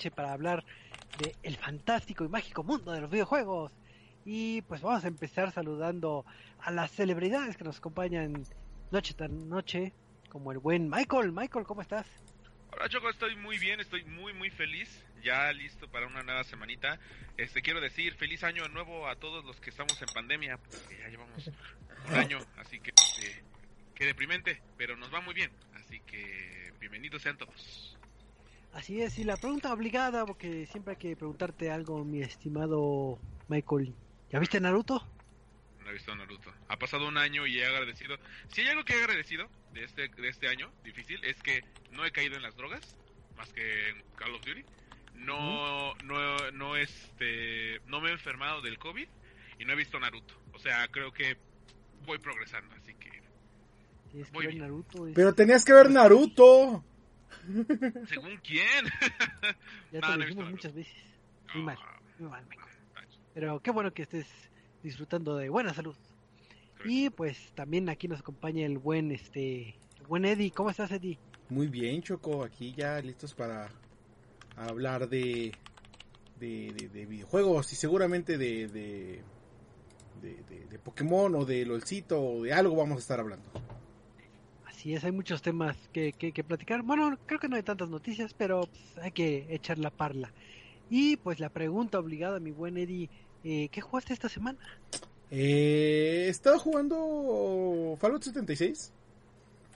noche 0.00 0.10
para 0.10 0.32
hablar 0.32 0.64
de 1.18 1.56
fantástico 1.56 2.24
y 2.24 2.28
mágico 2.28 2.62
mundo 2.62 2.92
de 2.92 3.02
los 3.02 3.10
videojuegos. 3.10 3.70
Y 4.24 4.62
pues 4.62 4.80
vamos 4.80 5.04
a 5.04 5.08
empezar 5.08 5.52
saludando 5.52 6.24
a 6.60 6.70
las 6.70 6.90
celebridades 6.90 7.58
que 7.58 7.64
nos 7.64 7.78
acompañan 7.78 8.46
noche 8.90 9.12
tras 9.12 9.30
noche, 9.30 9.92
como 10.30 10.52
el 10.52 10.58
buen 10.58 10.88
Michael. 10.88 11.32
Michael, 11.32 11.66
¿cómo 11.66 11.82
estás? 11.82 12.06
Hola 12.72 12.88
Choco, 12.88 13.10
estoy 13.10 13.36
muy 13.36 13.58
bien, 13.58 13.80
estoy 13.80 14.04
muy 14.04 14.32
muy 14.32 14.48
feliz, 14.48 15.04
ya 15.22 15.52
listo 15.52 15.86
para 15.90 16.06
una 16.06 16.22
nueva 16.22 16.44
semanita. 16.44 16.98
Este 17.36 17.60
quiero 17.60 17.82
decir 17.82 18.14
feliz 18.14 18.42
año 18.42 18.66
nuevo 18.68 19.06
a 19.06 19.16
todos 19.16 19.44
los 19.44 19.60
que 19.60 19.68
estamos 19.68 20.00
en 20.00 20.08
pandemia, 20.14 20.56
porque 20.56 20.96
ya 20.98 21.08
llevamos 21.08 21.50
un 22.08 22.14
año, 22.14 22.38
así 22.56 22.80
que 22.80 22.92
este, 22.96 23.44
qué 23.94 24.06
deprimente, 24.06 24.62
pero 24.78 24.96
nos 24.96 25.12
va 25.12 25.20
muy 25.20 25.34
bien, 25.34 25.50
así 25.74 26.00
que 26.06 26.72
bienvenidos 26.80 27.20
sean 27.20 27.36
todos. 27.36 27.99
Así 28.72 29.02
es, 29.02 29.18
y 29.18 29.24
la 29.24 29.36
pregunta 29.36 29.72
obligada, 29.72 30.24
porque 30.24 30.66
siempre 30.66 30.92
hay 30.92 30.98
que 30.98 31.16
preguntarte 31.16 31.70
algo, 31.70 32.04
mi 32.04 32.22
estimado 32.22 33.18
Michael. 33.48 33.94
¿Ya 34.30 34.38
viste 34.38 34.60
Naruto? 34.60 35.04
No 35.82 35.90
he 35.90 35.92
visto 35.94 36.14
Naruto. 36.14 36.52
Ha 36.68 36.76
pasado 36.76 37.08
un 37.08 37.18
año 37.18 37.46
y 37.46 37.58
he 37.58 37.66
agradecido. 37.66 38.16
Si 38.48 38.60
hay 38.60 38.68
algo 38.68 38.84
que 38.84 38.92
he 38.94 39.00
agradecido 39.02 39.48
de 39.72 39.84
este 39.84 40.08
de 40.08 40.28
este 40.28 40.48
año 40.48 40.70
difícil 40.84 41.22
es 41.24 41.40
que 41.42 41.64
no 41.90 42.04
he 42.04 42.12
caído 42.12 42.36
en 42.36 42.42
las 42.42 42.56
drogas, 42.56 42.96
más 43.36 43.52
que 43.52 43.88
en 43.90 44.02
Call 44.16 44.34
of 44.36 44.44
Duty. 44.44 44.64
No 45.16 45.94
no 46.04 46.50
no 46.52 46.76
este 46.76 47.80
no 47.86 48.00
me 48.00 48.10
he 48.10 48.12
enfermado 48.12 48.62
del 48.62 48.78
COVID 48.78 49.08
y 49.58 49.64
no 49.64 49.72
he 49.72 49.76
visto 49.76 49.98
Naruto. 49.98 50.34
O 50.54 50.58
sea, 50.60 50.86
creo 50.88 51.12
que 51.12 51.36
voy 52.06 52.18
progresando, 52.18 52.72
así 52.76 52.94
que 52.94 53.10
Tienes 54.12 54.30
que 54.30 54.38
ver 54.38 54.48
bien. 54.48 54.58
Naruto. 54.62 55.06
es- 55.08 55.14
Pero 55.14 55.34
tenías 55.34 55.64
que 55.64 55.72
ver 55.72 55.90
Naruto. 55.90 56.84
Según 58.06 58.36
quién. 58.42 58.84
ya 59.92 60.00
te 60.00 60.08
lo 60.16 60.24
dijimos 60.24 60.50
muchas 60.50 60.74
veces. 60.74 60.94
Muy 61.54 61.62
mal, 61.64 61.78
Ah, 61.80 62.00
muy 62.18 62.28
mal, 62.30 62.44
Michael. 62.48 62.68
Pero 63.34 63.60
qué 63.60 63.70
bueno 63.70 63.92
que 63.92 64.02
estés 64.02 64.26
disfrutando 64.82 65.36
de 65.36 65.48
buena 65.48 65.72
salud. 65.74 65.96
Y 66.84 67.10
pues 67.10 67.52
también 67.54 67.88
aquí 67.88 68.08
nos 68.08 68.20
acompaña 68.20 68.64
el 68.66 68.78
buen 68.78 69.10
este 69.12 69.76
el 69.98 70.06
buen 70.08 70.24
Eddie. 70.24 70.50
¿Cómo 70.50 70.70
estás, 70.70 70.90
Eddie? 70.92 71.18
Muy 71.48 71.66
bien, 71.68 72.02
Choco. 72.02 72.42
Aquí 72.44 72.72
ya 72.76 73.00
listos 73.00 73.34
para 73.34 73.68
hablar 74.56 75.08
de, 75.08 75.52
de, 76.38 76.72
de- 76.74 76.88
de 76.88 77.06
videojuegos 77.06 77.72
y 77.72 77.76
seguramente 77.76 78.38
de, 78.38 78.68
de, 78.68 79.22
de, 80.22 80.34
de- 80.48 80.66
de 80.66 80.78
Pokémon 80.78 81.34
o 81.34 81.44
de 81.44 81.64
LOLcito 81.66 82.20
o 82.22 82.42
de 82.42 82.52
algo 82.52 82.76
vamos 82.76 82.96
a 82.96 83.00
estar 83.00 83.20
hablando. 83.20 83.50
Así 84.80 84.94
es, 84.94 85.04
hay 85.04 85.12
muchos 85.12 85.42
temas 85.42 85.76
que, 85.92 86.14
que, 86.14 86.32
que 86.32 86.42
platicar. 86.42 86.80
Bueno, 86.80 87.18
creo 87.26 87.38
que 87.38 87.48
no 87.48 87.56
hay 87.56 87.62
tantas 87.62 87.90
noticias, 87.90 88.32
pero 88.32 88.62
pues, 88.62 89.04
hay 89.04 89.12
que 89.12 89.44
echar 89.50 89.76
la 89.76 89.90
parla. 89.90 90.32
Y 90.88 91.18
pues 91.18 91.38
la 91.38 91.50
pregunta 91.50 91.98
obligada, 91.98 92.40
mi 92.40 92.50
buen 92.50 92.78
Eddie, 92.78 93.10
eh, 93.44 93.68
¿qué 93.70 93.82
jugaste 93.82 94.14
esta 94.14 94.30
semana? 94.30 94.58
Eh, 95.30 96.24
he 96.24 96.28
estado 96.30 96.58
jugando 96.58 97.94
Fallout 98.00 98.22
76. 98.22 98.90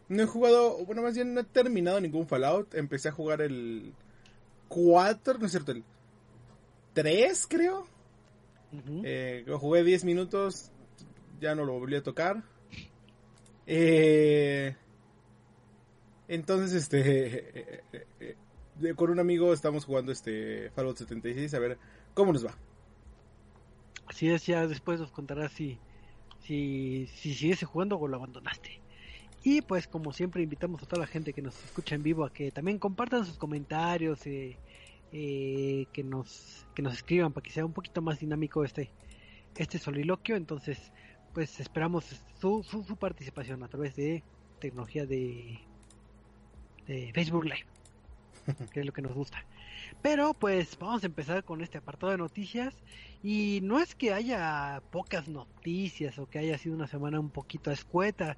No 0.09 0.23
he 0.23 0.27
jugado, 0.27 0.83
bueno, 0.87 1.03
más 1.03 1.15
bien 1.15 1.35
no 1.35 1.43
he 1.43 1.45
terminado 1.45 2.01
ningún 2.01 2.27
Fallout. 2.27 2.75
Empecé 2.75 3.11
a 3.11 3.13
jugar 3.13 3.43
el 3.43 3.93
4, 4.69 5.39
no 5.39 5.45
es 5.45 5.53
cierto, 5.53 5.73
el 5.73 5.85
3 6.95 7.47
creo. 7.47 7.87
Eh, 9.03 9.45
lo 9.47 9.59
jugué 9.59 9.85
10 9.85 10.07
minutos, 10.07 10.71
ya 11.43 11.55
no 11.55 11.67
lo 11.67 11.79
volví 11.79 11.95
a 11.95 12.03
tocar. 12.03 12.43
Eh, 13.67 14.75
entonces, 16.29 16.73
este, 16.75 17.83
con 18.97 19.11
un 19.11 19.21
amigo 19.21 19.53
estamos 19.53 19.85
jugando 19.85 20.13
este 20.13 20.71
Fallout 20.71 20.97
76 20.97 21.55
a 21.55 21.59
ver 21.59 21.79
cómo 22.15 22.33
nos 22.33 22.47
va. 22.47 22.55
Así 24.07 24.31
es, 24.31 24.47
ya 24.47 24.67
después 24.67 25.01
nos 25.01 25.11
contarás 25.11 25.53
si, 25.53 25.79
si, 26.41 27.09
si 27.15 27.35
sigues 27.35 27.63
jugando 27.65 27.99
o 27.99 28.09
lo 28.09 28.17
abandonaste. 28.17 28.81
Y 29.43 29.61
pues 29.63 29.87
como 29.87 30.13
siempre 30.13 30.43
invitamos 30.43 30.83
a 30.83 30.87
toda 30.87 31.01
la 31.01 31.07
gente 31.07 31.33
que 31.33 31.43
nos 31.43 31.63
escucha 31.65 31.95
en 31.95 32.03
vivo 32.03 32.25
a 32.25 32.33
que 32.33 32.51
también 32.51 32.79
compartan 32.79 33.27
sus 33.27 33.37
comentarios, 33.37 34.27
eh, 34.27 34.57
eh, 35.13 35.87
que 35.93 36.03
nos 36.03 36.67
que 36.75 36.83
nos 36.83 36.95
escriban 36.95 37.33
para 37.33 37.45
que 37.45 37.51
sea 37.51 37.65
un 37.65 37.73
poquito 37.73 38.01
más 38.01 38.21
dinámico 38.21 38.65
este 38.65 38.91
este 39.57 39.79
soliloquio. 39.79 40.37
Entonces 40.37 40.93
pues 41.35 41.61
esperamos 41.61 42.05
su, 42.41 42.63
su, 42.63 42.85
su 42.85 42.97
participación 42.97 43.63
a 43.63 43.69
través 43.69 43.97
de 43.97 44.23
tecnología 44.61 45.05
de, 45.05 45.59
de 46.87 47.13
Facebook 47.13 47.45
Live, 47.45 47.67
que 48.73 48.81
es 48.81 48.87
lo 48.87 48.93
que 48.93 49.03
nos 49.03 49.15
gusta. 49.15 49.45
Pero 50.03 50.35
pues 50.35 50.79
vamos 50.79 51.03
a 51.03 51.07
empezar 51.07 51.45
con 51.45 51.63
este 51.63 51.79
apartado 51.79 52.13
de 52.13 52.19
noticias. 52.19 52.75
Y 53.23 53.61
no 53.63 53.81
es 53.81 53.95
que 53.95 54.13
haya 54.13 54.83
pocas 54.91 55.29
noticias 55.29 56.19
o 56.19 56.27
que 56.29 56.39
haya 56.39 56.59
sido 56.59 56.75
una 56.75 56.87
semana 56.87 57.21
un 57.21 57.31
poquito 57.31 57.71
escueta. 57.71 58.37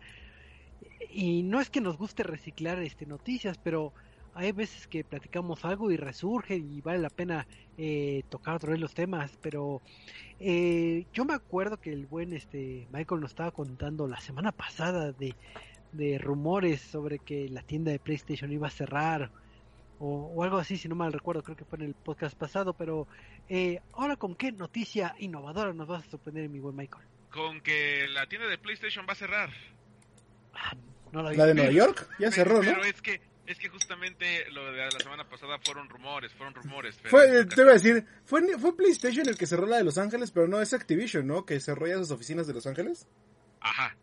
Y 1.11 1.43
no 1.43 1.61
es 1.61 1.71
que 1.71 1.81
nos 1.81 1.97
guste 1.99 2.23
reciclar 2.23 2.79
este 2.81 3.07
noticias, 3.07 3.59
pero 3.59 3.93
hay 4.35 4.53
veces 4.53 4.87
que 4.87 5.03
platicamos 5.03 5.65
algo 5.65 5.91
y 5.91 5.97
resurge 5.97 6.57
y 6.57 6.81
vale 6.83 6.99
la 6.99 7.11
pena 7.11 7.47
eh, 7.79 8.23
tocar 8.29 8.57
otra 8.57 8.71
vez 8.71 8.81
los 8.81 8.95
temas. 8.95 9.37
Pero 9.43 9.83
eh, 10.39 11.07
yo 11.13 11.25
me 11.25 11.35
acuerdo 11.35 11.79
que 11.81 11.93
el 11.93 12.07
buen 12.07 12.33
este 12.33 12.87
Michael 12.93 13.23
nos 13.23 13.31
estaba 13.31 13.51
contando 13.51 14.07
la 14.07 14.21
semana 14.21 14.53
pasada 14.53 15.13
de, 15.13 15.35
de 15.93 16.19
rumores 16.19 16.81
sobre 16.81 17.19
que 17.19 17.49
la 17.49 17.63
tienda 17.63 17.91
de 17.93 17.99
PlayStation 17.99 18.51
iba 18.53 18.67
a 18.67 18.71
cerrar 18.71 19.31
o, 19.99 20.33
o 20.35 20.43
algo 20.45 20.59
así, 20.59 20.77
si 20.77 20.89
no 20.89 20.95
mal 20.95 21.13
recuerdo, 21.13 21.43
creo 21.43 21.57
que 21.57 21.65
fue 21.65 21.79
en 21.79 21.87
el 21.87 21.95
podcast 21.95 22.37
pasado, 22.37 22.75
pero 22.75 23.07
eh, 23.49 23.81
ahora 23.95 24.17
con 24.17 24.35
qué 24.35 24.53
noticia 24.53 25.15
innovadora 25.19 25.73
nos 25.73 25.89
vas 25.89 26.07
a 26.07 26.11
sorprender, 26.11 26.49
mi 26.51 26.59
buen 26.59 26.77
Michael. 26.77 27.05
Con 27.31 27.61
que 27.63 28.07
la 28.09 28.27
tienda 28.27 28.47
de 28.49 28.59
PlayStation 28.59 29.07
va 29.09 29.13
a 29.13 29.17
cerrar. 29.17 29.51
Ah, 30.55 30.75
no 31.13 31.23
la 31.23 31.31
vi. 31.31 31.37
La 31.37 31.47
de 31.47 31.55
Nueva 31.55 31.71
York 31.73 32.03
ya 32.13 32.17
Pero- 32.19 32.33
cerró, 32.33 32.55
¿no? 32.63 32.71
Pero 32.71 32.85
es 32.85 33.01
que 33.03 33.21
Es 33.47 33.59
que 33.61 33.69
justamente 33.69 34.51
lo 34.51 34.73
de 34.73 34.79
la 34.79 34.91
semana 34.99 35.23
pasada 35.29 35.57
fueron 35.65 35.89
rumores, 35.89 36.33
fueron 36.35 36.53
rumores. 36.53 36.97
pero- 37.01 37.11
Fue, 37.11 37.45
te 37.45 37.61
iba 37.63 37.71
a 37.71 37.75
decir, 37.75 38.05
fue, 38.25 38.43
fue 38.59 38.77
PlayStation 38.77 39.29
el 39.29 39.39
que 39.39 39.47
cerró 39.47 39.67
la 39.67 39.77
de 39.77 39.85
Los 39.85 39.99
Ángeles, 39.99 40.33
pero 40.33 40.49
no 40.49 40.61
es 40.61 40.73
Activision, 40.75 41.27
¿no? 41.29 41.47
Que 41.47 41.61
cerró 41.61 41.87
ya 41.87 41.97
sus 41.99 42.11
oficinas 42.11 42.49
de 42.49 42.55
Los 42.55 42.67
Ángeles. 42.67 43.07
Ajá, 43.61 43.97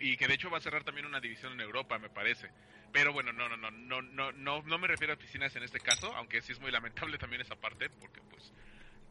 y 0.00 0.16
que 0.16 0.28
de 0.28 0.34
hecho 0.34 0.50
va 0.50 0.58
a 0.58 0.60
cerrar 0.60 0.84
también 0.84 1.06
una 1.06 1.20
división 1.20 1.52
en 1.52 1.60
Europa, 1.60 1.98
me 1.98 2.08
parece. 2.08 2.50
Pero 2.92 3.12
bueno, 3.12 3.32
no, 3.32 3.48
no, 3.48 3.56
no, 3.56 3.70
no, 3.70 4.02
no, 4.02 4.32
no, 4.32 4.62
no 4.62 4.78
me 4.78 4.88
refiero 4.88 5.12
a 5.12 5.16
oficinas 5.16 5.54
en 5.56 5.62
este 5.62 5.80
caso, 5.80 6.14
aunque 6.16 6.40
sí 6.40 6.52
es 6.52 6.60
muy 6.60 6.70
lamentable 6.70 7.18
también 7.18 7.42
esa 7.42 7.56
parte, 7.56 7.90
porque 7.90 8.20
pues 8.30 8.52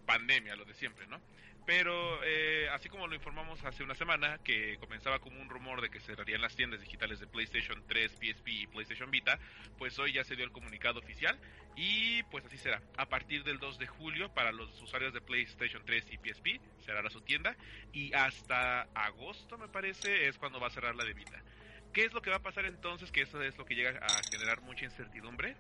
pandemia, 0.08 0.56
lo 0.56 0.66
de 0.66 0.74
siempre, 0.74 1.06
¿no? 1.06 1.22
Pero 1.68 2.24
eh, 2.24 2.70
así 2.70 2.88
como 2.88 3.08
lo 3.08 3.16
informamos 3.16 3.62
hace 3.66 3.84
una 3.84 3.94
semana, 3.94 4.40
que 4.42 4.78
comenzaba 4.80 5.20
como 5.20 5.42
un 5.42 5.50
rumor 5.50 5.82
de 5.82 5.90
que 5.90 6.00
cerrarían 6.00 6.42
las 6.42 6.56
tiendas 6.56 6.80
digitales 6.80 7.20
de 7.20 7.28
PlayStation 7.28 7.84
3, 7.86 8.14
PSP 8.14 8.48
y 8.48 8.68
PlayStation 8.68 9.12
Vita, 9.12 9.38
pues 9.78 10.00
hoy 10.00 10.14
ya 10.14 10.24
se 10.24 10.38
dio 10.38 10.46
el 10.46 10.54
comunicado 10.54 11.00
oficial 11.00 11.38
y 11.76 12.24
pues 12.24 12.46
así 12.46 12.58
será. 12.58 12.82
A 12.96 13.10
partir 13.10 13.44
del 13.44 13.60
2 13.60 13.80
de 13.80 13.86
julio, 13.86 14.34
para 14.34 14.54
los 14.54 14.82
usuarios 14.82 15.14
de 15.14 15.20
PlayStation 15.20 15.84
3 15.86 16.06
y 16.12 16.18
PSP, 16.18 16.62
cerrará 16.86 17.10
su 17.10 17.20
tienda 17.20 17.58
y 17.92 18.14
hasta 18.14 18.84
agosto, 18.96 19.58
me 19.58 19.68
parece, 19.68 20.30
es 20.30 20.38
cuando 20.38 20.62
va 20.62 20.68
a 20.68 20.72
cerrar 20.72 20.96
la 20.96 21.04
de 21.04 21.14
Vita. 21.14 21.44
¿Qué 21.92 22.06
es 22.06 22.14
lo 22.14 22.22
que 22.22 22.30
va 22.30 22.38
a 22.38 22.42
pasar 22.42 22.66
entonces? 22.66 23.12
Que 23.12 23.24
eso 23.24 23.42
es 23.42 23.58
lo 23.58 23.66
que 23.66 23.76
llega 23.76 24.00
a 24.02 24.24
generar 24.32 24.62
mucha 24.62 24.86
incertidumbre. 24.86 25.58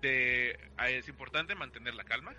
De, 0.00 0.58
ah, 0.78 0.88
es 0.88 1.08
importante 1.08 1.54
mantener 1.54 1.94
la 1.94 2.04
calma 2.04 2.34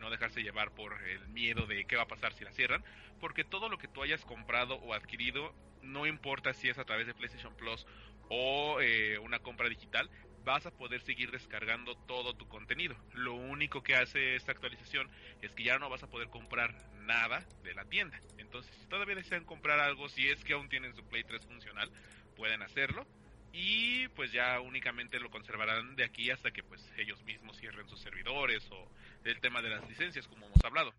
no 0.00 0.10
dejarse 0.10 0.42
llevar 0.42 0.72
por 0.72 1.00
el 1.02 1.28
miedo 1.28 1.66
de 1.66 1.84
qué 1.84 1.96
va 1.96 2.02
a 2.02 2.08
pasar 2.08 2.32
si 2.32 2.44
la 2.44 2.52
cierran, 2.52 2.82
porque 3.20 3.44
todo 3.44 3.68
lo 3.68 3.78
que 3.78 3.88
tú 3.88 4.02
hayas 4.02 4.24
comprado 4.24 4.76
o 4.76 4.94
adquirido, 4.94 5.54
no 5.82 6.06
importa 6.06 6.52
si 6.54 6.68
es 6.68 6.78
a 6.78 6.84
través 6.84 7.06
de 7.06 7.14
PlayStation 7.14 7.54
Plus 7.54 7.86
o 8.28 8.80
eh, 8.80 9.18
una 9.18 9.40
compra 9.40 9.68
digital, 9.68 10.10
vas 10.44 10.64
a 10.66 10.70
poder 10.70 11.02
seguir 11.02 11.30
descargando 11.30 11.96
todo 11.96 12.34
tu 12.34 12.48
contenido. 12.48 12.96
Lo 13.12 13.34
único 13.34 13.82
que 13.82 13.96
hace 13.96 14.36
esta 14.36 14.52
actualización 14.52 15.10
es 15.42 15.52
que 15.52 15.64
ya 15.64 15.78
no 15.78 15.90
vas 15.90 16.02
a 16.02 16.08
poder 16.08 16.28
comprar 16.28 16.74
nada 17.02 17.46
de 17.62 17.74
la 17.74 17.84
tienda. 17.84 18.18
Entonces, 18.38 18.74
si 18.76 18.86
todavía 18.86 19.16
desean 19.16 19.44
comprar 19.44 19.80
algo, 19.80 20.08
si 20.08 20.28
es 20.28 20.42
que 20.44 20.54
aún 20.54 20.68
tienen 20.68 20.94
su 20.94 21.04
Play 21.04 21.24
3 21.24 21.46
funcional, 21.46 21.90
pueden 22.36 22.62
hacerlo 22.62 23.06
y 23.52 24.08
pues 24.08 24.32
ya 24.32 24.60
únicamente 24.60 25.18
lo 25.18 25.30
conservarán 25.30 25.96
de 25.96 26.04
aquí 26.04 26.30
hasta 26.30 26.52
que 26.52 26.62
pues 26.62 26.88
ellos 26.96 27.22
mismos 27.24 27.58
cierren 27.58 27.88
sus 27.88 28.00
servidores 28.00 28.66
o 28.70 28.88
el 29.24 29.40
tema 29.40 29.62
de 29.62 29.70
las 29.70 29.88
licencias 29.88 30.26
como 30.26 30.46
hemos 30.46 30.64
hablado. 30.64 30.94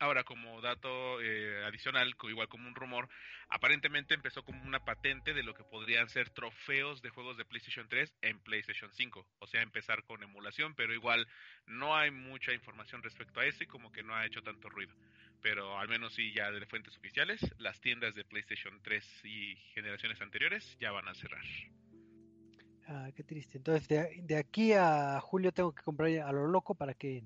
Ahora, 0.00 0.24
como 0.24 0.60
dato 0.60 1.22
eh, 1.22 1.64
adicional, 1.64 2.14
igual 2.28 2.48
como 2.48 2.66
un 2.68 2.74
rumor, 2.74 3.08
aparentemente 3.48 4.14
empezó 4.14 4.42
como 4.42 4.62
una 4.64 4.84
patente 4.84 5.34
de 5.34 5.44
lo 5.44 5.54
que 5.54 5.62
podrían 5.62 6.08
ser 6.08 6.30
trofeos 6.30 7.00
de 7.00 7.10
juegos 7.10 7.36
de 7.36 7.44
PlayStation 7.44 7.88
3 7.88 8.12
en 8.22 8.40
PlayStation 8.40 8.90
5. 8.92 9.26
O 9.38 9.46
sea, 9.46 9.62
empezar 9.62 10.02
con 10.02 10.22
emulación, 10.22 10.74
pero 10.74 10.92
igual 10.92 11.28
no 11.66 11.96
hay 11.96 12.10
mucha 12.10 12.52
información 12.52 13.02
respecto 13.02 13.40
a 13.40 13.46
eso 13.46 13.62
y 13.62 13.68
como 13.68 13.92
que 13.92 14.02
no 14.02 14.14
ha 14.14 14.26
hecho 14.26 14.42
tanto 14.42 14.68
ruido. 14.68 14.94
Pero 15.40 15.78
al 15.78 15.88
menos 15.88 16.14
sí 16.14 16.32
ya 16.32 16.50
de 16.50 16.66
fuentes 16.66 16.96
oficiales, 16.96 17.40
las 17.58 17.80
tiendas 17.80 18.14
de 18.14 18.24
PlayStation 18.24 18.80
3 18.82 19.24
y 19.24 19.56
generaciones 19.74 20.20
anteriores 20.20 20.76
ya 20.80 20.90
van 20.90 21.06
a 21.06 21.14
cerrar. 21.14 21.44
Ah, 22.86 23.10
qué 23.14 23.22
triste. 23.22 23.58
Entonces, 23.58 23.88
de, 23.88 24.20
de 24.22 24.36
aquí 24.36 24.72
a 24.72 25.20
julio 25.20 25.52
tengo 25.52 25.72
que 25.72 25.82
comprar 25.82 26.10
a 26.10 26.32
lo 26.32 26.48
loco 26.48 26.74
para 26.74 26.94
que, 26.94 27.24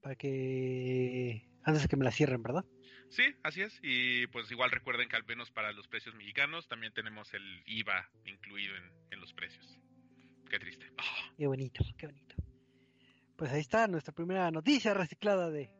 para 0.00 0.14
que, 0.16 1.48
antes 1.62 1.82
de 1.82 1.88
que 1.88 1.96
me 1.96 2.04
la 2.04 2.10
cierren, 2.10 2.42
¿verdad? 2.42 2.64
Sí, 3.10 3.24
así 3.42 3.62
es. 3.62 3.78
Y 3.82 4.26
pues 4.28 4.50
igual 4.50 4.70
recuerden 4.70 5.08
que 5.08 5.16
al 5.16 5.24
menos 5.24 5.50
para 5.50 5.72
los 5.72 5.88
precios 5.88 6.14
mexicanos 6.14 6.68
también 6.68 6.92
tenemos 6.92 7.32
el 7.34 7.62
IVA 7.66 8.08
incluido 8.24 8.76
en, 8.76 8.84
en 9.10 9.20
los 9.20 9.32
precios. 9.32 9.78
Qué 10.48 10.58
triste. 10.58 10.86
Ah, 10.98 11.32
Qué 11.36 11.46
bonito, 11.46 11.84
qué 11.96 12.06
bonito. 12.06 12.36
Pues 13.36 13.52
ahí 13.52 13.60
está 13.60 13.86
nuestra 13.88 14.12
primera 14.12 14.50
noticia 14.50 14.94
reciclada 14.94 15.50
de, 15.50 15.70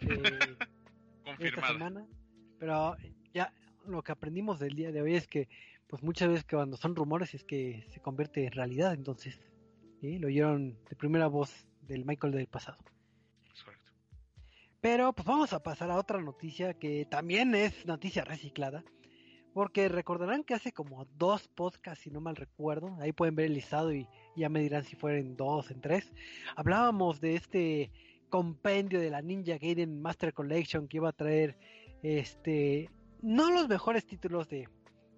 de 0.00 0.56
esta 1.38 1.68
semana. 1.68 2.06
Pero 2.58 2.96
ya 3.32 3.52
lo 3.86 4.02
que 4.02 4.12
aprendimos 4.12 4.58
del 4.58 4.74
día 4.74 4.92
de 4.92 5.02
hoy 5.02 5.14
es 5.14 5.26
que, 5.26 5.48
pues 5.86 6.02
muchas 6.02 6.28
veces 6.28 6.44
que 6.44 6.56
cuando 6.56 6.76
son 6.76 6.96
rumores 6.96 7.34
es 7.34 7.44
que 7.44 7.86
se 7.90 8.00
convierte 8.00 8.46
en 8.46 8.52
realidad. 8.52 8.94
Entonces, 8.94 9.38
¿sí? 10.00 10.18
lo 10.18 10.28
oyeron 10.28 10.82
de 10.88 10.96
primera 10.96 11.26
voz 11.26 11.66
del 11.82 12.04
Michael 12.04 12.32
del 12.32 12.46
pasado. 12.46 12.78
Pero 14.84 15.14
pues 15.14 15.24
vamos 15.24 15.54
a 15.54 15.62
pasar 15.62 15.90
a 15.90 15.96
otra 15.96 16.20
noticia 16.20 16.74
que 16.74 17.06
también 17.06 17.54
es 17.54 17.86
noticia 17.86 18.22
reciclada. 18.22 18.84
Porque 19.54 19.88
recordarán 19.88 20.44
que 20.44 20.52
hace 20.52 20.72
como 20.72 21.06
dos 21.16 21.48
podcasts, 21.48 22.04
si 22.04 22.10
no 22.10 22.20
mal 22.20 22.36
recuerdo, 22.36 22.94
ahí 23.00 23.10
pueden 23.12 23.34
ver 23.34 23.46
el 23.46 23.54
listado 23.54 23.94
y 23.94 24.06
ya 24.36 24.50
me 24.50 24.60
dirán 24.60 24.84
si 24.84 24.94
fueron 24.94 25.38
dos, 25.38 25.70
en 25.70 25.80
tres. 25.80 26.12
Hablábamos 26.54 27.22
de 27.22 27.34
este 27.34 27.90
compendio 28.28 29.00
de 29.00 29.08
la 29.08 29.22
Ninja 29.22 29.56
Gaiden 29.56 30.02
Master 30.02 30.34
Collection 30.34 30.86
que 30.86 30.98
iba 30.98 31.08
a 31.08 31.12
traer 31.12 31.56
este 32.02 32.90
no 33.22 33.50
los 33.50 33.66
mejores 33.68 34.04
títulos 34.04 34.50
de, 34.50 34.68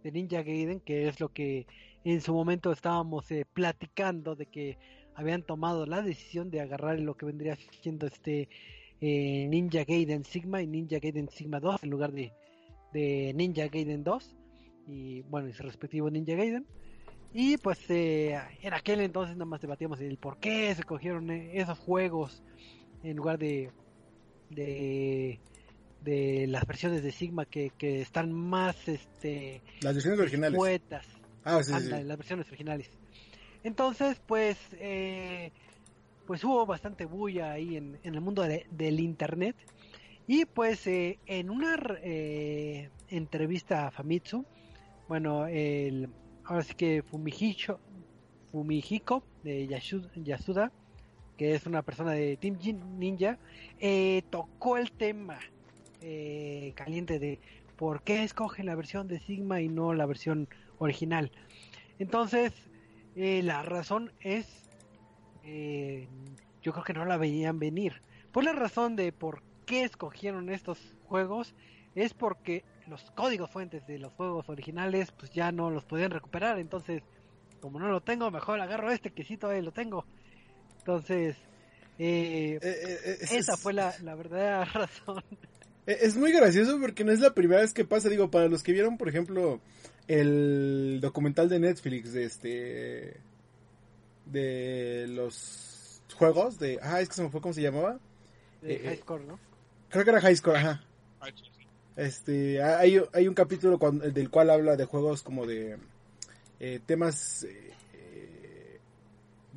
de 0.05 0.13
Ninja 0.13 0.45
Gaiden, 0.45 0.79
que 0.79 1.09
es 1.09 1.19
lo 1.19 1.31
que 1.31 1.67
en 2.05 2.21
su 2.21 2.33
momento 2.33 2.71
estábamos 2.71 3.29
eh, 3.33 3.45
platicando 3.53 4.37
de 4.37 4.47
que 4.47 4.79
habían 5.17 5.43
tomado 5.43 5.87
la 5.87 6.03
decisión 6.03 6.53
de 6.53 6.61
agarrar 6.61 7.01
lo 7.01 7.17
que 7.17 7.27
vendría 7.27 7.57
siendo 7.83 8.07
este 8.07 8.49
eh, 9.01 9.47
Ninja 9.49 9.85
Gaiden 9.85 10.25
Sigma 10.25 10.63
y 10.63 10.67
Ninja 10.67 10.99
Gaiden 10.99 11.29
Sigma 11.29 11.61
2 11.61 11.83
en 11.83 11.91
lugar 11.91 12.13
de, 12.13 12.33
de 12.93 13.33
Ninja 13.35 13.69
Gaiden 13.69 14.05
2 14.05 14.37
y 14.89 15.23
bueno, 15.23 15.49
y 15.49 15.53
su 15.53 15.63
respectivo 15.63 16.11
Ninja 16.11 16.35
Gaiden. 16.35 16.67
Y 17.33 17.57
pues 17.59 17.79
eh, 17.91 18.39
en 18.63 18.73
aquel 18.73 19.01
entonces 19.01 19.37
nada 19.37 19.47
más 19.47 19.61
debatíamos 19.61 20.01
el 20.01 20.17
por 20.17 20.39
qué 20.39 20.75
se 20.75 20.85
cogieron 20.85 21.31
eh, 21.31 21.51
esos 21.55 21.79
juegos 21.79 22.43
en 23.03 23.17
lugar 23.17 23.39
de 23.39 23.71
de, 24.51 25.41
de 26.03 26.47
las 26.47 26.65
versiones 26.67 27.03
de 27.03 27.11
Sigma 27.13 27.45
que, 27.45 27.71
que 27.77 28.01
están 28.01 28.33
más 28.33 28.89
este 28.89 29.61
Las 29.83 29.95
versiones 29.95 30.21
originales. 30.21 30.57
poetas 30.57 31.07
Ah, 31.47 31.63
sí, 31.63 31.71
sí, 31.71 31.73
Anda, 31.75 31.97
sí. 31.97 32.03
en 32.03 32.09
las 32.09 32.17
versiones 32.19 32.49
originales. 32.49 32.91
Entonces, 33.63 34.21
pues, 34.27 34.59
eh, 34.73 35.53
pues 36.27 36.43
hubo 36.45 36.67
bastante 36.67 37.05
bulla 37.07 37.53
ahí 37.53 37.77
en, 37.77 37.99
en 38.03 38.15
el 38.15 38.21
mundo 38.21 38.43
de- 38.43 38.67
del 38.71 39.01
internet. 39.01 39.57
Y 40.27 40.45
pues 40.45 40.87
eh, 40.87 41.19
en 41.27 41.51
una 41.51 41.77
eh, 42.03 42.91
entrevista 43.09 43.87
a 43.87 43.91
Famitsu, 43.91 44.45
bueno, 45.09 45.47
el, 45.47 46.09
ahora 46.45 46.63
sí 46.65 46.75
que 46.75 47.03
Fumihicho, 47.03 47.79
Fumihiko 48.51 49.23
de 49.45 49.69
Yasuda, 49.69 50.73
que 51.37 51.55
es 51.55 51.67
una 51.67 51.83
persona 51.83 52.13
de 52.13 52.37
Team 52.39 52.59
Ninja, 52.99 53.39
eh, 53.79 54.23
tocó 54.31 54.77
el 54.79 54.91
tema 54.93 55.39
caliente 56.75 57.19
de 57.19 57.41
por 57.77 58.03
qué 58.03 58.23
escogen 58.23 58.67
la 58.67 58.75
versión 58.77 59.09
de 59.09 59.19
Sigma 59.19 59.61
y 59.61 59.69
no 59.69 59.93
la 59.93 60.07
versión 60.07 60.49
original. 60.79 61.31
Entonces, 61.99 62.53
la 63.17 63.63
razón 63.63 64.13
es, 64.21 64.66
eh, 65.47 66.09
yo 66.63 66.73
creo 66.73 66.85
que 66.85 66.93
no 66.93 67.05
la 67.05 67.17
veían 67.17 67.59
venir. 67.59 68.03
Por 68.33 68.45
la 68.45 68.53
razón 68.53 68.97
de 68.97 69.13
por 69.13 69.43
qué 69.65 69.85
escogieron 69.85 70.51
estos 70.51 70.79
juegos 71.07 71.55
es 71.95 72.13
porque 72.13 72.65
los 72.89 73.11
códigos 73.13 73.51
fuentes 73.51 73.87
de 73.87 73.99
los 73.99 74.13
juegos 74.13 74.49
originales 74.49 75.11
pues 75.13 75.31
ya 75.33 75.51
no 75.53 75.71
los 75.71 75.85
podían 75.85 76.11
recuperar. 76.11 76.59
Entonces, 76.59 77.03
como 77.61 77.79
no 77.79 77.89
lo 77.89 78.01
tengo, 78.03 78.31
mejor 78.31 78.61
agarro 78.61 78.93
este 78.93 79.11
que 79.11 79.25
sí 79.25 79.37
todavía 79.37 79.63
lo 79.63 79.73
tengo. 79.73 80.05
Entonces, 80.79 81.37
eh, 81.99 82.59
Eh, 82.61 82.61
eh, 82.63 82.99
eh, 83.05 83.17
es- 83.23 83.33
esa 83.33 83.55
es- 83.55 83.61
fue 83.61 83.73
la, 83.73 83.95
la 84.03 84.15
verdadera 84.15 84.65
razón. 84.75 85.23
Es 85.87 86.17
muy 86.17 86.33
gracioso 86.33 86.79
porque 86.81 87.05
no 87.05 87.13
es 87.13 87.21
la 87.21 87.33
primera 87.33 87.61
vez 87.61 87.73
que 87.73 87.85
pasa. 87.85 88.09
Digo, 88.09 88.31
para 88.31 88.49
los 88.49 88.63
que 88.65 88.73
vieron, 88.73 88.99
por 88.99 89.09
ejemplo, 89.09 89.61
el 90.09 90.99
documental 91.01 91.49
de 91.49 91.61
Netflix 91.61 92.13
de 92.13 92.25
este. 92.25 93.21
De 94.27 95.07
los 95.09 96.03
juegos 96.17 96.59
de. 96.59 96.79
Ah, 96.83 97.01
es 97.01 97.09
que 97.09 97.15
se 97.15 97.23
me 97.23 97.31
fue 97.31 97.41
cómo 97.41 97.55
se 97.55 97.63
llamaba. 97.63 97.99
De 98.63 98.75
Eh, 98.75 98.81
High 98.85 98.95
eh, 98.95 99.01
Score, 99.03 99.25
¿no? 99.25 99.39
Creo 99.89 100.05
que 100.05 100.11
era 100.11 100.21
High 100.21 100.37
Score, 100.37 100.57
ajá. 100.57 100.85
Ah. 101.21 101.29
Este, 101.97 102.63
hay, 102.63 103.01
hay 103.15 103.27
un 103.29 103.35
capítulo 103.35 103.79
cuando- 103.79 104.09
del 104.11 104.29
cual 104.31 104.51
habla 104.51 104.77
de 104.77 104.85
juegos 104.85 105.23
como 105.23 105.47
de 105.47 105.79
eh, 106.61 106.81
temas, 106.87 107.45
eh, 107.45 108.81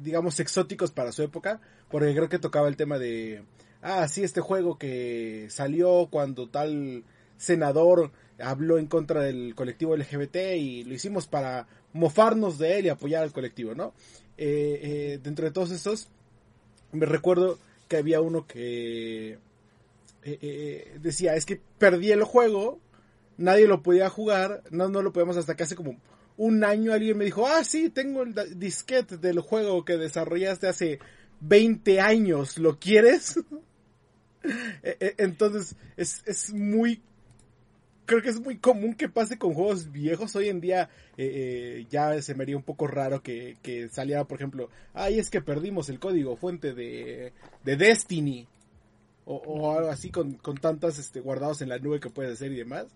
digamos, 0.01 0.39
exóticos 0.39 0.91
para 0.91 1.11
su 1.11 1.23
época, 1.23 1.59
porque 1.89 2.13
creo 2.13 2.29
que 2.29 2.39
tocaba 2.39 2.67
el 2.67 2.77
tema 2.77 2.97
de, 2.99 3.43
ah, 3.81 4.07
sí, 4.07 4.23
este 4.23 4.41
juego 4.41 4.77
que 4.77 5.47
salió 5.49 6.07
cuando 6.11 6.47
tal 6.49 7.03
senador 7.37 8.11
habló 8.41 8.77
en 8.77 8.87
contra 8.87 9.21
del 9.21 9.53
colectivo 9.55 9.95
LGBT 9.95 10.55
y 10.57 10.83
lo 10.85 10.93
hicimos 10.93 11.27
para 11.27 11.67
mofarnos 11.93 12.57
de 12.57 12.79
él 12.79 12.85
y 12.85 12.89
apoyar 12.89 13.23
al 13.23 13.33
colectivo, 13.33 13.75
¿no? 13.75 13.93
Eh, 14.41 14.79
eh, 14.81 15.19
dentro 15.21 15.43
de 15.43 15.51
todos 15.51 15.69
estos, 15.69 16.07
me 16.93 17.05
recuerdo 17.05 17.59
que 17.89 17.97
había 17.97 18.21
uno 18.21 18.47
que 18.47 19.31
eh, 19.33 19.37
eh, 20.23 20.97
decía, 21.01 21.35
es 21.35 21.45
que 21.45 21.59
perdí 21.77 22.11
el 22.11 22.23
juego, 22.23 22.79
nadie 23.37 23.67
lo 23.67 23.83
podía 23.83 24.09
jugar, 24.09 24.63
no, 24.69 24.87
no 24.87 25.01
lo 25.01 25.11
podíamos 25.11 25.35
hasta 25.35 25.57
que 25.57 25.63
hace 25.63 25.75
como 25.75 25.99
un 26.37 26.63
año 26.63 26.93
alguien 26.93 27.17
me 27.17 27.25
dijo, 27.25 27.47
ah, 27.47 27.65
sí, 27.65 27.89
tengo 27.89 28.23
el 28.23 28.33
disquete 28.57 29.17
del 29.17 29.41
juego 29.41 29.83
que 29.83 29.97
desarrollaste 29.97 30.67
hace 30.67 30.99
20 31.41 31.99
años, 31.99 32.57
¿lo 32.57 32.79
quieres? 32.79 33.39
E, 34.81 34.95
e, 35.01 35.15
entonces, 35.17 35.75
es, 35.97 36.23
es 36.25 36.53
muy 36.53 37.01
creo 38.09 38.23
que 38.23 38.29
es 38.29 38.39
muy 38.39 38.57
común 38.57 38.95
que 38.95 39.07
pase 39.07 39.37
con 39.37 39.53
juegos 39.53 39.91
viejos. 39.91 40.35
Hoy 40.35 40.49
en 40.49 40.59
día 40.59 40.89
eh, 41.15 41.31
eh, 41.81 41.87
ya 41.91 42.19
se 42.23 42.33
me 42.33 42.41
haría 42.41 42.57
un 42.57 42.63
poco 42.63 42.87
raro 42.87 43.21
que, 43.21 43.57
que, 43.61 43.87
saliera, 43.89 44.25
por 44.25 44.39
ejemplo, 44.39 44.69
ay, 44.95 45.19
es 45.19 45.29
que 45.29 45.41
perdimos 45.41 45.89
el 45.89 45.99
código 45.99 46.35
fuente 46.35 46.73
de, 46.73 47.33
de 47.63 47.75
Destiny. 47.77 48.47
O, 49.31 49.77
algo 49.77 49.91
así 49.91 50.09
con, 50.09 50.33
con 50.33 50.57
tantas 50.57 50.97
este, 50.97 51.19
guardados 51.19 51.61
en 51.61 51.69
la 51.69 51.77
nube 51.77 51.99
que 51.99 52.09
puedes 52.09 52.33
hacer 52.33 52.51
y 52.51 52.55
demás. 52.55 52.87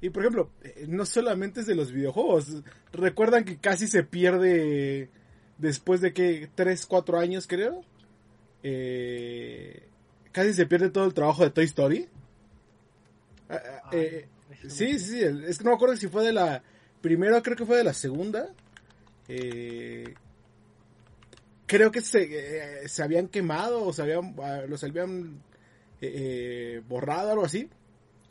Y 0.00 0.08
por 0.08 0.22
ejemplo, 0.22 0.50
eh, 0.62 0.86
no 0.88 1.04
solamente 1.04 1.60
es 1.60 1.66
de 1.66 1.74
los 1.74 1.92
videojuegos. 1.92 2.62
Recuerdan 2.94 3.44
que 3.44 3.58
casi 3.58 3.86
se 3.86 4.02
pierde 4.02 5.10
después 5.58 6.00
de 6.00 6.14
que 6.14 6.48
3, 6.54 6.86
4 6.86 7.18
años 7.18 7.46
creo. 7.46 7.82
casi 10.32 10.54
se 10.54 10.64
pierde 10.64 10.88
todo 10.88 11.04
el 11.04 11.12
trabajo 11.12 11.44
de 11.44 11.50
Toy 11.50 11.64
Story. 11.64 12.08
Ah, 13.50 13.60
ah, 13.84 13.90
eh, 13.92 14.28
Sí, 14.68 14.98
sí, 14.98 15.20
sí. 15.20 15.20
Es 15.46 15.58
que 15.58 15.64
no 15.64 15.70
me 15.70 15.76
acuerdo 15.76 15.96
si 15.96 16.08
fue 16.08 16.24
de 16.24 16.32
la 16.32 16.62
primera, 17.00 17.42
creo 17.42 17.56
que 17.56 17.66
fue 17.66 17.76
de 17.76 17.84
la 17.84 17.92
segunda. 17.92 18.48
Eh, 19.28 20.14
creo 21.66 21.90
que 21.90 22.00
se, 22.00 22.82
eh, 22.84 22.88
se 22.88 23.02
habían 23.02 23.28
quemado 23.28 23.84
o 23.84 23.92
se 23.92 24.02
habían, 24.02 24.34
ah, 24.42 24.62
los 24.68 24.82
habían 24.84 25.42
eh, 26.00 26.82
borrado, 26.88 27.30
algo 27.32 27.44
así. 27.44 27.68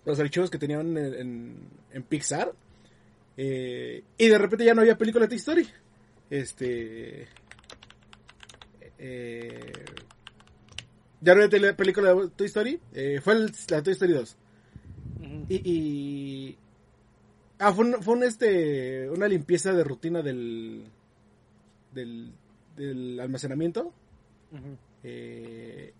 Los 0.05 0.19
archivos 0.19 0.49
que 0.49 0.57
tenían 0.57 0.97
en, 0.97 1.69
en, 1.91 2.03
Pixar. 2.03 2.53
y 3.37 4.27
de 4.27 4.37
repente 4.37 4.65
ya 4.65 4.73
no 4.73 4.81
había 4.81 4.97
película 4.97 5.25
de 5.25 5.29
Toy 5.29 5.37
Story. 5.37 5.67
Este. 6.29 7.27
ya 11.19 11.35
no 11.35 11.43
había 11.43 11.75
película 11.75 12.15
de 12.15 12.29
Toy 12.29 12.47
Story. 12.47 12.79
fue 13.21 13.47
la 13.69 13.83
Toy 13.83 13.93
Story 13.93 14.13
2. 14.13 14.37
Y, 15.49 16.57
Ah, 17.61 17.73
fue, 17.73 17.85
un, 17.85 18.23
este, 18.23 19.07
una 19.11 19.27
limpieza 19.27 19.71
de 19.71 19.83
rutina 19.83 20.23
del, 20.23 20.83
del, 21.93 23.19
almacenamiento. 23.19 23.93
Eh, 25.03 25.93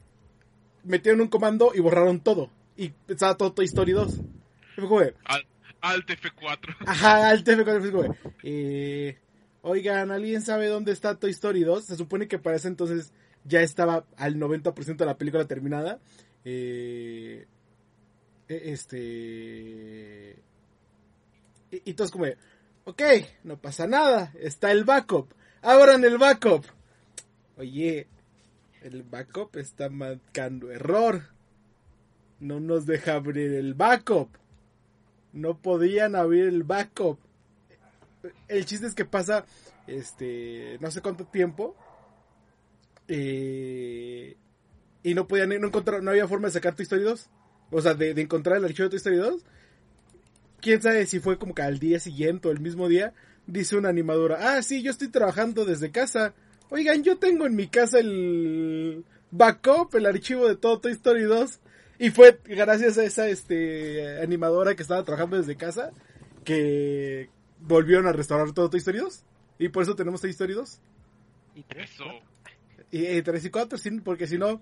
metieron 0.83 1.21
un 1.21 1.27
comando 1.27 1.71
y 1.75 1.79
borraron 1.79 2.19
todo. 2.19 2.49
Y 2.75 2.93
estaba 3.07 3.37
todo 3.37 3.53
Toy 3.53 3.65
Story 3.65 3.91
2. 3.91 4.21
Al, 5.25 5.45
Alt 5.81 6.09
F4. 6.09 6.77
Ajá, 6.87 7.29
Alt 7.29 7.47
F4. 7.47 8.15
Eh, 8.41 9.19
oigan, 9.61 10.09
¿alguien 10.09 10.41
sabe 10.41 10.65
dónde 10.65 10.91
está 10.91 11.19
Toy 11.19 11.29
Story 11.29 11.63
2? 11.63 11.85
Se 11.85 11.95
supone 11.95 12.27
que 12.27 12.39
para 12.39 12.55
ese 12.55 12.69
entonces 12.69 13.13
ya 13.43 13.61
estaba 13.61 14.05
al 14.17 14.37
90% 14.37 14.95
de 14.95 15.05
la 15.05 15.19
película 15.19 15.45
terminada. 15.45 15.99
Eh, 16.43 17.45
este. 18.57 20.41
Y, 21.71 21.93
todos 21.93 22.11
como, 22.11 22.25
ok, 22.83 23.01
no 23.43 23.57
pasa 23.57 23.87
nada, 23.87 24.33
está 24.39 24.71
el 24.71 24.83
backup. 24.83 25.33
Abran 25.61 26.03
el 26.03 26.17
backup. 26.17 26.65
Oye, 27.57 28.07
el 28.81 29.03
backup 29.03 29.55
está 29.57 29.89
marcando 29.89 30.71
error. 30.71 31.29
No 32.39 32.59
nos 32.59 32.85
deja 32.85 33.13
abrir 33.13 33.53
el 33.53 33.73
backup. 33.73 34.29
No 35.31 35.57
podían 35.57 36.15
abrir 36.15 36.45
el 36.45 36.63
backup. 36.63 37.19
El 38.47 38.65
chiste 38.65 38.87
es 38.87 38.95
que 38.95 39.05
pasa, 39.05 39.45
este, 39.87 40.77
no 40.81 40.91
sé 40.91 41.01
cuánto 41.01 41.25
tiempo. 41.25 41.75
Eh, 43.07 44.35
y 45.03 45.13
no 45.13 45.27
podían, 45.27 45.49
no 45.49 45.67
encontrar, 45.67 46.03
no 46.03 46.11
había 46.11 46.27
forma 46.27 46.47
de 46.47 46.53
sacar 46.53 46.75
tu 46.75 46.83
historia 46.83 47.05
2. 47.05 47.29
O 47.71 47.81
sea, 47.81 47.93
de, 47.93 48.11
encontrar 48.21 48.57
el 48.57 48.65
archivo 48.65 48.85
de 48.85 48.91
tu 48.91 48.95
historia 48.97 49.19
2. 49.19 49.41
Quién 50.59 50.81
sabe 50.81 51.05
si 51.05 51.19
fue 51.19 51.37
como 51.37 51.55
que 51.55 51.61
al 51.61 51.79
día 51.79 51.99
siguiente 51.99 52.47
o 52.47 52.51
el 52.51 52.59
mismo 52.59 52.87
día. 52.87 53.13
Dice 53.47 53.75
una 53.75 53.89
animadora, 53.89 54.37
ah, 54.55 54.61
sí, 54.61 54.83
yo 54.83 54.91
estoy 54.91 55.07
trabajando 55.07 55.65
desde 55.65 55.91
casa. 55.91 56.33
Oigan, 56.69 57.03
yo 57.03 57.17
tengo 57.17 57.45
en 57.45 57.55
mi 57.55 57.67
casa 57.67 57.99
el 57.99 59.03
backup, 59.31 59.95
el 59.95 60.05
archivo 60.05 60.47
de 60.47 60.55
todo 60.55 60.79
Toy 60.79 60.91
Story 60.91 61.23
2. 61.23 61.59
Y 61.99 62.11
fue 62.11 62.39
gracias 62.45 62.97
a 62.97 63.03
esa 63.03 63.27
este, 63.29 64.21
animadora 64.21 64.75
que 64.75 64.83
estaba 64.83 65.03
trabajando 65.03 65.37
desde 65.37 65.55
casa 65.55 65.91
que 66.43 67.29
volvieron 67.59 68.07
a 68.07 68.11
restaurar 68.11 68.51
todo 68.53 68.69
Toy 68.69 68.79
Story 68.79 68.99
2. 68.99 69.23
Y 69.59 69.69
por 69.69 69.83
eso 69.83 69.95
tenemos 69.95 70.21
Toy 70.21 70.31
Story 70.31 70.53
2. 70.53 70.79
Y 71.55 71.63
3 71.63 71.91
y, 72.91 73.21
3 73.21 73.45
y 73.45 73.49
4, 73.49 73.79
porque 74.03 74.27
si 74.27 74.37
no, 74.37 74.59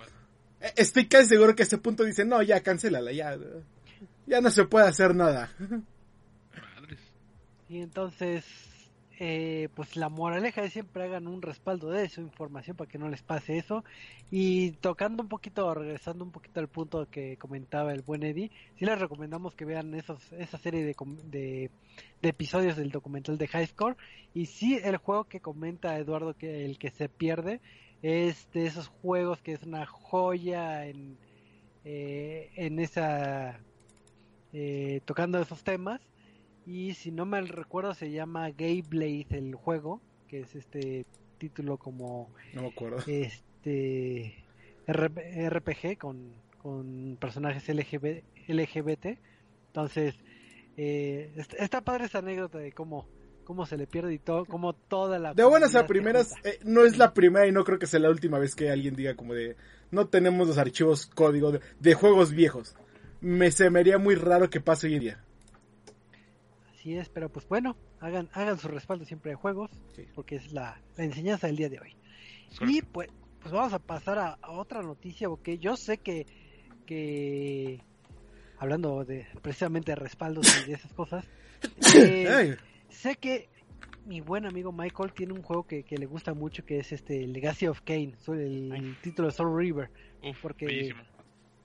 Estoy 0.75 1.07
casi 1.07 1.29
seguro 1.29 1.55
que 1.55 1.63
a 1.63 1.65
ese 1.65 1.77
punto 1.77 2.03
dicen, 2.03 2.27
no, 2.29 2.41
ya, 2.41 2.61
cancélala, 2.61 3.11
ya. 3.11 3.37
Ya 4.25 4.41
no 4.41 4.49
se 4.51 4.65
puede 4.65 4.87
hacer 4.87 5.15
nada. 5.15 5.51
Y 7.69 7.79
entonces, 7.81 8.45
eh, 9.19 9.69
pues 9.75 9.95
la 9.95 10.09
moraleja 10.09 10.63
es 10.63 10.73
siempre 10.73 11.03
hagan 11.03 11.27
un 11.27 11.41
respaldo 11.41 11.89
de 11.89 12.09
su 12.09 12.21
información 12.21 12.75
para 12.75 12.89
que 12.89 12.97
no 12.97 13.09
les 13.09 13.21
pase 13.21 13.57
eso. 13.57 13.83
Y 14.31 14.71
tocando 14.71 15.23
un 15.23 15.29
poquito, 15.29 15.73
regresando 15.73 16.23
un 16.23 16.31
poquito 16.31 16.59
al 16.59 16.67
punto 16.67 17.07
que 17.09 17.37
comentaba 17.37 17.93
el 17.93 18.01
buen 18.01 18.23
Eddie, 18.23 18.51
sí 18.77 18.85
les 18.85 18.99
recomendamos 18.99 19.55
que 19.55 19.65
vean 19.65 19.93
esos, 19.93 20.31
esa 20.33 20.57
serie 20.57 20.83
de, 20.83 20.95
de, 21.25 21.69
de 22.21 22.29
episodios 22.29 22.75
del 22.75 22.91
documental 22.91 23.37
de 23.37 23.47
High 23.47 23.67
Score. 23.67 23.97
Y 24.33 24.45
sí, 24.45 24.79
el 24.83 24.97
juego 24.97 25.23
que 25.23 25.39
comenta 25.39 25.97
Eduardo, 25.97 26.35
que 26.35 26.65
el 26.65 26.77
que 26.77 26.91
se 26.91 27.09
pierde, 27.09 27.61
es 28.01 28.50
de 28.51 28.65
esos 28.65 28.88
juegos 28.88 29.41
que 29.41 29.53
es 29.53 29.63
una 29.63 29.86
joya 29.86 30.86
en, 30.86 31.18
eh, 31.84 32.50
en 32.56 32.79
esa 32.79 33.60
eh, 34.53 35.01
tocando 35.06 35.39
esos 35.39 35.63
temas. 35.63 36.01
Y 36.65 36.94
si 36.94 37.12
no 37.12 37.25
me 37.25 37.41
recuerdo 37.41 37.94
se 37.94 38.12
llama 38.12 38.50
Gay 38.50 38.82
Blade 38.82 39.27
el 39.32 39.56
juego 39.56 40.01
que 40.27 40.41
es 40.41 40.56
este 40.56 41.06
título 41.39 41.77
como 41.77 42.29
no 42.53 42.62
me 42.62 42.68
acuerdo. 42.68 43.00
este 43.08 44.44
RPG 44.88 45.98
con, 45.98 46.34
con 46.62 47.18
personajes 47.20 47.68
LGBT, 47.68 48.24
LGBT 48.48 49.18
entonces 49.68 50.15
eh, 50.77 51.32
está 51.58 51.82
padre 51.82 52.06
esa 52.06 52.20
anécdota 52.20 52.60
de 52.60 52.72
cómo 52.72 53.08
cómo 53.50 53.65
se 53.65 53.77
le 53.77 53.88
pierde 53.88 54.13
y 54.13 54.20
todo, 54.20 54.46
como 54.46 54.74
toda 54.74 55.18
la... 55.18 55.34
De 55.34 55.44
buenas 55.44 55.74
a 55.74 55.88
primeras, 55.88 56.34
eh, 56.44 56.60
no 56.65 56.86
es 56.86 57.00
la 57.00 57.15
primera 57.15 57.48
y 57.48 57.51
no 57.51 57.63
creo 57.63 57.79
que 57.79 57.88
sea 57.88 58.00
la 58.00 58.12
última 58.12 58.38
vez 58.38 58.53
que 58.53 58.70
alguien 58.70 58.96
diga 58.96 59.15
como 59.15 59.34
de, 59.34 59.56
no 59.89 60.06
tenemos 60.06 60.48
los 60.48 60.60
archivos 60.60 61.08
código 61.08 61.51
de, 61.79 61.94
juegos 61.96 62.32
viejos. 62.32 62.75
Me 63.22 63.50
se 63.50 63.72
me 63.72 63.79
haría 63.79 63.98
muy 63.98 64.13
raro 64.13 64.51
que 64.51 64.62
pase 64.62 64.86
hoy 64.86 64.94
en 64.94 65.00
día. 65.00 65.24
Así 66.72 66.96
es, 66.96 67.10
pero 67.10 67.29
pues 67.29 67.48
bueno, 67.48 67.75
hagan, 68.00 68.29
hagan 68.34 68.60
su 68.60 68.68
respaldo 68.68 69.03
siempre 69.03 69.32
de 69.32 69.36
juegos, 69.36 69.72
porque 70.13 70.36
es 70.36 70.53
la, 70.53 70.79
enseñanza 70.98 71.48
del 71.48 71.56
día 71.56 71.70
de 71.70 71.79
hoy. 71.79 71.96
Y 72.68 72.84
pues, 72.84 73.10
pues 73.41 73.51
vamos 73.51 73.74
a 73.74 73.79
pasar 73.79 74.20
a, 74.20 74.38
otra 74.48 74.84
noticia, 74.84 75.27
porque 75.27 75.58
yo 75.58 75.75
sé 75.75 75.98
que, 75.98 76.27
que 76.86 77.82
hablando 78.60 79.06
de 79.06 79.25
precisamente 79.41 79.94
de 79.94 79.96
respaldos 79.96 80.46
y 80.62 80.70
de 80.70 80.75
esas 80.75 80.94
cosas, 80.94 81.25
eh, 81.96 82.56
sé 82.89 83.15
que 83.15 83.50
mi 84.05 84.22
buen 84.22 84.46
amigo 84.46 84.72
Michael 84.72 85.13
tiene 85.13 85.34
un 85.34 85.41
juego 85.41 85.67
que, 85.67 85.86
le 85.89 86.05
gusta 86.05 86.34
mucho 86.34 86.65
que 86.65 86.79
es 86.79 86.91
este 86.91 87.27
Legacy 87.27 87.67
of 87.67 87.81
Kane, 87.81 88.15
el, 88.27 88.98
título 89.01 89.27
de 89.27 89.34
Soul 89.34 89.58
River. 89.58 89.89
porque 90.41 90.96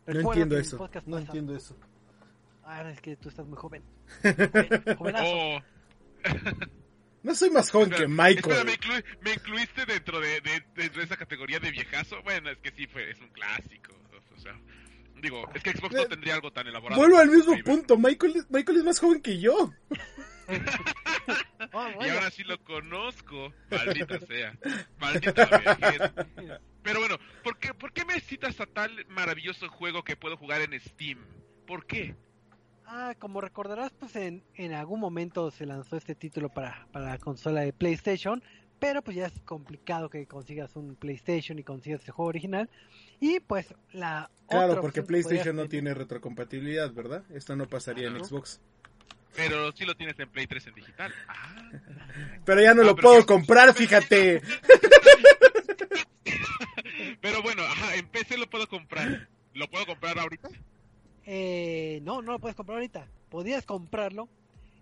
no 0.07 0.21
entiendo 0.21 0.59
eso. 0.59 0.91
No 1.07 1.19
entiendo 1.19 1.57
eso. 1.57 1.77
Ah, 2.65 2.89
es 2.91 3.01
que 3.01 3.17
tú 3.17 3.29
estás 3.29 3.47
muy 3.47 3.57
joven. 3.57 3.83
Oh. 6.27 6.31
no 7.23 7.35
soy 7.35 7.51
más 7.51 7.71
joven 7.71 7.91
que 7.91 8.09
Michael. 8.09 8.67
me, 9.23 9.33
incluiste 9.33 9.85
dentro 9.85 10.21
de, 10.21 10.41
esa 11.03 11.17
categoría 11.19 11.59
de 11.61 11.71
viejazo. 11.71 12.23
Bueno, 12.23 12.51
es 12.51 12.59
que 12.59 12.71
sí, 12.71 12.87
fue, 12.87 13.11
es 13.11 13.21
un 13.21 13.29
clásico. 13.29 13.93
O 14.35 14.39
sea, 14.39 14.59
digo, 15.21 15.47
es 15.55 15.63
que 15.63 15.73
Xbox 15.73 15.95
no 15.95 16.03
eh, 16.03 16.09
tendría 16.09 16.35
algo 16.35 16.51
tan 16.51 16.67
elaborado. 16.67 16.99
Vuelvo 16.99 17.19
al 17.19 17.31
mismo 17.31 17.55
punto. 17.63 17.99
Michael, 17.99 18.47
Michael 18.49 18.79
es 18.79 18.85
más 18.85 18.99
joven 18.99 19.21
que 19.21 19.39
yo. 19.39 19.73
Oh, 21.73 21.89
y 22.05 22.09
ahora 22.09 22.31
sí 22.31 22.45
lo 22.45 22.63
conozco. 22.63 23.53
Maldita 23.71 24.21
sea. 24.21 24.57
Maldita 24.99 25.49
Pero 26.83 27.01
bueno, 27.01 27.19
¿por 27.43 27.59
qué, 27.59 27.75
¿por 27.75 27.93
qué 27.93 28.05
me 28.05 28.21
citas 28.21 28.61
a 28.61 28.67
tal 28.67 29.05
maravilloso 29.09 29.69
juego 29.69 30.05
que 30.05 30.17
puedo 30.17 30.37
jugar 30.37 30.61
en 30.61 30.79
Steam? 30.81 31.19
¿Por 31.67 31.87
qué? 31.87 32.15
Ah, 32.87 33.15
como 33.19 33.41
recordarás, 33.41 33.93
pues 33.93 34.15
en, 34.17 34.45
en 34.55 34.73
algún 34.73 35.01
momento 35.01 35.51
se 35.51 35.67
lanzó 35.67 35.97
este 35.97 36.15
título 36.15 36.49
para, 36.51 36.87
para 36.93 37.07
la 37.07 37.19
consola 37.19 37.63
de 37.63 37.73
PlayStation, 37.73 38.43
pero 38.79 39.03
pues 39.03 39.17
ya 39.17 39.27
es 39.27 39.41
complicado 39.41 40.11
que 40.11 40.27
consigas 40.27 40.77
un 40.77 40.95
PlayStation 40.95 41.59
y 41.59 41.65
consigas 41.65 42.07
el 42.07 42.13
juego 42.13 42.29
original. 42.29 42.69
Y 43.21 43.41
pues 43.41 43.75
la... 43.93 44.31
Claro, 44.49 44.81
porque 44.83 45.03
PlayStation 45.03 45.57
no 45.57 45.69
tiene 45.69 45.95
retrocompatibilidad, 45.95 46.93
¿verdad? 46.93 47.25
Esto 47.31 47.57
no 47.57 47.67
pasaría 47.67 48.09
en 48.09 48.23
Xbox. 48.23 48.61
Pero 49.37 49.73
sí 49.73 49.85
lo 49.85 49.95
tienes 49.97 50.19
en 50.19 50.29
Play 50.29 50.47
3 50.47 50.67
en 50.69 50.75
digital. 50.75 51.13
Ah. 51.29 51.71
Pero 52.45 52.63
ya 52.63 52.75
no 52.75 52.83
Ah, 52.83 52.87
lo 52.87 52.97
puedo 52.97 53.21
que- 53.21 53.27
comprar, 53.27 53.75
fíjate. 53.75 54.41
Pero 57.21 57.43
bueno, 57.43 57.63
ajá, 57.63 57.97
en 57.97 58.07
PC 58.09 58.37
lo 58.37 58.49
puedo 58.49 58.69
comprar. 58.69 59.29
¿Lo 59.55 59.69
puedo 59.69 59.87
comprar 59.87 60.19
ahorita? 60.19 60.49
Eh, 61.27 62.01
no, 62.03 62.23
no 62.23 62.33
lo 62.33 62.39
puedes 62.39 62.57
comprar 62.57 62.77
ahorita. 62.77 63.09
Podías 63.31 63.65
comprarlo 63.65 64.29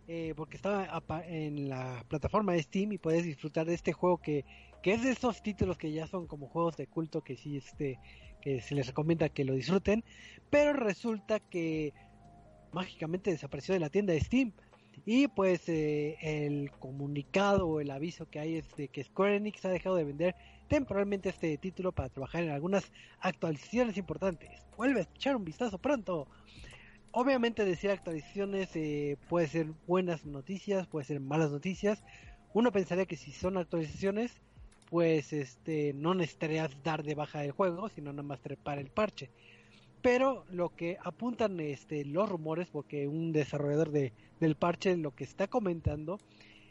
eh, 0.08 0.34
porque 0.36 0.56
estaba 0.56 0.88
en 1.26 1.68
la 1.68 2.04
plataforma 2.08 2.52
de 2.52 2.62
Steam 2.62 2.92
y 2.92 2.98
puedes 2.98 3.24
disfrutar 3.24 3.66
de 3.66 3.74
este 3.74 3.92
juego 3.92 4.18
que, 4.18 4.44
que 4.82 4.94
es 4.94 5.02
de 5.04 5.12
esos 5.12 5.42
títulos 5.42 5.78
que 5.78 5.92
ya 5.92 6.06
son 6.06 6.26
como 6.26 6.48
juegos 6.48 6.76
de 6.76 6.86
culto 6.86 7.22
que 7.22 7.36
sí 7.36 7.56
este 7.56 7.98
que 8.40 8.60
se 8.60 8.74
les 8.74 8.88
recomienda 8.88 9.28
que 9.28 9.44
lo 9.44 9.54
disfruten, 9.54 10.02
pero 10.50 10.72
resulta 10.72 11.38
que 11.38 11.94
mágicamente 12.72 13.30
desapareció 13.30 13.74
de 13.74 13.80
la 13.80 13.90
tienda 13.90 14.12
de 14.12 14.20
Steam 14.20 14.52
y 15.04 15.28
pues 15.28 15.68
eh, 15.68 16.16
el 16.20 16.70
comunicado 16.78 17.66
o 17.66 17.80
el 17.80 17.90
aviso 17.90 18.28
que 18.28 18.38
hay 18.38 18.56
es 18.56 18.76
de 18.76 18.88
que 18.88 19.04
Square 19.04 19.36
Enix 19.36 19.64
ha 19.64 19.70
dejado 19.70 19.96
de 19.96 20.04
vender 20.04 20.34
temporalmente 20.68 21.28
este 21.28 21.56
título 21.58 21.92
para 21.92 22.08
trabajar 22.08 22.44
en 22.44 22.50
algunas 22.50 22.92
actualizaciones 23.20 23.96
importantes. 23.96 24.50
Vuelve 24.76 25.00
a 25.00 25.02
echar 25.02 25.36
un 25.36 25.44
vistazo 25.44 25.78
pronto. 25.78 26.28
Obviamente 27.10 27.64
decir 27.64 27.90
actualizaciones 27.90 28.74
eh, 28.74 29.18
puede 29.28 29.48
ser 29.48 29.66
buenas 29.86 30.24
noticias, 30.24 30.86
puede 30.86 31.04
ser 31.04 31.20
malas 31.20 31.50
noticias. 31.50 32.02
Uno 32.54 32.72
pensaría 32.72 33.06
que 33.06 33.16
si 33.16 33.32
son 33.32 33.58
actualizaciones, 33.58 34.40
pues 34.88 35.32
este 35.32 35.94
no 35.94 36.14
necesitarías 36.14 36.70
dar 36.82 37.02
de 37.02 37.14
baja 37.14 37.44
el 37.44 37.50
juego, 37.50 37.88
sino 37.88 38.12
nada 38.12 38.22
más 38.22 38.40
trepar 38.40 38.78
el 38.78 38.90
parche. 38.90 39.30
Pero 40.02 40.44
lo 40.50 40.70
que 40.74 40.98
apuntan 41.02 41.60
este, 41.60 42.04
los 42.04 42.28
rumores, 42.28 42.68
porque 42.70 43.06
un 43.06 43.32
desarrollador 43.32 43.90
de, 43.90 44.12
del 44.40 44.56
parche 44.56 44.96
lo 44.96 45.14
que 45.14 45.24
está 45.24 45.46
comentando 45.46 46.18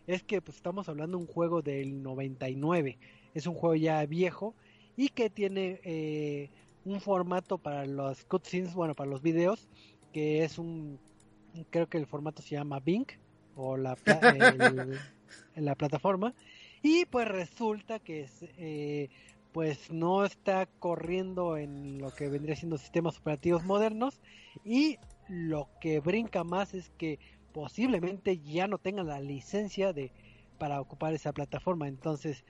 es 0.08 0.22
que 0.24 0.42
pues, 0.42 0.58
estamos 0.58 0.90
hablando 0.90 1.18
de 1.18 1.24
un 1.24 1.30
juego 1.32 1.62
del 1.62 2.04
99. 2.04 2.98
Es 3.34 3.48
un 3.48 3.56
juego 3.56 3.76
ya 3.76 4.06
viejo 4.06 4.54
y 4.98 5.10
que 5.10 5.30
tiene 5.30 5.80
eh, 5.84 6.50
un 6.84 7.00
formato 7.00 7.58
para 7.58 7.86
los 7.86 8.26
cutscenes, 8.26 8.74
bueno, 8.74 8.96
para 8.96 9.10
los 9.10 9.22
videos, 9.22 9.70
que 10.12 10.44
es 10.44 10.58
un, 10.58 11.00
creo 11.70 11.88
que 11.88 11.98
el 11.98 12.08
formato 12.08 12.42
se 12.42 12.56
llama 12.56 12.80
Bing 12.82 13.06
o 13.56 13.78
la, 13.78 13.98
el- 14.36 15.00
la 15.56 15.76
plataforma 15.76 16.34
y 16.84 17.06
pues 17.06 17.28
resulta 17.28 18.00
que 18.00 18.22
es, 18.22 18.44
eh, 18.58 19.10
pues 19.52 19.92
no 19.92 20.24
está 20.26 20.66
corriendo 20.66 21.58
en 21.58 22.00
lo 22.00 22.12
que 22.12 22.30
vendría 22.30 22.56
siendo 22.56 22.78
sistemas 22.78 23.18
operativos 23.18 23.64
modernos 23.66 24.22
y 24.64 24.98
lo 25.28 25.70
que 25.80 26.00
brinca 26.00 26.44
más 26.44 26.74
es 26.74 26.90
que 26.98 27.20
posiblemente 27.54 28.40
ya 28.40 28.68
no 28.68 28.78
tengan 28.78 29.08
la 29.08 29.20
licencia 29.20 29.94
de 29.94 30.12
para 30.58 30.80
ocupar 30.80 31.14
esa 31.14 31.34
plataforma 31.34 31.88
entonces 31.88 32.44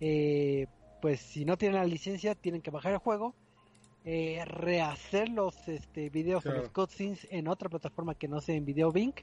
eh, 0.00 0.66
pues 1.00 1.20
si 1.20 1.44
no 1.44 1.56
tienen 1.56 1.78
la 1.78 1.86
licencia 1.86 2.34
tienen 2.34 2.62
que 2.62 2.70
bajar 2.70 2.92
el 2.92 2.98
juego 2.98 3.34
eh, 4.04 4.44
rehacer 4.44 5.30
los 5.30 5.66
este, 5.66 6.10
videos 6.10 6.44
o 6.44 6.50
Claro. 6.50 6.60
los 6.60 6.70
cutscenes 6.70 7.26
en 7.30 7.48
otra 7.48 7.70
plataforma 7.70 8.14
que 8.14 8.28
no 8.28 8.40
sea 8.40 8.54
en 8.54 8.66
Video 8.66 8.92
Bing 8.92 9.14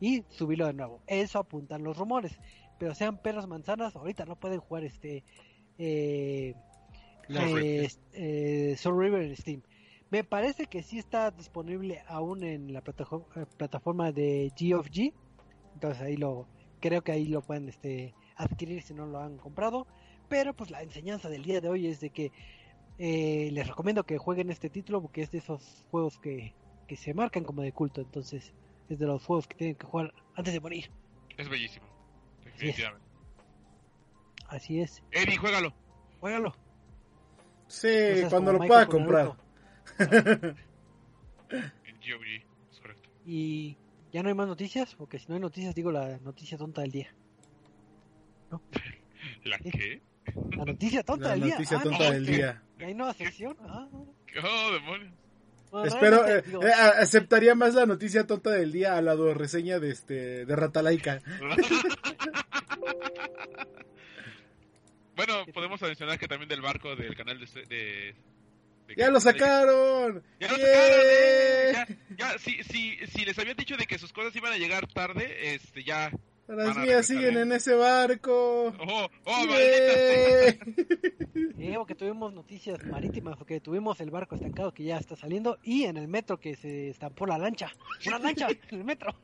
y 0.00 0.22
subirlo 0.28 0.66
de 0.68 0.74
nuevo. 0.74 1.02
Eso 1.08 1.40
apuntan 1.40 1.82
los 1.82 1.96
rumores. 1.96 2.38
Pero 2.78 2.94
sean 2.94 3.20
perros 3.20 3.48
manzanas, 3.48 3.96
ahorita 3.96 4.24
no 4.26 4.36
pueden 4.36 4.60
jugar 4.60 4.84
este 4.84 5.24
eh, 5.76 6.54
eh, 7.28 7.88
eh, 8.12 8.74
Soul 8.76 8.98
River 8.98 9.22
en 9.22 9.36
Steam. 9.36 9.62
Me 10.10 10.24
parece 10.24 10.66
que 10.66 10.82
sí 10.82 10.98
está 10.98 11.30
disponible 11.30 12.02
aún 12.08 12.42
en 12.42 12.72
la 12.72 12.80
plataforma, 12.80 13.26
plataforma 13.56 14.12
de 14.12 14.50
G 14.56 14.74
of 14.74 14.88
G. 14.88 15.12
Entonces 15.74 16.02
ahí 16.02 16.16
lo 16.16 16.46
creo 16.80 17.02
que 17.02 17.12
ahí 17.12 17.26
lo 17.26 17.42
pueden 17.42 17.68
este 17.68 18.14
adquirir 18.36 18.82
si 18.82 18.94
no 18.94 19.06
lo 19.06 19.20
han 19.20 19.36
comprado. 19.36 19.86
Pero 20.28 20.54
pues 20.54 20.70
la 20.70 20.82
enseñanza 20.82 21.28
del 21.28 21.42
día 21.42 21.60
de 21.60 21.68
hoy 21.68 21.86
es 21.86 22.00
de 22.00 22.10
que 22.10 22.32
eh, 22.98 23.50
les 23.52 23.66
recomiendo 23.66 24.04
que 24.04 24.18
jueguen 24.18 24.50
este 24.50 24.70
título 24.70 25.02
porque 25.02 25.22
es 25.22 25.30
de 25.30 25.38
esos 25.38 25.84
juegos 25.90 26.18
que, 26.18 26.54
que 26.86 26.96
se 26.96 27.12
marcan 27.12 27.44
como 27.44 27.62
de 27.62 27.72
culto. 27.72 28.00
Entonces 28.00 28.54
es 28.88 28.98
de 28.98 29.06
los 29.06 29.24
juegos 29.24 29.46
que 29.46 29.56
tienen 29.56 29.76
que 29.76 29.86
jugar 29.86 30.14
antes 30.34 30.54
de 30.54 30.60
morir. 30.60 30.90
Es 31.36 31.48
bellísimo. 31.48 31.86
Definitivamente. 32.44 33.06
Así 34.48 34.80
es. 34.80 35.02
Eddie, 35.12 35.36
juégalo. 35.36 35.74
Juégalo. 36.20 36.67
Sí, 37.68 38.22
No 38.22 38.30
cuando 38.30 38.52
lo 38.52 38.58
Michael 38.58 38.68
pueda 38.68 38.86
con 38.86 39.04
comprar. 39.04 39.32
Naruto. 39.98 39.98
En 41.50 41.96
GOG. 41.96 42.24
Es 42.72 42.80
correcto. 42.80 43.08
Y 43.24 43.76
ya 44.12 44.22
no 44.22 44.28
hay 44.28 44.34
más 44.34 44.48
noticias, 44.48 44.94
porque 44.94 45.18
si 45.18 45.26
no 45.28 45.34
hay 45.34 45.40
noticias 45.40 45.74
digo 45.74 45.90
la 45.92 46.18
noticia 46.18 46.58
tonta 46.58 46.82
del 46.82 46.90
día. 46.90 47.14
¿La 49.44 49.58
qué? 49.58 50.02
La 50.56 50.64
noticia 50.64 51.02
tonta 51.02 51.28
La 51.28 51.32
del 51.34 51.42
día. 51.44 51.54
noticia 51.54 51.78
Ah, 51.78 51.82
tonta 51.82 51.98
no, 52.04 52.10
del 52.12 52.26
que- 52.26 52.32
día. 52.32 52.62
¿y 52.78 52.82
¿Hay 52.84 52.94
nueva 52.94 53.14
sección? 53.14 53.56
Ah, 53.60 53.88
Oh, 53.90 54.72
demonios. 54.72 55.12
bueno, 55.70 55.86
Espero, 55.86 56.26
eh, 56.28 56.42
eh, 56.62 56.72
aceptaría 57.00 57.54
más 57.54 57.74
la 57.74 57.86
noticia 57.86 58.26
tonta 58.26 58.50
del 58.50 58.72
día 58.72 58.96
a 58.96 59.02
la 59.02 59.14
do- 59.14 59.34
reseña 59.34 59.78
de 59.80 59.90
este 59.90 60.44
de 60.46 60.56
Ratalaika. 60.56 61.20
bueno, 65.18 65.44
podemos 65.52 65.82
mencionar 65.82 66.18
que 66.18 66.26
también 66.28 66.48
del 66.48 66.62
barco 66.62 66.96
del 66.96 67.14
canal 67.14 67.38
de... 67.38 67.46
de- 67.66 68.14
de- 68.86 68.94
¡Ya 68.96 69.10
lo 69.10 69.20
sacaron! 69.20 70.22
Ya 70.40 70.48
lo 70.50 70.56
sacaron, 70.56 71.00
eh. 71.12 71.72
Ya, 71.74 71.86
ya, 72.16 72.38
si, 72.38 72.62
si, 72.64 72.96
si 73.08 73.24
les 73.26 73.38
habían 73.38 73.56
dicho 73.58 73.76
de 73.76 73.84
que 73.84 73.98
sus 73.98 74.14
cosas 74.14 74.34
iban 74.34 74.50
a 74.54 74.56
llegar 74.56 74.86
tarde, 74.86 75.54
este, 75.54 75.84
ya. 75.84 76.10
Las 76.46 76.74
mías 76.78 77.04
siguen 77.06 77.36
en 77.36 77.52
ese 77.52 77.74
barco. 77.74 78.68
¡Oh, 78.78 79.08
oh! 79.24 79.44
¡Yay! 79.44 80.58
eh, 81.58 81.74
porque 81.76 81.94
tuvimos 81.94 82.32
noticias 82.32 82.82
marítimas, 82.86 83.36
porque 83.36 83.60
tuvimos 83.60 84.00
el 84.00 84.10
barco 84.10 84.36
estancado 84.36 84.72
que 84.72 84.84
ya 84.84 84.96
está 84.96 85.14
saliendo 85.16 85.58
y 85.62 85.84
en 85.84 85.98
el 85.98 86.08
metro 86.08 86.40
que 86.40 86.56
se 86.56 86.88
estampó 86.88 87.26
la 87.26 87.36
lancha. 87.36 87.70
¡Una 88.06 88.18
lancha 88.18 88.48
en 88.48 88.78
el 88.78 88.84
metro! 88.84 89.14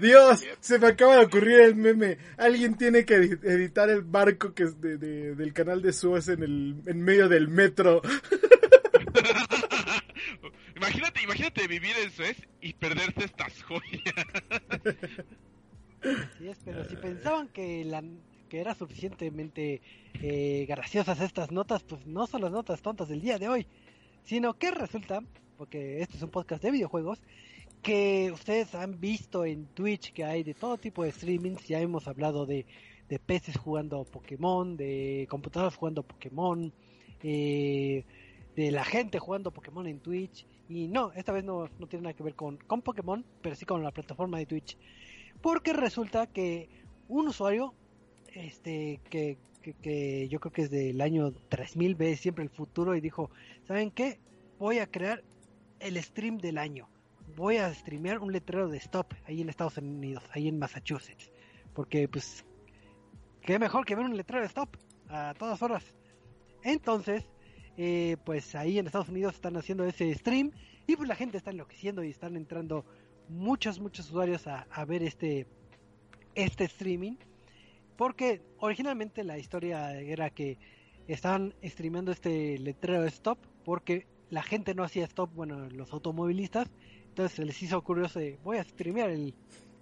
Dios, 0.00 0.44
se 0.60 0.78
me 0.78 0.88
acaba 0.88 1.16
de 1.18 1.24
ocurrir 1.26 1.60
el 1.60 1.74
meme. 1.76 2.18
Alguien 2.36 2.76
tiene 2.76 3.04
que 3.04 3.16
edi- 3.18 3.44
editar 3.44 3.88
el 3.90 4.02
barco 4.02 4.54
que 4.54 4.64
es 4.64 4.80
de, 4.80 4.96
de- 4.98 5.34
del 5.34 5.52
canal 5.52 5.82
de 5.82 5.92
Suez 5.92 6.28
en 6.28 6.42
el 6.42 6.76
en 6.86 7.02
medio 7.02 7.28
del 7.28 7.48
metro. 7.48 8.02
imagínate, 10.76 11.22
imagínate 11.22 11.66
vivir 11.68 11.92
en 12.02 12.10
Suez 12.10 12.36
y 12.60 12.72
perderte 12.74 13.24
estas 13.24 13.62
joyas. 13.62 14.14
Así 16.02 16.48
es, 16.48 16.58
pero 16.64 16.84
si 16.88 16.96
pensaban 16.96 17.48
que 17.48 17.84
la 17.84 18.02
que 18.48 18.60
era 18.60 18.74
suficientemente 18.74 19.80
eh, 20.22 20.66
graciosas 20.68 21.20
estas 21.20 21.50
notas, 21.50 21.82
pues 21.82 22.06
no 22.06 22.26
son 22.26 22.42
las 22.42 22.52
notas 22.52 22.82
tontas 22.82 23.08
del 23.08 23.20
día 23.22 23.38
de 23.38 23.48
hoy, 23.48 23.66
sino 24.22 24.54
que 24.54 24.70
resulta, 24.70 25.20
porque 25.56 26.02
este 26.02 26.18
es 26.18 26.22
un 26.22 26.30
podcast 26.30 26.62
de 26.62 26.70
videojuegos, 26.70 27.20
que 27.84 28.32
ustedes 28.32 28.74
han 28.74 28.98
visto 28.98 29.44
en 29.44 29.66
Twitch 29.66 30.14
que 30.14 30.24
hay 30.24 30.42
de 30.42 30.54
todo 30.54 30.78
tipo 30.78 31.04
de 31.04 31.12
streamings, 31.12 31.68
ya 31.68 31.80
hemos 31.80 32.08
hablado 32.08 32.46
de, 32.46 32.64
de 33.10 33.18
peces 33.18 33.58
jugando 33.58 34.04
Pokémon, 34.04 34.74
de 34.74 35.26
computadoras 35.28 35.76
jugando 35.76 36.02
Pokémon, 36.02 36.72
eh, 37.22 38.06
de 38.56 38.70
la 38.70 38.84
gente 38.84 39.18
jugando 39.18 39.50
Pokémon 39.50 39.86
en 39.86 40.00
Twitch, 40.00 40.46
y 40.66 40.88
no, 40.88 41.12
esta 41.12 41.32
vez 41.32 41.44
no, 41.44 41.68
no 41.78 41.86
tiene 41.86 42.04
nada 42.04 42.14
que 42.14 42.22
ver 42.22 42.34
con, 42.34 42.56
con 42.56 42.80
Pokémon, 42.80 43.22
pero 43.42 43.54
sí 43.54 43.66
con 43.66 43.82
la 43.82 43.90
plataforma 43.90 44.38
de 44.38 44.46
Twitch. 44.46 44.78
Porque 45.42 45.74
resulta 45.74 46.26
que 46.26 46.70
un 47.08 47.28
usuario 47.28 47.74
este 48.32 48.98
que, 49.10 49.36
que, 49.60 49.74
que 49.74 50.26
yo 50.28 50.40
creo 50.40 50.52
que 50.52 50.62
es 50.62 50.70
del 50.70 51.02
año 51.02 51.32
3000 51.50 51.96
ve 51.96 52.16
siempre 52.16 52.44
el 52.44 52.50
futuro 52.50 52.96
y 52.96 53.02
dijo 53.02 53.30
saben 53.68 53.90
qué 53.90 54.18
voy 54.58 54.78
a 54.78 54.90
crear 54.90 55.22
el 55.80 56.02
stream 56.02 56.38
del 56.38 56.56
año 56.56 56.88
voy 57.36 57.56
a 57.56 57.72
streamear 57.74 58.18
un 58.20 58.32
letrero 58.32 58.68
de 58.68 58.78
stop 58.78 59.12
ahí 59.26 59.40
en 59.40 59.48
Estados 59.48 59.78
Unidos 59.78 60.24
ahí 60.32 60.48
en 60.48 60.58
Massachusetts 60.58 61.30
porque 61.74 62.08
pues 62.08 62.44
qué 63.42 63.58
mejor 63.58 63.84
que 63.84 63.94
ver 63.94 64.04
un 64.04 64.16
letrero 64.16 64.42
de 64.42 64.48
stop 64.48 64.76
a 65.08 65.34
todas 65.38 65.60
horas 65.62 65.94
entonces 66.62 67.24
eh, 67.76 68.16
pues 68.24 68.54
ahí 68.54 68.78
en 68.78 68.86
Estados 68.86 69.08
Unidos 69.08 69.34
están 69.34 69.56
haciendo 69.56 69.84
ese 69.84 70.14
stream 70.14 70.52
y 70.86 70.96
pues 70.96 71.08
la 71.08 71.16
gente 71.16 71.36
está 71.36 71.50
enloqueciendo 71.50 72.04
y 72.04 72.10
están 72.10 72.36
entrando 72.36 72.84
muchos, 73.28 73.80
muchos 73.80 74.08
usuarios 74.08 74.46
a, 74.46 74.66
a 74.70 74.84
ver 74.84 75.02
este, 75.02 75.46
este 76.34 76.64
streaming. 76.64 77.16
Porque 77.96 78.42
originalmente 78.58 79.24
la 79.24 79.38
historia 79.38 79.98
era 79.98 80.30
que 80.30 80.58
estaban 81.06 81.54
streameando 81.62 82.12
este 82.12 82.58
letrero 82.58 83.02
de 83.02 83.08
stop 83.08 83.38
porque 83.64 84.06
la 84.30 84.42
gente 84.42 84.74
no 84.74 84.82
hacía 84.82 85.04
stop, 85.04 85.32
bueno, 85.34 85.68
los 85.70 85.92
automovilistas. 85.92 86.68
Entonces 87.14 87.36
se 87.36 87.44
les 87.44 87.62
hizo 87.62 87.80
curioso 87.82 88.18
de, 88.18 88.40
voy 88.42 88.56
a 88.56 88.64
streamear 88.64 89.08
el, 89.08 89.32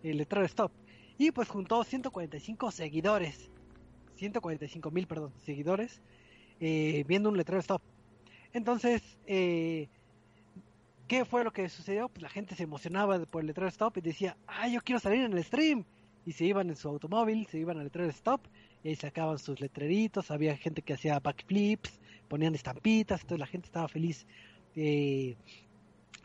el 0.02 0.18
letrero 0.18 0.44
stop. 0.44 0.70
Y 1.16 1.30
pues 1.30 1.48
juntó 1.48 1.82
145 1.82 2.70
seguidores. 2.70 3.50
145 4.16 4.90
mil, 4.90 5.06
perdón, 5.06 5.32
seguidores. 5.40 6.02
eh, 6.60 7.04
viendo 7.08 7.30
un 7.30 7.38
letrero 7.38 7.60
stop. 7.60 7.80
Entonces, 8.52 9.02
eh, 9.26 9.88
¿Qué 11.08 11.24
fue 11.24 11.44
lo 11.44 11.52
que 11.52 11.68
sucedió? 11.68 12.08
Pues 12.08 12.22
la 12.22 12.28
gente 12.28 12.54
se 12.54 12.62
emocionaba 12.62 13.18
por 13.26 13.42
el 13.42 13.48
letrero 13.48 13.68
stop 13.68 13.98
y 13.98 14.00
decía, 14.00 14.36
ah, 14.46 14.68
yo 14.68 14.80
quiero 14.80 14.98
salir 15.00 15.22
en 15.22 15.32
el 15.32 15.44
stream. 15.44 15.84
Y 16.24 16.32
se 16.32 16.44
iban 16.44 16.68
en 16.70 16.76
su 16.76 16.88
automóvil, 16.88 17.46
se 17.48 17.58
iban 17.58 17.78
al 17.78 17.84
letrero 17.84 18.08
stop 18.10 18.40
y 18.82 18.88
ahí 18.88 18.96
sacaban 18.96 19.38
sus 19.38 19.60
letreritos. 19.60 20.30
Había 20.30 20.56
gente 20.56 20.82
que 20.82 20.94
hacía 20.94 21.18
backflips, 21.20 22.00
ponían 22.28 22.54
estampitas, 22.54 23.20
entonces 23.22 23.40
la 23.40 23.46
gente 23.46 23.66
estaba 23.66 23.88
feliz, 23.88 24.26
eh, 24.76 25.36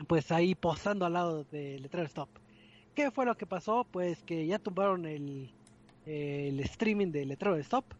pues 0.06 0.30
ahí 0.32 0.54
posando 0.54 1.06
al 1.06 1.12
lado 1.14 1.44
del 1.44 1.82
letrero 1.82 2.06
stop. 2.06 2.28
¿Qué 2.94 3.10
fue 3.10 3.26
lo 3.26 3.36
que 3.36 3.46
pasó? 3.46 3.84
Pues 3.90 4.22
que 4.24 4.46
ya 4.46 4.58
tumbaron 4.58 5.06
el, 5.06 5.52
el 6.04 6.60
streaming 6.60 7.10
del 7.12 7.28
letrero 7.28 7.54
de 7.56 7.62
stop 7.62 7.94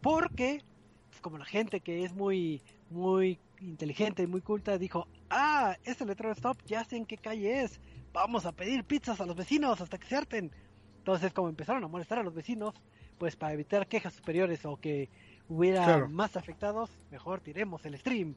porque 0.00 0.62
pues, 1.10 1.20
como 1.20 1.38
la 1.38 1.44
gente 1.44 1.80
que 1.80 2.04
es 2.04 2.12
muy 2.14 2.62
muy 2.90 3.38
inteligente 3.60 4.22
y 4.22 4.26
muy 4.26 4.40
culta 4.40 4.78
dijo 4.78 5.08
ah 5.30 5.76
este 5.84 6.04
letrero 6.06 6.30
de 6.30 6.34
stop 6.34 6.58
ya 6.64 6.84
sé 6.84 6.96
en 6.96 7.06
qué 7.06 7.18
calle 7.18 7.62
es 7.62 7.80
vamos 8.12 8.46
a 8.46 8.52
pedir 8.52 8.84
pizzas 8.84 9.20
a 9.20 9.26
los 9.26 9.36
vecinos 9.36 9.80
hasta 9.80 9.98
que 9.98 10.06
se 10.06 10.16
harten 10.16 10.52
entonces 10.98 11.32
como 11.32 11.48
empezaron 11.48 11.82
a 11.84 11.88
molestar 11.88 12.18
a 12.18 12.22
los 12.22 12.34
vecinos 12.34 12.74
pues 13.18 13.36
para 13.36 13.52
evitar 13.54 13.88
quejas 13.88 14.14
superiores 14.14 14.64
o 14.64 14.76
que 14.76 15.10
hubiera 15.48 15.84
Claro. 15.84 16.08
más 16.08 16.36
afectados 16.36 16.90
mejor 17.10 17.40
tiremos 17.40 17.84
el 17.84 17.98
stream 17.98 18.36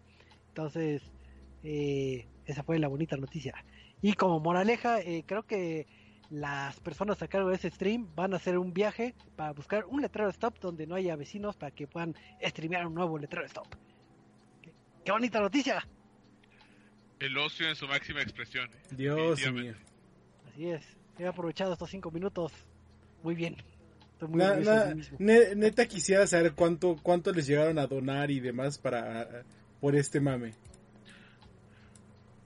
entonces 0.49 1.03
eh, 1.63 2.27
esa 2.51 2.63
fue 2.63 2.79
la 2.79 2.87
bonita 2.87 3.17
noticia 3.17 3.53
y 4.01 4.13
como 4.13 4.39
moraleja 4.39 4.99
eh, 5.01 5.23
creo 5.25 5.43
que 5.43 5.87
las 6.29 6.79
personas 6.79 7.21
a 7.21 7.27
cargo 7.27 7.49
de 7.49 7.55
ese 7.55 7.69
stream 7.69 8.07
van 8.15 8.33
a 8.33 8.37
hacer 8.37 8.57
un 8.57 8.73
viaje 8.73 9.13
para 9.35 9.51
buscar 9.51 9.85
un 9.85 10.01
letrero 10.01 10.27
de 10.27 10.31
stop 10.33 10.59
donde 10.59 10.87
no 10.87 10.95
haya 10.95 11.15
vecinos 11.17 11.57
para 11.57 11.71
que 11.71 11.87
puedan 11.87 12.15
streamear 12.41 12.87
un 12.87 12.93
nuevo 12.95 13.17
letrero 13.17 13.41
de 13.43 13.47
stop. 13.47 13.67
Qué, 14.61 14.71
qué 15.03 15.11
bonita 15.11 15.41
noticia. 15.41 15.85
El 17.19 17.37
ocio 17.37 17.67
en 17.67 17.75
su 17.75 17.85
máxima 17.87 18.21
expresión. 18.21 18.69
¿eh? 18.69 18.95
Dios 18.95 19.51
mío. 19.51 19.73
Así 20.47 20.69
es. 20.69 20.83
He 21.19 21.25
aprovechado 21.27 21.73
estos 21.73 21.89
cinco 21.89 22.09
minutos 22.11 22.51
muy 23.23 23.35
bien. 23.35 23.55
Muy 24.21 24.37
Na- 24.39 24.55
na- 24.55 24.95
ne- 25.19 25.55
neta 25.55 25.85
quisiera 25.87 26.27
saber 26.27 26.53
cuánto 26.53 26.95
cuánto 27.01 27.31
les 27.33 27.47
llegaron 27.47 27.77
a 27.79 27.87
donar 27.87 28.29
y 28.31 28.39
demás 28.39 28.77
para 28.77 29.43
por 29.79 29.95
este 29.95 30.19
mame. 30.19 30.53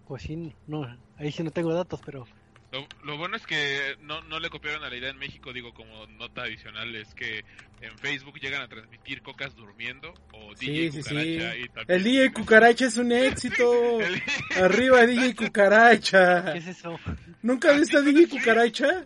Pues 0.07 0.23
sí, 0.23 0.53
no, 0.67 0.85
ahí 1.17 1.31
sí 1.31 1.43
no 1.43 1.51
tengo 1.51 1.73
datos, 1.73 1.99
pero 2.05 2.27
Lo, 2.71 2.85
lo 3.03 3.17
bueno 3.17 3.37
es 3.37 3.45
que 3.47 3.95
no, 4.01 4.21
no 4.23 4.39
le 4.39 4.49
copiaron 4.49 4.83
a 4.83 4.89
la 4.89 4.95
idea 4.97 5.09
en 5.09 5.17
México, 5.17 5.51
digo, 5.53 5.73
como 5.73 6.05
nota 6.07 6.43
adicional, 6.43 6.93
es 6.95 7.13
que 7.15 7.43
en 7.81 7.97
Facebook 7.97 8.39
llegan 8.39 8.61
a 8.61 8.67
transmitir 8.67 9.21
cocas 9.21 9.55
durmiendo 9.55 10.13
o 10.33 10.55
Sí, 10.55 10.67
DJ 10.67 10.91
sí, 10.91 11.03
sí. 11.03 11.09
Cucaracha 11.09 11.57
y 11.57 11.69
también- 11.69 11.85
El 11.97 12.03
DJ 12.03 12.33
Cucaracha 12.33 12.85
es 12.85 12.97
un 12.97 13.11
éxito. 13.13 13.99
El- 14.01 14.21
Arriba 14.61 15.05
DJ 15.05 15.35
Cucaracha. 15.35 16.51
¿qué 16.53 16.59
es 16.59 16.67
eso? 16.67 16.99
¿Nunca 17.41 17.71
has 17.71 17.79
visto 17.79 17.97
a 17.97 18.01
DJ 18.01 18.27
Cucaracha? 18.27 19.03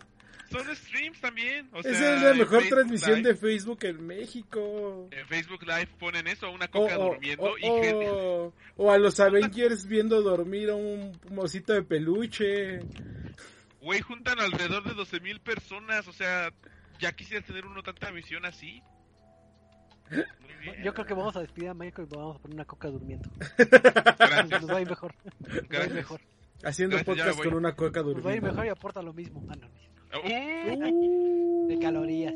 Son 0.50 0.76
streams 0.76 1.20
también. 1.20 1.68
O 1.72 1.78
Esa 1.80 1.94
sea, 1.94 2.16
es 2.16 2.22
la 2.22 2.34
mejor 2.34 2.62
transmisión 2.68 3.18
Live- 3.18 3.28
de 3.28 3.34
Facebook 3.36 3.78
en 3.84 4.06
México. 4.06 5.08
En 5.12 5.26
Facebook 5.26 5.62
Live 5.62 5.88
ponen 5.98 6.26
eso, 6.26 6.50
una 6.50 6.64
O, 6.66 6.70
coca 6.70 6.96
durmiendo 6.96 7.44
o- 7.44 7.58
y 7.58 7.62
gente... 7.62 8.06
o- 8.10 8.52
o 8.76 8.90
a 8.90 8.98
los 8.98 9.20
Avengers 9.20 9.86
viendo 9.86 10.20
dormir 10.22 10.70
a 10.70 10.74
un 10.74 11.18
mosito 11.30 11.72
de 11.72 11.82
peluche. 11.82 12.80
Güey, 13.80 14.00
juntan 14.00 14.40
alrededor 14.40 14.82
de 14.84 14.94
12.000 14.94 15.40
personas, 15.40 16.06
o 16.08 16.12
sea, 16.12 16.52
ya 16.98 17.12
quisieras 17.12 17.46
tener 17.46 17.64
uno 17.66 17.82
tanta 17.82 18.10
visión 18.10 18.44
así. 18.44 18.82
Muy 20.10 20.24
bien. 20.60 20.82
Yo 20.82 20.92
creo 20.92 21.06
que 21.06 21.14
vamos 21.14 21.36
a 21.36 21.40
despedir 21.40 21.68
a 21.70 21.74
Michael 21.74 22.08
y 22.10 22.14
vamos 22.16 22.36
a 22.36 22.38
poner 22.40 22.54
una 22.56 22.64
coca 22.64 22.88
durmiendo. 22.88 23.30
Gracias. 23.56 24.62
Nos 24.62 24.70
va 24.70 24.76
a 24.78 24.80
ir 24.80 24.88
mejor. 24.88 25.14
Nos 25.24 25.30
va 25.48 25.54
a 25.54 25.56
ir 25.60 25.68
Gracias. 25.68 25.94
mejor. 25.94 26.20
Haciendo 26.64 26.96
Gracias, 26.96 27.16
podcast 27.16 27.42
con 27.44 27.54
una 27.54 27.74
coca 27.76 28.02
Nos 28.02 28.06
va 28.08 28.10
a 28.10 28.12
ir 28.12 28.22
durmiendo. 28.40 28.48
mejor 28.48 28.66
y 28.66 28.68
aporta 28.68 29.00
lo 29.02 29.12
mismo. 29.14 29.46
Ah, 29.48 29.54
no, 29.58 29.68
no. 29.68 29.89
Uh, 30.12 31.68
De 31.68 31.78
calorías. 31.80 32.34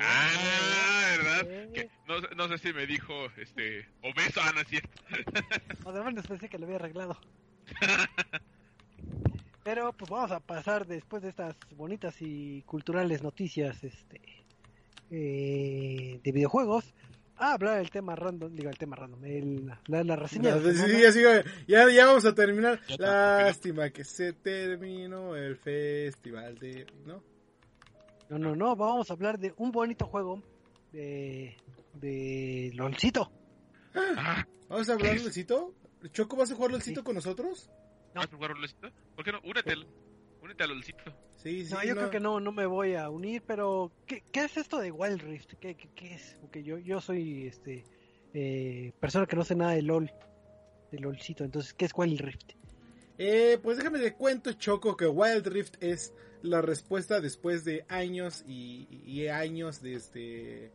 Ah, 0.00 1.14
¿verdad? 1.16 1.72
Que 1.72 1.90
no, 2.08 2.20
no 2.36 2.48
sé 2.48 2.58
si 2.58 2.72
me 2.72 2.86
dijo, 2.86 3.12
este, 3.36 3.86
obeso, 4.02 4.40
ah, 4.42 4.52
no 4.54 4.60
es 4.62 4.68
cierto. 4.68 5.02
Además 5.84 6.26
pensé 6.26 6.48
que 6.48 6.58
lo 6.58 6.64
había 6.64 6.76
arreglado. 6.76 7.18
Pero 9.62 9.92
pues 9.92 10.10
vamos 10.10 10.30
a 10.30 10.40
pasar 10.40 10.86
después 10.86 11.22
de 11.22 11.28
estas 11.28 11.54
bonitas 11.76 12.16
y 12.20 12.62
culturales 12.62 13.22
noticias 13.22 13.84
este 13.84 14.20
eh, 15.10 16.18
de 16.22 16.32
videojuegos 16.32 16.94
a 17.40 17.54
hablar 17.54 17.78
del 17.78 17.90
tema 17.90 18.14
random, 18.16 18.54
digo 18.54 18.68
el 18.70 18.78
tema 18.78 18.96
random, 18.96 19.24
el, 19.24 19.72
la, 19.86 20.04
la 20.04 20.16
reseña 20.16 20.50
No, 20.50 20.60
de 20.60 20.74
la 20.74 21.12
sí, 21.12 21.22
ya, 21.66 21.88
ya 21.90 22.06
vamos 22.06 22.24
a 22.24 22.34
terminar. 22.34 22.80
Lástima 22.98 23.90
que 23.90 24.04
se 24.04 24.32
terminó 24.34 25.34
el 25.36 25.56
festival 25.56 26.58
de... 26.58 26.86
¿No? 27.06 27.22
No, 28.28 28.38
no, 28.38 28.54
no, 28.54 28.76
vamos 28.76 29.10
a 29.10 29.14
hablar 29.14 29.38
de 29.38 29.52
un 29.56 29.72
bonito 29.72 30.06
juego 30.06 30.42
de 30.92 31.56
de 31.94 32.70
LOLcito. 32.74 33.32
Ah, 33.94 34.46
¿Vamos 34.68 34.88
a 34.88 34.92
hablar 34.92 35.16
LOLcito? 35.16 35.74
¿Choco 36.12 36.36
vas 36.36 36.52
a 36.52 36.54
jugar 36.54 36.70
LOLcito 36.70 37.00
Sí. 37.00 37.04
con 37.04 37.14
nosotros? 37.16 37.68
No. 38.14 38.20
¿Vas 38.20 38.32
a 38.32 38.36
jugar 38.36 38.50
LOLcito? 38.52 38.88
¿Por 39.16 39.24
qué 39.24 39.32
no? 39.32 39.40
Únete, 39.44 39.74
únete 40.42 40.64
al 40.64 40.70
LOLcito. 40.70 41.04
Sí, 41.36 41.64
sí. 41.64 41.72
No, 41.72 41.82
yo 41.82 41.94
creo 41.94 42.10
que 42.10 42.20
no, 42.20 42.38
no 42.40 42.52
me 42.52 42.66
voy 42.66 42.94
a 42.94 43.08
unir, 43.08 43.42
pero 43.46 43.90
¿qué, 44.06 44.22
qué 44.30 44.44
es 44.44 44.56
esto 44.56 44.78
de 44.78 44.90
Wild 44.90 45.22
Rift? 45.22 45.54
¿Qué, 45.60 45.74
qué, 45.74 45.88
qué 45.94 46.14
es? 46.14 46.36
Porque 46.40 46.62
yo, 46.62 46.78
yo 46.78 47.00
soy 47.00 47.46
este 47.46 47.84
eh, 48.34 48.92
persona 49.00 49.26
que 49.26 49.36
no 49.36 49.44
sé 49.44 49.54
nada 49.54 49.72
de 49.72 49.82
LOL, 49.82 50.10
de 50.92 50.98
LOLcito, 50.98 51.44
entonces, 51.44 51.72
¿qué 51.72 51.86
es 51.86 51.92
Wild 51.94 52.20
Rift? 52.20 52.52
Eh, 53.18 53.58
pues 53.62 53.76
déjame 53.76 53.98
te 53.98 54.14
cuento, 54.14 54.52
Choco, 54.52 54.96
que 54.96 55.06
Wild 55.06 55.46
Rift 55.46 55.74
es 55.80 56.14
la 56.42 56.62
respuesta 56.62 57.20
después 57.20 57.64
de 57.64 57.84
años 57.88 58.44
y, 58.46 58.88
y 59.04 59.28
años 59.28 59.82
de 59.82 59.94
este 59.94 60.72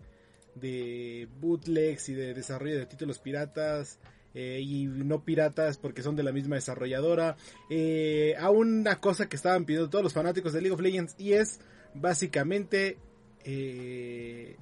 de 0.54 1.28
bootlegs 1.40 2.08
y 2.10 2.14
de 2.14 2.34
desarrollo 2.34 2.78
de 2.78 2.86
títulos 2.86 3.20
piratas 3.20 4.00
eh, 4.36 4.60
y 4.62 4.86
no 4.86 5.24
piratas 5.24 5.78
porque 5.78 6.04
son 6.04 6.18
de 6.18 6.24
la 6.24 6.34
misma 6.34 6.56
desarrolladora 6.56 7.38
eh, 7.70 8.36
a 8.38 8.50
una 8.50 9.00
cosa 9.00 9.30
que 9.30 9.38
estaban 9.38 9.64
pidiendo 9.64 9.90
todos 9.90 10.04
los 10.04 10.14
fanáticos 10.14 10.52
de 10.52 10.60
League 10.60 10.74
of 10.74 10.82
Legends 10.82 11.16
y 11.18 11.34
es 11.34 11.62
básicamente 11.94 12.98
eh, 13.46 14.58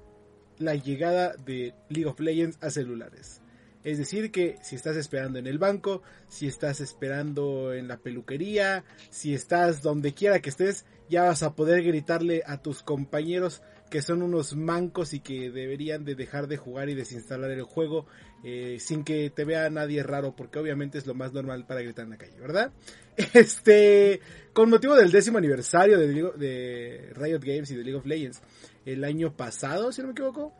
la 0.60 0.76
llegada 0.76 1.36
de 1.36 1.74
League 1.90 2.06
of 2.06 2.20
Legends 2.20 2.60
a 2.62 2.70
celulares. 2.70 3.42
Es 3.84 3.98
decir, 3.98 4.32
que 4.32 4.58
si 4.62 4.76
estás 4.76 4.96
esperando 4.96 5.40
en 5.40 5.48
el 5.48 5.58
banco, 5.58 6.04
si 6.30 6.48
estás 6.48 6.80
esperando 6.80 7.74
en 7.74 7.88
la 7.88 7.98
peluquería, 7.98 8.86
si 9.10 9.34
estás 9.34 9.82
donde 9.82 10.14
quiera 10.14 10.40
que 10.40 10.50
estés, 10.50 10.86
ya 11.10 11.24
vas 11.24 11.44
a 11.44 11.54
poder 11.54 11.84
gritarle 11.84 12.44
a 12.46 12.62
tus 12.62 12.82
compañeros 12.82 13.62
que 13.94 14.02
son 14.02 14.24
unos 14.24 14.56
mancos 14.56 15.14
y 15.14 15.20
que 15.20 15.52
deberían 15.52 16.04
de 16.04 16.16
dejar 16.16 16.48
de 16.48 16.58
jugar 16.58 16.90
y 16.90 16.96
desinstalar 16.96 17.52
el 17.52 17.62
juego 17.62 18.08
eh, 18.44 18.78
sin 18.80 19.04
que 19.04 19.30
te 19.30 19.46
vea 19.46 19.70
nadie 19.70 20.02
raro, 20.02 20.36
porque 20.36 20.58
obviamente 20.58 20.98
es 20.98 21.06
lo 21.06 21.14
más 21.14 21.32
normal 21.32 21.68
para 21.68 21.84
gritar 21.84 22.06
en 22.06 22.10
la 22.10 22.18
calle, 22.18 22.40
¿verdad? 22.40 22.72
Este, 23.36 24.20
con 24.52 24.72
motivo 24.72 24.96
del 24.96 25.12
décimo 25.12 25.38
aniversario 25.38 26.00
de, 26.00 26.08
de 26.08 27.14
Riot 27.14 27.42
Games 27.42 27.70
y 27.70 27.76
de 27.76 27.84
League 27.84 28.00
of 28.00 28.08
Legends, 28.08 28.42
el 28.84 29.04
año 29.04 29.38
pasado, 29.38 29.92
si 29.92 30.02
no 30.02 30.08
me 30.08 30.14
equivoco, 30.14 30.52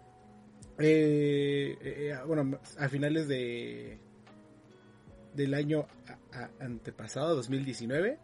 eh, 0.78 1.76
eh, 1.82 2.16
bueno, 2.28 2.60
a 2.78 2.88
finales 2.88 3.28
de 3.28 3.98
del 5.34 5.56
año 5.56 5.88
antepasado, 6.60 7.36
2019, 7.36 8.20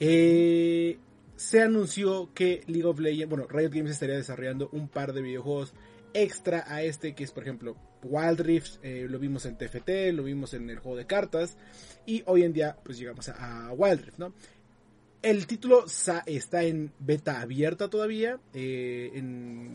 eh, 0.00 0.98
se 1.36 1.62
anunció 1.62 2.32
que 2.34 2.62
League 2.66 2.86
of 2.86 2.98
Legends, 2.98 3.28
bueno, 3.28 3.46
Riot 3.48 3.70
Games 3.70 3.90
estaría 3.90 4.16
desarrollando 4.16 4.68
un 4.72 4.88
par 4.88 5.12
de 5.12 5.22
videojuegos 5.22 5.74
extra 6.14 6.64
a 6.66 6.82
este, 6.82 7.14
que 7.14 7.24
es 7.24 7.30
por 7.30 7.42
ejemplo 7.42 7.76
Wild 8.02 8.40
Rift, 8.40 8.78
eh, 8.82 9.06
lo 9.08 9.18
vimos 9.18 9.44
en 9.44 9.58
TFT, 9.58 10.12
lo 10.14 10.22
vimos 10.24 10.54
en 10.54 10.70
el 10.70 10.78
juego 10.78 10.96
de 10.96 11.06
cartas, 11.06 11.56
y 12.06 12.22
hoy 12.26 12.42
en 12.42 12.52
día 12.52 12.76
pues 12.82 12.98
llegamos 12.98 13.28
a, 13.28 13.68
a 13.68 13.72
Wild 13.72 14.04
Rift, 14.04 14.18
¿no? 14.18 14.32
El 15.22 15.46
título 15.46 15.86
está 16.26 16.62
en 16.62 16.92
beta 17.00 17.40
abierta 17.40 17.90
todavía. 17.90 18.38
eh, 18.54 19.10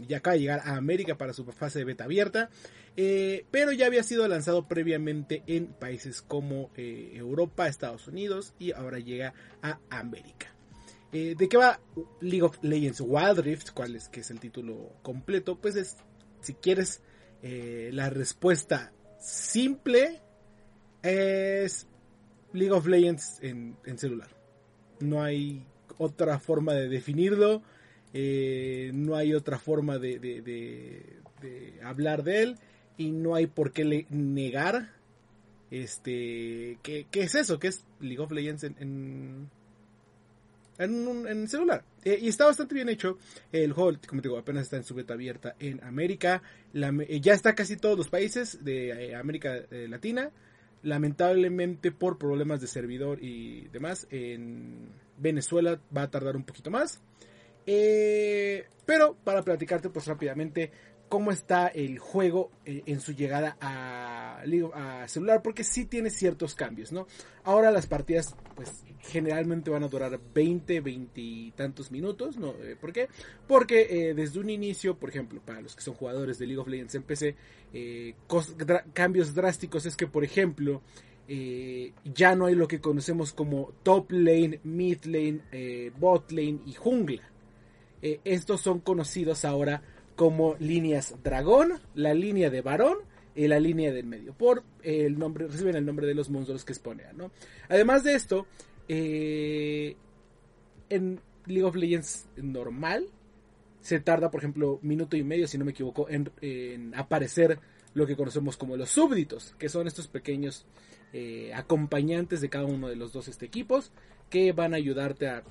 ya 0.08 0.18
acaba 0.18 0.36
de 0.36 0.40
llegar 0.40 0.62
a 0.64 0.78
América 0.78 1.18
para 1.18 1.34
su 1.34 1.44
fase 1.46 1.80
de 1.80 1.86
beta 1.86 2.06
abierta. 2.06 2.50
eh, 2.96 3.46
pero 3.52 3.72
ya 3.74 3.88
había 3.88 4.04
sido 4.04 4.28
lanzado 4.28 4.68
previamente 4.68 5.44
en 5.48 5.68
países 5.68 6.22
como 6.22 6.72
Europa, 6.76 7.68
Estados 7.68 8.08
Unidos 8.08 8.54
y 8.60 8.72
ahora 8.72 9.00
llega 9.00 9.34
a 9.62 9.80
América. 9.90 10.56
Eh, 11.14 11.36
¿De 11.38 11.50
qué 11.50 11.58
va 11.58 11.80
League 12.22 12.42
of 12.44 12.58
Legends 12.64 13.02
Wild 13.02 13.40
Rift? 13.40 13.72
¿Cuál 13.74 13.96
es 13.96 14.08
que 14.10 14.22
es 14.22 14.32
el 14.32 14.40
título 14.40 14.94
completo? 15.02 15.58
Pues 15.60 15.76
es, 15.76 15.98
si 16.42 16.54
quieres, 16.54 17.02
eh, 17.44 17.90
la 17.94 18.10
respuesta 18.10 18.94
simple 19.20 20.22
es 21.04 21.88
League 22.54 22.72
of 22.72 22.88
Legends 22.88 23.40
en, 23.42 23.76
en 23.86 23.98
celular. 23.98 24.30
No 25.00 25.22
hay 25.22 25.66
otra 25.98 26.40
forma 26.40 26.74
de 26.74 26.88
definirlo. 26.88 27.62
eh, 28.14 28.92
no 28.94 29.16
hay 29.16 29.34
otra 29.34 29.58
forma 29.60 29.98
de, 29.98 30.20
de- 30.20 31.22
hablar 31.84 32.24
de 32.24 32.44
él. 32.44 32.60
Y 32.98 33.12
no 33.12 33.36
hay 33.36 33.48
por 33.48 33.72
qué 33.72 34.06
negar 34.10 34.90
Este, 35.72 36.78
¿qué, 36.84 37.08
qué 37.10 37.24
es 37.24 37.36
eso? 37.36 37.58
¿Qué 37.60 37.68
es 37.70 37.84
League 38.00 38.20
of 38.20 38.32
Legends 38.32 38.64
en, 38.64 38.76
en, 38.80 39.50
en, 40.84 41.08
un- 41.08 41.48
celular? 41.48 41.84
Eh, 42.04 42.18
y 42.22 42.28
está 42.28 42.46
bastante 42.46 42.76
bien 42.76 42.90
hecho. 42.90 43.18
El 43.52 43.74
juego, 43.74 43.98
como 44.08 44.22
te 44.22 44.28
digo, 44.28 44.38
apenas 44.40 44.64
está 44.64 44.78
en 44.78 44.84
su 44.84 44.94
beta 44.96 45.14
abierta 45.14 45.56
en 45.60 45.84
América. 45.84 46.42
Eh, 46.74 47.20
ya 47.22 47.34
está 47.34 47.56
casi 47.56 47.78
todos 47.78 47.98
los 47.98 48.10
países 48.10 48.64
de 48.64 48.90
eh, 49.12 49.16
América 49.16 49.60
Latina. 49.72 50.32
Lamentablemente 50.84 51.92
por 51.92 52.18
problemas 52.18 52.60
de 52.60 52.68
servidor 52.68 53.24
y 53.24 53.68
demás, 53.68 54.08
en 54.10 54.90
Venezuela 55.18 55.80
va 55.96 56.04
a 56.04 56.10
tardar 56.10 56.36
un 56.36 56.44
poquito 56.44 56.72
más. 56.72 57.02
Pero 57.66 59.16
para 59.24 59.44
platicarte 59.44 59.90
pues 59.90 60.08
rápidamente 60.08 60.72
cómo 61.12 61.34
está 61.34 61.68
el 61.68 62.00
juego 62.00 62.52
eh, 62.66 62.84
en 62.86 63.02
su 63.02 63.12
llegada 63.12 63.58
a, 63.60 64.42
celular, 65.08 65.42
porque 65.44 65.66
sí 65.66 65.86
tiene 65.86 66.10
ciertos 66.10 66.56
cambios, 66.56 66.94
¿no? 66.94 67.06
Ahora 67.44 67.70
las 67.70 67.86
partidas 67.86 68.34
pues 68.56 68.86
generalmente 69.02 69.70
van 69.70 69.84
a 69.84 69.90
durar 69.90 70.18
20, 70.34 70.80
20 70.80 71.22
y 71.22 71.52
tantos 71.52 71.92
minutos, 71.92 72.38
¿no? 72.38 72.54
Eh, 72.62 72.78
¿Por 72.80 72.94
qué? 72.94 73.10
Porque 73.46 73.88
eh, 73.90 74.14
desde 74.14 74.40
un 74.40 74.50
inicio, 74.50 74.96
por 74.96 75.10
ejemplo, 75.10 75.42
para 75.44 75.60
los 75.60 75.76
que 75.76 75.82
son 75.82 75.96
jugadores 75.96 76.40
de 76.40 76.48
League 76.48 76.62
of 76.62 76.70
Legends 76.70 76.96
en 76.96 77.04
PC, 77.04 77.36
cambios 78.94 79.36
drásticos 79.36 79.86
es 79.86 79.98
que, 79.98 80.08
por 80.08 80.24
ejemplo, 80.24 80.82
ya 82.06 82.36
no 82.36 82.46
hay 82.46 82.56
lo 82.56 82.70
que 82.70 82.80
conocemos 82.80 83.34
como 83.34 83.74
top 83.84 84.14
lane, 84.14 84.62
mid 84.64 85.04
lane, 85.04 85.92
bot 86.00 86.32
lane 86.32 86.62
y 86.66 86.74
jungla. 86.74 87.22
Estos 88.02 88.62
son 88.62 88.80
conocidos 88.80 89.44
ahora 89.44 89.84
como 90.16 90.56
líneas 90.60 91.16
dragón, 91.24 91.80
la 91.96 92.14
línea 92.14 92.50
de 92.50 92.62
varón 92.62 92.98
y 93.36 93.48
la 93.48 93.60
línea 93.60 93.92
del 93.92 94.06
medio. 94.06 94.34
Por 94.34 94.64
el 94.84 95.18
nombre, 95.18 95.48
reciben 95.48 95.76
el 95.76 95.86
nombre 95.86 96.08
de 96.08 96.16
los 96.16 96.30
monstruos 96.30 96.66
que 96.66 96.74
exponen, 96.74 97.06
¿no? 97.16 97.32
Además 97.70 98.04
de 98.04 98.14
esto, 98.14 98.46
eh, 98.88 99.96
en 100.90 101.20
League 101.46 101.64
of 101.64 101.76
Legends 101.76 102.28
normal 102.36 103.08
se 103.82 104.00
tarda, 104.00 104.30
por 104.30 104.42
ejemplo, 104.42 104.80
minuto 104.82 105.18
y 105.18 105.24
medio, 105.24 105.48
si 105.48 105.58
no 105.58 105.66
me 105.66 105.72
equivoco, 105.72 106.08
en, 106.10 106.94
aparecer 106.96 107.60
lo 107.94 108.06
que 108.06 108.16
conocemos 108.16 108.58
como 108.58 108.78
los 108.78 108.90
súbditos, 108.90 109.56
que 109.58 109.70
son 109.70 109.88
estos 109.88 110.08
pequeños 110.08 110.66
eh, 111.14 111.52
acompañantes 111.54 112.42
de 112.42 112.50
cada 112.50 112.66
uno 112.66 112.88
de 112.88 112.96
los 112.96 113.12
dos 113.12 113.28
este, 113.28 113.46
equipos 113.46 113.92
que 114.30 114.52
van 114.54 114.74
a 114.74 114.78
ayudarte 114.78 115.28
a 115.28 115.44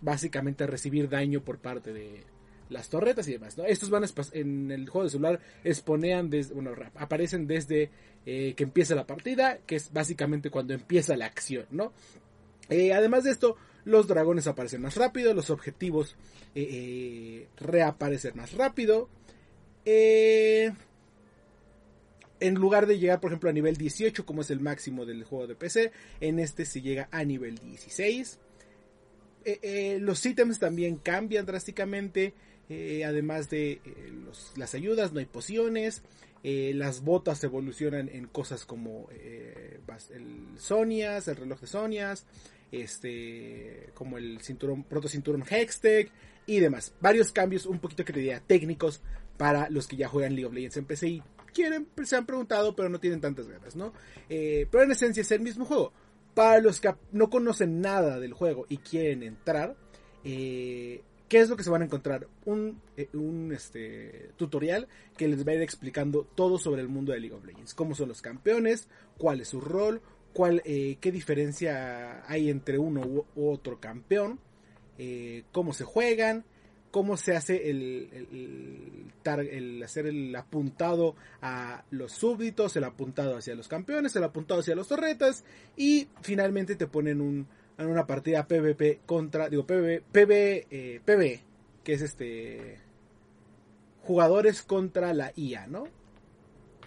básicamente 0.00 0.64
a 0.64 0.66
recibir 0.66 1.08
daño 1.08 1.42
por 1.42 1.58
parte 1.58 1.92
de 1.92 2.24
las 2.70 2.88
torretas 2.88 3.28
y 3.28 3.32
demás. 3.32 3.56
Estos 3.66 3.90
van 3.90 4.04
a 4.04 4.06
en 4.32 4.70
el 4.70 4.88
juego 4.88 5.04
de 5.04 5.10
celular 5.10 5.40
exponean 5.64 6.30
bueno, 6.54 6.72
aparecen 6.94 7.46
desde 7.46 7.90
eh, 8.24 8.54
que 8.56 8.64
empieza 8.64 8.94
la 8.94 9.06
partida, 9.06 9.58
que 9.66 9.76
es 9.76 9.92
básicamente 9.92 10.50
cuando 10.50 10.72
empieza 10.72 11.16
la 11.16 11.26
acción, 11.26 11.66
¿no? 11.70 11.92
Eh, 12.68 12.92
además 12.92 13.24
de 13.24 13.32
esto, 13.32 13.56
los 13.84 14.06
dragones 14.06 14.46
aparecen 14.46 14.82
más 14.82 14.94
rápido, 14.94 15.34
los 15.34 15.50
objetivos 15.50 16.16
eh, 16.54 17.48
reaparecen 17.56 18.36
más 18.36 18.52
rápido. 18.54 19.08
En 22.40 22.54
lugar 22.54 22.86
de 22.86 22.98
llegar, 22.98 23.20
por 23.20 23.30
ejemplo, 23.30 23.50
a 23.50 23.52
nivel 23.52 23.76
18, 23.76 24.24
como 24.24 24.40
es 24.40 24.50
el 24.50 24.60
máximo 24.60 25.04
del 25.04 25.24
juego 25.24 25.46
de 25.46 25.54
PC, 25.54 25.92
en 26.20 26.38
este 26.38 26.64
se 26.64 26.80
llega 26.80 27.08
a 27.10 27.22
nivel 27.22 27.58
16. 27.58 28.38
Eh, 29.44 29.58
eh, 29.62 29.98
los 30.00 30.24
ítems 30.24 30.58
también 30.58 30.96
cambian 30.96 31.44
drásticamente. 31.44 32.34
Eh, 32.70 33.04
además 33.04 33.50
de 33.50 33.80
eh, 33.84 34.12
las 34.56 34.74
ayudas, 34.74 35.12
no 35.12 35.18
hay 35.18 35.26
pociones. 35.26 36.02
eh, 36.44 36.72
las 36.74 37.02
botas 37.02 37.42
evolucionan 37.44 38.08
en 38.08 38.26
cosas 38.26 38.64
como 38.64 39.08
el 39.10 40.46
Sonias, 40.56 41.28
el 41.28 41.36
reloj 41.36 41.60
de 41.60 41.66
Sonias, 41.66 42.26
este, 42.70 43.90
como 43.92 44.16
el 44.16 44.40
cinturón, 44.40 44.84
proto 44.84 45.08
cinturón 45.08 45.42
Hextech 45.42 46.10
y 46.46 46.60
demás. 46.60 46.94
Varios 47.00 47.32
cambios, 47.32 47.66
un 47.66 47.80
poquito 47.80 48.04
que 48.04 48.12
te 48.12 48.20
diría 48.20 48.40
técnicos 48.40 49.02
para 49.36 49.68
los 49.68 49.88
que 49.88 49.96
ya 49.96 50.08
juegan 50.08 50.34
League 50.34 50.46
of 50.46 50.54
Legends 50.54 50.76
en 50.76 50.84
PC 50.84 51.08
y 51.08 51.22
quieren, 51.52 51.88
se 52.04 52.16
han 52.16 52.24
preguntado, 52.24 52.76
pero 52.76 52.88
no 52.88 53.00
tienen 53.00 53.20
tantas 53.20 53.48
ganas, 53.48 53.74
¿no? 53.74 53.92
Pero 54.28 54.82
en 54.84 54.92
esencia 54.92 55.22
es 55.22 55.30
el 55.32 55.40
mismo 55.40 55.64
juego. 55.64 55.92
Para 56.34 56.60
los 56.60 56.80
que 56.80 56.94
no 57.10 57.28
conocen 57.28 57.80
nada 57.80 58.20
del 58.20 58.32
juego 58.32 58.64
y 58.68 58.78
quieren 58.78 59.24
entrar, 59.24 59.76
eh, 60.24 61.02
¿qué 61.30 61.38
es 61.40 61.48
lo 61.48 61.56
que 61.56 61.64
se 61.64 61.70
van 61.70 61.80
a 61.80 61.86
encontrar? 61.86 62.26
Un, 62.44 62.82
eh, 62.98 63.08
un 63.14 63.52
este, 63.54 64.32
tutorial 64.36 64.86
que 65.16 65.28
les 65.28 65.46
va 65.46 65.52
a 65.52 65.54
ir 65.54 65.62
explicando 65.62 66.24
todo 66.34 66.58
sobre 66.58 66.82
el 66.82 66.88
mundo 66.88 67.12
de 67.12 67.20
League 67.20 67.34
of 67.34 67.46
Legends. 67.46 67.72
Cómo 67.72 67.94
son 67.94 68.08
los 68.08 68.20
campeones, 68.20 68.88
cuál 69.16 69.40
es 69.40 69.48
su 69.48 69.60
rol, 69.62 70.02
cuál, 70.34 70.60
eh, 70.66 70.98
qué 71.00 71.10
diferencia 71.12 72.22
hay 72.30 72.50
entre 72.50 72.76
uno 72.78 73.00
u, 73.02 73.24
otro 73.50 73.80
campeón, 73.80 74.38
eh, 74.98 75.44
cómo 75.52 75.72
se 75.72 75.84
juegan, 75.84 76.44
cómo 76.90 77.16
se 77.16 77.36
hace 77.36 77.70
el, 77.70 78.08
el- 78.12 79.06
el 79.48 79.82
hacer 79.84 80.06
el 80.06 80.34
apuntado 80.34 81.14
a 81.40 81.84
los 81.90 82.10
súbditos, 82.12 82.74
el 82.76 82.82
apuntado 82.84 83.36
hacia 83.36 83.54
los 83.54 83.68
campeones, 83.68 84.16
el 84.16 84.24
apuntado 84.24 84.60
hacia 84.60 84.74
los 84.74 84.88
torretas 84.88 85.44
y 85.76 86.08
finalmente 86.22 86.74
te 86.74 86.88
ponen 86.88 87.20
un, 87.20 87.46
en 87.80 87.90
una 87.90 88.06
partida 88.06 88.46
PvP 88.46 89.00
contra, 89.06 89.48
digo 89.48 89.66
PvP, 89.66 90.02
PvE, 90.12 90.66
eh, 90.70 91.40
que 91.82 91.92
es 91.92 92.02
este 92.02 92.78
jugadores 94.02 94.62
contra 94.62 95.12
la 95.14 95.32
IA, 95.36 95.66
¿no? 95.66 95.84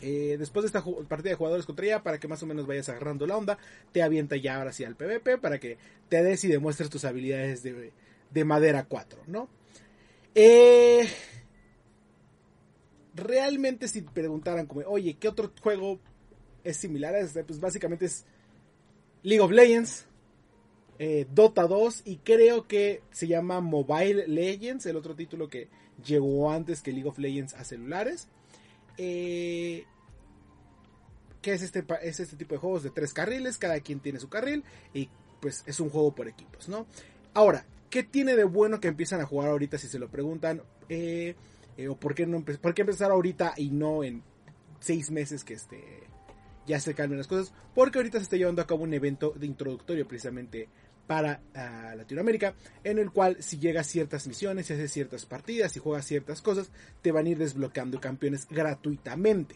Eh, 0.01 0.35
después 0.37 0.63
de 0.63 0.67
esta 0.67 0.83
partida 1.07 1.29
de 1.31 1.35
jugadores 1.35 1.65
contra 1.65 1.85
IA, 1.85 2.03
para 2.03 2.19
que 2.19 2.27
más 2.27 2.43
o 2.43 2.45
menos 2.45 2.67
vayas 2.67 2.89
agarrando 2.89 3.25
la 3.25 3.37
onda, 3.37 3.57
te 3.91 4.03
avienta 4.03 4.35
ya 4.35 4.57
ahora 4.57 4.73
sí 4.73 4.83
al 4.83 4.95
PvP 4.95 5.37
para 5.37 5.59
que 5.59 5.77
te 6.09 6.21
des 6.21 6.43
y 6.43 6.49
demuestres 6.49 6.89
tus 6.89 7.05
habilidades 7.05 7.63
de, 7.63 7.93
de 8.31 8.45
madera 8.45 8.85
4, 8.85 9.23
¿no? 9.27 9.47
Eh, 10.35 11.07
realmente 13.15 13.87
si 13.87 14.01
preguntaran 14.01 14.65
como, 14.65 14.81
oye, 14.87 15.15
¿qué 15.15 15.27
otro 15.27 15.51
juego 15.61 15.99
es 16.63 16.77
similar 16.77 17.15
a 17.15 17.19
este? 17.19 17.43
Pues 17.43 17.59
básicamente 17.59 18.05
es 18.05 18.25
League 19.21 19.41
of 19.41 19.51
Legends, 19.51 20.07
eh, 20.99 21.27
Dota 21.33 21.67
2 21.67 22.03
y 22.05 22.17
creo 22.17 22.67
que 22.67 23.01
se 23.11 23.27
llama 23.27 23.61
Mobile 23.61 24.27
Legends, 24.27 24.85
el 24.85 24.95
otro 24.95 25.15
título 25.15 25.49
que 25.49 25.69
llegó 26.05 26.51
antes 26.51 26.81
que 26.81 26.91
League 26.91 27.09
of 27.09 27.17
Legends 27.17 27.53
a 27.53 27.63
celulares. 27.63 28.27
Eh, 28.97 29.85
que 31.41 31.53
es 31.53 31.61
este, 31.61 31.83
es 32.01 32.19
este 32.19 32.37
tipo 32.37 32.55
de 32.55 32.59
juegos 32.59 32.83
de 32.83 32.89
tres 32.89 33.13
carriles, 33.13 33.57
cada 33.57 33.79
quien 33.81 33.99
tiene 33.99 34.19
su 34.19 34.29
carril 34.29 34.63
y 34.93 35.09
pues 35.41 35.63
es 35.67 35.79
un 35.81 35.89
juego 35.89 36.15
por 36.15 36.27
equipos, 36.29 36.69
¿no? 36.69 36.87
Ahora, 37.33 37.65
¿qué 37.89 38.03
tiene 38.03 38.35
de 38.35 38.45
bueno 38.45 38.79
que 38.79 38.87
empiezan 38.87 39.19
a 39.19 39.25
jugar 39.25 39.49
ahorita 39.49 39.77
si 39.77 39.87
se 39.87 39.99
lo 39.99 40.09
preguntan? 40.09 40.61
Eh, 40.87 41.35
¿O 41.89 41.95
por 41.97 42.15
qué, 42.15 42.25
por 42.25 42.73
qué 42.73 42.81
empezar 42.81 43.11
ahorita 43.11 43.55
y 43.57 43.71
no 43.71 44.03
en 44.03 44.23
seis 44.79 45.11
meses 45.11 45.43
que 45.43 45.55
este, 45.55 46.03
ya 46.65 46.79
se 46.79 46.93
calmen 46.93 47.17
las 47.17 47.27
cosas? 47.27 47.53
Porque 47.75 47.99
ahorita 47.99 48.19
se 48.19 48.23
está 48.23 48.37
llevando 48.37 48.61
a 48.61 48.67
cabo 48.67 48.83
un 48.83 48.93
evento 48.93 49.33
de 49.35 49.45
introductorio 49.45 50.07
precisamente 50.07 50.69
para 51.07 51.41
ah, 51.55 51.93
Latinoamérica, 51.95 52.55
en 52.83 52.99
el 52.99 53.11
cual 53.11 53.37
si 53.41 53.59
llegas 53.59 53.87
ciertas 53.87 54.27
misiones, 54.27 54.67
si 54.67 54.73
haces 54.73 54.91
ciertas 54.91 55.25
partidas, 55.25 55.71
si 55.71 55.79
juegas 55.79 56.05
ciertas 56.05 56.41
cosas, 56.41 56.71
te 57.01 57.11
van 57.11 57.25
a 57.25 57.29
ir 57.29 57.37
desbloqueando 57.37 57.99
campeones 57.99 58.47
gratuitamente. 58.49 59.55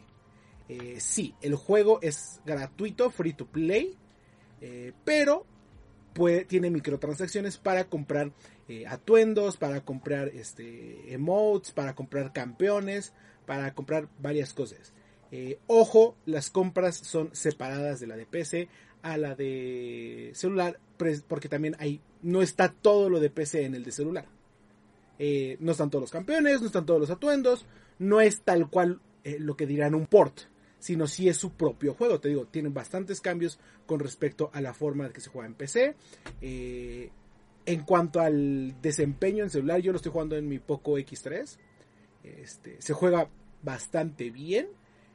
Eh, 0.69 0.97
sí, 0.99 1.33
el 1.41 1.55
juego 1.55 1.99
es 2.01 2.41
gratuito, 2.45 3.09
free 3.09 3.33
to 3.33 3.47
play, 3.47 3.95
eh, 4.61 4.91
pero 5.05 5.45
tiene 6.47 6.71
microtransacciones 6.71 7.57
para 7.57 7.85
comprar 7.85 8.31
eh, 8.67 8.87
atuendos, 8.87 9.57
para 9.57 9.81
comprar 9.81 10.29
este, 10.29 11.13
emotes, 11.13 11.71
para 11.71 11.93
comprar 11.93 12.33
campeones, 12.33 13.13
para 13.45 13.73
comprar 13.73 14.09
varias 14.19 14.53
cosas. 14.53 14.93
Eh, 15.31 15.59
ojo, 15.67 16.15
las 16.25 16.49
compras 16.49 16.95
son 16.97 17.29
separadas 17.33 17.99
de 17.99 18.07
la 18.07 18.17
de 18.17 18.25
PC 18.25 18.67
a 19.03 19.17
la 19.17 19.35
de 19.35 20.31
celular, 20.33 20.79
porque 21.27 21.49
también 21.49 21.75
hay, 21.79 22.01
no 22.21 22.41
está 22.41 22.71
todo 22.71 23.09
lo 23.09 23.19
de 23.19 23.29
PC 23.29 23.65
en 23.65 23.75
el 23.75 23.83
de 23.83 23.91
celular. 23.91 24.25
Eh, 25.19 25.57
no 25.59 25.71
están 25.71 25.89
todos 25.89 26.03
los 26.03 26.11
campeones, 26.11 26.61
no 26.61 26.67
están 26.67 26.85
todos 26.85 26.99
los 26.99 27.09
atuendos, 27.09 27.65
no 27.99 28.21
es 28.21 28.41
tal 28.41 28.69
cual 28.69 28.99
eh, 29.23 29.37
lo 29.39 29.57
que 29.57 29.65
dirán 29.65 29.95
un 29.95 30.05
port, 30.05 30.41
sino 30.79 31.07
si 31.07 31.27
es 31.29 31.37
su 31.37 31.53
propio 31.53 31.93
juego. 31.93 32.19
Te 32.19 32.29
digo, 32.29 32.45
tienen 32.45 32.73
bastantes 32.73 33.21
cambios 33.21 33.59
con 33.85 33.99
respecto 33.99 34.49
a 34.53 34.61
la 34.61 34.73
forma 34.73 35.07
de 35.07 35.13
que 35.13 35.21
se 35.21 35.29
juega 35.29 35.47
en 35.47 35.55
PC. 35.55 35.95
Eh, 36.41 37.09
en 37.65 37.83
cuanto 37.83 38.21
al 38.21 38.75
desempeño 38.81 39.43
en 39.43 39.49
celular, 39.49 39.81
yo 39.81 39.91
lo 39.91 39.97
estoy 39.97 40.11
jugando 40.11 40.37
en 40.37 40.47
mi 40.47 40.59
Poco 40.59 40.97
X3. 40.97 41.57
Este, 42.23 42.81
se 42.81 42.93
juega 42.93 43.29
bastante 43.63 44.29
bien. 44.29 44.67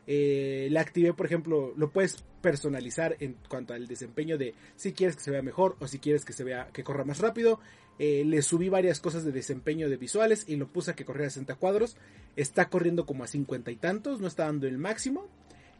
La 0.06 0.80
activé, 0.80 1.14
por 1.14 1.24
ejemplo, 1.24 1.72
lo 1.76 1.90
puedes 1.90 2.24
personalizar 2.42 3.16
en 3.20 3.36
cuanto 3.48 3.72
al 3.72 3.86
desempeño 3.86 4.36
de 4.36 4.54
si 4.76 4.92
quieres 4.92 5.16
que 5.16 5.22
se 5.22 5.30
vea 5.30 5.40
mejor 5.40 5.76
o 5.80 5.88
si 5.88 5.98
quieres 5.98 6.24
que 6.24 6.34
se 6.34 6.44
vea 6.44 6.68
que 6.72 6.84
corra 6.84 7.04
más 7.04 7.18
rápido. 7.18 7.60
Eh, 7.98 8.24
le 8.26 8.42
subí 8.42 8.68
varias 8.68 9.00
cosas 9.00 9.24
de 9.24 9.32
desempeño 9.32 9.88
de 9.88 9.96
visuales 9.96 10.44
y 10.48 10.56
lo 10.56 10.66
puse 10.66 10.90
a 10.90 10.94
que 10.94 11.04
corriera 11.04 11.28
a 11.28 11.30
60 11.30 11.54
cuadros. 11.54 11.96
Está 12.36 12.68
corriendo 12.68 13.06
como 13.06 13.24
a 13.24 13.26
50 13.26 13.70
y 13.70 13.76
tantos, 13.76 14.20
no 14.20 14.26
está 14.26 14.44
dando 14.44 14.66
el 14.66 14.78
máximo. 14.78 15.28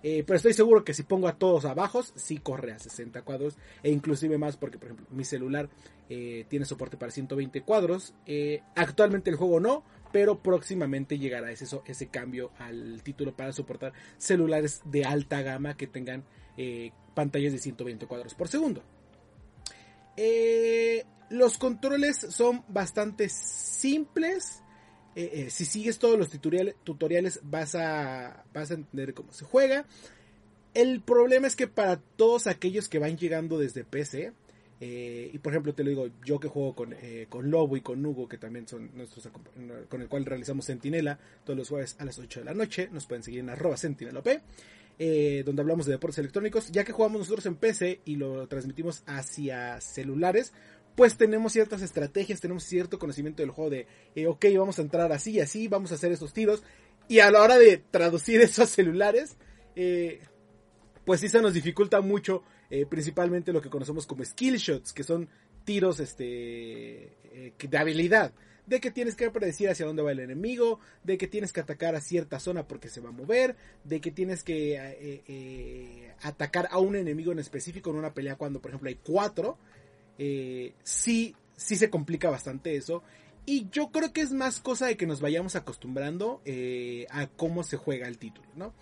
Eh, 0.05 0.25
pero 0.27 0.37
estoy 0.37 0.53
seguro 0.53 0.85
que 0.85 0.95
si 0.95 1.05
pongo 1.05 1.29
a 1.29 1.39
todos 1.39 1.65
abajo, 1.65 2.03
sí 2.03 2.39
corre 2.39 2.73
a 2.73 2.79
60 2.79 3.23
cuadros 3.23 3.57
e 3.85 3.91
inclusive 3.91 4.37
más 4.37 4.57
porque, 4.57 4.77
por 4.77 4.87
ejemplo, 4.87 5.07
mi 5.11 5.25
celular 5.25 5.69
eh, 6.09 6.45
tiene 6.49 6.65
soporte 6.65 6.97
para 6.97 7.13
120 7.13 7.63
cuadros. 7.63 8.15
Actualmente 8.75 9.31
el 9.31 9.37
juego 9.37 9.61
no, 9.61 9.85
pero 10.13 10.39
próximamente 10.41 11.19
llegará 11.19 11.51
ese, 11.51 11.67
ese 11.87 12.07
cambio 12.09 12.51
al 12.59 13.03
título 13.03 13.35
para 13.35 13.53
soportar 13.53 13.93
celulares 14.19 14.83
de 14.85 15.05
alta 15.05 15.43
gama 15.43 15.77
que 15.77 15.87
tengan 15.87 16.25
pantallas 17.15 17.53
de 17.53 17.59
120 17.59 18.07
cuadros 18.07 18.35
por 18.35 18.49
segundo. 18.49 18.83
los 21.31 21.59
controles 21.59 22.17
son 22.19 22.65
bastante 22.69 23.29
simples. 23.29 24.63
si 25.15 25.65
sigues 25.65 25.99
todos 25.99 26.19
los 26.19 26.31
tutoriales, 26.31 27.41
vas, 27.43 27.75
a, 27.75 28.45
vas 28.53 28.71
a 28.71 28.75
entender 28.75 29.15
cómo 29.15 29.33
se 29.33 29.45
juega. 29.45 29.87
El 30.75 31.03
problema 31.03 31.47
es 31.47 31.57
que 31.57 31.67
para 31.67 31.99
todos 31.99 32.47
aquellos 32.47 32.89
que 32.89 32.99
van 32.99 33.19
llegando 33.19 33.59
desde 33.59 33.85
PC, 33.85 34.33
eh, 34.85 35.31
y 35.33 35.39
por 35.39 35.53
ejemplo, 35.53 35.75
te 35.75 35.85
lo 35.85 35.91
digo, 35.91 36.09
yo 36.25 36.41
que 36.41 36.49
juego 36.49 36.75
con, 36.75 36.93
eh, 36.95 37.27
con 37.29 37.51
Lobo 37.51 37.77
y 37.77 37.83
con 37.83 38.05
Hugo, 38.05 38.29
que 38.29 38.37
también 38.37 38.67
son 38.67 38.91
nuestros 38.95 39.29
con 39.89 40.01
el 40.01 40.09
cual 40.09 40.25
realizamos 40.25 40.65
Sentinela 40.65 41.21
todos 41.45 41.57
los 41.57 41.69
jueves 41.69 41.95
a 42.01 42.05
las 42.05 42.19
8 42.19 42.41
de 42.41 42.47
la 42.47 42.53
noche, 42.55 42.89
nos 42.91 43.07
pueden 43.07 43.23
seguir 43.23 43.41
en 43.41 43.51
arroba 43.51 43.77
eh, 44.99 45.43
donde 45.45 45.63
hablamos 45.63 45.87
de 45.87 45.93
deportes 45.93 46.19
electrónicos, 46.19 46.71
ya 46.71 46.85
que 46.85 46.93
jugamos 46.93 47.21
nosotros 47.21 47.47
en 47.47 47.57
PC 47.57 48.01
y 48.05 48.17
lo 48.17 48.47
transmitimos 48.49 49.03
hacia 49.07 49.81
celulares, 49.81 50.53
pues 50.95 51.17
tenemos 51.17 51.53
ciertas 51.53 51.83
estrategias, 51.83 52.41
tenemos 52.41 52.65
cierto 52.65 52.99
conocimiento 52.99 53.43
del 53.43 53.51
juego 53.51 53.71
de, 53.71 53.87
eh, 54.15 54.27
ok, 54.27 54.47
vamos 54.59 54.79
a 54.79 54.83
entrar 54.83 55.13
así 55.13 55.33
y 55.33 55.41
así, 55.41 55.69
vamos 55.69 55.93
a 55.93 55.95
hacer 55.95 56.13
estos 56.13 56.33
tiros, 56.33 56.63
y 57.09 57.21
a 57.21 57.31
la 57.31 57.43
hora 57.43 57.59
de 57.59 57.79
traducir 57.79 58.41
esos 58.43 58.69
celulares, 58.69 59.37
pues 61.05 61.21
sí 61.21 61.29
se 61.29 61.41
nos 61.41 61.55
dificulta 61.55 62.01
mucho 62.01 62.43
eh, 62.75 62.87
principalmente 62.87 63.53
lo 63.53 63.61
que 63.61 63.69
conocemos 63.69 64.07
como 64.07 64.25
skill 64.25 64.57
shots, 64.57 64.95
que 64.95 65.03
son 65.03 65.29
tiros 65.63 66.01
este, 66.01 67.19
eh, 67.25 67.53
de 67.59 67.77
habilidad. 67.77 68.33
De 68.73 68.81
que 68.81 68.91
tienes 68.91 69.17
que 69.17 69.31
predecir 69.31 69.69
hacia 69.69 69.85
dónde 69.85 70.03
va 70.03 70.13
el 70.13 70.21
enemigo, 70.21 70.81
de 71.05 71.19
que 71.19 71.29
tienes 71.29 71.53
que 71.53 71.61
atacar 71.61 71.95
a 71.95 72.01
cierta 72.01 72.41
zona 72.41 72.67
porque 72.67 72.89
se 72.89 73.01
va 73.01 73.11
a 73.11 73.13
mover, 73.13 73.55
de 73.85 74.01
que 74.01 74.11
tienes 74.11 74.43
que 74.43 74.77
eh, 74.79 76.15
atacar 76.23 76.69
a 76.71 76.79
un 76.79 76.97
enemigo 76.97 77.33
en 77.33 77.39
específico 77.39 77.91
en 77.91 77.97
una 77.97 78.15
pelea 78.15 78.37
cuando 78.37 78.61
por 78.61 78.71
ejemplo 78.71 78.89
hay 78.89 78.97
cuatro. 78.97 79.59
sí, 80.85 81.37
sí 81.57 81.77
se 81.77 81.91
complica 81.91 82.31
bastante 82.31 82.77
eso. 82.77 83.03
Y 83.45 83.69
yo 83.71 83.91
creo 83.91 84.13
que 84.13 84.23
es 84.23 84.33
más 84.33 84.61
cosa 84.61 84.87
de 84.87 84.97
que 84.97 85.07
nos 85.07 85.21
vayamos 85.21 85.55
acostumbrando 85.55 86.41
a 87.11 87.27
cómo 87.37 87.65
se 87.65 87.77
juega 87.77 88.09
el 88.09 88.17
título, 88.17 88.49
¿no? 88.57 88.73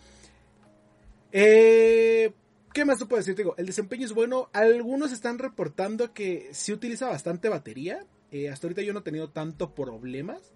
Eh, 1.33 2.33
¿Qué 2.73 2.85
más 2.85 2.99
te 2.99 3.07
puedo 3.07 3.21
decir? 3.21 3.35
Digo, 3.35 3.55
el 3.57 3.67
desempeño 3.67 4.07
es 4.07 4.13
bueno. 4.13 4.49
Algunos 4.53 5.13
están 5.13 5.39
reportando 5.39 6.13
que 6.13 6.49
sí 6.53 6.73
utiliza 6.73 7.09
bastante 7.09 7.49
batería. 7.49 8.05
Eh, 8.33 8.49
hasta 8.49 8.67
ahorita 8.67 8.83
yo 8.83 8.93
no 8.93 9.01
he 9.01 9.03
tenido 9.03 9.31
tanto 9.31 9.75
problemas 9.75 10.53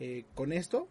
eh, 0.00 0.24
con 0.34 0.52
esto. 0.52 0.88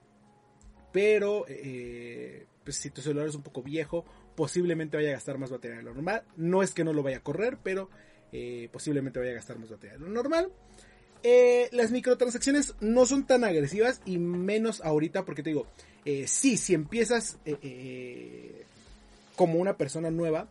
Pero 0.92 1.46
eh, 1.48 2.46
pues 2.64 2.78
si 2.78 2.92
tu 2.92 3.02
celular 3.02 3.28
es 3.28 3.36
un 3.36 3.42
poco 3.42 3.64
viejo, 3.64 4.06
posiblemente 4.36 4.98
vaya 4.98 5.10
a 5.10 5.14
gastar 5.14 5.38
más 5.38 5.50
batería 5.50 5.78
de 5.78 5.84
lo 5.84 5.94
normal. 5.94 6.24
No 6.36 6.62
es 6.62 6.74
que 6.74 6.84
no 6.84 6.94
lo 6.94 7.04
vaya 7.04 7.18
a 7.18 7.24
correr, 7.24 7.58
pero 7.64 7.90
posiblemente 8.72 9.20
vaya 9.20 9.32
a 9.32 9.36
gastar 9.36 9.60
más 9.60 9.70
batería 9.70 9.94
de 9.94 10.00
lo 10.00 10.10
normal. 10.10 10.52
las 11.72 11.92
microtransacciones 11.92 12.74
no 12.80 13.06
son 13.06 13.28
tan 13.28 13.44
agresivas 13.44 14.02
y 14.06 14.18
menos 14.18 14.82
ahorita 14.82 15.24
porque 15.24 15.44
te 15.44 15.52
digo, 15.52 15.68
sí, 16.26 16.58
si 16.58 16.74
empiezas 16.74 17.38
como 19.36 19.60
una 19.60 19.78
persona 19.78 20.10
nueva, 20.10 20.48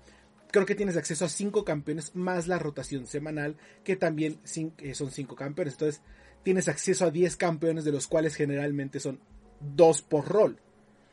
creo 0.52 0.66
que 0.66 0.74
tienes 0.76 0.96
acceso 0.96 1.24
a 1.24 1.28
cinco 1.28 1.64
campeones 1.64 2.14
más 2.14 2.46
la 2.46 2.58
rotación 2.58 3.06
semanal, 3.06 3.56
que 3.82 3.96
también 3.96 4.38
eh, 4.78 4.94
son 4.94 5.10
cinco 5.10 5.34
campeones. 5.34 5.74
Entonces, 5.74 6.02
tienes 6.44 6.68
acceso 6.68 7.06
a 7.06 7.10
10 7.10 7.36
campeones, 7.36 7.84
de 7.84 7.90
los 7.90 8.06
cuales 8.06 8.36
generalmente 8.36 9.00
son 9.00 9.18
dos 9.60 10.02
por 10.02 10.28
rol. 10.28 10.58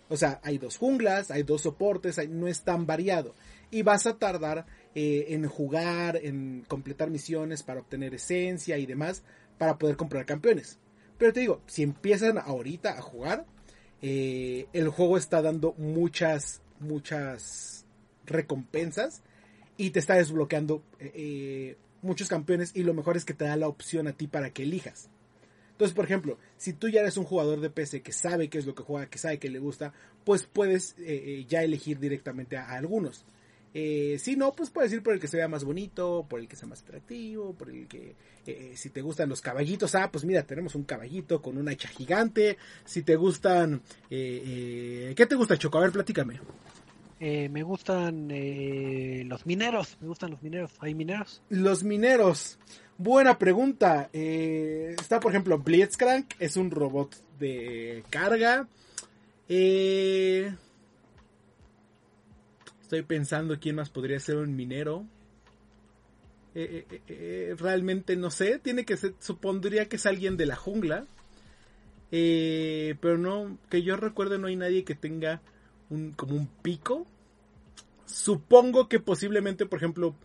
O 0.09 0.17
sea, 0.17 0.41
hay 0.43 0.57
dos 0.57 0.77
junglas, 0.77 1.31
hay 1.31 1.43
dos 1.43 1.61
soportes, 1.61 2.19
no 2.29 2.47
es 2.47 2.63
tan 2.63 2.85
variado. 2.85 3.33
Y 3.71 3.81
vas 3.83 4.07
a 4.07 4.17
tardar 4.17 4.65
eh, 4.93 5.27
en 5.29 5.47
jugar, 5.47 6.17
en 6.17 6.65
completar 6.67 7.09
misiones 7.09 7.63
para 7.63 7.79
obtener 7.79 8.15
esencia 8.15 8.77
y 8.77 8.85
demás, 8.85 9.23
para 9.57 9.77
poder 9.77 9.95
comprar 9.95 10.25
campeones. 10.25 10.79
Pero 11.17 11.31
te 11.31 11.39
digo, 11.39 11.61
si 11.65 11.83
empiezan 11.83 12.39
ahorita 12.39 12.97
a 12.97 13.01
jugar, 13.01 13.45
eh, 14.01 14.67
el 14.73 14.89
juego 14.89 15.17
está 15.17 15.41
dando 15.41 15.73
muchas 15.77 16.61
muchas 16.79 17.85
recompensas 18.25 19.21
y 19.79 19.91
te 19.91 19.99
está 19.99 20.15
desbloqueando 20.15 20.83
eh, 20.99 21.11
eh, 21.15 21.77
muchos 22.01 22.27
campeones 22.27 22.71
y 22.75 22.83
lo 22.83 22.93
mejor 22.93 23.15
es 23.15 23.23
que 23.23 23.33
te 23.33 23.45
da 23.45 23.55
la 23.55 23.69
opción 23.69 24.09
a 24.09 24.11
ti 24.11 24.27
para 24.27 24.49
que 24.49 24.63
elijas. 24.63 25.09
Entonces, 25.71 25.95
por 25.95 26.03
ejemplo, 26.03 26.37
si 26.57 26.73
tú 26.73 26.89
ya 26.89 26.99
eres 26.99 27.15
un 27.15 27.23
jugador 27.23 27.61
de 27.61 27.69
PC 27.69 28.01
que 28.01 28.11
sabe 28.11 28.49
qué 28.49 28.57
es 28.57 28.65
lo 28.65 28.75
que 28.75 28.83
juega, 28.83 29.09
que 29.09 29.17
sabe 29.17 29.39
que 29.39 29.49
le 29.49 29.59
gusta, 29.59 29.93
pues 30.25 30.43
puedes 30.43 30.95
eh, 30.99 31.45
ya 31.47 31.63
elegir 31.63 31.97
directamente 31.97 32.57
a, 32.57 32.71
algunos. 32.71 33.23
si 33.73 34.35
no, 34.35 34.53
pues 34.53 34.69
puedes 34.69 34.91
ir 34.91 35.01
por 35.01 35.13
el 35.13 35.21
que 35.21 35.29
se 35.29 35.37
vea 35.37 35.47
más 35.47 35.63
bonito, 35.63 36.25
por 36.29 36.41
el 36.41 36.49
que 36.49 36.57
sea 36.57 36.67
más 36.67 36.81
atractivo, 36.81 37.53
por 37.53 37.69
el 37.69 37.87
que, 37.87 38.15
si 38.75 38.89
te 38.89 39.01
gustan 39.01 39.29
los 39.29 39.39
caballitos, 39.39 39.95
ah, 39.95 40.11
pues 40.11 40.25
mira, 40.25 40.43
tenemos 40.43 40.75
un 40.75 40.83
caballito 40.83 41.41
con 41.41 41.57
una 41.57 41.71
hacha 41.71 41.87
gigante. 41.87 42.57
Si 42.83 43.01
te 43.01 43.15
gustan, 43.15 43.81
¿qué 44.09 45.25
te 45.29 45.35
gusta, 45.35 45.57
Choco? 45.57 45.77
A 45.77 45.81
ver, 45.81 45.93
platícame. 45.93 46.41
Eh, 47.21 47.49
me 47.49 47.63
gustan 47.63 48.29
eh, 48.31 49.23
los 49.25 49.45
mineros, 49.45 49.97
me 49.99 50.07
gustan 50.07 50.31
los 50.31 50.41
mineros. 50.41 50.71
¿Hay 50.79 50.95
mineros? 50.95 51.41
Los 51.49 51.83
mineros. 51.83 52.57
Buena 52.97 53.37
pregunta. 53.37 54.09
Eh, 54.13 54.95
está, 54.99 55.19
por 55.19 55.33
ejemplo, 55.33 55.59
Blitzcrank, 55.59 56.35
es 56.39 56.55
un 56.55 56.71
robot 56.71 57.13
de 57.37 58.05
carga. 58.09 58.69
estoy 59.47 60.55
pensando 63.05 63.59
quién 63.59 63.75
más 63.75 63.89
podría 63.89 64.19
ser 64.19 64.37
un 64.37 64.55
minero. 64.55 65.05
realmente 67.57 68.15
no 68.15 68.31
sé, 68.31 68.59
tiene 68.59 68.85
que 68.85 68.95
ser, 68.95 69.15
supondría 69.19 69.89
que 69.89 69.97
es 69.97 70.05
alguien 70.05 70.37
de 70.37 70.45
la 70.45 70.55
jungla. 70.55 71.05
pero 72.09 73.17
no, 73.17 73.57
que 73.69 73.83
yo 73.83 73.97
recuerde 73.97 74.39
no 74.39 74.47
hay 74.47 74.55
nadie 74.55 74.85
que 74.85 74.95
tenga 74.95 75.41
un, 75.89 76.11
como 76.11 76.35
un 76.35 76.47
pico. 76.47 77.05
Supongo 78.05 78.89
que 78.89 78.99
posiblemente, 78.99 79.65
por 79.65 79.77
ejemplo, 79.77 80.15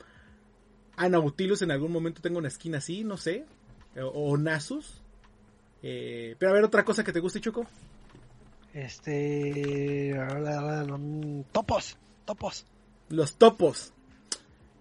Anautilus 0.97 1.63
en 1.63 1.71
algún 1.71 1.93
momento 1.93 2.23
tenga 2.23 2.39
una 2.39 2.49
esquina 2.49 2.79
así, 2.79 3.05
no 3.05 3.17
sé. 3.17 3.45
O, 3.97 4.37
Nasus. 4.37 5.03
Eh, 5.83 6.35
pero 6.39 6.51
a 6.51 6.55
ver, 6.55 6.65
otra 6.65 6.85
cosa 6.85 7.05
que 7.05 7.13
te 7.13 7.21
guste, 7.21 7.41
Choco. 7.41 7.67
Este. 8.73 10.17
Topos. 11.53 11.97
Topos. 12.25 12.67
Los 13.09 13.37
topos. 13.37 13.93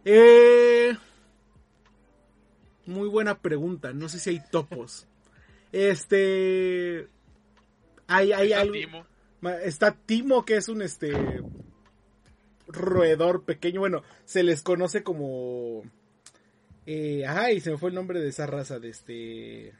Eh, 0.05 0.95
muy 2.85 3.07
buena 3.07 3.37
pregunta. 3.37 3.93
No 3.93 4.09
sé 4.09 4.19
si 4.19 4.31
hay 4.31 4.41
topos. 4.51 5.07
Este. 5.71 7.07
Hay, 8.07 8.31
hay 8.31 8.53
algo. 8.53 8.73
Está 9.63 9.91
Timo, 9.93 10.45
que 10.45 10.57
es 10.57 10.69
un 10.69 10.81
este 10.81 11.13
roedor 12.67 13.43
pequeño. 13.43 13.79
Bueno, 13.79 14.03
se 14.25 14.43
les 14.43 14.61
conoce 14.61 15.03
como. 15.03 15.83
Eh, 16.85 17.25
ay, 17.27 17.61
se 17.61 17.71
me 17.71 17.77
fue 17.77 17.89
el 17.89 17.95
nombre 17.95 18.19
de 18.19 18.29
esa 18.29 18.45
raza 18.45 18.79
de 18.79 18.89
este. 18.89 19.73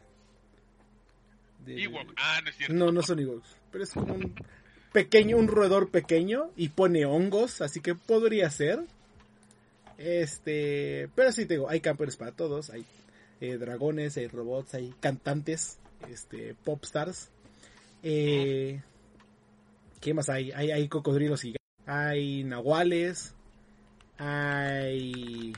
Ah, 2.18 2.42
no 2.44 2.50
es 2.50 2.58
cierto. 2.58 2.74
No, 2.74 2.92
no 2.92 3.02
son 3.02 3.20
Ewoks. 3.20 3.56
Pero 3.72 3.84
es 3.84 3.92
como 3.92 4.14
un 4.14 4.36
pequeño, 4.92 5.38
un 5.38 5.48
roedor 5.48 5.90
pequeño 5.90 6.52
y 6.56 6.70
pone 6.70 7.06
hongos, 7.06 7.62
así 7.62 7.82
que 7.82 7.96
podría 7.96 8.50
ser. 8.50 8.82
Este, 9.98 11.10
pero 11.16 11.32
sí 11.32 11.46
te 11.46 11.56
digo, 11.56 11.70
hay 11.70 11.80
campers 11.80 12.18
para 12.18 12.32
todos, 12.32 12.70
hay 12.70 12.86
eh, 13.42 13.58
dragones, 13.58 14.18
hay 14.18 14.28
robots, 14.28 14.74
hay 14.74 14.94
cantantes, 15.00 15.80
este, 16.10 16.56
popstars. 16.64 17.30
Eh, 18.02 18.82
¿Qué 20.04 20.14
más 20.14 20.28
hay? 20.28 20.52
Hay, 20.52 20.70
hay 20.70 20.90
cocodrilos 20.90 21.46
y 21.46 21.56
hay 21.86 22.44
nahuales, 22.44 23.34
hay... 24.18 25.54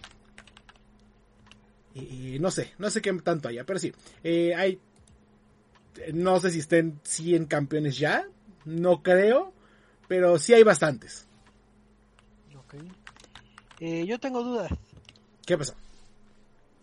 no 2.39 2.51
sé, 2.51 2.71
no 2.77 2.91
sé 2.91 3.01
qué 3.01 3.11
tanto 3.13 3.47
haya, 3.47 3.65
pero 3.65 3.79
sí. 3.79 3.91
Eh, 4.23 4.53
hay... 4.53 4.79
No 6.13 6.39
sé 6.39 6.51
si 6.51 6.59
estén 6.59 6.99
100 7.01 7.45
campeones 7.45 7.97
ya, 7.97 8.27
no 8.65 9.01
creo, 9.01 9.51
pero 10.07 10.37
sí 10.37 10.53
hay 10.53 10.61
bastantes. 10.61 11.27
Ok. 12.55 12.75
Eh, 13.79 14.05
yo 14.05 14.19
tengo 14.19 14.43
dudas. 14.43 14.71
¿Qué 15.43 15.57
pasa? 15.57 15.73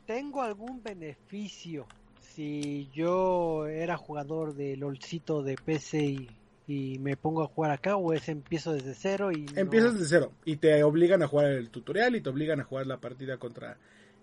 ¿Tengo 0.05 0.43
algún 0.43 0.83
beneficio 0.83 1.87
si 2.35 2.91
yo 2.93 3.69
era 3.69 3.97
jugador 3.97 4.53
de 4.53 4.77
LOLcito 4.77 5.45
de 5.45 5.55
PC 5.55 6.03
y 6.03 6.42
y 6.73 6.99
me 6.99 7.17
pongo 7.17 7.43
a 7.43 7.47
jugar 7.49 7.71
acá 7.73 7.97
o 7.97 8.13
es 8.13 8.29
empiezo 8.29 8.73
desde 8.73 8.95
cero 8.95 9.33
y... 9.33 9.47
no- 9.47 9.61
Empiezas 9.61 9.95
desde 9.95 10.07
cero 10.09 10.33
y 10.45 10.57
te 10.57 10.83
obligan 10.83 11.23
a 11.23 11.27
jugar 11.27 11.47
el 11.47 11.71
tutorial 11.71 12.17
y 12.17 12.21
te 12.21 12.31
obligan 12.31 12.61
a 12.61 12.65
jugar 12.65 12.87
la 12.87 12.99
partida 12.99 13.37
contra 13.39 13.79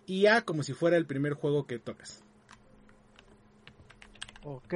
IA 0.07 0.41
como 0.41 0.63
si 0.63 0.73
fuera 0.73 0.97
el 0.97 1.05
primer 1.05 1.33
juego 1.33 1.65
que 1.67 1.77
tocas. 1.79 2.23
Ok. 4.43 4.73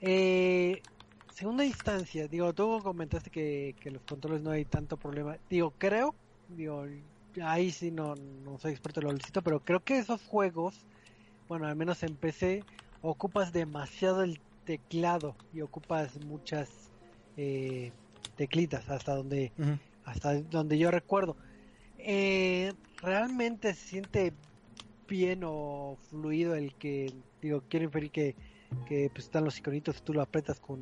Eh, 0.00 0.82
segunda 1.28 1.64
instancia, 1.64 2.26
digo, 2.28 2.52
tú 2.54 2.80
comentaste 2.82 3.30
que, 3.30 3.74
que 3.80 3.90
los 3.90 4.02
controles 4.04 4.42
no 4.42 4.50
hay 4.50 4.64
tanto 4.64 4.96
problema. 4.96 5.36
Digo, 5.48 5.72
creo, 5.78 6.14
digo, 6.48 6.86
ahí 7.42 7.70
sí 7.70 7.90
no, 7.90 8.14
no 8.16 8.58
soy 8.58 8.72
experto 8.72 9.00
en 9.00 9.06
lo 9.06 9.12
LOLcito, 9.12 9.42
pero 9.42 9.60
creo 9.60 9.80
que 9.80 9.98
esos 9.98 10.22
juegos, 10.24 10.86
bueno, 11.48 11.66
al 11.66 11.76
menos 11.76 12.02
en 12.02 12.16
PC, 12.16 12.64
ocupas 13.02 13.52
demasiado 13.52 14.22
el 14.22 14.40
teclado 14.70 15.34
y 15.52 15.62
ocupas 15.62 16.24
muchas 16.24 16.70
eh, 17.36 17.90
teclitas 18.36 18.88
hasta 18.88 19.16
donde 19.16 19.50
hasta 20.04 20.40
donde 20.42 20.78
yo 20.78 20.92
recuerdo. 20.92 21.36
Eh, 21.98 22.72
¿Realmente 23.02 23.74
se 23.74 23.88
siente 23.88 24.32
bien 25.08 25.42
o 25.44 25.98
fluido 26.08 26.54
el 26.54 26.72
que, 26.74 27.12
digo, 27.42 27.64
quiero 27.68 27.86
inferir 27.86 28.12
que, 28.12 28.36
que 28.86 29.10
pues, 29.12 29.24
están 29.24 29.44
los 29.44 29.58
iconitos 29.58 29.98
y 29.98 30.02
tú 30.02 30.14
lo 30.14 30.22
apretas 30.22 30.60
con, 30.60 30.80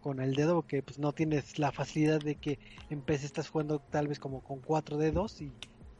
con 0.00 0.20
el 0.20 0.36
dedo, 0.36 0.62
que 0.64 0.80
pues 0.84 1.00
no 1.00 1.12
tienes 1.12 1.58
la 1.58 1.72
facilidad 1.72 2.20
de 2.20 2.36
que 2.36 2.60
en 2.88 3.00
PC 3.00 3.26
estás 3.26 3.48
jugando 3.48 3.80
tal 3.80 4.06
vez 4.06 4.20
como 4.20 4.44
con 4.44 4.60
cuatro 4.60 4.96
dedos 4.96 5.42
y, 5.42 5.50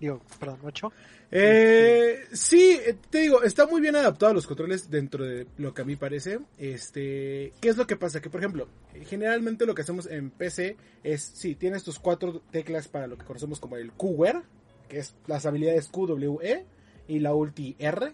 digo, 0.02 0.20
perdón, 0.40 0.58
ocho. 0.64 0.92
Eh, 1.30 2.24
sí, 2.32 2.78
eh, 2.84 2.96
te 3.08 3.18
digo, 3.18 3.42
está 3.42 3.66
muy 3.66 3.80
bien 3.80 3.94
adaptado 3.94 4.32
a 4.32 4.34
los 4.34 4.46
controles 4.46 4.90
dentro 4.90 5.24
de 5.24 5.46
lo 5.58 5.72
que 5.72 5.82
a 5.82 5.84
mí 5.84 5.94
parece. 5.96 6.40
Este, 6.58 7.52
¿qué 7.60 7.68
es 7.68 7.76
lo 7.76 7.86
que 7.86 7.96
pasa? 7.96 8.20
Que 8.20 8.28
por 8.28 8.40
ejemplo, 8.40 8.68
generalmente 9.06 9.64
lo 9.64 9.74
que 9.74 9.82
hacemos 9.82 10.06
en 10.06 10.30
PC 10.30 10.76
es, 11.04 11.22
sí, 11.22 11.54
tienes 11.54 11.84
tus 11.84 12.00
cuatro 12.00 12.42
teclas 12.50 12.88
para 12.88 13.06
lo 13.06 13.16
que 13.16 13.24
conocemos 13.24 13.60
como 13.60 13.76
el 13.76 13.92
QWER, 13.92 14.42
que 14.88 14.98
es 14.98 15.14
las 15.26 15.46
habilidades 15.46 15.88
Q, 15.88 16.08
W, 16.08 16.38
E 16.42 16.66
y 17.06 17.20
la 17.20 17.32
ulti 17.32 17.76
R. 17.78 18.12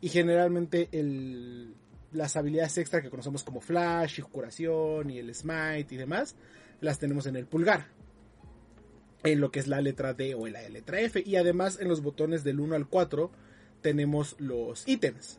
Y 0.00 0.08
generalmente 0.08 0.88
el, 0.90 1.74
las 2.12 2.36
habilidades 2.36 2.76
extra 2.78 3.02
que 3.02 3.10
conocemos 3.10 3.44
como 3.44 3.60
Flash 3.60 4.18
y 4.18 4.22
Curación 4.22 5.10
y 5.10 5.18
el 5.18 5.32
Smite 5.32 5.94
y 5.94 5.96
demás, 5.96 6.34
las 6.80 6.98
tenemos 6.98 7.26
en 7.26 7.36
el 7.36 7.46
pulgar 7.46 7.99
en 9.22 9.40
lo 9.40 9.50
que 9.50 9.60
es 9.60 9.66
la 9.66 9.80
letra 9.80 10.14
D 10.14 10.34
o 10.34 10.46
la 10.46 10.68
letra 10.68 11.00
F. 11.00 11.22
Y 11.24 11.36
además 11.36 11.78
en 11.80 11.88
los 11.88 12.02
botones 12.02 12.44
del 12.44 12.60
1 12.60 12.74
al 12.74 12.88
4 12.88 13.30
tenemos 13.82 14.36
los 14.38 14.86
ítems. 14.86 15.38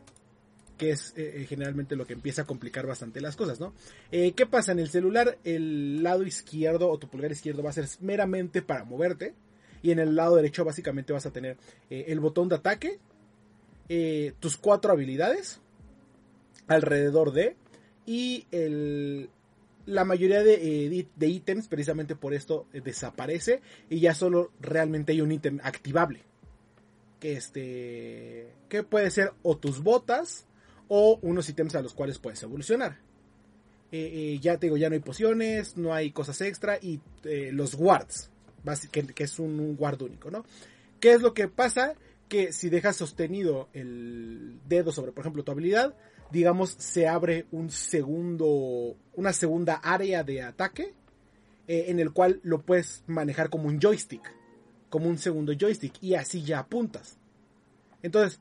Que 0.78 0.90
es 0.90 1.12
eh, 1.16 1.46
generalmente 1.48 1.96
lo 1.96 2.06
que 2.06 2.14
empieza 2.14 2.42
a 2.42 2.46
complicar 2.46 2.86
bastante 2.86 3.20
las 3.20 3.36
cosas, 3.36 3.60
¿no? 3.60 3.72
Eh, 4.10 4.32
¿Qué 4.32 4.46
pasa? 4.46 4.72
En 4.72 4.80
el 4.80 4.88
celular, 4.88 5.38
el 5.44 6.02
lado 6.02 6.24
izquierdo 6.24 6.88
o 6.88 6.98
tu 6.98 7.08
pulgar 7.08 7.30
izquierdo 7.30 7.62
va 7.62 7.70
a 7.70 7.74
ser 7.74 7.86
meramente 8.00 8.62
para 8.62 8.84
moverte. 8.84 9.34
Y 9.82 9.90
en 9.90 9.98
el 9.98 10.14
lado 10.14 10.36
derecho, 10.36 10.64
básicamente, 10.64 11.12
vas 11.12 11.26
a 11.26 11.32
tener 11.32 11.56
eh, 11.90 12.04
el 12.08 12.20
botón 12.20 12.48
de 12.48 12.54
ataque, 12.54 12.98
eh, 13.88 14.32
tus 14.38 14.56
cuatro 14.56 14.92
habilidades, 14.92 15.60
alrededor 16.68 17.32
de, 17.32 17.56
y 18.06 18.46
el, 18.52 19.28
la 19.86 20.04
mayoría 20.04 20.42
de, 20.42 20.54
eh, 20.54 21.06
de 21.14 21.28
ítems, 21.28 21.68
precisamente 21.68 22.16
por 22.16 22.34
esto, 22.34 22.66
eh, 22.72 22.80
desaparece 22.80 23.60
y 23.88 24.00
ya 24.00 24.14
solo 24.14 24.52
realmente 24.60 25.12
hay 25.12 25.20
un 25.20 25.32
ítem 25.32 25.60
activable. 25.62 26.20
Que 27.20 27.34
este. 27.34 28.52
Que 28.68 28.82
puede 28.82 29.10
ser 29.10 29.32
o 29.42 29.56
tus 29.56 29.82
botas 29.82 30.46
o 30.88 31.18
unos 31.22 31.48
ítems 31.48 31.74
a 31.74 31.82
los 31.82 31.94
cuales 31.94 32.18
puedes 32.18 32.42
evolucionar. 32.42 32.98
Eh, 33.92 34.38
ya 34.40 34.56
te 34.56 34.66
digo, 34.66 34.76
ya 34.78 34.88
no 34.88 34.94
hay 34.94 35.00
pociones, 35.00 35.76
no 35.76 35.92
hay 35.92 36.12
cosas 36.12 36.40
extra 36.40 36.78
y 36.80 37.00
los 37.22 37.74
wards, 37.74 38.30
que, 38.90 39.06
que 39.06 39.24
es 39.24 39.38
un, 39.38 39.60
un 39.60 39.76
ward 39.78 40.00
único, 40.00 40.30
¿no? 40.30 40.46
¿Qué 40.98 41.12
es 41.12 41.20
lo 41.20 41.34
que 41.34 41.46
pasa? 41.46 41.94
Que 42.28 42.52
si 42.52 42.70
dejas 42.70 42.96
sostenido 42.96 43.68
el 43.74 44.60
dedo 44.66 44.92
sobre, 44.92 45.12
por 45.12 45.22
ejemplo, 45.22 45.44
tu 45.44 45.52
habilidad, 45.52 45.94
digamos, 46.32 46.70
se 46.70 47.06
abre 47.06 47.46
un 47.52 47.70
segundo, 47.70 48.96
una 49.14 49.32
segunda 49.32 49.74
área 49.74 50.24
de 50.24 50.42
ataque 50.42 50.94
eh, 51.68 51.84
en 51.88 52.00
el 52.00 52.12
cual 52.12 52.40
lo 52.42 52.62
puedes 52.62 53.04
manejar 53.06 53.50
como 53.50 53.68
un 53.68 53.78
joystick, 53.78 54.22
como 54.88 55.08
un 55.08 55.18
segundo 55.18 55.52
joystick 55.52 55.94
y 56.02 56.14
así 56.14 56.42
ya 56.42 56.60
apuntas. 56.60 57.18
Entonces, 58.02 58.40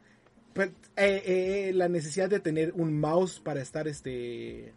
pues, 0.53 0.69
eh, 0.95 1.21
eh, 1.25 1.71
la 1.73 1.89
necesidad 1.89 2.29
de 2.29 2.39
tener 2.39 2.71
un 2.75 2.99
mouse 2.99 3.39
para 3.39 3.61
estar 3.61 3.87
este 3.87 4.73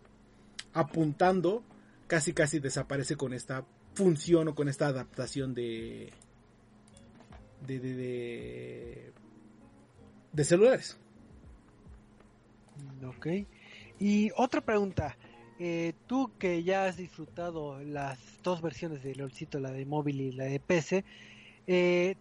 apuntando 0.73 1.63
casi 2.09 2.33
casi 2.33 2.59
desaparece 2.59 3.17
con 3.17 3.33
esta 3.33 3.65
función 3.95 4.49
o 4.49 4.55
con 4.57 4.69
esta 4.69 4.89
adaptación 4.89 5.55
de 5.55 6.13
de 7.67 7.79
de, 7.79 7.95
de, 7.95 9.13
de 10.33 10.45
celulares. 10.45 10.99
Ok. 13.03 13.27
Y 13.99 14.31
otra 14.37 14.61
pregunta. 14.61 15.17
Eh, 15.59 15.93
tú 16.09 16.33
que 16.39 16.65
ya 16.65 16.87
has 16.87 16.97
disfrutado 16.97 17.81
las 17.85 18.19
dos 18.43 18.61
versiones 18.61 19.03
de 19.05 19.15
LOLcito, 19.15 19.61
la 19.61 19.71
de 19.71 19.87
móvil 19.87 20.21
y 20.21 20.33
la 20.33 20.45
de 20.45 20.59
PC, 20.59 21.05
eh, 21.69 22.17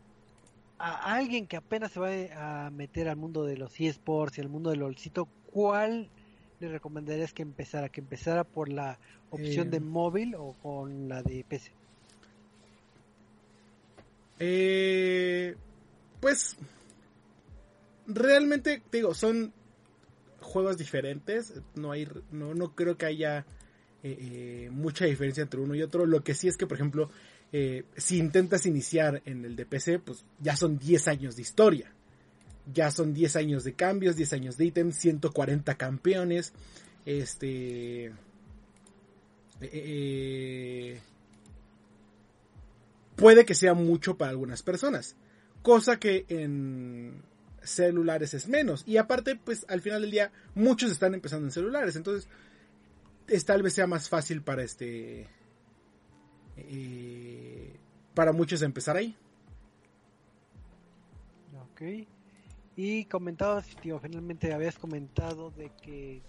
a 0.78 1.16
alguien 1.16 1.48
que 1.48 1.58
apenas 1.58 1.92
se 1.92 2.00
va 2.00 2.66
a 2.66 2.70
meter 2.70 3.10
al 3.10 3.16
mundo 3.18 3.44
de 3.44 3.58
los 3.58 3.80
eSports 3.80 4.38
y 4.38 4.42
al 4.42 4.50
mundo 4.50 4.70
de 4.70 4.76
LOLcito, 4.78 5.28
¿cuál 5.52 6.10
le 6.60 6.68
recomendarías 6.70 7.34
que 7.34 7.42
empezara? 7.42 7.90
¿Que 7.90 8.02
empezara 8.02 8.44
por 8.44 8.70
la 8.70 9.00
opción 9.32 9.68
Eh, 9.68 9.72
de 9.72 9.80
móvil 9.80 10.36
o 10.36 10.56
con 10.62 11.10
la 11.10 11.24
de 11.24 11.44
PC? 11.44 11.72
Eh, 14.40 15.56
pues 16.20 16.58
realmente 18.08 18.82
te 18.90 18.98
digo, 18.98 19.14
son 19.14 19.54
juegos 20.44 20.78
diferentes, 20.78 21.54
no 21.76 21.92
hay 21.92 22.08
no 22.32 22.54
no 22.54 22.76
creo 22.76 22.98
que 22.98 23.06
haya 23.06 23.46
eh, 24.06 24.18
eh, 24.20 24.70
mucha 24.70 25.06
diferencia 25.06 25.42
entre 25.42 25.62
uno 25.62 25.76
y 25.76 25.82
otro. 25.82 26.06
Lo 26.06 26.24
que 26.24 26.36
sí 26.36 26.50
es 26.50 26.58
que, 26.58 26.68
por 26.68 26.76
ejemplo, 26.76 27.10
eh, 27.54 27.86
si 27.96 28.18
intentas 28.18 28.66
iniciar 28.66 29.22
en 29.26 29.46
el 29.46 29.56
de 29.56 29.66
PC, 29.66 30.00
pues 30.00 30.26
ya 30.40 30.58
son 30.58 30.78
10 30.78 31.08
años 31.08 31.38
de 31.38 31.42
historia. 31.42 31.94
Ya 32.74 32.92
son 32.92 33.14
10 33.14 33.38
años 33.38 33.64
de 33.64 33.74
cambios, 33.74 34.18
10 34.18 34.34
años 34.34 34.58
de 34.58 34.66
ítems, 34.66 34.98
140 34.98 35.76
campeones. 35.76 36.54
Este. 37.06 38.12
puede 43.16 43.46
que 43.46 43.56
sea 43.56 43.74
mucho 43.74 44.18
para 44.18 44.32
algunas 44.32 44.64
personas. 44.64 45.16
Cosa 45.62 45.98
que 45.98 46.26
en 46.28 47.24
celulares 47.64 48.34
es 48.34 48.48
menos. 48.48 48.84
Y 48.86 48.98
aparte, 48.98 49.36
pues 49.36 49.66
al 49.70 49.82
final 49.82 50.02
del 50.02 50.12
día, 50.12 50.32
muchos 50.56 50.92
están 50.92 51.14
empezando 51.14 51.46
en 51.48 51.52
celulares. 51.52 51.96
Entonces, 51.96 52.30
es, 53.28 53.46
tal 53.46 53.64
vez 53.64 53.74
sea 53.74 53.88
más 53.88 54.10
fácil 54.10 54.42
para 54.42 54.64
este. 54.64 55.28
eh, 56.58 57.76
para 58.14 58.32
muchos 58.32 58.62
empezar 58.62 58.96
ahí. 58.96 59.16
Ok. 61.72 62.08
Y 62.76 63.06
comentabas, 63.06 63.68
tío, 63.82 64.00
finalmente 64.00 64.54
habías 64.54 64.78
comentado 64.78 65.52
de 65.52 65.72
que 65.82 66.22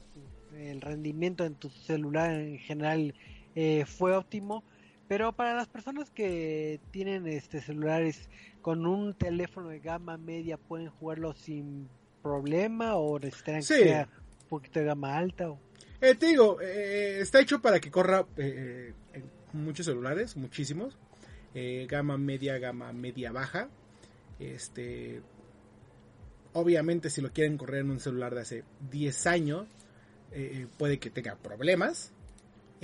el 0.56 0.80
rendimiento 0.80 1.44
en 1.44 1.54
tu 1.54 1.70
celular 1.70 2.32
en 2.32 2.58
general 2.58 3.14
eh, 3.54 3.84
fue 3.86 4.16
óptimo, 4.16 4.62
pero 5.08 5.32
para 5.32 5.54
las 5.54 5.68
personas 5.68 6.10
que 6.10 6.80
tienen 6.90 7.26
este 7.26 7.60
celulares 7.60 8.28
con 8.62 8.86
un 8.86 9.14
teléfono 9.14 9.68
de 9.68 9.80
gama 9.80 10.16
media, 10.16 10.56
¿pueden 10.56 10.88
jugarlo 10.88 11.32
sin 11.34 11.88
problema 12.22 12.96
o 12.96 13.18
necesitan 13.18 13.62
Sí. 13.62 13.74
que 13.74 13.84
sea 13.84 14.08
un 14.42 14.48
poquito 14.48 14.80
de 14.80 14.86
gama 14.86 15.16
alta? 15.16 15.50
O... 15.50 15.58
Eh, 16.00 16.14
te 16.14 16.26
digo, 16.26 16.60
eh, 16.60 17.18
está 17.20 17.40
hecho 17.40 17.60
para 17.60 17.80
que 17.80 17.90
corra 17.90 18.26
eh, 18.36 18.92
en 19.12 19.30
muchos 19.52 19.86
celulares, 19.86 20.36
muchísimos. 20.36 20.96
Eh, 21.54 21.86
gama 21.88 22.18
media, 22.18 22.58
gama 22.58 22.92
media 22.92 23.30
baja. 23.30 23.68
Este. 24.40 25.22
Obviamente, 26.52 27.10
si 27.10 27.20
lo 27.20 27.32
quieren 27.32 27.56
correr 27.58 27.80
en 27.80 27.90
un 27.90 28.00
celular 28.00 28.34
de 28.34 28.40
hace 28.40 28.64
10 28.90 29.26
años, 29.26 29.66
eh, 30.32 30.66
puede 30.78 30.98
que 30.98 31.10
tenga 31.10 31.36
problemas. 31.36 32.12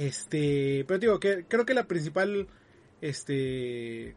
Este. 0.01 0.87
Pero 0.89 0.99
digo 0.99 1.21
que 1.21 1.45
creo 1.45 1.67
que 1.67 1.75
la 1.75 1.87
principal. 1.87 2.49
Este. 3.03 4.17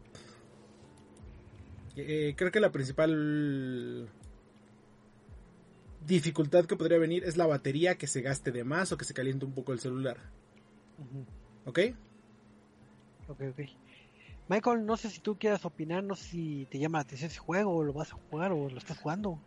eh, 1.96 2.34
creo 2.36 2.50
que 2.50 2.60
la 2.60 2.72
principal 2.72 4.08
dificultad 6.06 6.64
que 6.64 6.76
podría 6.76 6.96
venir 6.96 7.24
es 7.24 7.36
la 7.36 7.46
batería 7.46 7.96
que 7.96 8.06
se 8.06 8.22
gaste 8.22 8.50
de 8.50 8.64
más 8.64 8.92
o 8.92 8.96
que 8.96 9.04
se 9.04 9.12
caliente 9.12 9.44
un 9.44 9.52
poco 9.52 9.74
el 9.74 9.78
celular. 9.78 10.16
Ujú. 10.98 11.26
¿Ok? 11.66 11.78
Ok, 13.28 13.42
ok. 13.50 13.60
Michael, 14.48 14.86
no 14.86 14.96
sé 14.96 15.10
si 15.10 15.20
tú 15.20 15.38
quieras 15.38 15.66
opinar, 15.66 16.02
no 16.02 16.14
sé 16.14 16.24
si 16.30 16.66
te 16.70 16.78
llama 16.78 16.98
la 16.98 17.02
atención 17.02 17.30
ese 17.30 17.40
juego 17.40 17.76
o 17.76 17.84
lo 17.84 17.92
vas 17.92 18.10
a 18.10 18.16
jugar 18.30 18.52
o 18.52 18.70
lo 18.70 18.78
estás 18.78 18.98
jugando. 18.98 19.38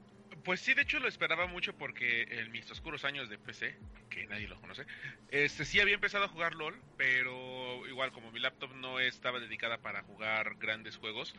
Pues 0.47 0.61
sí, 0.61 0.73
de 0.73 0.83
hecho 0.83 0.99
lo 0.99 1.09
esperaba 1.09 1.45
mucho 1.45 1.73
porque 1.73 2.25
en 2.29 2.53
mis 2.53 2.71
oscuros 2.71 3.03
años 3.03 3.27
de 3.27 3.37
PC, 3.37 3.75
que 4.09 4.27
nadie 4.27 4.47
lo 4.47 4.55
conoce, 4.61 4.85
este 5.29 5.65
sí 5.65 5.81
había 5.81 5.95
empezado 5.95 6.23
a 6.23 6.29
jugar 6.29 6.55
LOL, 6.55 6.73
pero 6.95 7.85
igual 7.85 8.13
como 8.13 8.31
mi 8.31 8.39
laptop 8.39 8.73
no 8.75 9.01
estaba 9.01 9.41
dedicada 9.41 9.79
para 9.79 10.03
jugar 10.03 10.55
grandes 10.55 10.95
juegos, 10.95 11.35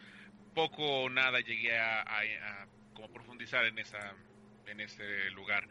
poco 0.55 1.05
o 1.05 1.09
nada 1.09 1.41
llegué 1.41 1.79
a, 1.79 2.05
como 2.93 3.11
profundizar 3.11 3.65
en 3.65 3.79
esa 3.79 4.15
en 4.67 4.79
ese 4.81 5.31
lugar. 5.31 5.67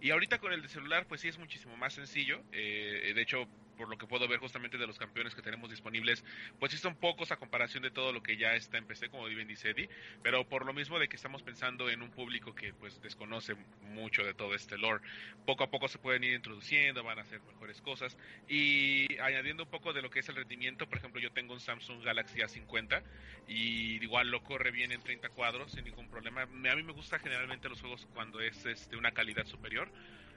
Y 0.00 0.10
ahorita 0.10 0.40
con 0.40 0.52
el 0.52 0.60
de 0.60 0.68
celular, 0.68 1.06
pues 1.06 1.20
sí 1.20 1.28
es 1.28 1.38
muchísimo 1.38 1.76
más 1.76 1.92
sencillo. 1.92 2.42
Eh, 2.50 3.12
de 3.14 3.22
hecho, 3.22 3.46
por 3.80 3.88
lo 3.88 3.96
que 3.96 4.06
puedo 4.06 4.28
ver 4.28 4.40
justamente 4.40 4.76
de 4.76 4.86
los 4.86 4.98
campeones 4.98 5.34
que 5.34 5.40
tenemos 5.40 5.70
disponibles, 5.70 6.22
pues 6.58 6.70
sí 6.70 6.76
son 6.76 6.96
pocos 6.96 7.32
a 7.32 7.38
comparación 7.38 7.82
de 7.82 7.90
todo 7.90 8.12
lo 8.12 8.22
que 8.22 8.36
ya 8.36 8.54
está 8.54 8.76
en 8.76 8.84
PC, 8.84 9.08
como 9.08 9.24
bien 9.24 9.48
dice 9.48 9.70
Eddie, 9.70 9.88
pero 10.22 10.46
por 10.46 10.66
lo 10.66 10.74
mismo 10.74 10.98
de 10.98 11.08
que 11.08 11.16
estamos 11.16 11.42
pensando 11.42 11.88
en 11.88 12.02
un 12.02 12.10
público 12.10 12.54
que 12.54 12.74
pues 12.74 13.00
desconoce 13.00 13.56
mucho 13.80 14.22
de 14.22 14.34
todo 14.34 14.54
este 14.54 14.76
lore, 14.76 15.02
poco 15.46 15.64
a 15.64 15.70
poco 15.70 15.88
se 15.88 15.96
pueden 15.96 16.24
ir 16.24 16.34
introduciendo, 16.34 17.02
van 17.02 17.20
a 17.20 17.22
hacer 17.22 17.40
mejores 17.40 17.80
cosas 17.80 18.18
y 18.50 19.18
añadiendo 19.18 19.62
un 19.62 19.70
poco 19.70 19.94
de 19.94 20.02
lo 20.02 20.10
que 20.10 20.18
es 20.18 20.28
el 20.28 20.36
rendimiento, 20.36 20.86
por 20.86 20.98
ejemplo 20.98 21.18
yo 21.18 21.32
tengo 21.32 21.54
un 21.54 21.60
Samsung 21.60 22.04
Galaxy 22.04 22.40
A50 22.40 23.02
y 23.48 24.04
igual 24.04 24.30
lo 24.30 24.42
corre 24.42 24.72
bien 24.72 24.92
en 24.92 25.00
30 25.00 25.30
cuadros 25.30 25.72
sin 25.72 25.86
ningún 25.86 26.10
problema. 26.10 26.42
A 26.42 26.46
mí 26.76 26.82
me 26.82 26.92
gusta 26.92 27.18
generalmente 27.18 27.70
los 27.70 27.80
juegos 27.80 28.06
cuando 28.12 28.40
es 28.40 28.66
este, 28.66 28.96
una 28.96 29.12
calidad 29.12 29.46
superior, 29.46 29.90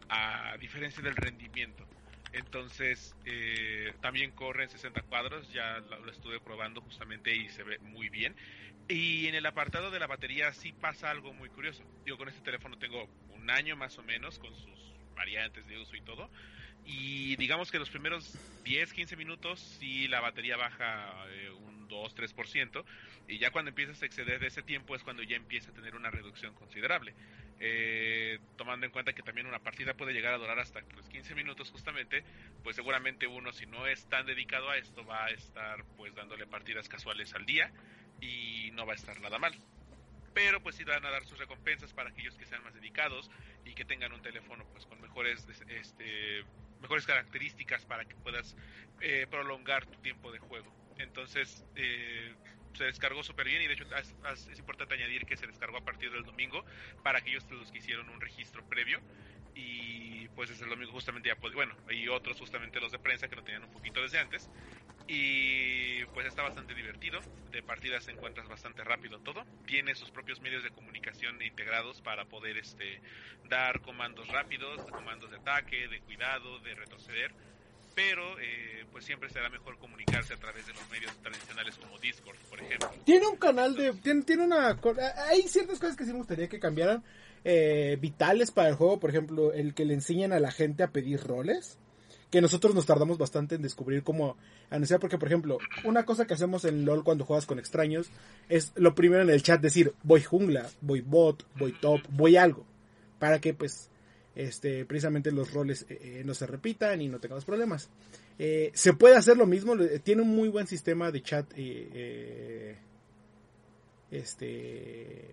a 0.07 0.55
diferencia 0.61 1.03
del 1.03 1.17
rendimiento. 1.17 1.85
Entonces, 2.33 3.15
eh, 3.25 3.93
también 4.01 4.31
corre 4.31 4.63
en 4.63 4.69
60 4.69 5.03
cuadros, 5.03 5.51
ya 5.53 5.79
lo, 5.79 6.09
estuve 6.09 6.39
probando 6.39 6.81
justamente 6.81 7.35
y 7.35 7.49
se 7.49 7.63
ve 7.63 7.77
muy 7.79 8.09
bien. 8.09 8.35
Y 8.87 9.27
en 9.27 9.35
el 9.35 9.45
apartado 9.45 9.91
de 9.91 9.99
la 9.99 10.07
batería 10.07 10.51
sí 10.51 10.73
pasa 10.73 11.11
algo 11.11 11.33
muy 11.33 11.49
curioso. 11.49 11.83
Yo 12.05 12.17
con 12.17 12.27
este 12.27 12.41
teléfono 12.41 12.77
tengo 12.77 13.07
un 13.29 13.49
año 13.49 13.75
más 13.75 13.97
o 13.99 14.03
menos 14.03 14.39
con 14.39 14.53
sus 14.55 14.93
variantes 15.15 15.67
de 15.67 15.77
uso 15.77 15.95
y 15.95 16.01
todo. 16.01 16.29
Y 16.85 17.35
digamos 17.37 17.71
que 17.71 17.79
los 17.79 17.89
primeros 17.89 18.35
10, 18.63 18.93
15 18.93 19.15
minutos 19.15 19.59
sí 19.79 20.07
la 20.07 20.19
batería 20.19 20.57
baja 20.57 21.25
eh, 21.29 21.49
un 21.51 21.72
2, 21.93 22.15
3%. 22.15 22.83
Y 23.27 23.37
ya 23.37 23.51
cuando 23.51 23.69
empiezas 23.69 24.01
a 24.01 24.05
exceder 24.05 24.39
de 24.39 24.47
ese 24.47 24.63
tiempo 24.63 24.95
es 24.95 25.03
cuando 25.03 25.23
ya 25.23 25.35
empieza 25.35 25.71
a 25.71 25.73
tener 25.73 25.95
una 25.95 26.11
reducción 26.11 26.53
considerable 26.53 27.13
eh, 27.59 28.39
tomando 28.57 28.85
en 28.85 28.91
cuenta 28.91 29.13
que 29.13 29.21
también 29.21 29.47
una 29.47 29.59
partida 29.59 29.93
puede 29.93 30.11
llegar 30.11 30.33
a 30.33 30.37
durar 30.37 30.59
hasta 30.59 30.81
los 30.95 31.07
15 31.07 31.33
minutos 31.33 31.71
justamente, 31.71 32.23
pues 32.61 32.75
seguramente 32.75 33.25
uno 33.27 33.53
si 33.53 33.65
no 33.65 33.87
es 33.87 34.05
tan 34.07 34.25
dedicado 34.25 34.69
a 34.69 34.77
esto 34.77 35.05
va 35.05 35.25
a 35.25 35.29
estar 35.29 35.85
pues 35.95 36.13
dándole 36.13 36.45
partidas 36.45 36.89
casuales 36.89 37.33
al 37.33 37.45
día 37.45 37.71
y 38.19 38.71
no 38.73 38.85
va 38.85 38.91
a 38.91 38.95
estar 38.95 39.19
nada 39.21 39.39
mal. 39.39 39.55
Pero 40.33 40.61
pues 40.61 40.75
sí 40.75 40.83
van 40.83 41.05
a 41.05 41.11
dar 41.11 41.25
sus 41.25 41.37
recompensas 41.37 41.93
para 41.93 42.09
aquellos 42.09 42.35
que 42.35 42.45
sean 42.45 42.63
más 42.63 42.73
dedicados 42.73 43.29
y 43.63 43.73
que 43.73 43.85
tengan 43.85 44.11
un 44.11 44.21
teléfono 44.21 44.65
pues 44.73 44.85
con 44.85 44.99
mejores 44.99 45.47
este 45.69 46.43
mejores 46.81 47.05
características 47.05 47.85
para 47.85 48.03
que 48.03 48.15
puedas 48.15 48.57
eh, 48.99 49.25
prolongar 49.29 49.85
tu 49.85 49.97
tiempo 50.01 50.33
de 50.33 50.39
juego. 50.39 50.69
Entonces, 50.97 51.65
eh, 51.75 52.33
se 52.75 52.85
descargó 52.85 53.23
súper 53.23 53.47
bien 53.47 53.61
y 53.61 53.67
de 53.67 53.73
hecho 53.73 53.85
es, 53.95 54.59
importante 54.59 54.95
añadir 54.95 55.25
que 55.25 55.37
se 55.37 55.47
descargó 55.47 55.77
a 55.77 55.81
partir 55.81 56.11
del 56.11 56.23
domingo 56.23 56.65
para 57.03 57.19
aquellos 57.19 57.49
los 57.51 57.71
que 57.71 57.79
hicieron 57.79 58.09
un 58.09 58.19
registro 58.19 58.67
previo. 58.67 58.99
Y 59.55 60.27
pues 60.29 60.49
desde 60.49 60.63
el 60.63 60.71
domingo 60.71 60.91
justamente 60.91 61.29
ya 61.29 61.35
bueno 61.35 61.75
y 61.87 62.07
otros 62.07 62.39
justamente 62.39 62.79
los 62.79 62.91
de 62.91 62.97
prensa 62.97 63.27
que 63.27 63.35
lo 63.35 63.43
tenían 63.43 63.63
un 63.63 63.71
poquito 63.71 64.01
desde 64.01 64.17
antes. 64.17 64.49
Y 65.07 66.05
pues 66.05 66.25
está 66.25 66.41
bastante 66.41 66.73
divertido. 66.73 67.19
De 67.51 67.61
partidas 67.61 68.05
se 68.05 68.11
encuentras 68.11 68.47
bastante 68.47 68.83
rápido 68.83 69.19
todo. 69.19 69.45
Tiene 69.67 69.93
sus 69.93 70.09
propios 70.09 70.41
medios 70.41 70.63
de 70.63 70.71
comunicación 70.71 71.39
integrados 71.41 72.01
para 72.01 72.25
poder 72.25 72.57
este 72.57 73.01
dar 73.43 73.81
comandos 73.81 74.27
rápidos 74.29 74.83
comandos 74.91 75.29
de 75.29 75.37
ataque 75.37 75.87
de 75.87 75.99
cuidado 76.01 76.59
de 76.59 76.73
retroceder 76.73 77.31
pero 77.95 78.39
eh, 78.39 78.85
pues 78.91 79.05
siempre 79.05 79.29
será 79.29 79.49
mejor 79.49 79.77
comunicarse 79.77 80.33
a 80.33 80.37
través 80.37 80.65
de 80.65 80.73
los 80.73 80.89
medios 80.89 81.11
tradicionales 81.21 81.75
como 81.75 81.97
Discord, 81.99 82.37
por 82.49 82.59
ejemplo. 82.59 82.89
Tiene 83.05 83.27
un 83.27 83.37
canal 83.37 83.75
de... 83.75 83.93
Tiene, 83.93 84.43
una... 84.43 84.79
Hay 85.29 85.43
ciertas 85.43 85.79
cosas 85.79 85.95
que 85.95 86.05
sí 86.05 86.11
me 86.11 86.19
gustaría 86.19 86.47
que 86.47 86.59
cambiaran. 86.59 87.03
Eh, 87.43 87.97
vitales 87.99 88.51
para 88.51 88.69
el 88.69 88.75
juego, 88.75 88.99
por 88.99 89.09
ejemplo, 89.09 89.51
el 89.53 89.73
que 89.73 89.85
le 89.85 89.93
enseñan 89.93 90.31
a 90.31 90.39
la 90.39 90.51
gente 90.51 90.83
a 90.83 90.91
pedir 90.91 91.21
roles. 91.21 91.77
Que 92.31 92.41
nosotros 92.41 92.73
nos 92.73 92.87
tardamos 92.87 93.19
bastante 93.19 93.55
en 93.55 93.61
descubrir 93.61 94.03
cómo 94.03 94.37
anunciar, 94.71 94.99
porque 94.99 95.19
por 95.19 95.27
ejemplo, 95.27 95.59
una 95.83 96.03
cosa 96.03 96.25
que 96.25 96.33
hacemos 96.33 96.65
en 96.65 96.83
LOL 96.83 97.03
cuando 97.03 97.25
juegas 97.25 97.45
con 97.45 97.59
extraños 97.59 98.09
es 98.49 98.71
lo 98.75 98.95
primero 98.95 99.21
en 99.21 99.29
el 99.29 99.43
chat 99.43 99.61
decir, 99.61 99.93
voy 100.01 100.23
jungla, 100.23 100.67
voy 100.81 101.01
bot, 101.01 101.45
voy 101.55 101.73
top, 101.73 102.01
voy 102.09 102.37
algo. 102.37 102.65
Para 103.19 103.39
que 103.39 103.53
pues 103.53 103.91
este, 104.35 104.85
precisamente 104.85 105.31
los 105.31 105.53
roles 105.53 105.85
eh, 105.89 105.99
eh, 106.01 106.21
no 106.25 106.33
se 106.33 106.47
repitan 106.47 107.01
y 107.01 107.07
no 107.07 107.19
tengamos 107.19 107.45
problemas. 107.45 107.89
Eh, 108.39 108.71
se 108.73 108.93
puede 108.93 109.15
hacer 109.15 109.37
lo 109.37 109.45
mismo, 109.45 109.77
tiene 110.03 110.23
un 110.23 110.35
muy 110.35 110.49
buen 110.49 110.65
sistema 110.65 111.11
de 111.11 111.21
chat 111.21 111.51
este 114.11 115.29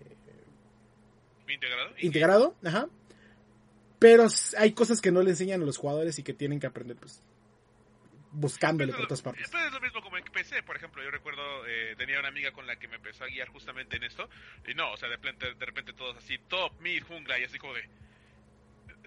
integrado, 1.47 1.93
integrado 1.99 2.55
ajá. 2.63 2.87
Pero 3.97 4.27
hay 4.57 4.71
cosas 4.71 4.99
que 5.01 5.11
no 5.11 5.21
le 5.21 5.31
enseñan 5.31 5.61
a 5.61 5.65
los 5.65 5.77
jugadores 5.77 6.17
y 6.17 6.23
que 6.23 6.33
tienen 6.33 6.59
que 6.59 6.65
aprender 6.65 6.97
pues 6.97 7.21
buscándole 8.31 8.93
por 8.93 9.05
todas 9.05 9.21
partes. 9.21 9.47
es 9.47 9.71
lo 9.71 9.79
mismo 9.81 10.01
como 10.01 10.17
en 10.17 10.23
PC, 10.23 10.63
por 10.63 10.75
ejemplo, 10.75 11.03
yo 11.03 11.11
recuerdo 11.11 11.41
tenía 11.97 12.19
una 12.19 12.29
amiga 12.29 12.51
con 12.51 12.65
la 12.65 12.77
que 12.77 12.87
me 12.87 12.95
empezó 12.95 13.23
a 13.23 13.27
guiar 13.27 13.47
justamente 13.49 13.97
en 13.97 14.03
esto 14.03 14.29
y 14.67 14.73
no, 14.73 14.91
o 14.91 14.97
sea, 14.97 15.09
de 15.09 15.17
repente, 15.17 15.53
de 15.53 15.65
repente 15.65 15.93
todos 15.93 16.17
así, 16.17 16.37
top, 16.47 16.79
mid, 16.79 17.03
jungla 17.03 17.39
y 17.39 17.43
así 17.43 17.59
como 17.59 17.73
de 17.73 17.83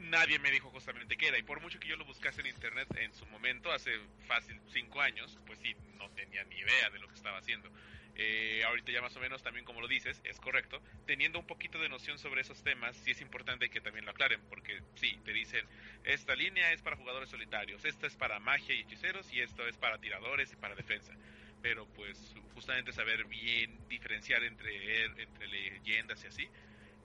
nadie 0.01 0.39
me 0.39 0.51
dijo 0.51 0.71
justamente 0.71 1.17
qué 1.17 1.29
era. 1.29 1.39
Y 1.39 1.43
por 1.43 1.61
mucho 1.61 1.79
que 1.79 1.89
yo 1.89 1.97
lo 1.97 2.05
buscase 2.05 2.41
en 2.41 2.49
internet 2.49 2.89
en 2.97 3.13
su 3.15 3.27
momento, 3.27 3.73
hace 3.73 3.93
fácil 4.27 4.61
cinco 4.73 5.01
años, 5.01 5.39
pues 5.47 5.59
sí, 5.61 5.75
no 5.97 6.11
tenía 6.11 6.45
ni 6.45 6.57
idea 6.57 6.91
de 6.91 6.99
lo 6.99 7.09
que 7.09 7.15
estaba 7.15 7.39
haciendo. 7.39 7.71
Eh, 8.17 8.63
ahorita 8.65 8.93
ya 8.93 9.03
más 9.03 9.17
o 9.17 9.21
menos 9.21 9.43
también 9.43 9.65
como 9.65 9.81
lo 9.81 9.89
dices, 9.89 10.21
es 10.25 10.39
correcto. 10.39 10.81
Teniendo 11.07 11.39
un 11.39 11.47
poquito 11.47 11.79
de 11.79 11.89
noción 11.89 12.19
sobre 12.19 12.43
esos 12.43 12.63
temas, 12.63 12.97
sí 12.97 13.11
es 13.11 13.21
importante 13.21 13.69
que 13.69 13.81
también 13.81 14.05
lo 14.05 14.13
aclaren, 14.13 14.41
porque 14.49 14.81
sí, 14.95 15.19
te 15.25 15.33
dicen, 15.33 15.67
esta 16.05 16.35
línea 16.37 16.73
es 16.73 16.83
para 16.83 16.97
jugadores 16.97 17.31
solitarios, 17.31 17.85
esta 17.85 18.07
es 18.07 18.15
para 18.15 18.39
magia 18.39 18.75
y 18.75 18.81
hechiceros 18.81 19.33
y 19.33 19.41
esto 19.41 19.67
es 19.67 19.77
para 19.77 19.99
tiradores 19.99 20.53
y 20.53 20.57
para 20.57 20.75
defensa. 20.75 21.13
Pero 21.61 21.87
pues 21.87 22.35
justamente 22.53 22.93
saber 22.93 23.25
bien 23.25 23.89
diferenciar 23.89 24.45
entre, 24.45 25.05
entre 25.05 25.49
leyendas 25.49 26.23
y 26.23 26.27
así, 26.27 26.49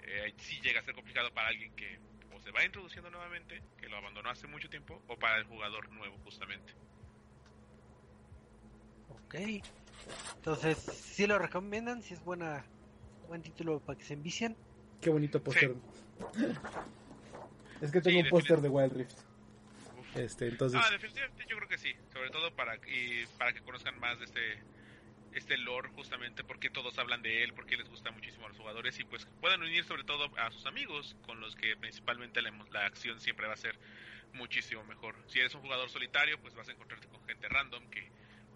eh, 0.03 0.33
sí 0.37 0.59
llega 0.61 0.79
a 0.79 0.83
ser 0.83 0.93
complicado 0.93 1.31
para 1.33 1.47
alguien 1.47 1.75
que 1.75 1.97
se 2.43 2.51
va 2.51 2.63
introduciendo 2.63 3.09
nuevamente, 3.09 3.61
que 3.77 3.87
lo 3.89 3.97
abandonó 3.97 4.29
hace 4.29 4.47
mucho 4.47 4.69
tiempo, 4.69 5.01
o 5.07 5.17
para 5.17 5.37
el 5.37 5.43
jugador 5.45 5.89
nuevo 5.91 6.17
justamente. 6.23 6.73
Ok. 9.09 9.35
Entonces, 10.35 10.77
si 10.77 11.27
lo 11.27 11.37
recomiendan, 11.37 12.01
si 12.01 12.13
es 12.13 12.23
buena 12.23 12.65
buen 13.27 13.43
título 13.43 13.79
para 13.79 13.97
que 13.97 14.03
se 14.03 14.13
envicien. 14.13 14.55
Qué 14.99 15.09
bonito 15.09 15.41
póster. 15.41 15.75
es 17.81 17.91
que 17.91 18.01
tengo 18.01 18.19
un 18.19 18.29
póster 18.29 18.59
de 18.59 18.69
Wild 18.69 18.93
Rift. 18.93 19.17
Este, 20.15 20.47
entonces... 20.47 20.81
Ah, 20.83 20.89
definitivamente 20.89 21.45
yo 21.47 21.55
creo 21.57 21.69
que 21.69 21.77
sí, 21.77 21.93
sobre 22.11 22.31
todo 22.31 22.51
para, 22.55 22.75
y 22.87 23.25
para 23.37 23.53
que 23.53 23.61
conozcan 23.61 23.99
más 23.99 24.17
de 24.17 24.25
este 24.25 24.41
este 25.33 25.57
lore 25.57 25.89
justamente 25.89 26.43
porque 26.43 26.69
todos 26.69 26.97
hablan 26.97 27.21
de 27.21 27.43
él, 27.43 27.53
porque 27.53 27.77
les 27.77 27.87
gusta 27.89 28.11
muchísimo 28.11 28.45
a 28.45 28.49
los 28.49 28.57
jugadores 28.57 28.99
y 28.99 29.03
pues 29.03 29.27
puedan 29.41 29.61
unir 29.61 29.83
sobre 29.85 30.03
todo 30.03 30.29
a 30.37 30.51
sus 30.51 30.65
amigos 30.65 31.15
con 31.25 31.39
los 31.39 31.55
que 31.55 31.75
principalmente 31.77 32.41
la, 32.41 32.51
la, 32.71 32.85
acción 32.85 33.19
siempre 33.19 33.47
va 33.47 33.53
a 33.53 33.57
ser 33.57 33.77
muchísimo 34.33 34.83
mejor. 34.85 35.15
Si 35.27 35.39
eres 35.39 35.53
un 35.55 35.61
jugador 35.61 35.89
solitario 35.89 36.39
pues 36.41 36.55
vas 36.55 36.67
a 36.69 36.71
encontrarte 36.71 37.07
con 37.07 37.23
gente 37.25 37.47
random 37.47 37.89
que 37.89 38.09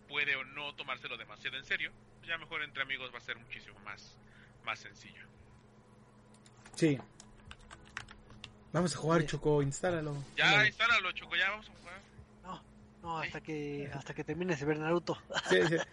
puede 0.07 0.36
o 0.36 0.43
no 0.43 0.76
tomárselo 0.76 1.17
demasiado 1.17 1.57
en 1.57 1.65
serio. 1.65 1.91
Ya 2.28 2.38
mejor 2.38 2.63
entre 2.63 2.84
amigos 2.84 3.11
va 3.13 3.17
a 3.17 3.21
ser 3.21 3.38
muchísimo 3.38 3.80
más, 3.80 4.17
más 4.63 4.80
sencillo. 4.80 5.28
Sí. 6.76 6.99
Vamos 8.71 8.95
a 8.95 8.97
jugar, 8.97 9.26
Choco, 9.26 9.61
instálalo. 9.61 10.15
Ya, 10.36 10.65
instálalo, 10.65 11.11
Choco, 11.11 11.36
ya 11.36 11.49
vamos 11.51 11.69
a 11.69 11.74
jugar. 11.74 12.01
No, 13.03 13.19
hasta 13.19 13.41
que 13.41 13.89
hasta 13.93 14.13
que 14.13 14.23
termines 14.23 14.61
de 14.61 14.65
ver 14.65 14.79
Naruto. 14.79 15.17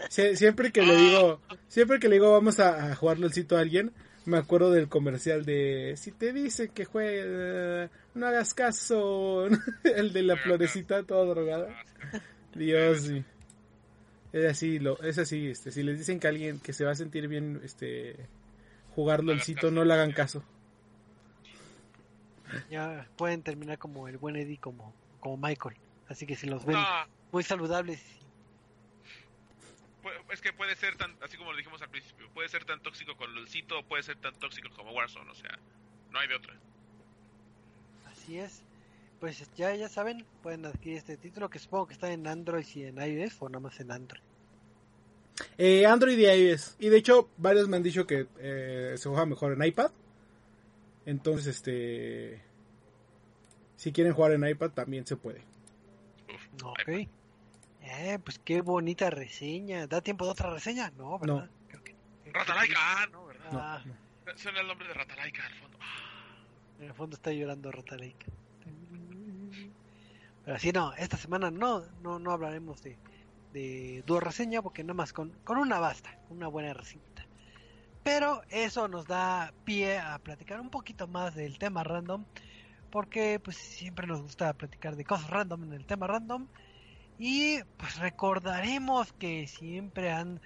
siempre 0.09 0.71
que 0.71 0.83
le 0.83 0.95
digo, 0.97 1.41
siempre 1.67 1.99
que 1.99 2.09
le 2.09 2.15
digo 2.15 2.31
vamos 2.31 2.61
a, 2.61 2.95
jugarlo 2.95 3.27
el 3.27 3.33
sitio 3.33 3.59
a 3.59 3.61
alguien, 3.61 3.93
me 4.27 4.39
acuerdo 4.39 4.71
del 4.71 4.89
comercial 4.89 5.45
de 5.45 5.95
si 5.97 6.13
te 6.13 6.33
dice 6.33 6.69
que 6.69 6.85
juegue, 6.85 7.91
no 8.15 8.27
hagas 8.29 8.55
caso, 8.55 9.47
el 9.97 10.13
de 10.13 10.23
la 10.23 10.37
florecita 10.37 11.03
toda 11.03 11.25
drogada. 11.25 11.69
Dios, 12.55 13.03
sí. 13.03 13.25
Es 14.33 14.45
así, 14.45 14.79
lo, 14.79 15.03
es 15.03 15.19
así, 15.19 15.49
este, 15.49 15.73
si 15.73 15.83
les 15.83 15.99
dicen 15.99 16.21
que 16.21 16.29
alguien 16.29 16.61
que 16.61 16.73
se 16.73 16.85
va 16.85 16.93
a 16.93 16.95
sentir 16.95 17.27
bien, 17.27 17.61
este, 17.65 18.15
jugarlo 18.95 19.33
el 19.33 19.41
sitio, 19.41 19.73
no 19.73 19.85
le 19.85 19.95
hagan 19.95 20.13
caso. 20.13 20.45
Ya 22.71 23.09
pueden 23.17 23.43
terminar 23.43 23.79
como 23.79 24.07
el 24.07 24.17
buen 24.17 24.37
Eddie, 24.37 24.59
como, 24.59 24.95
como 25.19 25.37
Michael. 25.37 25.75
Así 26.11 26.27
que 26.27 26.35
si 26.35 26.49
los 26.49 26.67
ven 26.67 26.77
muy 27.31 27.45
saludables. 27.45 28.03
Es 30.33 30.41
que 30.41 30.53
puede 30.53 30.75
ser 30.75 30.97
tan, 30.97 31.17
así 31.23 31.37
como 31.37 31.53
lo 31.53 31.57
dijimos 31.57 31.81
al 31.83 31.89
principio, 31.89 32.29
puede 32.35 32.49
ser 32.49 32.65
tan 32.65 32.83
tóxico 32.83 33.17
con 33.17 33.33
LOLcito 33.33 33.79
o 33.79 33.83
puede 33.85 34.03
ser 34.03 34.17
tan 34.17 34.35
tóxico 34.35 34.69
como 34.75 34.93
Warzone, 34.93 35.31
o 35.31 35.35
sea, 35.35 35.57
No 36.11 36.19
hay 36.19 36.27
de 36.27 36.35
otra. 36.35 36.55
Así 38.11 38.39
es. 38.39 38.63
Pues 39.21 39.49
ya, 39.55 39.75
ya 39.77 39.89
saben, 39.89 40.27
pueden 40.43 40.67
adquirir 40.67 40.99
este 40.99 41.17
título 41.17 41.49
que 41.49 41.61
supongo 41.61 41.87
que 41.87 41.93
está 41.93 42.11
en 42.11 42.27
Android 42.27 42.67
y 42.75 42.85
en 42.85 42.97
iOS 43.01 43.37
o 43.41 43.49
nada 43.49 43.61
más 43.61 43.79
en 43.79 43.93
Android. 43.93 44.23
Eh, 45.59 45.87
Android 45.87 46.19
y 46.19 46.27
iOS. 46.27 46.75
Y 46.81 46.89
de 46.89 46.97
hecho, 46.97 47.29
varios 47.37 47.69
me 47.69 47.77
han 47.77 47.85
dicho 47.85 48.07
que 48.07 48.27
eh, 48.39 48.95
se 48.97 49.09
juega 49.09 49.27
mejor 49.27 49.53
en 49.53 49.65
iPad. 49.65 49.93
Entonces, 51.07 51.57
este. 51.57 52.43
Si 53.77 53.93
quieren 53.93 54.13
jugar 54.13 54.33
en 54.33 54.47
iPad, 54.47 54.71
también 54.71 55.07
se 55.07 55.17
puede. 55.17 55.50
Ok. 56.65 56.89
Eh, 57.83 58.19
pues 58.23 58.39
qué 58.45 58.61
bonita 58.61 59.11
reseña. 59.11 59.87
¿Da 59.87 60.01
tiempo 60.01 60.25
de 60.27 60.33
otra 60.33 60.51
reseña? 60.51 60.91
No, 60.97 61.19
¿verdad? 61.19 61.45
No. 61.45 61.49
Creo 61.69 61.85
que... 61.85 61.95
Ratalaika, 62.33 62.77
ah, 62.79 63.07
no, 63.11 63.27
¿verdad? 63.27 63.53
No, 63.53 63.59
Ah, 63.61 63.83
no. 63.85 63.95
Suena 64.37 64.61
el 64.61 64.67
nombre 64.69 64.87
de 64.87 64.95
Ratalaika 64.95 65.45
al 65.47 65.55
fondo. 65.55 65.79
Ah, 65.81 66.37
en 66.79 66.85
el 66.87 66.95
fondo 66.95 67.17
está 67.17 67.33
llorando 67.33 67.73
Rota 67.73 67.97
Lake. 67.97 68.27
Pero 70.45 70.57
así 70.57 70.73
no, 70.73 70.93
esta 70.95 71.17
semana 71.17 71.51
no, 71.51 71.83
no, 72.03 72.19
no 72.19 72.33
hablaremos 72.33 72.83
de, 72.83 72.97
de 73.53 74.03
dúo 74.07 74.21
reseña 74.21 74.63
porque 74.63 74.83
nada 74.83 74.95
más 74.95 75.13
con, 75.13 75.31
con 75.45 75.59
una 75.59 75.79
basta, 75.79 76.19
una 76.31 76.49
buena 76.49 76.73
reseñita. 76.73 77.27
Pero 78.03 78.43
eso 78.49 78.89
nos 78.89 79.07
da 79.07 79.53
pie 79.65 79.99
a 79.99 80.19
platicar 80.19 80.61
un 80.61 80.71
poquito 80.71 81.07
más 81.07 81.35
del 81.35 81.59
tema 81.59 81.85
random 81.85 82.25
porque 82.91 83.41
pues 83.41 83.57
siempre 83.57 84.07
nos 84.07 84.23
gusta 84.23 84.53
platicar 84.53 84.97
de 84.97 85.05
cosas 85.05 85.31
random 85.31 85.65
en 85.65 85.73
el 85.75 85.87
tema 85.87 86.07
random 86.07 86.47
y 87.19 87.63
pues 87.77 87.99
recordaremos 87.99 89.13
que 89.13 89.47
siempre 89.47 90.11
han 90.11 90.41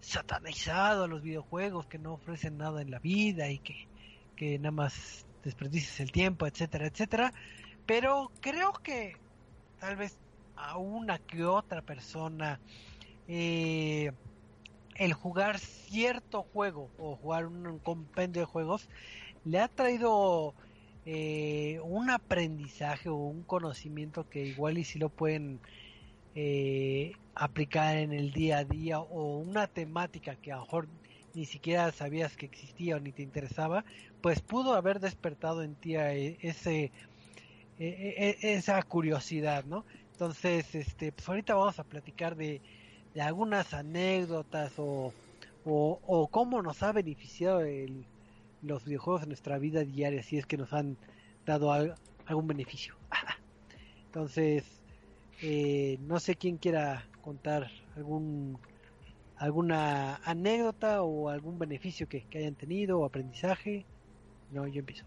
satanizado 0.00 1.04
a 1.04 1.08
los 1.08 1.22
videojuegos 1.22 1.86
que 1.86 1.98
no 1.98 2.14
ofrecen 2.14 2.58
nada 2.58 2.82
en 2.82 2.90
la 2.90 2.98
vida 2.98 3.48
y 3.48 3.58
que, 3.58 3.88
que 4.36 4.58
nada 4.58 4.70
más 4.70 5.26
desperdicias 5.42 6.00
el 6.00 6.12
tiempo, 6.12 6.46
etcétera, 6.46 6.86
etcétera. 6.86 7.32
Pero 7.86 8.30
creo 8.40 8.72
que 8.74 9.16
tal 9.80 9.96
vez 9.96 10.18
a 10.56 10.76
una 10.76 11.18
que 11.18 11.44
otra 11.44 11.82
persona 11.82 12.60
eh, 13.26 14.12
el 14.96 15.12
jugar 15.14 15.58
cierto 15.58 16.42
juego 16.42 16.90
o 16.98 17.16
jugar 17.16 17.46
un 17.46 17.78
compendio 17.78 18.42
de 18.42 18.46
juegos 18.46 18.88
le 19.44 19.60
ha 19.60 19.68
traído 19.68 20.54
eh, 21.10 21.80
un 21.84 22.10
aprendizaje 22.10 23.08
o 23.08 23.16
un 23.16 23.42
conocimiento 23.42 24.28
que 24.28 24.44
igual 24.44 24.76
y 24.76 24.84
si 24.84 24.98
lo 24.98 25.08
pueden 25.08 25.58
eh, 26.34 27.12
aplicar 27.34 27.96
en 27.96 28.12
el 28.12 28.30
día 28.30 28.58
a 28.58 28.64
día 28.64 29.00
o 29.00 29.38
una 29.38 29.68
temática 29.68 30.36
que 30.36 30.52
a 30.52 30.56
lo 30.56 30.62
mejor 30.64 30.88
ni 31.32 31.46
siquiera 31.46 31.90
sabías 31.92 32.36
que 32.36 32.44
existía 32.44 32.96
o 32.96 33.00
ni 33.00 33.12
te 33.12 33.22
interesaba, 33.22 33.86
pues 34.20 34.42
pudo 34.42 34.74
haber 34.74 35.00
despertado 35.00 35.62
en 35.62 35.76
ti 35.76 35.96
eh, 35.96 36.36
ese 36.42 36.84
eh, 36.84 36.90
eh, 37.78 38.36
esa 38.42 38.82
curiosidad, 38.82 39.64
¿no? 39.64 39.86
Entonces, 40.12 40.74
este, 40.74 41.10
pues 41.12 41.26
ahorita 41.26 41.54
vamos 41.54 41.78
a 41.78 41.84
platicar 41.84 42.36
de, 42.36 42.60
de 43.14 43.22
algunas 43.22 43.72
anécdotas 43.72 44.74
o, 44.76 45.14
o, 45.64 46.00
o 46.06 46.26
cómo 46.26 46.60
nos 46.60 46.82
ha 46.82 46.92
beneficiado 46.92 47.60
el, 47.60 48.04
los 48.62 48.84
videojuegos 48.84 49.22
en 49.22 49.28
nuestra 49.28 49.58
vida 49.58 49.84
diaria, 49.84 50.22
si 50.22 50.38
es 50.38 50.46
que 50.46 50.56
nos 50.56 50.72
han 50.72 50.96
dado 51.46 51.72
al- 51.72 51.94
algún 52.26 52.46
beneficio. 52.46 52.94
Entonces, 54.06 54.64
eh, 55.42 55.98
no 56.00 56.18
sé 56.20 56.34
quién 56.34 56.56
quiera 56.58 57.06
contar 57.22 57.70
algún 57.96 58.58
alguna 59.36 60.16
anécdota 60.24 61.02
o 61.02 61.28
algún 61.28 61.58
beneficio 61.60 62.08
que, 62.08 62.24
que 62.24 62.38
hayan 62.38 62.56
tenido 62.56 62.98
o 62.98 63.04
aprendizaje. 63.04 63.86
No, 64.50 64.66
yo 64.66 64.80
empiezo. 64.80 65.04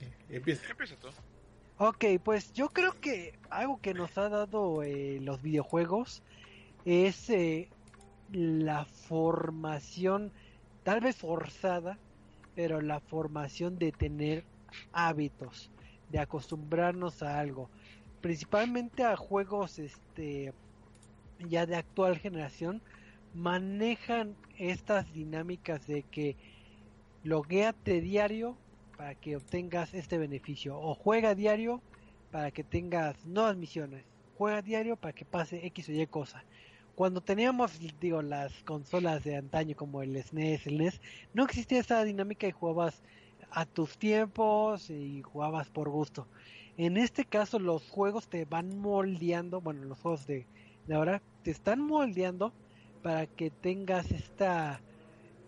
Eh, 0.00 0.10
empieza. 0.30 0.70
Empieza 0.70 0.96
tú. 0.96 1.08
Ok, 1.76 2.04
pues 2.24 2.52
yo 2.54 2.70
creo 2.70 2.92
que 2.98 3.38
algo 3.50 3.78
que 3.80 3.92
nos 3.92 4.16
ha 4.16 4.28
dado 4.30 4.82
eh, 4.82 5.18
los 5.20 5.42
videojuegos 5.42 6.22
es 6.86 7.28
eh, 7.28 7.68
la 8.32 8.84
formación, 8.86 10.32
tal 10.82 11.00
vez 11.00 11.16
forzada, 11.16 11.98
pero 12.58 12.80
la 12.80 12.98
formación 12.98 13.78
de 13.78 13.92
tener 13.92 14.42
hábitos, 14.92 15.70
de 16.10 16.18
acostumbrarnos 16.18 17.22
a 17.22 17.38
algo, 17.38 17.70
principalmente 18.20 19.04
a 19.04 19.16
juegos 19.16 19.78
este 19.78 20.52
ya 21.38 21.66
de 21.66 21.76
actual 21.76 22.18
generación 22.18 22.82
manejan 23.32 24.34
estas 24.56 25.12
dinámicas 25.12 25.86
de 25.86 26.02
que 26.02 26.36
logueate 27.22 28.00
diario 28.00 28.56
para 28.96 29.14
que 29.14 29.36
obtengas 29.36 29.94
este 29.94 30.18
beneficio 30.18 30.80
o 30.80 30.96
juega 30.96 31.36
diario 31.36 31.80
para 32.32 32.50
que 32.50 32.64
tengas 32.64 33.24
nuevas 33.24 33.56
misiones 33.56 34.04
juega 34.36 34.62
diario 34.62 34.96
para 34.96 35.12
que 35.12 35.24
pase 35.24 35.64
X 35.64 35.90
o 35.90 35.92
Y 35.92 36.04
cosa 36.08 36.42
cuando 36.98 37.20
teníamos 37.20 37.78
digo 38.00 38.22
las 38.22 38.52
consolas 38.64 39.22
de 39.22 39.36
antaño 39.36 39.76
como 39.76 40.02
el 40.02 40.20
SNES 40.20 40.66
el 40.66 40.78
NES 40.78 41.00
no 41.32 41.44
existía 41.44 41.78
esa 41.78 42.02
dinámica 42.02 42.48
y 42.48 42.50
jugabas 42.50 43.04
a 43.52 43.66
tus 43.66 43.96
tiempos 43.98 44.90
y 44.90 45.22
jugabas 45.22 45.68
por 45.68 45.88
gusto. 45.90 46.26
En 46.76 46.96
este 46.96 47.24
caso 47.24 47.60
los 47.60 47.88
juegos 47.88 48.26
te 48.26 48.46
van 48.46 48.80
moldeando 48.80 49.60
bueno 49.60 49.84
los 49.84 50.00
juegos 50.00 50.26
de, 50.26 50.44
de 50.88 50.94
ahora 50.96 51.22
te 51.44 51.52
están 51.52 51.80
moldeando 51.80 52.52
para 53.00 53.28
que 53.28 53.50
tengas 53.50 54.10
esta 54.10 54.80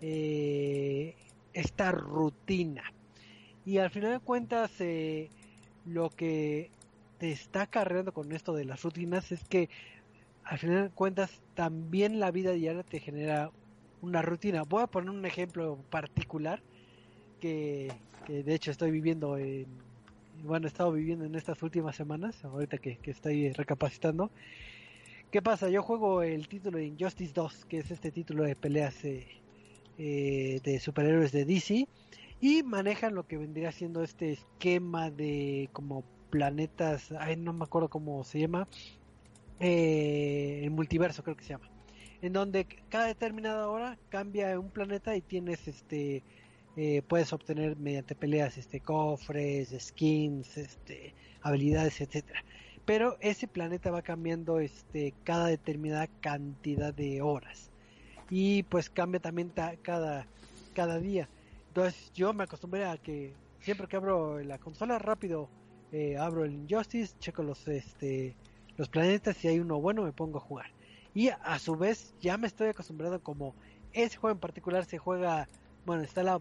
eh, 0.00 1.16
esta 1.52 1.90
rutina. 1.90 2.84
Y 3.64 3.78
al 3.78 3.90
final 3.90 4.12
de 4.12 4.20
cuentas 4.20 4.70
eh, 4.78 5.30
lo 5.84 6.10
que 6.10 6.70
te 7.18 7.32
está 7.32 7.66
cargando 7.66 8.14
con 8.14 8.30
esto 8.30 8.54
de 8.54 8.66
las 8.66 8.82
rutinas 8.84 9.32
es 9.32 9.42
que 9.48 9.68
al 10.50 10.58
final 10.58 10.90
cuentas 10.92 11.42
también 11.54 12.18
la 12.18 12.32
vida 12.32 12.50
diaria 12.50 12.82
te 12.82 12.98
genera 12.98 13.52
una 14.02 14.20
rutina 14.20 14.64
voy 14.64 14.82
a 14.82 14.88
poner 14.88 15.10
un 15.10 15.24
ejemplo 15.24 15.78
particular 15.90 16.60
que, 17.38 17.92
que 18.26 18.42
de 18.42 18.54
hecho 18.54 18.72
estoy 18.72 18.90
viviendo 18.90 19.38
en 19.38 19.66
bueno 20.42 20.66
he 20.66 20.68
estado 20.68 20.90
viviendo 20.90 21.24
en 21.24 21.36
estas 21.36 21.62
últimas 21.62 21.94
semanas 21.94 22.44
ahorita 22.44 22.78
que, 22.78 22.96
que 22.96 23.12
estoy 23.12 23.52
recapacitando 23.52 24.32
¿Qué 25.30 25.40
pasa? 25.40 25.68
Yo 25.70 25.84
juego 25.84 26.22
el 26.22 26.48
título 26.48 26.78
de 26.78 26.86
Injustice 26.86 27.32
2, 27.32 27.66
que 27.66 27.78
es 27.78 27.92
este 27.92 28.10
título 28.10 28.42
de 28.42 28.56
peleas 28.56 29.04
eh, 29.04 29.28
eh, 29.96 30.58
de 30.64 30.80
superhéroes 30.80 31.30
de 31.30 31.44
DC, 31.44 31.86
y 32.40 32.64
manejan 32.64 33.14
lo 33.14 33.28
que 33.28 33.38
vendría 33.38 33.70
siendo 33.70 34.02
este 34.02 34.32
esquema 34.32 35.08
de 35.12 35.68
como 35.72 36.02
planetas, 36.30 37.12
ay, 37.12 37.36
no 37.36 37.52
me 37.52 37.62
acuerdo 37.62 37.88
cómo 37.88 38.24
se 38.24 38.40
llama, 38.40 38.66
eh, 39.60 40.60
el 40.64 40.70
multiverso 40.70 41.22
creo 41.22 41.36
que 41.36 41.44
se 41.44 41.50
llama, 41.50 41.70
en 42.22 42.32
donde 42.32 42.66
cada 42.88 43.06
determinada 43.06 43.68
hora 43.68 43.98
cambia 44.08 44.58
un 44.58 44.70
planeta 44.70 45.16
y 45.16 45.20
tienes 45.22 45.68
este, 45.68 46.22
eh, 46.76 47.02
puedes 47.02 47.32
obtener 47.32 47.76
mediante 47.76 48.14
peleas 48.14 48.56
este 48.58 48.80
cofres, 48.80 49.74
skins, 49.78 50.56
este, 50.56 51.14
habilidades, 51.42 52.00
etcétera. 52.00 52.42
Pero 52.84 53.16
ese 53.20 53.46
planeta 53.46 53.90
va 53.90 54.02
cambiando 54.02 54.58
este 54.60 55.14
cada 55.24 55.46
determinada 55.46 56.08
cantidad 56.20 56.92
de 56.94 57.22
horas. 57.22 57.70
Y 58.30 58.62
pues 58.64 58.88
cambia 58.90 59.20
también 59.20 59.50
ta- 59.50 59.76
cada 59.82 60.26
cada 60.72 60.98
día. 60.98 61.28
Entonces 61.68 62.10
yo 62.14 62.32
me 62.32 62.44
acostumbré 62.44 62.84
a 62.84 62.96
que 62.96 63.34
siempre 63.60 63.86
que 63.86 63.96
abro 63.96 64.40
la 64.40 64.58
consola 64.58 64.98
rápido 64.98 65.48
eh, 65.92 66.16
abro 66.16 66.44
el 66.44 66.54
Injustice 66.54 67.14
checo 67.18 67.42
los 67.42 67.66
este 67.68 68.34
los 68.76 68.88
planetas 68.88 69.36
si 69.36 69.48
hay 69.48 69.60
uno 69.60 69.80
bueno 69.80 70.02
me 70.02 70.12
pongo 70.12 70.38
a 70.38 70.42
jugar 70.42 70.66
y 71.14 71.28
a 71.28 71.58
su 71.58 71.76
vez 71.76 72.14
ya 72.20 72.36
me 72.36 72.46
estoy 72.46 72.68
acostumbrado 72.68 73.22
como 73.22 73.54
ese 73.92 74.16
juego 74.16 74.34
en 74.34 74.40
particular 74.40 74.84
se 74.84 74.98
juega 74.98 75.48
bueno 75.84 76.02
está 76.02 76.22
la 76.22 76.40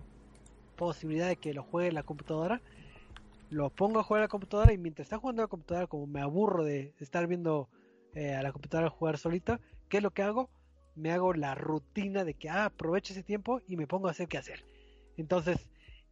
posibilidad 0.76 1.28
de 1.28 1.38
que 1.38 1.54
lo 1.54 1.64
juegue 1.64 1.92
la 1.92 2.04
computadora 2.04 2.62
lo 3.50 3.70
pongo 3.72 4.00
a 4.00 4.04
jugar 4.04 4.22
a 4.22 4.26
la 4.26 4.30
computadora 4.30 4.74
y 4.74 4.78
mientras 4.78 5.08
está 5.08 5.18
jugando 5.18 5.42
a 5.42 5.46
la 5.46 5.50
computadora, 5.50 5.88
como 5.88 6.06
me 6.06 6.22
aburro 6.22 6.64
de 6.64 6.94
estar 7.00 7.28
viendo 7.28 7.70
eh, 8.14 8.34
a 8.34 8.44
la 8.44 8.52
computadora 8.52 8.90
jugar 8.90 9.18
solita, 9.18 9.60
¿qué 9.90 9.98
es 9.98 10.04
lo 10.04 10.12
que 10.12 10.22
hago? 10.22 10.50
Me 10.96 11.12
hago 11.12 11.34
la 11.34 11.56
rutina 11.56 12.24
de 12.24 12.36
que 12.36 12.50
ah, 12.50 12.66
aprovecho 12.66 13.14
ese 13.14 13.24
tiempo 13.24 13.62
y 13.68 13.76
me 13.76 13.88
pongo 13.88 14.08
a 14.08 14.12
hacer 14.12 14.28
qué 14.28 14.38
hacer. 14.38 14.64
Entonces, 15.18 15.68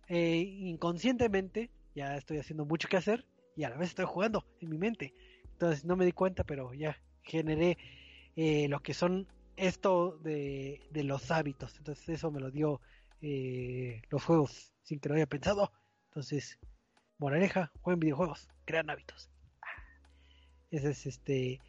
eh, 0.07 0.37
inconscientemente, 0.37 1.69
ya 1.95 2.15
estoy 2.15 2.37
haciendo 2.39 2.65
mucho 2.65 2.87
que 2.87 2.97
hacer 2.97 3.25
y 3.55 3.63
a 3.63 3.69
la 3.69 3.77
vez 3.77 3.89
estoy 3.89 4.05
jugando 4.05 4.45
en 4.59 4.69
mi 4.69 4.77
mente. 4.77 5.13
Entonces, 5.57 5.85
no 5.85 5.95
me 5.95 6.05
di 6.05 6.11
cuenta, 6.11 6.43
pero 6.43 6.71
ya 6.75 6.95
generé 7.23 7.79
eh, 8.35 8.67
lo 8.67 8.79
que 8.81 8.93
son 8.93 9.27
esto 9.55 10.19
de, 10.19 10.87
de 10.91 11.03
los 11.03 11.31
hábitos. 11.31 11.75
Entonces, 11.77 12.07
eso 12.09 12.29
me 12.29 12.39
lo 12.39 12.51
dio 12.51 12.79
eh, 13.21 14.03
los 14.11 14.23
juegos 14.23 14.71
sin 14.83 14.99
que 14.99 15.09
lo 15.09 15.15
haya 15.15 15.25
pensado. 15.25 15.71
Entonces, 16.09 16.59
moraleja, 17.17 17.71
jueguen 17.81 18.01
videojuegos, 18.01 18.47
crean 18.65 18.91
hábitos. 18.91 19.31
Esa 20.69 20.89
es 20.89 21.07
este 21.07 21.59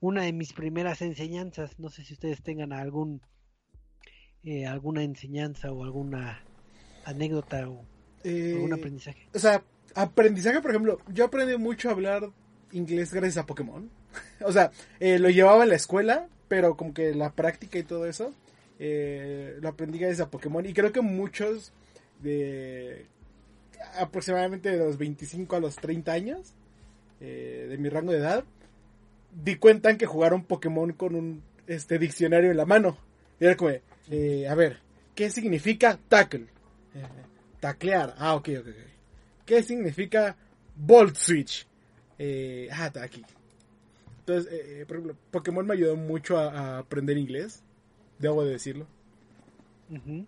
una 0.00 0.24
de 0.24 0.32
mis 0.32 0.52
primeras 0.52 1.00
enseñanzas. 1.00 1.78
No 1.78 1.90
sé 1.90 2.04
si 2.04 2.14
ustedes 2.14 2.42
tengan 2.42 2.72
algún 2.72 3.22
eh, 4.42 4.66
alguna 4.66 5.04
enseñanza 5.04 5.70
o 5.70 5.84
alguna 5.84 6.42
anécdota 7.04 7.68
o 7.68 7.84
Eh, 8.24 8.54
¿Algún 8.56 8.72
aprendizaje? 8.72 9.28
O 9.32 9.38
sea, 9.38 9.62
aprendizaje, 9.94 10.60
por 10.60 10.72
ejemplo, 10.72 10.98
yo 11.12 11.24
aprendí 11.26 11.56
mucho 11.56 11.88
a 11.88 11.92
hablar 11.92 12.32
inglés 12.72 13.12
gracias 13.12 13.38
a 13.38 13.46
Pokémon. 13.46 13.90
o 14.44 14.52
sea, 14.52 14.70
eh, 15.00 15.18
lo 15.18 15.30
llevaba 15.30 15.64
en 15.64 15.70
la 15.70 15.76
escuela, 15.76 16.28
pero 16.48 16.76
como 16.76 16.94
que 16.94 17.14
la 17.14 17.32
práctica 17.32 17.78
y 17.78 17.82
todo 17.82 18.06
eso, 18.06 18.32
eh, 18.78 19.58
lo 19.60 19.68
aprendí 19.68 19.98
gracias 19.98 20.26
a 20.26 20.30
Pokémon. 20.30 20.64
Y 20.66 20.72
creo 20.72 20.92
que 20.92 21.00
muchos 21.00 21.72
de 22.20 23.06
aproximadamente 23.96 24.70
de 24.70 24.78
los 24.78 24.98
25 24.98 25.56
a 25.56 25.60
los 25.60 25.76
30 25.76 26.12
años, 26.12 26.54
eh, 27.20 27.66
de 27.68 27.78
mi 27.78 27.88
rango 27.88 28.12
de 28.12 28.18
edad, 28.18 28.44
di 29.32 29.56
cuenta 29.56 29.90
en 29.90 29.98
que 29.98 30.06
jugaron 30.06 30.44
Pokémon 30.44 30.92
con 30.92 31.14
un 31.14 31.42
este 31.66 31.98
diccionario 31.98 32.50
en 32.50 32.56
la 32.56 32.64
mano. 32.64 32.98
Y 33.40 33.44
era 33.44 33.56
a 34.50 34.54
ver, 34.54 34.78
¿qué 35.14 35.30
significa 35.30 35.98
tackle? 36.08 36.46
Taclear. 37.60 38.14
Ah, 38.18 38.34
ok, 38.34 38.48
ok, 38.60 38.66
ok. 38.68 38.88
¿Qué 39.44 39.62
significa 39.62 40.36
Volt 40.76 41.16
Switch? 41.16 41.66
Eh, 42.18 42.68
ah, 42.72 42.86
está 42.86 43.02
aquí. 43.02 43.24
Entonces, 44.20 44.52
eh, 44.52 44.84
por 44.86 44.96
ejemplo, 44.96 45.16
Pokémon 45.30 45.66
me 45.66 45.74
ayudó 45.74 45.96
mucho 45.96 46.38
a, 46.38 46.78
aprender 46.78 47.16
inglés. 47.16 47.62
Debo 48.18 48.44
de 48.44 48.52
decirlo. 48.52 48.86
Ujú. 49.90 50.26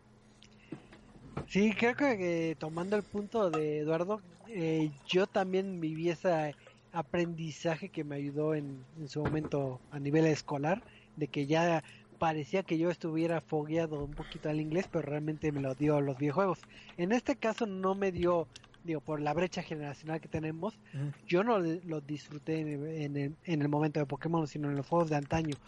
Sí, 1.49 1.73
creo 1.77 1.97
que 1.97 2.51
eh, 2.51 2.55
tomando 2.55 2.97
el 2.97 3.03
punto 3.03 3.51
de 3.51 3.79
Eduardo, 3.79 4.21
eh, 4.49 4.91
yo 5.07 5.27
también 5.27 5.81
viví 5.81 6.09
ese 6.09 6.55
aprendizaje 6.93 7.89
que 7.89 8.05
me 8.05 8.17
ayudó 8.17 8.55
en, 8.55 8.85
en 8.99 9.09
su 9.09 9.21
momento 9.21 9.81
a 9.91 9.99
nivel 9.99 10.27
escolar, 10.27 10.83
de 11.17 11.27
que 11.27 11.47
ya 11.47 11.83
parecía 12.21 12.63
que 12.63 12.79
yo 12.79 12.91
estuviera 12.91 13.41
fogueado 13.41 14.05
un 14.05 14.13
poquito 14.13 14.51
al 14.51 14.61
inglés, 14.61 14.87
pero 14.93 15.03
realmente 15.03 15.51
me 15.53 15.63
lo 15.63 15.75
dio 15.75 16.01
los 16.01 16.19
videojuegos. 16.19 16.61
En 16.99 17.13
este 17.13 17.35
caso 17.35 17.67
no 17.67 17.95
me 17.95 18.13
dio, 18.13 18.47
digo, 18.83 19.01
por 19.01 19.21
la 19.21 19.35
brecha 19.35 19.63
generacional 19.63 20.21
que 20.21 20.29
tenemos, 20.29 20.81
yo 21.27 21.45
no 21.45 21.59
le- 21.61 21.81
lo 21.85 22.01
disfruté 22.01 22.61
en 22.61 22.69
el, 22.69 22.87
en 23.03 23.17
el- 23.17 23.39
en 23.45 23.63
el 23.63 23.69
momento 23.69 24.01
de 24.01 24.07
Pokémon, 24.07 24.47
sino 24.49 24.69
en 24.71 24.77
los 24.77 24.87
juegos 24.87 25.11
de 25.11 25.17
antaño. 25.17 25.59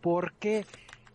¿Por 0.00 0.34
qué? 0.38 0.66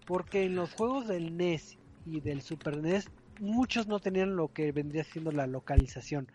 Porque 0.06 0.44
en 0.46 0.56
los 0.56 0.74
juegos 0.74 1.08
del 1.08 1.28
NES 1.28 1.80
y 2.04 2.22
del 2.22 2.42
Super 2.42 2.76
NES, 2.78 3.10
muchos 3.40 3.88
no 3.88 4.00
tenían 4.00 4.36
lo 4.36 4.50
que 4.50 4.72
vendría 4.72 5.04
siendo 5.04 5.32
la 5.32 5.48
localización. 5.48 6.28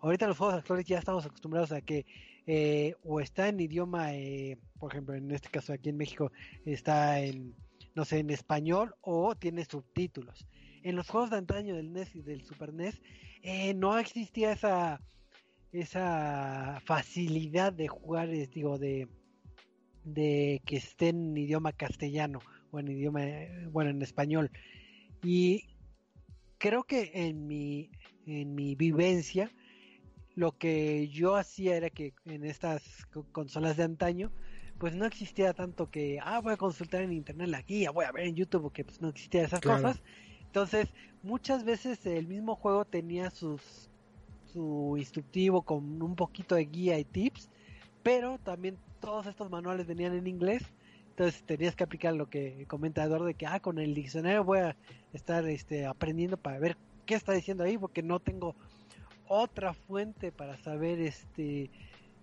Ahorita 0.00 0.24
en 0.24 0.28
los 0.30 0.38
juegos 0.38 0.56
actuales 0.56 0.86
ya 0.86 0.98
estamos 0.98 1.26
acostumbrados 1.26 1.72
a 1.72 1.82
que 1.82 2.06
eh, 2.46 2.94
o 3.02 3.20
está 3.20 3.48
en 3.48 3.60
idioma, 3.60 4.14
eh, 4.14 4.56
por 4.78 4.92
ejemplo, 4.92 5.14
en 5.14 5.30
este 5.32 5.50
caso 5.50 5.72
aquí 5.72 5.90
en 5.90 5.98
México, 5.98 6.32
está 6.64 7.20
en, 7.20 7.54
no 7.94 8.04
sé, 8.06 8.20
en 8.20 8.30
español 8.30 8.94
o 9.02 9.34
tiene 9.36 9.64
subtítulos. 9.66 10.46
En 10.82 10.96
los 10.96 11.08
juegos 11.08 11.30
de 11.30 11.36
antaño 11.36 11.74
del 11.74 11.92
NES 11.92 12.14
y 12.16 12.22
del 12.22 12.44
Super 12.44 12.72
NES 12.72 13.00
eh, 13.42 13.74
no 13.74 13.98
existía 13.98 14.52
esa 14.52 15.00
esa 15.70 16.80
facilidad 16.84 17.72
de 17.74 17.88
jugar, 17.88 18.30
es, 18.30 18.50
digo, 18.50 18.78
de, 18.78 19.06
de 20.04 20.62
que 20.64 20.76
esté 20.76 21.08
en 21.08 21.36
idioma 21.36 21.72
castellano 21.72 22.38
o 22.70 22.80
en 22.80 22.88
idioma, 22.88 23.22
eh, 23.24 23.68
bueno, 23.70 23.90
en 23.90 24.00
español. 24.00 24.50
Y 25.22 25.64
creo 26.56 26.84
que 26.84 27.10
en 27.12 27.46
mi, 27.46 27.90
en 28.26 28.54
mi 28.54 28.76
vivencia, 28.76 29.50
lo 30.36 30.56
que 30.56 31.08
yo 31.08 31.36
hacía 31.36 31.76
era 31.76 31.90
que 31.90 32.14
en 32.24 32.44
estas 32.44 33.04
co- 33.06 33.26
consolas 33.32 33.76
de 33.76 33.82
antaño, 33.84 34.32
pues 34.78 34.94
no 34.94 35.04
existía 35.04 35.52
tanto 35.52 35.90
que, 35.90 36.18
ah, 36.22 36.40
voy 36.40 36.54
a 36.54 36.56
consultar 36.56 37.02
en 37.02 37.12
internet 37.12 37.48
la 37.48 37.62
guía, 37.62 37.90
voy 37.90 38.06
a 38.06 38.12
ver 38.12 38.26
en 38.26 38.36
YouTube, 38.36 38.62
porque 38.62 38.84
pues 38.84 39.02
no 39.02 39.08
existía 39.08 39.42
esas 39.44 39.60
Claro. 39.60 39.82
cosas. 39.82 40.02
Entonces, 40.48 40.88
muchas 41.22 41.64
veces 41.64 42.04
el 42.06 42.26
mismo 42.26 42.56
juego 42.56 42.84
tenía 42.84 43.30
sus 43.30 43.88
su 44.52 44.96
instructivo 44.96 45.62
con 45.62 46.00
un 46.02 46.16
poquito 46.16 46.54
de 46.54 46.64
guía 46.64 46.98
y 46.98 47.04
tips, 47.04 47.50
pero 48.02 48.38
también 48.38 48.78
todos 49.00 49.26
estos 49.26 49.50
manuales 49.50 49.86
venían 49.86 50.14
en 50.14 50.26
inglés, 50.26 50.62
entonces 51.10 51.42
tenías 51.44 51.76
que 51.76 51.84
aplicar 51.84 52.14
lo 52.14 52.30
que 52.30 52.64
comenta 52.66 53.04
Eduardo 53.04 53.26
de 53.26 53.34
que 53.34 53.46
ah 53.46 53.60
con 53.60 53.78
el 53.78 53.94
diccionario 53.94 54.44
voy 54.44 54.60
a 54.60 54.76
estar 55.12 55.46
este 55.46 55.84
aprendiendo 55.86 56.36
para 56.36 56.58
ver 56.58 56.76
qué 57.06 57.14
está 57.14 57.32
diciendo 57.32 57.64
ahí 57.64 57.76
porque 57.76 58.02
no 58.02 58.20
tengo 58.20 58.54
otra 59.26 59.74
fuente 59.74 60.32
para 60.32 60.56
saber 60.56 61.00
este 61.00 61.70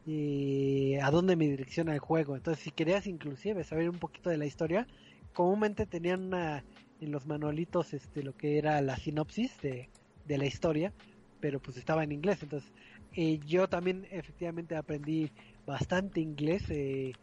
eh, 0.07 0.99
a 1.01 1.11
dónde 1.11 1.35
me 1.35 1.47
direcciona 1.47 1.93
el 1.93 1.99
juego. 1.99 2.35
Entonces, 2.35 2.63
si 2.63 2.71
querías 2.71 3.07
inclusive 3.07 3.63
saber 3.63 3.89
un 3.89 3.97
poquito 3.97 4.29
de 4.29 4.37
la 4.37 4.45
historia, 4.45 4.87
comúnmente 5.33 5.85
tenían 5.85 6.23
una 6.25 6.63
en 7.01 7.11
los 7.11 7.25
manualitos 7.25 7.93
este 7.93 8.23
lo 8.23 8.33
que 8.35 8.57
era 8.57 8.81
la 8.81 8.97
sinopsis 8.97 9.59
de, 9.61 9.89
de 10.25 10.37
la 10.37 10.45
historia, 10.45 10.93
pero 11.39 11.59
pues 11.59 11.77
estaba 11.77 12.03
en 12.03 12.11
inglés. 12.11 12.41
Entonces, 12.43 12.71
eh, 13.13 13.39
yo 13.45 13.67
también 13.67 14.07
efectivamente 14.11 14.75
aprendí 14.75 15.31
bastante 15.65 16.19
inglés 16.21 16.63
eh, 16.69 17.13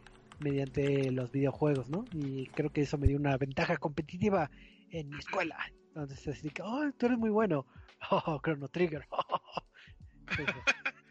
mediante 0.41 1.11
los 1.13 1.31
videojuegos, 1.33 1.89
¿no? 1.89 2.05
Y 2.13 2.47
creo 2.49 2.71
que 2.71 2.83
eso 2.83 2.99
me 2.99 3.07
dio 3.07 3.17
una 3.17 3.37
ventaja 3.37 3.77
competitiva 3.77 4.51
en 4.91 5.09
mi 5.11 5.19
escuela. 5.19 5.57
Entonces, 5.89 6.27
así 6.29 6.51
que, 6.51 6.63
oh, 6.63 6.91
tú 6.97 7.07
eres 7.07 7.19
muy 7.19 7.31
bueno. 7.31 7.67
Oh, 8.11 8.41
Chrono 8.43 8.67
Trigger. 8.67 9.07
Entonces, 10.31 10.55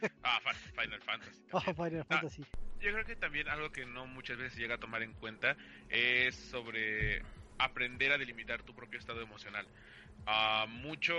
Ah, 0.24 0.40
Final 0.76 1.02
Fantasy. 1.02 1.42
oh. 1.52 1.60
Final 1.62 2.02
Ah, 2.02 2.06
Fantasy. 2.16 2.44
Yo 2.82 2.92
creo 2.92 3.06
que 3.06 3.16
también 3.16 3.48
algo 3.48 3.72
que 3.72 3.86
no 3.86 4.08
muchas 4.08 4.38
veces 4.38 4.58
llega 4.58 4.76
a 4.76 4.78
tomar 4.80 5.04
en 5.04 5.14
cuenta 5.14 5.56
es 5.90 6.36
sobre 6.36 7.22
aprender 7.64 8.12
a 8.12 8.18
delimitar 8.18 8.64
tu 8.64 8.74
propio 8.74 9.00
estado 9.00 9.22
emocional. 9.22 9.66
Ah, 10.26 10.68
mucho 10.70 11.16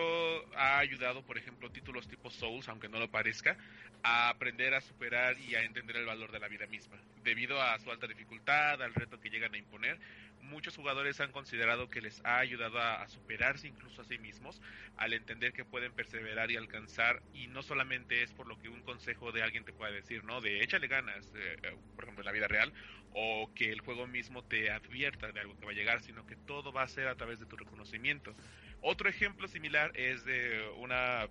ha 0.57 0.79
ayudado, 0.79 1.23
por 1.23 1.37
ejemplo, 1.37 1.71
títulos 1.71 2.07
tipo 2.07 2.31
Souls, 2.31 2.69
aunque 2.69 2.89
no 2.89 2.99
lo 2.99 3.11
parezca, 3.11 3.57
a 4.03 4.29
aprender 4.29 4.75
a 4.75 4.81
superar 4.81 5.37
y 5.39 5.55
a 5.55 5.63
entender 5.63 5.97
el 5.97 6.07
valor 6.07 6.31
de 6.31 6.39
la 6.39 6.49
vida 6.49 6.67
misma. 6.67 6.97
Debido 7.25 7.61
a 7.61 7.79
su 7.79 7.91
alta 7.91 8.07
dificultad, 8.07 8.81
al 8.83 8.95
reto 8.95 9.21
que 9.21 9.31
llegan 9.31 9.55
a 9.55 9.59
imponer, 9.59 9.99
muchos 10.43 10.77
jugadores 10.77 11.21
han 11.21 11.33
considerado 11.33 11.89
que 11.89 12.01
les 12.01 12.21
ha 12.25 12.39
ayudado 12.39 12.79
a, 12.79 13.07
superarse 13.09 13.69
incluso 13.69 14.03
a 14.03 14.05
sí 14.05 14.19
mismos, 14.19 14.61
al 14.97 15.13
entender 15.13 15.53
que 15.53 15.65
pueden 15.65 15.93
perseverar 15.93 16.51
y 16.51 16.57
alcanzar, 16.57 17.23
y 17.33 17.47
no 17.47 17.63
solamente 17.63 18.23
es 18.23 18.33
por 18.33 18.47
lo 18.47 18.59
que 18.59 18.69
un 18.69 18.83
consejo 18.83 19.33
de 19.33 19.43
alguien 19.43 19.65
te 19.65 19.73
pueda 19.73 19.93
decir, 19.93 20.25
¿no? 20.25 20.41
De 20.41 20.63
échale 20.63 20.89
ganas, 20.89 21.27
eh, 21.35 21.57
eh, 21.63 21.77
por 21.95 22.05
ejemplo, 22.05 22.23
en 22.23 22.27
la 22.27 22.33
vida 22.33 22.49
real, 22.49 22.73
o 23.15 23.51
que 23.55 23.71
el 23.73 23.81
juego 23.81 24.07
mismo 24.07 24.45
te 24.45 24.71
advierta 24.71 25.33
de 25.33 25.41
algo 25.41 25.57
que 25.59 25.65
va 25.65 25.73
a 25.73 25.75
llegar, 25.75 26.03
sino 26.03 26.27
que 26.27 26.37
todo 26.37 26.73
va 26.73 26.83
a 26.83 26.89
ser 26.89 27.09
a 27.09 27.15
través 27.15 27.39
de 27.39 27.47
tu 27.47 27.57
reconocimiento. 27.57 28.35
Otro 28.81 29.09
ejemplo 29.09 29.49
similar 29.49 29.93
es 29.95 30.25
de 30.25 30.69
una 30.79 31.29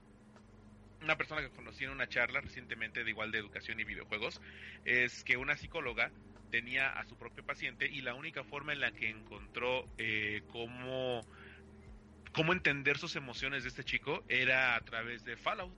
una 1.01 1.17
persona 1.17 1.41
que 1.41 1.49
conocí 1.49 1.83
en 1.83 1.89
una 1.89 2.07
charla 2.07 2.41
recientemente 2.41 3.03
de 3.03 3.09
igual 3.09 3.31
de 3.31 3.39
educación 3.39 3.79
y 3.79 3.83
videojuegos 3.83 4.39
es 4.85 5.23
que 5.23 5.35
una 5.35 5.57
psicóloga 5.57 6.11
tenía 6.51 6.89
a 6.89 7.05
su 7.05 7.17
propio 7.17 7.43
paciente 7.43 7.87
y 7.87 8.01
la 8.01 8.13
única 8.13 8.43
forma 8.43 8.73
en 8.73 8.81
la 8.81 8.91
que 8.91 9.09
encontró 9.09 9.87
eh, 9.97 10.43
cómo 10.51 11.21
cómo 12.33 12.53
entender 12.53 12.97
sus 12.97 13.15
emociones 13.15 13.63
de 13.63 13.69
este 13.69 13.83
chico 13.83 14.23
era 14.29 14.75
a 14.75 14.81
través 14.81 15.23
de 15.25 15.35
Fallout 15.35 15.73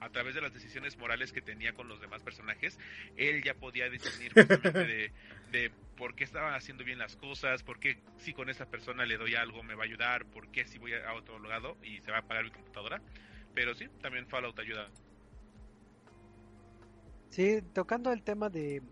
a 0.00 0.08
través 0.10 0.34
de 0.34 0.40
las 0.40 0.52
decisiones 0.52 0.96
morales 0.98 1.32
que 1.32 1.40
tenía 1.40 1.74
con 1.74 1.86
los 1.86 2.00
demás 2.00 2.24
personajes, 2.24 2.76
él 3.16 3.40
ya 3.44 3.54
podía 3.54 3.88
discernir 3.88 4.32
justamente 4.34 4.84
de, 4.84 5.12
de 5.52 5.70
por 5.96 6.16
qué 6.16 6.24
estaban 6.24 6.54
haciendo 6.54 6.82
bien 6.82 6.98
las 6.98 7.14
cosas, 7.14 7.62
por 7.62 7.78
qué 7.78 7.98
si 8.18 8.32
con 8.32 8.50
esa 8.50 8.66
persona 8.66 9.06
le 9.06 9.16
doy 9.16 9.36
algo 9.36 9.62
me 9.62 9.76
va 9.76 9.84
a 9.84 9.86
ayudar, 9.86 10.26
por 10.26 10.50
qué 10.50 10.66
si 10.66 10.78
voy 10.78 10.92
a 10.94 11.14
otro 11.14 11.38
lado 11.38 11.76
y 11.84 12.00
se 12.00 12.10
va 12.10 12.16
a 12.16 12.20
apagar 12.20 12.44
mi 12.44 12.50
computadora. 12.50 13.00
Pero 13.54 13.74
sí, 13.74 13.86
también 14.00 14.26
Fallout 14.26 14.58
ayuda. 14.58 14.88
Sí, 17.28 17.62
tocando 17.72 18.12
el 18.12 18.22
tema 18.22 18.50
de, 18.50 18.82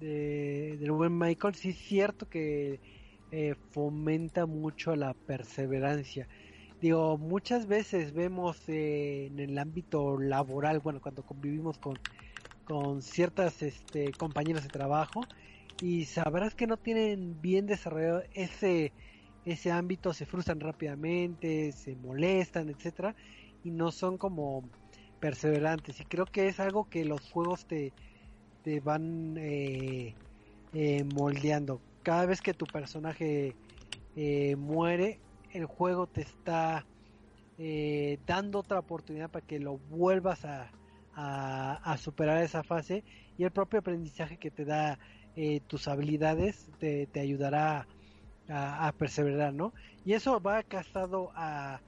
de 0.00 0.76
del 0.78 0.92
buen 0.92 1.16
Michael, 1.16 1.54
sí 1.54 1.70
es 1.70 1.78
cierto 1.78 2.28
que 2.28 2.80
eh, 3.30 3.54
fomenta 3.70 4.46
mucho 4.46 4.94
la 4.96 5.14
perseverancia. 5.14 6.28
Digo, 6.80 7.16
muchas 7.18 7.66
veces 7.66 8.12
vemos 8.12 8.68
eh, 8.68 9.26
en 9.26 9.40
el 9.40 9.58
ámbito 9.58 10.18
laboral, 10.18 10.80
bueno, 10.80 11.00
cuando 11.00 11.22
convivimos 11.22 11.78
con, 11.78 11.98
con 12.64 13.00
ciertas 13.02 13.62
este, 13.62 14.12
compañeros 14.12 14.62
de 14.62 14.68
trabajo, 14.68 15.22
y 15.80 16.04
sabrás 16.04 16.54
que 16.54 16.66
no 16.66 16.76
tienen 16.76 17.40
bien 17.40 17.66
desarrollado 17.66 18.22
ese, 18.34 18.92
ese 19.44 19.70
ámbito, 19.70 20.12
se 20.12 20.26
frustran 20.26 20.60
rápidamente, 20.60 21.72
se 21.72 21.96
molestan, 21.96 22.68
etcétera, 22.68 23.14
y 23.64 23.70
no 23.70 23.90
son 23.90 24.18
como 24.18 24.62
perseverantes. 25.20 26.00
Y 26.00 26.04
creo 26.04 26.26
que 26.26 26.48
es 26.48 26.60
algo 26.60 26.88
que 26.88 27.04
los 27.04 27.20
juegos 27.30 27.66
te, 27.66 27.92
te 28.66 28.80
van 28.80 29.36
eh, 29.38 30.12
eh, 30.74 31.04
moldeando. 31.04 31.80
Cada 32.02 32.26
vez 32.26 32.40
que 32.40 32.52
tu 32.52 32.66
personaje 32.66 33.54
eh, 34.16 34.56
muere, 34.56 35.20
el 35.52 35.66
juego 35.66 36.08
te 36.08 36.22
está 36.22 36.84
eh, 37.58 38.18
dando 38.26 38.58
otra 38.58 38.80
oportunidad 38.80 39.30
para 39.30 39.46
que 39.46 39.60
lo 39.60 39.78
vuelvas 39.78 40.44
a, 40.44 40.68
superar 41.96 42.42
esa 42.42 42.64
fase 42.64 43.04
y 43.38 43.44
el 43.44 43.52
propio 43.52 43.78
aprendizaje 43.78 44.36
que 44.36 44.50
te 44.50 44.64
da 44.64 44.98
tus 45.68 45.86
habilidades 45.86 46.68
te, 46.80 47.08
ayudará 47.14 47.86
a, 48.48 48.88
a, 48.88 48.92
perseverar, 48.92 49.54
¿no? 49.54 49.72
Y 50.04 50.14
eso 50.14 50.40
va 50.40 50.62
casado 50.64 51.30
a 51.36 51.80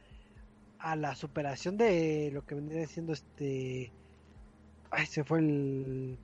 a 0.78 0.94
la 0.94 1.16
superación 1.16 1.76
de 1.76 2.30
lo 2.32 2.46
que 2.46 2.54
vendría 2.54 2.86
siendo 2.86 3.12
este 3.12 3.90
ay 4.90 5.06
se 5.06 5.24
fue 5.24 5.40
el 5.40 6.18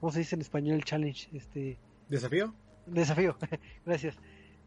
cómo 0.00 0.12
se 0.12 0.20
dice 0.20 0.34
en 0.34 0.40
español 0.40 0.76
el 0.76 0.84
challenge 0.84 1.28
este 1.32 1.78
desafío 2.08 2.54
desafío 2.86 3.36
gracias. 3.86 4.16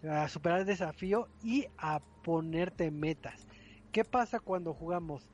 A 0.08 0.28
superar 0.28 0.60
el 0.60 0.66
desafío 0.66 1.30
y 1.42 1.66
a 1.78 2.02
ponerte 2.24 2.92
metas. 2.92 3.48
Qué 3.94 4.04
pasa 4.04 4.42
cuando 4.42 4.74
jugamos 4.74 5.26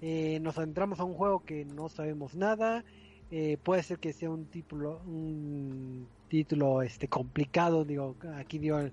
eh, 0.00 0.38
nos 0.40 0.56
adentramos 0.58 0.98
a 0.98 1.04
un 1.04 1.14
juego 1.14 1.44
que 1.44 1.64
no 1.64 1.88
sabemos 1.88 2.34
nada 2.34 2.84
eh, 3.30 3.58
puede 3.62 3.82
ser 3.82 3.98
que 3.98 4.12
sea 4.12 4.30
un 4.30 4.46
título 4.46 5.00
un 5.06 6.06
título 6.28 6.82
este 6.82 7.08
complicado 7.08 7.84
digo 7.84 8.16
aquí 8.36 8.58
dio 8.58 8.78
el, 8.80 8.92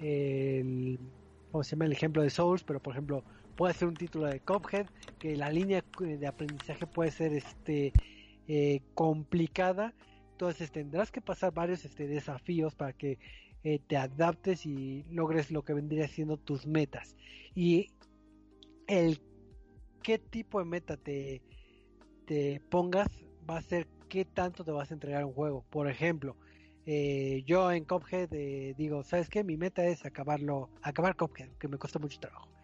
el 0.00 0.98
¿cómo 1.52 1.62
se 1.62 1.72
llama? 1.72 1.84
el 1.84 1.92
ejemplo 1.92 2.22
de 2.22 2.30
Souls 2.30 2.64
pero 2.64 2.80
por 2.80 2.94
ejemplo 2.94 3.22
puede 3.54 3.74
ser 3.74 3.88
un 3.88 3.94
título 3.94 4.26
de 4.26 4.40
Cuphead, 4.40 4.86
que 5.18 5.36
la 5.36 5.50
línea 5.50 5.84
de 5.98 6.26
aprendizaje 6.26 6.86
puede 6.86 7.10
ser 7.10 7.32
este 7.32 7.92
eh, 8.48 8.80
complicada, 8.94 9.94
entonces 10.32 10.70
tendrás 10.72 11.10
que 11.10 11.20
pasar 11.20 11.52
varios 11.52 11.84
este, 11.84 12.06
desafíos 12.06 12.74
para 12.74 12.92
que 12.92 13.18
eh, 13.62 13.80
te 13.86 13.96
adaptes 13.96 14.66
y 14.66 15.04
logres 15.10 15.50
lo 15.50 15.62
que 15.62 15.74
vendría 15.74 16.08
siendo 16.08 16.36
tus 16.36 16.66
metas. 16.66 17.16
Y 17.54 17.88
el 18.86 19.20
qué 20.02 20.18
tipo 20.18 20.58
de 20.58 20.66
meta 20.66 20.96
te, 20.96 21.42
te 22.26 22.60
pongas 22.68 23.08
va 23.48 23.58
a 23.58 23.62
ser 23.62 23.86
qué 24.08 24.24
tanto 24.24 24.64
te 24.64 24.72
vas 24.72 24.90
a 24.90 24.94
entregar 24.94 25.24
un 25.24 25.32
juego. 25.32 25.64
Por 25.70 25.88
ejemplo, 25.88 26.36
eh, 26.86 27.42
yo 27.46 27.72
en 27.72 27.84
Cuphead 27.84 28.28
digo, 28.76 29.02
¿sabes 29.04 29.28
qué? 29.28 29.44
Mi 29.44 29.56
meta 29.56 29.86
es 29.86 30.04
acabarlo, 30.04 30.70
acabar 30.82 31.16
Cuphead, 31.16 31.50
que 31.58 31.68
me 31.68 31.78
cuesta 31.78 31.98
mucho 31.98 32.20
trabajo 32.20 32.54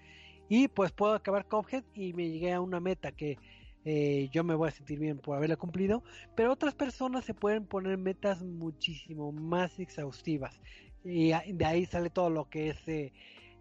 y 0.51 0.67
pues 0.67 0.91
puedo 0.91 1.15
acabar 1.15 1.47
Cuphead 1.47 1.85
y 1.95 2.13
me 2.13 2.29
llegué 2.29 2.53
a 2.53 2.61
una 2.61 2.81
meta 2.81 3.13
que 3.13 3.39
eh, 3.85 4.29
yo 4.33 4.45
me 4.45 4.55
voy 4.55 4.69
a 4.69 4.73
sentir 4.73 4.99
bien 4.99 5.19
por 5.19 5.37
haberla 5.37 5.57
cumplido, 5.57 6.03
pero 6.35 6.53
otras 6.53 6.75
personas 6.75 7.25
se 7.25 7.35
pueden 7.35 7.67
poner 7.67 7.97
metas 7.97 8.43
muchísimo 8.43 9.33
más 9.33 9.79
exhaustivas. 9.79 10.61
Y 11.03 11.31
de 11.31 11.65
ahí 11.65 11.87
sale 11.87 12.11
todo 12.11 12.29
lo 12.29 12.51
que 12.51 12.71
es 12.71 12.89
eh, 12.89 13.13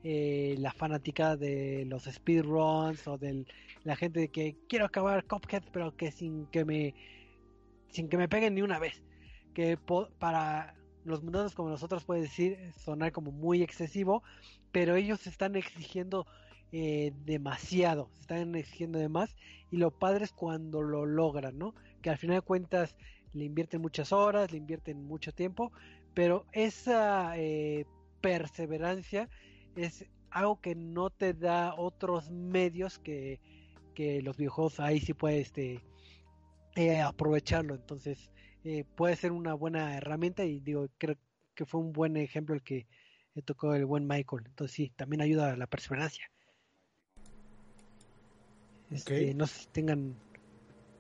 eh, 0.03 0.55
la 0.59 0.74
fanática 0.74 1.38
de 1.38 1.86
los 1.86 2.03
speedruns 2.03 3.07
o 3.07 3.17
de 3.17 3.45
la 3.84 3.95
gente 3.95 4.28
que 4.30 4.57
quiero 4.67 4.86
acabar 4.86 5.26
Cuphead 5.26 5.63
pero 5.72 5.95
que 5.95 6.11
sin 6.11 6.47
que 6.47 6.65
me 6.65 6.95
sin 7.89 8.09
que 8.09 8.17
me 8.17 8.28
peguen 8.28 8.55
ni 8.55 8.61
una 8.61 8.80
vez. 8.80 9.01
Que 9.53 9.78
para 10.20 10.76
los 11.05 11.24
mundanos 11.24 11.55
como 11.55 11.70
nosotros 11.70 12.03
puede 12.03 12.22
decir 12.22 12.57
sonar 12.76 13.11
como 13.13 13.32
muy 13.32 13.63
excesivo 13.63 14.22
pero 14.72 14.95
ellos 14.95 15.26
están 15.28 15.55
exigiendo 15.55 16.28
eh, 16.72 17.13
demasiado, 17.26 18.11
están 18.20 18.53
exigiendo 18.53 18.99
de 18.99 19.09
más 19.09 19.36
y 19.72 19.78
lo 19.78 19.89
padre 19.89 20.26
es 20.26 20.32
cuando 20.32 20.84
lo 20.84 21.07
logran, 21.07 21.57
¿no? 21.57 21.74
Que 22.03 22.11
al 22.11 22.20
final 22.20 22.38
de 22.38 22.41
cuentas 22.41 22.95
le 23.34 23.45
invierten 23.45 23.82
muchas 23.82 24.11
horas, 24.11 24.51
le 24.51 24.57
invierten 24.57 25.03
mucho 25.03 25.32
tiempo, 25.32 25.72
pero 26.13 26.45
esa 26.51 27.36
eh, 27.38 27.88
perseverancia 28.22 29.30
es 29.76 30.05
algo 30.30 30.61
que 30.61 30.76
no 30.76 31.09
te 31.09 31.34
da 31.34 31.74
otros 31.76 32.30
medios 32.30 32.99
que, 32.99 33.39
que 33.95 34.22
los 34.22 34.38
videojuegos 34.38 34.80
ahí 34.80 34.99
sí 34.99 35.15
puedes 35.15 35.47
este, 35.47 35.84
eh, 36.76 37.01
aprovecharlo, 37.01 37.74
entonces 37.74 38.30
puede 38.95 39.15
ser 39.15 39.32
una 39.32 39.55
buena 39.55 39.97
herramienta 39.97 40.45
y 40.45 40.59
digo, 40.59 40.88
creo 40.99 41.15
que 41.55 41.65
fue 41.65 41.82
un 41.82 41.93
buen 41.93 42.15
ejemplo 42.17 42.53
el 42.53 42.61
que 42.61 42.86
tocó 43.43 43.74
el 43.74 43.86
buen 43.86 44.05
Michael, 44.05 44.43
entonces 44.45 44.76
sí, 44.76 44.93
también 44.95 45.22
ayuda 45.22 45.53
a 45.53 45.57
la 45.57 45.65
perseverancia. 45.65 46.30
Este, 48.92 49.34
no 49.34 49.46
sé 49.46 49.60
si 49.60 49.68
tengan 49.68 50.16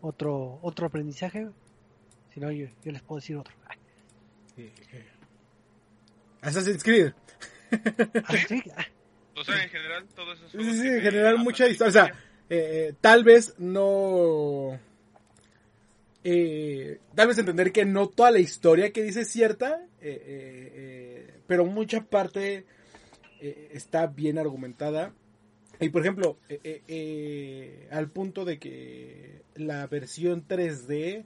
otro 0.01 0.59
otro 0.61 0.87
aprendizaje. 0.87 1.47
Si 2.33 2.39
no, 2.39 2.51
yo, 2.51 2.67
les 2.83 3.01
puedo 3.01 3.19
decir 3.19 3.37
otro. 3.37 3.53
Eh, 4.57 4.71
eh. 4.93 5.05
Assassin's 6.41 6.83
Creed. 6.83 7.13
Ah, 7.71 7.75
o 9.35 9.43
sea, 9.43 9.63
en 9.63 9.69
general, 9.69 10.07
todo 10.15 10.33
eso. 10.33 10.49
Sí, 10.49 10.57
sí, 10.79 10.87
en 10.87 11.01
general, 11.01 11.37
mucha 11.39 11.67
historia. 11.67 11.89
O 11.89 11.91
sea, 11.91 12.13
eh, 12.49 12.93
tal 13.01 13.23
vez 13.23 13.55
no. 13.57 14.79
tal 17.15 17.27
vez 17.27 17.37
entender 17.37 17.71
que 17.71 17.85
no 17.85 18.07
toda 18.07 18.31
la 18.31 18.39
historia 18.39 18.91
que 18.91 19.01
dice 19.01 19.21
es 19.21 19.31
cierta, 19.31 19.85
pero 21.47 21.65
mucha 21.65 22.01
parte 22.05 22.65
está 23.41 24.05
bien 24.05 24.37
argumentada 24.37 25.13
y 25.79 25.89
por 25.89 26.01
ejemplo, 26.01 26.37
eh, 26.49 26.59
eh, 26.63 26.81
eh, 26.87 27.87
al 27.91 28.09
punto 28.09 28.43
de 28.43 28.59
que 28.59 29.43
la 29.55 29.87
versión 29.87 30.45
3D 30.45 31.25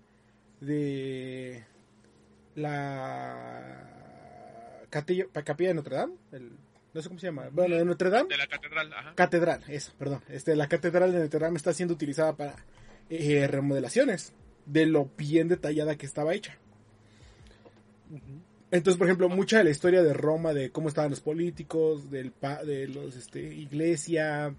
de 0.61 1.65
la 2.55 3.89
capilla, 4.89 5.25
de 5.69 5.73
Notre 5.73 5.95
Dame, 5.95 6.13
no 6.93 7.01
sé 7.01 7.07
cómo 7.07 7.19
se 7.19 7.27
llama, 7.27 7.49
bueno, 7.51 7.75
de 7.75 7.85
Notre 7.85 8.11
Dame. 8.11 8.29
De 8.29 8.37
la 8.37 8.47
catedral, 8.47 8.93
ajá. 8.93 9.15
Catedral, 9.15 9.63
eso, 9.67 9.91
perdón. 9.97 10.21
Este, 10.29 10.55
la 10.55 10.67
catedral 10.67 11.11
de 11.11 11.19
Notre 11.19 11.39
Dame 11.39 11.57
está 11.57 11.73
siendo 11.73 11.95
utilizada 11.95 12.35
para 12.35 12.55
remodelaciones 13.09 14.33
de 14.65 14.85
lo 14.85 15.09
bien 15.17 15.47
detallada 15.47 15.97
que 15.97 16.05
estaba 16.05 16.35
hecha. 16.35 16.57
Entonces, 18.73 18.97
por 18.97 19.05
ejemplo, 19.05 19.29
mucha 19.29 19.59
de 19.59 19.65
la 19.65 19.69
historia 19.69 20.01
de 20.01 20.13
Roma, 20.13 20.51
de 20.51 20.71
cómo 20.71 20.87
estaban 20.87 21.11
los 21.11 21.21
políticos, 21.21 22.09
del 22.09 22.33
de 22.65 22.87
los 22.87 23.15
este, 23.15 23.39
iglesia, 23.39 24.55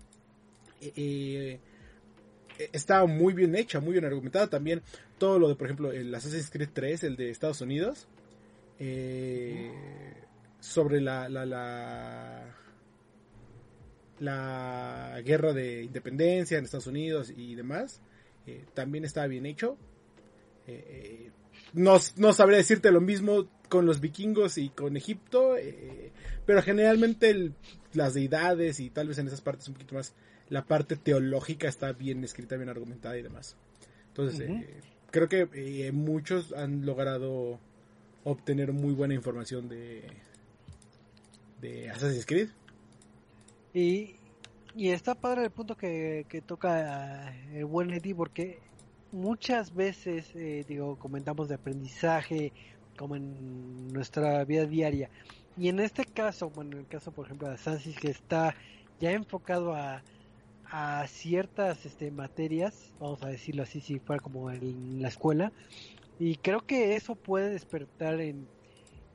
eh, 0.81 0.93
eh, 0.97 1.59
estaba 2.73 3.07
muy 3.07 3.35
bien 3.35 3.57
hecha, 3.57 3.81
muy 3.81 3.91
bien 3.91 4.05
argumentada. 4.05 4.47
También 4.47 4.83
todo 5.19 5.41
lo 5.41 5.49
de, 5.49 5.57
por 5.57 5.67
ejemplo, 5.67 5.91
el 5.91 6.15
Assassin's 6.15 6.49
Creed 6.49 6.69
3, 6.73 7.03
el 7.03 7.17
de 7.17 7.31
Estados 7.31 7.61
Unidos, 7.61 8.07
eh, 8.79 9.73
sobre 10.61 11.01
la, 11.01 11.29
la, 11.29 11.45
la, 11.45 12.55
la, 14.21 15.21
guerra 15.25 15.53
de 15.53 15.83
independencia 15.83 16.57
en 16.57 16.67
Estados 16.67 16.87
Unidos 16.87 17.33
y 17.37 17.57
demás, 17.57 18.01
también 18.75 19.05
estaba 19.05 19.27
bien 19.27 19.45
hecho. 19.45 19.77
No, 21.75 21.97
no 22.17 22.33
sabría 22.33 22.59
decirte 22.59 22.91
lo 22.91 23.01
mismo 23.01 23.47
con 23.69 23.87
los 23.87 24.01
vikingos 24.01 24.59
y 24.59 24.71
con 24.71 24.97
Egipto, 24.97 25.57
eh, 25.57 26.13
pero 26.47 26.63
generalmente 26.63 27.53
las 27.93 28.15
deidades 28.15 28.81
y 28.81 28.91
tal 28.91 29.09
vez 29.09 29.19
en 29.19 29.27
esas 29.27 29.41
partes 29.41 29.69
un 29.69 29.75
poquito 29.75 29.97
más, 29.97 30.15
la 30.49 30.65
parte 30.65 30.97
teológica 30.97 31.69
está 31.69 31.93
bien 31.93 32.23
escrita, 32.25 32.57
bien 32.57 32.69
argumentada 32.69 33.19
y 33.19 33.23
demás. 33.23 33.57
Entonces, 34.09 34.49
eh, 34.49 34.81
creo 35.11 35.29
que 35.29 35.49
eh, 35.55 35.91
muchos 35.93 36.53
han 36.53 36.87
logrado 36.87 37.59
obtener 38.23 38.73
muy 38.73 38.95
buena 38.95 39.15
información 39.15 39.69
de, 39.69 40.05
de 41.61 41.91
Assassin's 41.91 42.27
Creed. 42.27 42.49
Y, 43.73 44.15
y 44.77 44.91
está 44.91 45.17
padre 45.17 45.45
el 45.45 45.51
punto 45.51 45.77
que, 45.77 46.27
que 46.29 46.41
toca 46.41 47.35
el 47.53 47.65
buen 47.65 47.91
Eddie, 47.91 48.15
porque 48.15 48.61
muchas 49.15 49.75
veces, 49.75 50.35
digo, 50.67 50.97
comentamos 50.99 51.49
de 51.49 51.55
aprendizaje 51.55 52.53
como 52.99 53.17
en 53.17 53.89
nuestra 53.89 54.45
vida 54.45 54.67
diaria. 54.67 55.09
Y 55.57 55.69
en 55.69 55.81
este 55.81 56.05
caso, 56.05 56.51
bueno, 56.51 56.73
en 56.73 56.79
el 56.81 56.87
caso 56.87 57.13
por 57.13 57.27
ejemplo 57.27 57.49
de 57.49 57.57
Sansis 57.57 57.97
que 57.97 58.11
está 58.11 58.55
ya 59.01 59.13
enfocado 59.13 59.75
a, 59.75 60.03
a 60.65 61.07
ciertas 61.07 61.87
este, 61.87 62.11
materias, 62.11 62.93
vamos 62.99 63.23
a 63.23 63.29
decirlo 63.29 63.63
así, 63.63 63.81
si 63.81 63.99
fuera 64.01 64.21
como 64.21 64.51
en 64.51 65.01
la 65.01 65.09
escuela, 65.09 65.53
y 66.19 66.37
creo 66.37 66.67
que 66.67 66.97
eso 66.97 67.15
puede 67.15 67.51
despertar 67.51 68.21
en, 68.21 68.49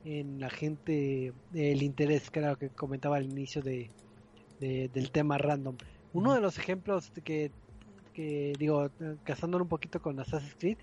en 0.04 0.40
la 0.40 0.50
gente 0.50 1.32
el 1.54 1.82
interés, 1.82 2.30
creo 2.30 2.56
que 2.56 2.70
comentaba 2.70 3.16
al 3.16 3.24
inicio 3.24 3.62
de, 3.62 3.90
del 4.60 5.10
tema 5.10 5.38
random. 5.38 5.76
Uno 6.12 6.34
de 6.34 6.40
los 6.40 6.58
ejemplos 6.58 7.12
que, 7.24 7.50
que 8.12 8.52
digo, 8.58 8.90
casándolo 9.24 9.64
un 9.64 9.68
poquito 9.68 10.00
con 10.00 10.18
Assassin's 10.20 10.56
Creed, 10.58 10.78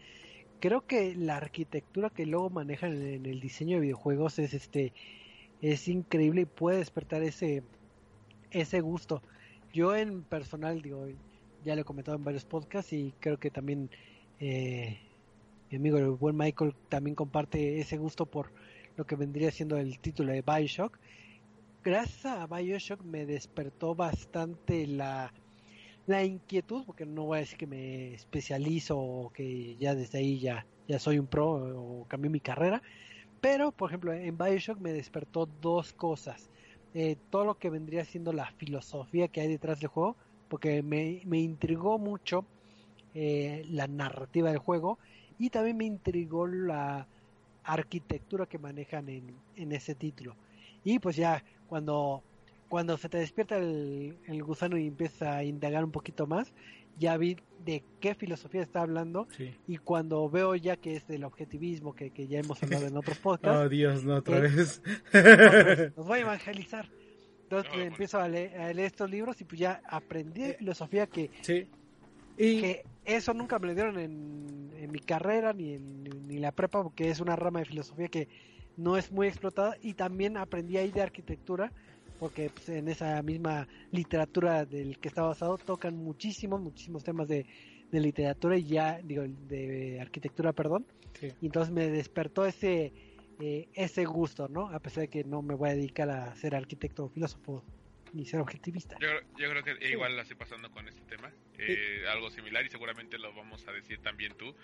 creo 0.60 0.86
que 0.86 1.16
la 1.16 1.38
arquitectura 1.38 2.10
que 2.10 2.26
luego 2.26 2.50
manejan 2.50 2.94
en, 3.02 3.26
el 3.26 3.40
diseño 3.40 3.78
de 3.78 3.82
videojuegos 3.82 4.40
es 4.40 4.54
este 4.54 4.94
es 5.62 5.88
increíble 5.88 6.42
y 6.42 6.46
puede 6.46 6.78
despertar 6.78 7.24
ese 7.24 7.64
ese 8.52 8.82
gusto. 8.82 9.22
Yo 9.74 9.96
en 9.96 10.24
personal 10.24 10.82
digo 10.82 11.08
ya 11.64 11.76
lo 11.76 11.82
he 11.82 11.86
comentado 11.86 12.18
en 12.18 12.24
varios 12.24 12.46
podcasts 12.46 12.94
y 12.94 13.14
creo 13.20 13.38
que 13.38 13.52
también 13.52 13.90
eh, 14.40 15.00
mi 15.70 15.78
amigo 15.78 15.98
el 15.98 16.12
buen 16.12 16.38
Michael 16.38 16.74
también 16.90 17.16
comparte 17.16 17.80
ese 17.80 17.98
gusto 17.98 18.26
por 18.26 18.52
lo 18.96 19.06
que 19.06 19.16
vendría 19.16 19.52
siendo 19.52 19.78
el 19.78 20.00
título 20.00 20.32
de 20.32 20.42
Bioshock. 20.42 20.98
Gracias 21.84 22.26
a 22.26 22.48
Bioshock 22.48 23.04
me 23.04 23.26
despertó 23.26 23.96
bastante 23.96 24.88
la 24.88 25.34
la 26.08 26.24
inquietud, 26.24 26.84
porque 26.86 27.06
no 27.06 27.26
voy 27.26 27.38
a 27.38 27.40
decir 27.42 27.58
que 27.58 27.68
me 27.68 28.14
especializo 28.14 28.98
o 28.98 29.30
que 29.32 29.76
ya 29.76 29.94
desde 29.94 30.20
ahí 30.20 30.40
ya, 30.40 30.66
ya 30.88 31.00
soy 31.00 31.20
un 31.20 31.28
pro 31.28 31.52
o 31.52 32.06
cambié 32.08 32.30
mi 32.30 32.40
carrera, 32.40 32.82
pero 33.42 33.72
por 33.72 33.90
ejemplo 33.90 34.14
en 34.14 34.38
Bioshock 34.38 34.80
me 34.80 34.94
despertó 34.94 35.46
dos 35.62 35.94
cosas. 35.94 36.50
Eh, 36.94 37.18
todo 37.30 37.46
lo 37.46 37.60
que 37.60 37.70
vendría 37.70 38.06
siendo 38.06 38.34
la 38.34 38.50
filosofía 38.52 39.28
que 39.28 39.42
hay 39.42 39.50
detrás 39.50 39.80
del 39.80 39.90
juego, 39.90 40.16
porque 40.48 40.82
me, 40.82 41.22
me 41.26 41.40
intrigó 41.40 42.00
mucho 42.00 42.46
eh, 43.14 43.66
la 43.70 43.88
narrativa 43.88 44.50
del 44.50 44.60
juego 44.60 44.98
y 45.38 45.50
también 45.50 45.78
me 45.78 45.86
intrigó 45.86 46.48
la 46.48 47.08
arquitectura 47.64 48.46
que 48.46 48.58
manejan 48.58 49.10
en, 49.10 49.36
en 49.56 49.72
ese 49.74 49.94
título. 49.94 50.38
Y 50.86 51.00
pues 51.00 51.18
ya 51.18 51.44
cuando, 51.68 52.24
cuando 52.70 52.98
se 52.98 53.10
te 53.10 53.18
despierta 53.18 53.58
el, 53.58 54.18
el 54.26 54.44
gusano 54.44 54.78
y 54.78 54.88
empieza 54.88 55.38
a 55.38 55.44
indagar 55.44 55.84
un 55.84 55.92
poquito 55.92 56.28
más, 56.28 56.54
ya 56.98 57.16
vi 57.18 57.38
de 57.64 57.84
qué 58.00 58.16
filosofía 58.16 58.62
está 58.62 58.82
hablando 58.82 59.28
Sí. 59.38 59.54
y 59.68 59.78
cuando 59.78 60.30
veo 60.30 60.56
ya 60.56 60.78
que 60.78 60.96
es 60.96 61.08
del 61.08 61.24
objetivismo 61.24 61.94
que, 61.94 62.10
que 62.12 62.28
ya 62.28 62.40
hemos 62.40 62.62
hablado 62.64 62.88
en 62.88 62.98
otros 62.98 63.18
podcasts, 63.20 63.62
Oh, 63.66 63.70
Dios, 63.70 64.04
no, 64.04 64.16
otra 64.16 64.38
Eh, 64.38 64.42
vez. 64.42 64.82
nos 65.98 66.06
voy 66.08 66.20
a 66.20 66.22
evangelizar. 66.22 66.90
Entonces 67.44 67.70
No, 67.72 67.78
bueno. 67.78 67.92
empiezo 67.92 68.20
a 68.20 68.28
leer, 68.28 68.60
a 68.60 68.74
leer 68.74 68.88
estos 68.88 69.10
libros 69.10 69.40
y 69.40 69.46
pues 69.46 69.60
ya 69.60 69.82
aprendí 69.88 70.42
de 70.42 70.54
filosofía 70.56 71.08
que, 71.08 71.30
sí. 71.42 71.68
Y 72.38 72.62
que 72.62 72.84
eso 73.06 73.34
nunca 73.34 73.58
me 73.58 73.68
lo 73.68 73.74
dieron 73.74 73.98
en, 73.98 74.72
en 74.78 74.92
mi 74.92 75.00
carrera 75.00 75.54
ni 75.54 75.74
en 75.76 76.04
ni 76.28 76.38
la 76.40 76.52
prepa 76.52 76.84
porque 76.84 77.10
es 77.10 77.20
una 77.20 77.36
rama 77.36 77.60
de 77.60 77.66
filosofía 77.66 78.10
que 78.10 78.28
no 78.76 78.98
es 78.98 79.12
muy 79.12 79.28
explotada 79.28 79.76
y 79.82 79.94
también 79.94 80.36
aprendí 80.38 80.78
ahí 80.78 80.92
de 80.92 81.02
arquitectura 81.02 81.72
porque 82.20 82.50
pues, 82.50 82.70
en 82.70 82.88
esa 82.88 83.22
misma 83.22 83.68
literatura 83.92 84.66
del 84.66 84.98
que 85.00 85.08
está 85.08 85.24
basado 85.24 85.58
tocan 85.58 85.96
muchísimos 85.96 86.62
muchísimos 86.62 87.04
temas 87.04 87.28
de, 87.28 87.46
de 87.92 88.00
literatura 88.00 88.58
y 88.58 88.66
ya 88.66 89.00
digo 89.04 89.24
de 89.28 90.00
arquitectura 90.02 90.54
perdón. 90.54 90.86
Sí. 91.20 91.34
y 91.42 91.48
entonces 91.48 91.74
me 91.74 91.90
despertó 91.90 92.46
ese 92.46 92.94
eh, 93.40 93.68
ese 93.74 94.06
gusto 94.06 94.48
no 94.48 94.70
a 94.70 94.80
pesar 94.80 95.02
de 95.02 95.08
que 95.08 95.24
no 95.24 95.42
me 95.42 95.56
voy 95.56 95.70
a 95.70 95.74
dedicar 95.74 96.10
a 96.10 96.36
ser 96.36 96.56
arquitecto 96.56 97.06
o 97.06 97.10
filósofo 97.10 97.64
ni 98.14 98.26
ser 98.26 98.40
objetivista. 98.40 98.98
Yo, 99.00 99.10
yo 99.38 99.50
creo 99.50 99.64
que 99.64 99.90
igual 99.90 100.16
la 100.16 100.22
estoy 100.24 100.38
pasando 100.38 100.72
con 100.72 100.88
este 100.88 101.02
tema, 101.02 101.32
eh, 101.58 102.04
algo 102.10 102.30
similar 102.30 102.66
y 102.66 102.70
seguramente 102.70 103.18
lo 103.18 103.34
vamos 103.34 103.68
a 103.68 103.72
decir 103.72 104.00
también 104.00 104.34
tú. 104.38 104.56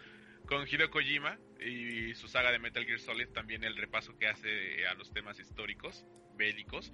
Con 0.53 0.67
Hideo 0.67 0.91
Kojima 0.91 1.39
y 1.59 2.13
su 2.13 2.27
saga 2.27 2.51
de 2.51 2.59
Metal 2.59 2.85
Gear 2.85 2.99
Solid, 2.99 3.29
también 3.29 3.63
el 3.63 3.75
repaso 3.75 4.15
que 4.19 4.27
hace 4.27 4.85
a 4.85 4.93
los 4.93 5.11
temas 5.11 5.39
históricos, 5.39 6.05
bélicos. 6.35 6.93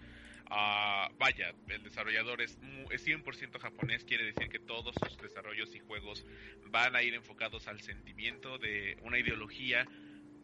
Ah, 0.49 1.11
vaya, 1.17 1.53
el 1.67 1.83
desarrollador 1.83 2.41
es, 2.41 2.57
es 2.89 3.05
100% 3.05 3.59
japonés, 3.59 4.05
quiere 4.05 4.23
decir 4.23 4.47
que 4.47 4.59
todos 4.59 4.95
sus 4.95 5.17
desarrollos 5.17 5.75
y 5.75 5.79
juegos 5.79 6.25
van 6.67 6.95
a 6.95 7.03
ir 7.03 7.13
enfocados 7.15 7.67
al 7.67 7.81
sentimiento 7.81 8.59
de 8.59 8.97
una 9.01 9.19
ideología 9.19 9.85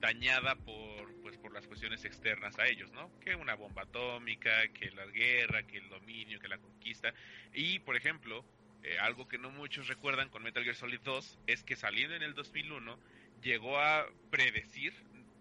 dañada 0.01 0.55
por 0.55 1.15
pues 1.21 1.37
por 1.37 1.53
las 1.53 1.67
cuestiones 1.67 2.03
externas 2.03 2.59
a 2.59 2.67
ellos, 2.67 2.91
¿no? 2.91 3.17
Que 3.21 3.33
una 3.35 3.55
bomba 3.55 3.83
atómica, 3.83 4.67
que 4.73 4.91
la 4.91 5.05
guerra, 5.05 5.63
que 5.63 5.77
el 5.77 5.87
dominio, 5.87 6.37
que 6.41 6.49
la 6.49 6.57
conquista. 6.57 7.13
Y, 7.53 7.79
por 7.79 7.95
ejemplo, 7.95 8.43
eh, 8.85 8.99
algo 8.99 9.27
que 9.27 9.39
no 9.39 9.49
muchos 9.49 9.87
recuerdan 9.87 10.29
con 10.29 10.43
Metal 10.43 10.63
Gear 10.63 10.75
Solid 10.75 10.99
2 11.03 11.39
es 11.47 11.63
que 11.63 11.75
saliendo 11.75 12.15
en 12.15 12.21
el 12.21 12.35
2001 12.35 12.99
llegó 13.41 13.79
a 13.79 14.05
predecir, 14.29 14.93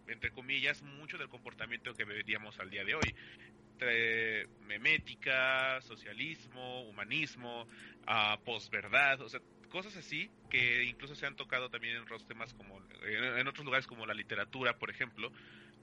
entre 0.07 0.31
comillas, 0.31 0.81
mucho 0.81 1.19
del 1.19 1.29
comportamiento 1.29 1.93
que 1.93 2.05
veríamos 2.05 2.59
al 2.59 2.71
día 2.71 2.85
de 2.85 2.95
hoy. 2.95 3.15
Memética, 4.61 5.79
socialismo, 5.83 6.89
humanismo, 6.89 7.69
ah, 8.07 8.39
posverdad, 8.47 9.21
o 9.21 9.29
sea, 9.29 9.41
cosas 9.69 9.95
así 9.97 10.31
que 10.49 10.85
incluso 10.85 11.15
se 11.15 11.27
han 11.27 11.37
tocado 11.37 11.69
también 11.69 11.97
en 11.97 12.03
otros 12.03 12.27
temas 12.27 12.55
como 12.55 12.81
en, 13.03 13.25
en 13.39 13.47
otros 13.47 13.67
lugares 13.67 13.87
como 13.87 14.07
la 14.07 14.15
literatura, 14.15 14.79
por 14.79 14.89
ejemplo, 14.89 15.31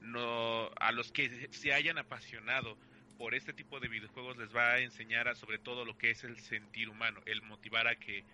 no 0.00 0.68
a 0.80 0.90
los 0.90 1.12
que 1.12 1.48
se 1.52 1.72
hayan 1.72 1.98
apasionado 1.98 2.76
por 3.22 3.36
este 3.36 3.52
tipo 3.52 3.78
de 3.78 3.86
videojuegos 3.86 4.36
les 4.36 4.52
va 4.52 4.72
a 4.72 4.78
enseñar 4.80 5.28
a 5.28 5.36
sobre 5.36 5.60
todo 5.60 5.84
lo 5.84 5.96
que 5.96 6.10
es 6.10 6.24
el 6.24 6.40
sentir 6.40 6.88
humano, 6.88 7.20
el 7.24 7.40
motivar 7.42 7.86
a 7.86 7.94
que 7.94 8.24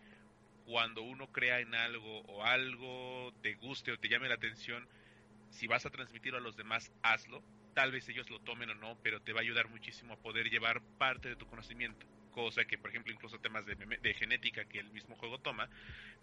cuando 0.65 1.03
uno 1.03 1.31
crea 1.31 1.61
en 1.61 1.75
algo 1.75 2.21
o 2.21 2.43
algo 2.43 3.31
te 3.43 3.53
guste 3.57 3.93
o 3.93 3.99
te 3.99 4.09
llame 4.09 4.31
la 4.31 4.37
atención, 4.37 4.89
si 5.51 5.67
vas 5.67 5.85
a 5.85 5.91
transmitirlo 5.91 6.39
a 6.39 6.41
los 6.41 6.57
demás, 6.57 6.91
hazlo. 7.03 7.43
Tal 7.75 7.93
vez 7.93 8.09
ellos 8.09 8.31
lo 8.31 8.41
tomen 8.41 8.71
o 8.71 8.75
no, 8.77 8.97
pero 9.03 9.21
te 9.21 9.35
va 9.35 9.41
a 9.41 9.43
ayudar 9.43 9.69
muchísimo 9.69 10.15
a 10.15 10.23
poder 10.23 10.49
llevar 10.49 10.81
parte 10.97 11.29
de 11.29 11.37
tu 11.37 11.47
conocimiento. 11.47 12.07
Cosa 12.31 12.65
que, 12.65 12.79
por 12.79 12.89
ejemplo, 12.89 13.13
incluso 13.13 13.39
temas 13.41 13.67
de, 13.67 13.75
de 13.75 14.15
genética 14.15 14.65
que 14.65 14.79
el 14.79 14.91
mismo 14.91 15.17
juego 15.17 15.39
toma, 15.39 15.69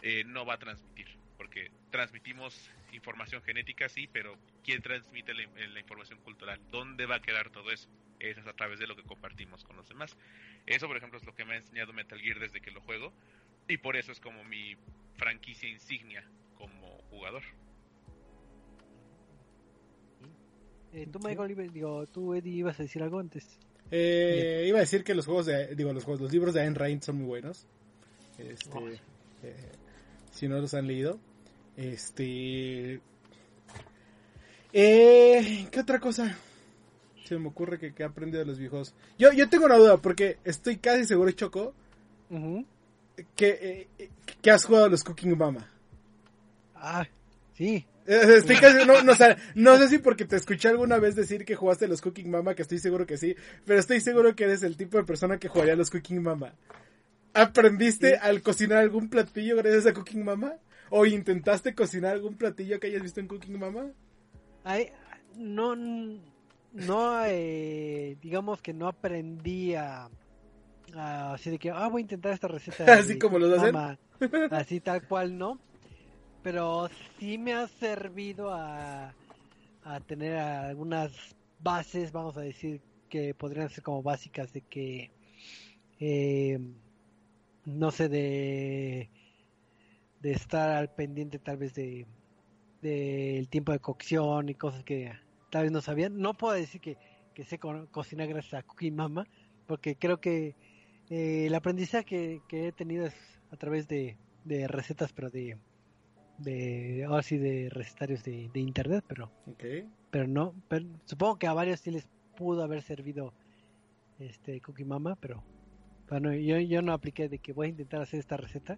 eh, 0.02 0.24
no 0.26 0.44
va 0.44 0.56
a 0.56 0.58
transmitir. 0.58 1.08
Porque 1.38 1.70
transmitimos 1.92 2.72
información 2.94 3.44
genética, 3.44 3.90
sí, 3.90 4.10
pero 4.12 4.40
¿quién 4.64 4.82
transmite 4.82 5.36
la, 5.36 5.44
la 5.68 5.80
información 5.80 6.20
cultural? 6.22 6.60
¿Dónde 6.72 7.06
va 7.06 7.18
a 7.18 7.22
quedar 7.22 7.52
todo 7.52 7.70
eso? 7.70 7.88
Es 8.20 8.38
a 8.38 8.54
través 8.54 8.80
de 8.80 8.88
lo 8.88 8.96
que 8.96 9.04
compartimos 9.04 9.64
con 9.64 9.76
los 9.76 9.88
demás. 9.88 10.16
Eso, 10.66 10.88
por 10.88 10.98
ejemplo, 10.98 11.20
es 11.20 11.26
lo 11.26 11.36
que 11.36 11.46
me 11.46 11.54
ha 11.54 11.58
enseñado 11.58 11.94
Metal 11.94 12.20
Gear 12.20 12.40
desde 12.40 12.62
que 12.62 12.72
lo 12.72 12.82
juego. 12.82 13.12
Y 13.68 13.78
por 13.78 13.96
eso 13.98 14.12
es 14.12 14.20
como 14.20 14.44
mi 14.44 14.76
franquicia 15.16 15.68
insignia 15.70 16.24
como 16.58 16.98
jugador. 17.10 17.44
Eh, 20.94 21.08
tú 21.12 21.20
Michael 21.20 21.72
digo 21.74 22.06
tú 22.08 22.34
Eddie 22.34 22.60
ibas 22.60 22.80
a 22.80 22.84
decir 22.84 23.04
algo 23.04 23.20
antes 23.20 23.60
Eh, 23.92 24.64
iba 24.68 24.78
a 24.78 24.82
decir 24.82 25.04
que 25.04 25.14
los 25.14 25.26
juegos 25.26 25.46
de, 25.46 25.76
digo, 25.76 25.92
los 25.92 26.06
juegos, 26.06 26.22
los 26.22 26.32
libros 26.32 26.54
de 26.54 26.62
Ayn 26.62 26.74
Rand 26.74 27.02
son 27.02 27.18
muy 27.18 27.26
buenos. 27.28 27.68
Este, 28.38 28.70
Oh. 28.74 28.88
eh, 28.90 29.00
si 30.32 30.48
no 30.48 30.60
los 30.60 30.74
han 30.74 30.88
leído, 30.88 31.20
este, 31.78 33.00
eh, 34.74 35.68
¿qué 35.72 35.80
otra 35.80 36.00
cosa? 36.00 36.38
Se 37.26 37.38
me 37.40 37.48
ocurre 37.48 37.80
que, 37.80 37.94
que 37.94 38.04
aprendido 38.04 38.40
de 38.40 38.46
los 38.46 38.58
viejos. 38.60 38.94
Yo, 39.18 39.32
yo 39.34 39.50
tengo 39.50 39.66
una 39.66 39.78
duda 39.78 39.98
porque 39.98 40.38
estoy 40.44 40.78
casi 40.78 41.06
seguro, 41.06 41.32
Choco, 41.32 41.74
que, 43.36 43.88
eh, 44.00 44.10
que 44.42 44.52
has 44.52 44.66
jugado 44.66 44.86
a 44.86 44.90
los 44.90 45.04
Cooking 45.04 45.38
Mama. 45.38 45.70
ah 46.76 47.06
sí 47.56 47.86
Eh, 48.08 48.22
Estoy 48.38 48.58
casi, 48.58 48.86
no, 48.86 49.02
no, 49.02 49.12
o 49.14 49.16
sea, 49.16 49.38
no 49.56 49.78
sé 49.78 49.88
si 49.88 49.98
porque 49.98 50.26
te 50.26 50.36
escuché 50.36 50.68
alguna 50.70 51.00
vez 51.00 51.16
decir 51.16 51.46
que 51.46 51.56
jugaste 51.56 51.86
a 51.86 51.88
los 51.88 52.02
Cooking 52.02 52.30
Mama, 52.30 52.54
que 52.54 52.62
estoy 52.62 52.78
seguro 52.80 53.06
que 53.08 53.18
sí, 53.18 53.36
pero 53.66 53.80
estoy 53.80 54.00
seguro 54.02 54.36
que 54.36 54.44
eres 54.44 54.62
el 54.64 54.78
tipo 54.78 54.98
de 54.98 55.04
persona 55.06 55.40
que 55.40 55.48
jugaría 55.48 55.74
a 55.74 55.78
los 55.78 55.90
Cooking 55.90 56.22
Mama. 56.22 56.54
¿Aprendiste 57.34 58.12
Sí. 58.12 58.18
al 58.22 58.42
cocinar 58.44 58.78
algún 58.78 59.10
platillo 59.10 59.58
gracias 59.58 59.88
a 59.88 59.94
Cooking 59.94 60.24
Mama? 60.24 60.54
¿O 60.92 61.06
intentaste 61.08 61.74
cocinar 61.74 62.14
algún 62.14 62.36
platillo 62.38 62.80
que 62.80 62.88
hayas 62.88 63.02
visto 63.02 63.20
en 63.20 63.28
Cooking 63.28 63.60
Mama? 63.60 63.88
Ay, 64.64 64.92
no, 65.36 65.76
no, 66.76 67.26
eh, 67.26 68.18
digamos 68.22 68.62
que 68.62 68.74
no 68.74 68.88
aprendí 68.88 69.76
a, 69.76 70.10
a- 70.96 71.34
así 71.34 71.52
de 71.52 71.60
que, 71.60 71.72
ah, 71.72 71.88
voy 71.90 72.02
a 72.02 72.04
intentar 72.04 72.34
esta 72.34 72.48
receta. 72.48 72.86
Así 72.86 73.18
de 73.18 73.18
como 73.18 73.40
lo 73.40 73.54
hacen. 73.56 73.76
mamá. 73.76 74.00
Así 74.50 74.82
tal 74.82 75.04
cual, 75.06 75.38
¿no? 75.38 75.62
Pero 76.42 76.90
sí 77.20 77.38
me 77.38 77.54
ha 77.54 77.68
servido 77.68 78.52
a, 78.54 79.16
a 79.84 80.02
tener 80.02 80.38
algunas 80.38 81.14
bases, 81.60 82.12
vamos 82.12 82.38
a 82.38 82.42
decir, 82.42 82.82
que 83.10 83.36
podrían 83.36 83.70
ser 83.70 83.84
como 83.84 84.04
básicas 84.04 84.54
de 84.54 84.62
que, 84.64 85.12
eh, 86.00 86.60
no 87.66 87.92
sé, 87.92 88.10
de, 88.10 89.10
de 90.20 90.32
estar 90.32 90.72
al 90.72 90.90
pendiente 90.94 91.40
tal 91.40 91.58
vez 91.58 91.74
de 91.74 92.08
del 92.82 93.50
tiempo 93.50 93.72
de 93.72 93.80
cocción 93.80 94.50
y 94.50 94.56
cosas 94.56 94.84
que 94.84 95.14
tal 95.50 95.64
vez 95.64 95.72
no 95.72 95.82
sabían. 95.82 96.18
No 96.18 96.34
puedo 96.34 96.54
decir 96.54 96.82
que, 96.82 96.98
que 97.34 97.44
sé 97.44 97.58
co- 97.60 97.88
cocinar 97.92 98.28
gracias 98.28 98.56
a 98.56 98.64
Cooking 98.64 98.96
Mama, 98.96 99.26
porque 99.68 99.96
creo 99.96 100.20
que 100.20 100.56
eh, 101.10 101.46
el 101.48 101.56
aprendizaje 101.56 102.06
que, 102.06 102.42
que 102.48 102.68
he 102.68 102.72
tenido 102.72 103.06
es 103.06 103.16
a 103.52 103.58
través 103.58 103.88
de, 103.88 104.18
de 104.44 104.68
recetas, 104.68 105.14
pero 105.14 105.30
de, 105.30 105.58
de 106.40 107.06
ahora 107.06 107.24
sí 107.24 107.38
de 107.38 107.70
recetarios 107.70 108.24
de, 108.24 108.50
de 108.54 108.60
internet, 108.60 109.04
pero 109.08 109.32
pero 110.12 110.28
no, 110.28 110.54
pero 110.68 110.86
supongo 111.06 111.38
que 111.38 111.48
a 111.48 111.54
varios 111.54 111.80
sí 111.80 111.92
les 111.92 112.08
pudo 112.38 112.64
haber 112.64 112.82
servido 112.82 113.34
este 114.20 114.62
Cookie 114.62 114.86
Mama, 114.86 115.16
pero 115.20 115.44
bueno, 116.10 116.34
yo, 116.34 116.60
yo 116.60 116.82
no 116.82 116.94
apliqué 116.94 117.28
de 117.30 117.40
que 117.40 117.54
voy 117.54 117.68
a 117.68 117.70
intentar 117.72 118.02
hacer 118.02 118.20
esta 118.20 118.38
receta. 118.38 118.78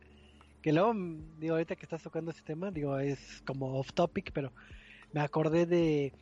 Que 0.61 0.73
luego, 0.73 0.93
digo, 1.39 1.53
ahorita 1.53 1.75
que 1.75 1.83
estás 1.83 2.01
tocando 2.01 2.31
ese 2.31 2.41
tema, 2.41 2.71
digo, 2.71 2.97
es 2.99 3.41
como 3.45 3.77
off 3.79 3.93
topic, 3.93 4.31
pero 4.33 4.51
me 5.13 5.21
acordé 5.21 5.65
de 5.65 6.13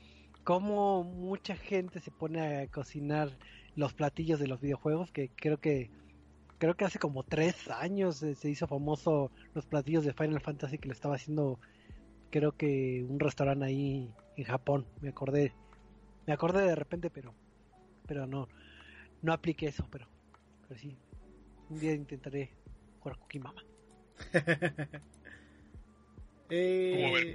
cómo 0.46 1.04
mucha 1.04 1.58
gente 1.58 2.00
se 2.00 2.12
pone 2.12 2.62
a 2.62 2.68
cocinar 2.68 3.36
los 3.76 3.93
platillos 3.93 4.39
de 4.39 4.48
los 4.48 4.62
videojuegos, 4.62 5.12
que 5.12 5.30
creo 5.36 5.58
que 5.60 5.89
creo 6.60 6.76
que 6.76 6.86
hace 6.86 7.00
como 7.00 7.24
tres 7.24 7.68
años 7.70 8.18
se 8.18 8.50
hizo 8.50 8.68
famoso 8.68 9.32
los 9.54 9.66
platillos 9.66 10.06
de 10.06 10.14
Final 10.14 10.39
Fantasy 10.39 10.78
que 10.78 10.88
lo 10.88 10.93
estaba 10.93 11.16
haciendo 11.16 11.60
creo 12.30 12.54
que 12.54 13.06
un 13.10 13.20
restaurante 13.20 13.66
ahí 13.66 14.14
en 14.38 14.43
Japón, 14.46 14.86
me 15.02 15.10
acordé, 15.10 15.54
me 16.28 16.34
acordé 16.34 16.64
de 16.64 16.76
repente, 16.76 17.10
pero, 17.10 17.34
pero 18.08 18.28
no, 18.28 18.48
no 19.22 19.34
apliqué 19.34 19.68
eso, 19.68 19.88
pero, 19.91 20.08
pero 20.68 20.80
sí, 20.80 20.96
un 21.70 21.80
día 21.80 21.93
intentaré 21.93 22.52
jugar 23.00 23.18
Cookie 23.18 23.39
Mama. 23.39 23.64
Eh. 26.52 27.34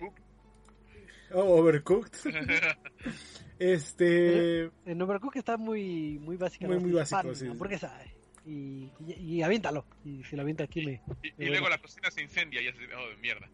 Oh, 1.32 1.60
Overcooked. 1.60 2.16
Este. 3.58 4.70
En 4.86 5.02
Overcooked 5.02 5.38
está 5.38 5.58
muy, 5.58 6.18
muy 6.18 6.38
básica, 6.38 6.66
Muy, 6.66 6.78
muy 6.78 6.92
básico, 6.92 7.20
Pan, 7.20 7.36
sí. 7.36 7.46
hamburguesa, 7.46 7.92
y 8.06 8.20
y, 8.46 8.90
y, 9.12 9.42
aviéntalo. 9.42 9.84
Y 10.04 10.22
si 10.24 10.36
lo 10.36 10.42
avienta 10.42 10.64
aquí 10.64 10.84
me... 10.84 11.02
Y, 11.38 11.46
luego 11.46 11.68
la 11.68 11.78
cocina 11.78 12.10
se 12.10 12.22
incendia 12.22 12.62
y 12.62 12.68
así, 12.68 12.78
oh, 12.96 13.20
mierda. 13.20 13.48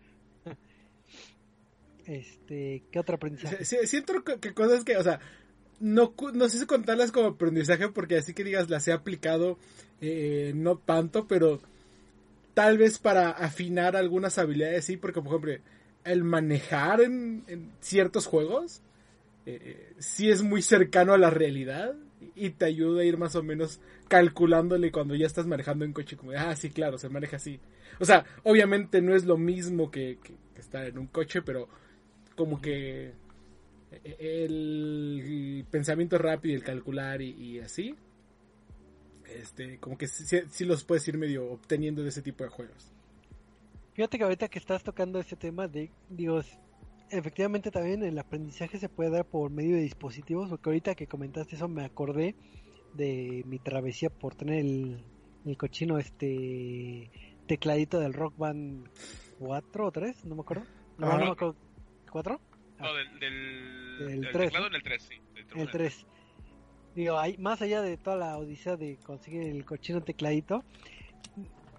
Este, 2.06 2.84
¿qué 2.92 3.00
otro 3.00 3.16
aprendizaje? 3.16 3.64
Sí, 3.64 3.78
siento 3.82 4.22
que, 4.22 4.54
cosas 4.54 4.84
que, 4.84 4.96
o 4.96 5.02
sea, 5.02 5.18
no, 5.80 6.14
no 6.34 6.48
sé 6.48 6.60
si 6.60 6.66
contarlas 6.66 7.10
como 7.10 7.30
aprendizaje 7.30 7.88
porque 7.88 8.18
así 8.18 8.32
que 8.32 8.44
digas 8.44 8.70
las 8.70 8.86
he 8.86 8.92
aplicado 8.92 9.58
eh, 10.00 10.52
no 10.54 10.78
tanto, 10.78 11.26
pero 11.26 11.60
tal 12.54 12.78
vez 12.78 13.00
para 13.00 13.30
afinar 13.30 13.96
algunas 13.96 14.38
habilidades 14.38 14.84
sí, 14.84 14.96
porque 14.96 15.20
por 15.20 15.30
ejemplo, 15.32 15.54
el 16.07 16.24
manejar 16.24 17.00
en, 17.00 17.72
ciertos 17.80 18.26
juegos 18.26 18.80
eh, 19.44 19.94
sí 19.98 20.30
es 20.30 20.42
muy 20.42 20.62
cercano 20.62 21.12
a 21.12 21.18
la 21.18 21.30
realidad 21.30 21.94
y 22.34 22.50
te 22.50 22.64
ayuda 22.64 23.02
a 23.02 23.04
ir 23.04 23.18
más 23.18 23.36
o 23.36 23.42
menos 23.42 23.80
calculándole 24.09 24.90
cuando 24.90 25.14
ya 25.14 25.26
estás 25.26 25.46
manejando 25.46 25.84
en 25.84 25.92
coche 25.92 26.16
como, 26.16 26.32
ah, 26.32 26.54
sí, 26.57 26.70
claro, 26.70 26.98
se 26.98 27.09
maneja 27.09 27.36
así. 27.36 27.61
O 28.00 28.04
sea, 28.04 28.24
obviamente 28.44 29.02
no 29.02 29.14
es 29.14 29.24
lo 29.24 29.36
mismo 29.36 29.90
que, 29.90 30.18
estar 30.57 30.86
en 30.86 30.98
un 30.98 31.07
coche, 31.07 31.42
pero 31.42 31.68
como 32.34 32.61
que 32.61 33.12
el 34.18 35.64
pensamiento 35.70 36.18
rápido 36.18 36.57
el 36.57 36.64
calcular 36.64 37.22
y, 37.22 37.61
así, 37.61 37.94
este, 39.34 39.78
como 39.78 39.96
que 39.98 40.07
sí 40.09 40.64
los 40.64 40.84
puedes 40.84 41.07
ir 41.09 41.18
medio 41.18 41.50
obteniendo 41.50 42.02
de 42.02 42.09
ese 42.09 42.22
tipo 42.22 42.44
de 42.44 42.50
juegos. 42.50 42.95
Fíjate 43.97 44.18
que 44.18 44.24
ahorita 44.24 44.49
que 44.49 44.59
estás 44.59 44.82
tocando 44.82 45.18
ese 45.18 45.36
tema 45.36 45.68
de, 45.68 45.90
digo, 46.11 46.42
efectivamente 47.09 47.70
también 47.70 48.03
el 48.03 48.18
aprendizaje 48.18 48.78
se 48.78 48.90
puede 48.90 49.09
dar 49.09 49.24
por 49.24 49.51
medio 49.51 49.74
de 49.76 49.80
dispositivos, 49.80 50.51
porque 50.51 50.68
ahorita 50.68 50.94
que 50.94 51.07
comentaste 51.07 51.57
eso 51.57 51.66
me 51.66 51.82
acordé 51.82 52.34
de 52.92 53.42
mi 53.47 53.59
travesía 53.59 54.11
por 54.11 54.34
tener 54.34 54.59
el, 54.59 55.03
el 55.47 55.57
cochino 55.57 55.97
este 55.97 57.11
tecladito 57.47 57.99
del 57.99 58.12
Rock 58.12 58.36
Band 58.36 58.86
4 59.38 59.86
o 59.86 59.90
3, 59.90 60.26
no 60.26 60.34
me 60.34 60.40
acuerdo. 60.42 60.64
No, 60.99 61.16
no 61.16 61.24
me 61.24 61.30
acuerdo. 61.30 61.57
¿4? 62.12 62.38
No, 62.78 62.94
del, 62.94 63.18
del, 63.18 63.99
Del 63.99 64.20
del 64.20 64.32
tres, 64.32 64.44
teclado 64.51 64.64
¿no? 64.64 64.68
en 64.68 64.74
el 64.74 64.82
3, 64.82 65.03
sí. 65.03 65.14
del 65.34 65.47
teclado 65.47 65.55
en 65.55 65.61
El 65.61 65.70
3. 65.70 66.07
Digo, 66.97 67.18
hay, 67.18 67.38
más 67.38 67.62
allá 67.62 67.80
de 67.80 67.97
toda 67.97 68.16
la 68.16 68.36
odisea 68.36 68.76
de 68.76 68.99
conseguir 68.99 69.44
el 69.44 69.64
cochino 69.64 70.03
tecladito, 70.03 70.64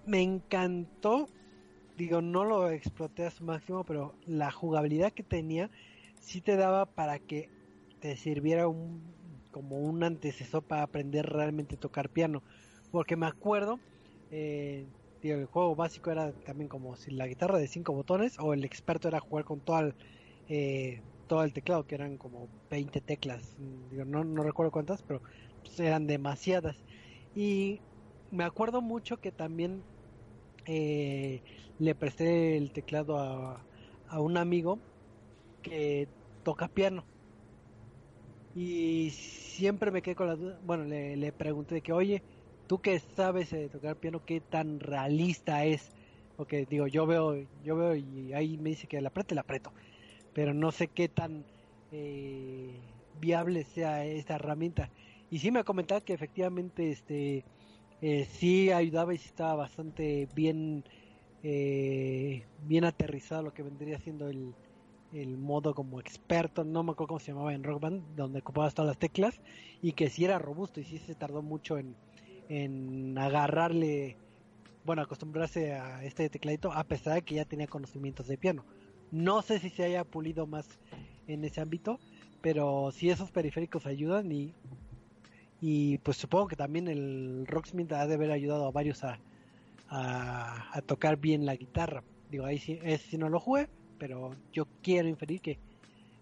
me 0.04 0.20
encantó. 0.20 1.28
Digo, 1.98 2.22
no 2.22 2.44
lo 2.44 2.70
exploté 2.70 3.26
a 3.26 3.30
su 3.32 3.44
máximo, 3.44 3.84
pero 3.84 4.18
la 4.24 4.52
jugabilidad 4.52 5.12
que 5.12 5.24
tenía 5.24 5.68
sí 6.20 6.40
te 6.42 6.56
daba 6.56 6.94
para 6.94 7.18
que 7.18 7.52
te 7.98 8.16
sirviera 8.16 8.68
un 8.68 9.42
como 9.50 9.78
un 9.80 10.04
antecesor 10.04 10.64
para 10.64 10.82
aprender 10.84 11.26
realmente 11.26 11.74
a 11.74 11.78
tocar 11.78 12.10
piano. 12.10 12.44
Porque 12.90 13.16
me 13.16 13.26
acuerdo, 13.26 13.82
eh, 14.30 14.92
digo, 15.20 15.36
el 15.38 15.46
juego 15.46 15.74
básico 15.76 16.10
era 16.12 16.32
también 16.44 16.68
como 16.68 16.94
si 16.96 17.10
la 17.10 17.26
guitarra 17.26 17.58
de 17.58 17.66
cinco 17.68 17.92
botones 17.94 18.38
o 18.38 18.54
el 18.54 18.64
experto 18.64 19.08
era 19.08 19.18
jugar 19.20 19.44
con 19.44 19.60
todo 19.62 19.80
el, 19.80 19.96
eh, 20.46 21.02
todo 21.26 21.42
el 21.44 21.52
teclado, 21.52 21.84
que 21.86 21.96
eran 21.96 22.16
como 22.18 22.52
20 22.70 23.00
teclas. 23.00 23.54
Digo, 23.56 24.04
no, 24.04 24.22
no 24.24 24.42
recuerdo 24.44 24.70
cuántas, 24.72 25.02
pero 25.02 25.20
pues, 25.64 25.80
eran 25.80 26.06
demasiadas. 26.06 26.84
Y 27.34 27.82
me 28.30 28.44
acuerdo 28.44 28.82
mucho 28.82 29.18
que 29.18 29.32
también 29.32 29.86
eh, 30.68 31.42
le 31.78 31.96
presté 31.96 32.56
el 32.58 32.72
teclado 32.72 33.18
a, 33.18 33.68
a 34.06 34.20
un 34.22 34.36
amigo 34.38 34.84
que 35.62 36.10
toca 36.44 36.68
piano. 36.68 37.10
Y 38.52 39.10
siempre 39.12 39.90
me 39.90 40.02
quedé 40.02 40.14
con 40.16 40.26
la 40.26 40.36
duda. 40.36 40.58
Bueno, 40.62 40.84
le, 40.84 41.16
le 41.16 41.32
pregunté 41.32 41.82
que, 41.82 41.92
oye, 41.92 42.24
tú 42.66 42.80
que 42.80 42.98
sabes 43.00 43.52
eh, 43.52 43.68
tocar 43.70 43.98
piano, 43.98 44.24
¿qué 44.24 44.40
tan 44.40 44.80
realista 44.80 45.64
es? 45.64 45.92
Porque 46.34 46.66
digo, 46.66 46.86
yo 46.86 47.06
veo, 47.06 47.34
yo 47.60 47.76
veo 47.76 47.94
y 47.96 48.32
ahí 48.32 48.58
me 48.58 48.70
dice 48.70 48.88
que 48.88 49.00
la 49.00 49.08
aprieto, 49.08 49.34
la 49.34 49.42
aprieto. 49.42 49.72
Pero 50.32 50.54
no 50.54 50.72
sé 50.72 50.92
qué 50.92 51.08
tan 51.08 51.46
eh, 51.90 52.96
viable 53.12 53.64
sea 53.64 54.06
esta 54.06 54.36
herramienta. 54.36 54.92
Y 55.30 55.40
sí 55.40 55.50
me 55.52 55.60
ha 55.60 55.64
comentado 55.64 56.04
que 56.04 56.14
efectivamente 56.14 56.90
este 56.90 57.46
eh, 58.00 58.26
sí 58.30 58.70
ayudaba 58.70 59.14
y 59.14 59.18
sí 59.18 59.26
estaba 59.26 59.54
bastante 59.54 60.28
bien 60.34 60.84
eh, 61.42 62.44
bien 62.66 62.84
aterrizado 62.84 63.42
lo 63.42 63.52
que 63.52 63.62
vendría 63.62 63.98
siendo 63.98 64.28
el, 64.28 64.54
el 65.12 65.36
modo 65.38 65.74
como 65.74 66.00
experto, 66.00 66.64
no 66.64 66.82
me 66.82 66.92
acuerdo 66.92 67.08
cómo 67.08 67.20
se 67.20 67.32
llamaba 67.32 67.54
en 67.54 67.62
Rock 67.62 67.80
Band, 67.80 68.16
donde 68.16 68.40
ocupabas 68.40 68.74
todas 68.74 68.88
las 68.88 68.98
teclas 68.98 69.40
y 69.80 69.92
que 69.92 70.10
sí 70.10 70.24
era 70.24 70.38
robusto 70.38 70.80
y 70.80 70.84
sí 70.84 70.98
se 70.98 71.14
tardó 71.14 71.42
mucho 71.42 71.78
en, 71.78 71.94
en 72.48 73.16
agarrarle, 73.18 74.16
bueno, 74.84 75.02
acostumbrarse 75.02 75.74
a 75.74 76.04
este 76.04 76.28
tecladito 76.28 76.72
a 76.72 76.84
pesar 76.84 77.14
de 77.14 77.22
que 77.22 77.36
ya 77.36 77.44
tenía 77.44 77.66
conocimientos 77.66 78.26
de 78.26 78.38
piano. 78.38 78.64
No 79.10 79.40
sé 79.42 79.58
si 79.58 79.70
se 79.70 79.84
haya 79.84 80.04
pulido 80.04 80.46
más 80.46 80.66
en 81.26 81.44
ese 81.44 81.60
ámbito, 81.60 81.98
pero 82.42 82.90
sí 82.92 83.08
esos 83.08 83.30
periféricos 83.30 83.86
ayudan 83.86 84.30
y 84.32 84.52
y 85.60 85.98
pues 85.98 86.16
supongo 86.16 86.48
que 86.48 86.56
también 86.56 86.88
el 86.88 87.44
Rocksmith 87.46 87.92
ha 87.92 88.06
de 88.06 88.14
haber 88.14 88.30
ayudado 88.30 88.66
a 88.66 88.70
varios 88.70 89.02
a, 89.04 89.18
a, 89.88 90.76
a 90.76 90.82
tocar 90.82 91.16
bien 91.16 91.46
la 91.46 91.56
guitarra. 91.56 92.02
Digo, 92.30 92.44
ahí 92.44 92.58
sí, 92.58 92.78
ese 92.82 93.10
sí 93.10 93.18
no 93.18 93.28
lo 93.28 93.40
jugué, 93.40 93.68
pero 93.98 94.34
yo 94.52 94.66
quiero 94.82 95.08
inferir 95.08 95.40
que, 95.40 95.58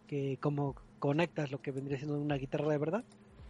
que 0.07 0.39
como 0.41 0.75
conectas 0.99 1.51
lo 1.51 1.61
que 1.61 1.73
vendría 1.73 1.99
siendo 1.99 2.17
una 2.19 2.37
guitarra 2.37 2.69
de 2.69 2.79
verdad, 2.79 3.05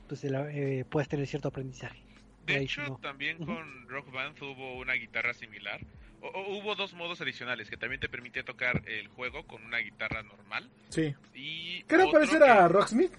pues 0.08 0.24
el- 0.24 0.34
eh, 0.34 0.84
puedes 0.88 1.08
tener 1.08 1.26
cierto 1.26 1.48
aprendizaje. 1.48 2.00
De 2.46 2.54
Ahí 2.56 2.64
hecho, 2.64 2.82
no. 2.82 2.96
también 2.98 3.38
con 3.44 3.88
Rock 3.88 4.10
Band 4.12 4.40
hubo 4.42 4.78
una 4.78 4.94
guitarra 4.94 5.34
similar. 5.34 5.80
O, 6.22 6.28
o 6.28 6.58
hubo 6.58 6.74
dos 6.76 6.94
modos 6.94 7.20
adicionales 7.20 7.68
que 7.68 7.76
también 7.76 8.00
te 8.00 8.08
permitía 8.08 8.42
tocar 8.44 8.82
el 8.88 9.08
juego 9.08 9.44
con 9.46 9.62
una 9.64 9.78
guitarra 9.78 10.22
normal. 10.22 10.68
Sí. 10.88 11.14
Y 11.34 11.82
¿Qué 11.82 11.96
otro 11.96 12.12
parecer 12.12 12.38
que- 12.40 12.48
a 12.48 12.68
Rocksmith? 12.68 13.12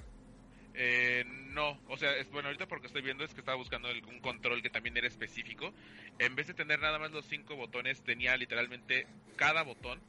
Eh, 0.80 1.24
no, 1.26 1.82
o 1.88 1.98
sea, 1.98 2.16
es, 2.18 2.30
bueno, 2.30 2.50
ahorita 2.50 2.68
porque 2.68 2.86
estoy 2.88 3.02
viendo 3.02 3.24
es 3.24 3.34
que 3.34 3.42
estaba 3.42 3.58
buscando 3.58 3.90
el- 3.90 4.02
control 4.22 4.62
que 4.62 4.70
también 4.70 4.96
era 4.98 5.08
específico. 5.08 5.74
En 6.20 6.36
vez 6.36 6.48
de 6.48 6.54
tener 6.54 6.80
nada 6.80 7.00
más 7.00 7.12
los 7.12 7.26
cinco 7.26 7.56
botones, 7.56 8.04
tenía 8.04 8.38
literalmente 8.38 9.08
cada 9.36 9.64
botón 9.64 10.04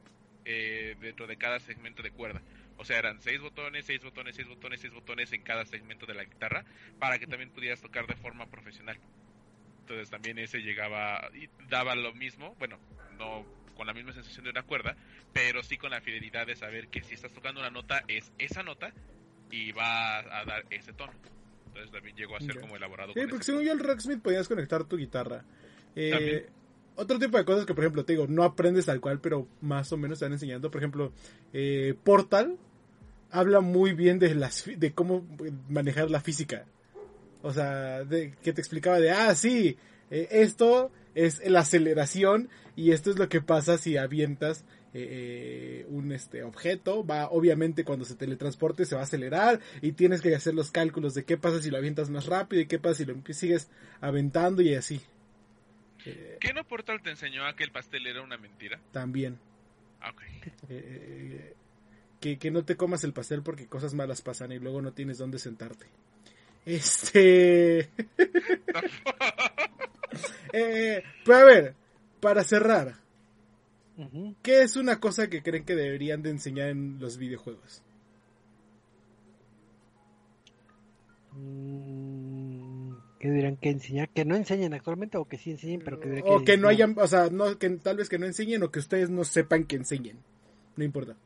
eh, 0.45 0.95
dentro 1.01 1.27
de 1.27 1.39
cada 1.39 1.59
segmento 1.61 2.03
de 2.03 2.11
cuerda. 2.13 2.45
O 2.77 2.85
sea, 2.85 2.99
eran 2.99 3.19
seis 3.21 3.41
botones, 3.41 3.87
seis 3.87 4.03
botones, 4.03 4.37
seis 4.37 4.47
botones, 4.49 4.81
seis 4.81 4.93
botones 4.93 5.33
en 5.33 5.43
cada 5.43 5.65
segmento 5.65 6.05
de 6.07 6.15
la 6.15 6.25
guitarra 6.25 6.65
para 6.99 7.19
que 7.19 7.27
también 7.27 7.51
pudieras 7.51 7.81
tocar 7.81 8.07
de 8.07 8.17
forma 8.17 8.47
profesional. 8.49 9.01
Entonces 9.81 10.11
también 10.11 10.39
ese 10.39 10.59
llegaba 10.61 11.31
y 11.35 11.49
daba 11.69 11.95
lo 11.95 12.13
mismo, 12.15 12.55
bueno, 12.57 12.81
no 13.09 13.49
con 13.75 13.87
la 13.87 13.95
misma 13.95 14.13
sensación 14.13 14.45
de 14.45 14.51
una 14.51 14.63
cuerda, 14.65 14.97
pero 15.33 15.63
sí 15.63 15.79
con 15.79 15.91
la 15.91 16.01
fidelidad 16.03 16.47
de 16.47 16.57
saber 16.57 16.89
que 16.89 17.03
si 17.05 17.15
estás 17.15 17.33
tocando 17.33 17.61
una 17.61 17.71
nota 17.71 18.05
es 18.09 18.33
esa 18.39 18.63
nota 18.63 18.93
y 19.51 19.73
va 19.73 20.19
a 20.19 20.45
dar 20.45 20.65
ese 20.71 20.93
tono. 20.93 21.13
Entonces 21.67 21.91
también 21.93 22.17
llegó 22.17 22.37
a 22.37 22.41
ser 22.41 22.61
como 22.61 22.77
elaborado. 22.77 23.13
Sí, 23.15 23.21
porque 23.29 23.45
según 23.45 23.63
yo 23.63 23.73
el 23.73 23.81
Rocksmith 23.81 24.21
podías 24.21 24.49
conectar 24.49 24.85
tu 24.85 24.97
guitarra. 24.97 25.45
Eh, 25.95 26.49
otro 26.97 27.19
tipo 27.19 27.39
de 27.39 27.45
cosas 27.45 27.65
que, 27.65 27.75
por 27.75 27.85
ejemplo, 27.85 28.05
te 28.05 28.15
digo, 28.15 28.27
no 28.29 28.43
aprendes 28.43 28.87
tal 28.87 29.01
cual, 29.01 29.21
pero 29.21 29.47
más 29.61 29.93
o 29.93 29.97
menos 29.97 30.19
te 30.19 30.25
van 30.25 30.33
enseñando. 30.33 30.71
Por 30.71 30.81
ejemplo, 30.81 31.13
eh, 31.53 31.95
Portal 32.03 32.57
habla 33.31 33.61
muy 33.61 33.93
bien 33.93 34.19
de, 34.19 34.35
las, 34.35 34.65
de 34.67 34.93
cómo 34.93 35.25
manejar 35.69 36.11
la 36.11 36.21
física. 36.21 36.67
O 37.43 37.53
sea, 37.53 38.05
de, 38.05 38.33
que 38.43 38.53
te 38.53 38.61
explicaba 38.61 38.99
de, 38.99 39.11
ah, 39.11 39.35
sí, 39.35 39.77
eh, 40.11 40.29
esto 40.31 40.91
es 41.15 41.41
la 41.49 41.61
aceleración 41.61 42.49
y 42.75 42.93
esto 42.93 43.11
es 43.11 43.19
lo 43.19 43.29
que 43.29 43.41
pasa 43.41 43.79
si 43.79 43.97
avientas 43.97 44.65
eh, 45.09 45.87
un 45.89 46.13
este 46.13 46.43
objeto. 46.43 47.05
Va, 47.05 47.29
obviamente, 47.29 47.85
cuando 47.85 48.05
se 48.05 48.15
teletransporte 48.15 48.85
se 48.85 48.95
va 48.95 49.03
a 49.03 49.05
acelerar 49.05 49.61
y 49.83 49.93
tienes 49.93 50.21
que 50.21 50.35
hacer 50.35 50.55
los 50.55 50.71
cálculos 50.71 51.15
de 51.15 51.25
qué 51.25 51.37
pasa 51.37 51.61
si 51.61 51.71
lo 51.71 51.79
avientas 51.79 52.11
más 52.11 52.27
rápido 52.27 52.63
y 52.63 52.67
qué 52.67 52.79
pasa 52.79 52.97
si 52.97 53.05
lo 53.05 53.15
sigues 53.31 53.71
aventando 54.01 54.63
y 54.63 54.75
así. 54.75 55.01
Eh, 56.05 56.39
¿Qué 56.41 56.53
no 56.53 56.65
Portal 56.65 57.03
te 57.03 57.11
enseñó 57.11 57.47
a 57.47 57.55
que 57.55 57.65
el 57.65 57.73
pastel 57.73 58.07
era 58.07 58.23
una 58.23 58.39
mentira? 58.39 58.81
también. 58.93 59.39
Ah, 60.01 60.11
ok. 60.11 60.23
Eh, 60.69 61.55
que, 62.21 62.39
que 62.39 62.51
no 62.51 62.65
te 62.65 62.77
comas 62.77 63.05
el 63.05 63.13
pastel 63.13 63.43
porque 63.43 63.67
cosas 63.67 63.95
malas 63.95 64.23
pasan 64.23 64.53
y 64.53 64.59
luego 64.59 64.81
no 64.81 64.93
tienes 64.93 65.19
dónde 65.19 65.39
sentarte. 65.39 65.87
Este. 66.65 67.79
eh, 70.53 71.03
pero 71.25 71.39
a 71.39 71.45
ver, 71.45 71.75
para 72.21 72.45
cerrar, 72.45 72.95
¿qué 74.43 74.63
es 74.63 74.77
una 74.77 75.01
cosa 75.01 75.29
que 75.29 75.43
creen 75.43 75.65
que 75.65 75.75
deberían 75.75 76.23
de 76.23 76.31
enseñar 76.31 76.69
en 76.69 76.99
los 76.99 77.19
videojuegos? 77.19 77.83
Mm, 81.33 82.93
¿Qué 83.19 83.31
dirán 83.31 83.57
que 83.57 83.71
enseñar? 83.71 84.09
¿Que 84.11 84.25
no 84.25 84.37
enseñen 84.37 84.75
actualmente 84.75 85.19
o 85.19 85.25
que 85.25 85.39
sí 85.39 85.51
enseñen, 85.51 85.83
pero 85.85 85.99
que 85.99 86.09
deberían 86.09 86.37
O 86.37 86.45
que 86.45 86.57
no 86.57 86.69
hayan, 86.69 86.95
o 86.97 87.07
sea, 87.07 87.29
no, 87.31 87.59
que 87.59 87.69
tal 87.71 87.97
vez 87.97 88.09
que 88.09 88.19
no 88.19 88.27
enseñen 88.27 88.63
o 88.63 88.71
que 88.71 88.79
ustedes 88.79 89.11
no 89.11 89.25
sepan 89.25 89.65
que 89.65 89.77
enseñen. 89.77 90.19
No 90.77 90.85
importa. 90.85 91.17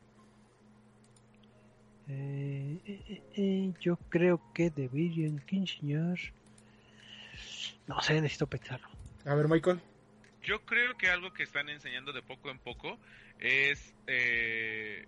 Eh, 2.09 2.81
eh, 2.87 3.23
eh, 3.37 3.73
yo 3.81 3.97
creo 4.09 4.41
que 4.55 4.71
deberían 4.71 5.39
que 5.41 5.57
enseñar. 5.57 6.19
No 7.87 8.01
sé, 8.01 8.15
necesito 8.15 8.47
pensarlo. 8.47 8.89
A 9.25 9.35
ver, 9.35 9.49
Michael. 9.49 9.81
Yo 10.43 10.65
creo 10.65 10.97
que 10.97 11.09
algo 11.09 11.33
que 11.33 11.43
están 11.43 11.69
enseñando 11.69 12.13
de 12.13 12.23
poco 12.23 12.51
en 12.51 12.59
poco 12.59 12.99
es 13.39 13.95
eh, 14.07 15.07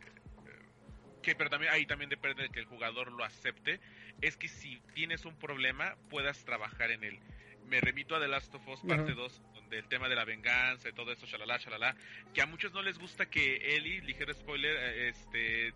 que, 1.23 1.35
pero 1.35 1.51
también 1.51 1.73
ahí 1.73 1.87
también 1.87 2.11
depende 2.11 2.43
de 2.43 2.51
que 2.51 2.61
el 2.61 2.67
jugador 2.67 3.11
lo 3.11 3.25
acepte, 3.25 3.81
es 4.21 4.37
que 4.37 4.49
si 4.49 4.81
tienes 4.95 5.25
un 5.25 5.37
problema 5.37 5.97
puedas 6.11 6.45
trabajar 6.45 6.91
en 6.91 7.03
él. 7.03 7.19
Me 7.67 7.81
remito 7.81 8.15
a 8.15 8.21
The 8.21 8.29
Last 8.29 8.55
of 8.55 8.69
Us 8.69 8.81
parte 8.83 9.13
Ajá. 9.13 9.21
2, 9.23 9.43
donde 9.55 9.79
el 9.79 9.89
tema 9.89 10.09
de 10.09 10.17
la 10.17 10.25
venganza 10.25 10.89
y 10.89 10.93
todo 10.93 11.13
eso, 11.13 11.27
shalala, 11.27 11.57
shalala, 11.57 11.97
que 12.35 12.43
a 12.43 12.47
muchos 12.47 12.73
no 12.73 12.83
les 12.83 12.99
gusta 12.99 13.27
que 13.27 13.77
Ellie, 13.77 14.03
ligero 14.03 14.35
spoiler, 14.35 14.77
eh, 14.77 15.09
este 15.09 15.75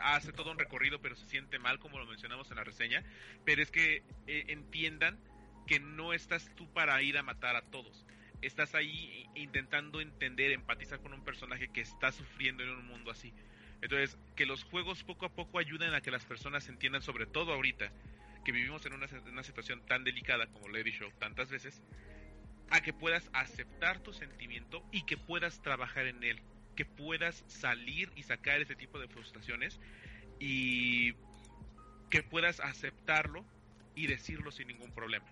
hace 0.00 0.32
todo 0.32 0.52
un 0.52 0.58
recorrido 0.58 1.00
pero 1.00 1.16
se 1.16 1.26
siente 1.26 1.58
mal 1.58 1.80
como 1.80 1.98
lo 1.98 2.06
mencionamos 2.06 2.50
en 2.50 2.56
la 2.56 2.64
reseña, 2.64 3.04
pero 3.44 3.62
es 3.62 3.70
que 3.70 4.02
eh, 4.26 4.44
entiendan 4.48 5.18
que 5.66 5.80
no 5.80 6.12
estás 6.12 6.50
tú 6.56 6.72
para 6.72 7.00
ir 7.02 7.18
a 7.18 7.22
matar 7.22 7.56
a 7.56 7.62
todos. 7.62 8.06
Estás 8.40 8.74
ahí 8.74 9.28
intentando 9.34 10.00
entender, 10.00 10.52
empatizar 10.52 11.00
con 11.00 11.12
un 11.12 11.24
personaje 11.24 11.68
que 11.68 11.80
está 11.80 12.12
sufriendo 12.12 12.62
en 12.62 12.70
un 12.70 12.86
mundo 12.86 13.10
así. 13.10 13.32
Entonces, 13.80 14.18
que 14.36 14.46
los 14.46 14.64
juegos 14.64 15.04
poco 15.04 15.26
a 15.26 15.34
poco 15.34 15.58
ayuden 15.58 15.94
a 15.94 16.00
que 16.00 16.10
las 16.10 16.24
personas 16.24 16.68
entiendan, 16.68 17.02
sobre 17.02 17.26
todo 17.26 17.52
ahorita, 17.52 17.92
que 18.44 18.52
vivimos 18.52 18.84
en 18.86 18.94
una, 18.94 19.06
una 19.30 19.42
situación 19.42 19.84
tan 19.86 20.04
delicada, 20.04 20.46
como 20.46 20.68
le 20.68 20.80
he 20.80 20.84
dicho 20.84 21.10
tantas 21.18 21.50
veces, 21.50 21.82
a 22.70 22.80
que 22.80 22.92
puedas 22.92 23.28
aceptar 23.32 24.00
tu 24.00 24.12
sentimiento 24.12 24.84
y 24.92 25.02
que 25.02 25.16
puedas 25.16 25.60
trabajar 25.62 26.06
en 26.06 26.22
él, 26.22 26.40
que 26.76 26.84
puedas 26.84 27.44
salir 27.46 28.10
y 28.14 28.22
sacar 28.22 28.60
ese 28.60 28.76
tipo 28.76 28.98
de 28.98 29.08
frustraciones 29.08 29.80
y 30.38 31.14
que 32.10 32.22
puedas 32.22 32.60
aceptarlo 32.60 33.44
y 33.94 34.06
decirlo 34.06 34.50
sin 34.50 34.68
ningún 34.68 34.92
problema. 34.92 35.26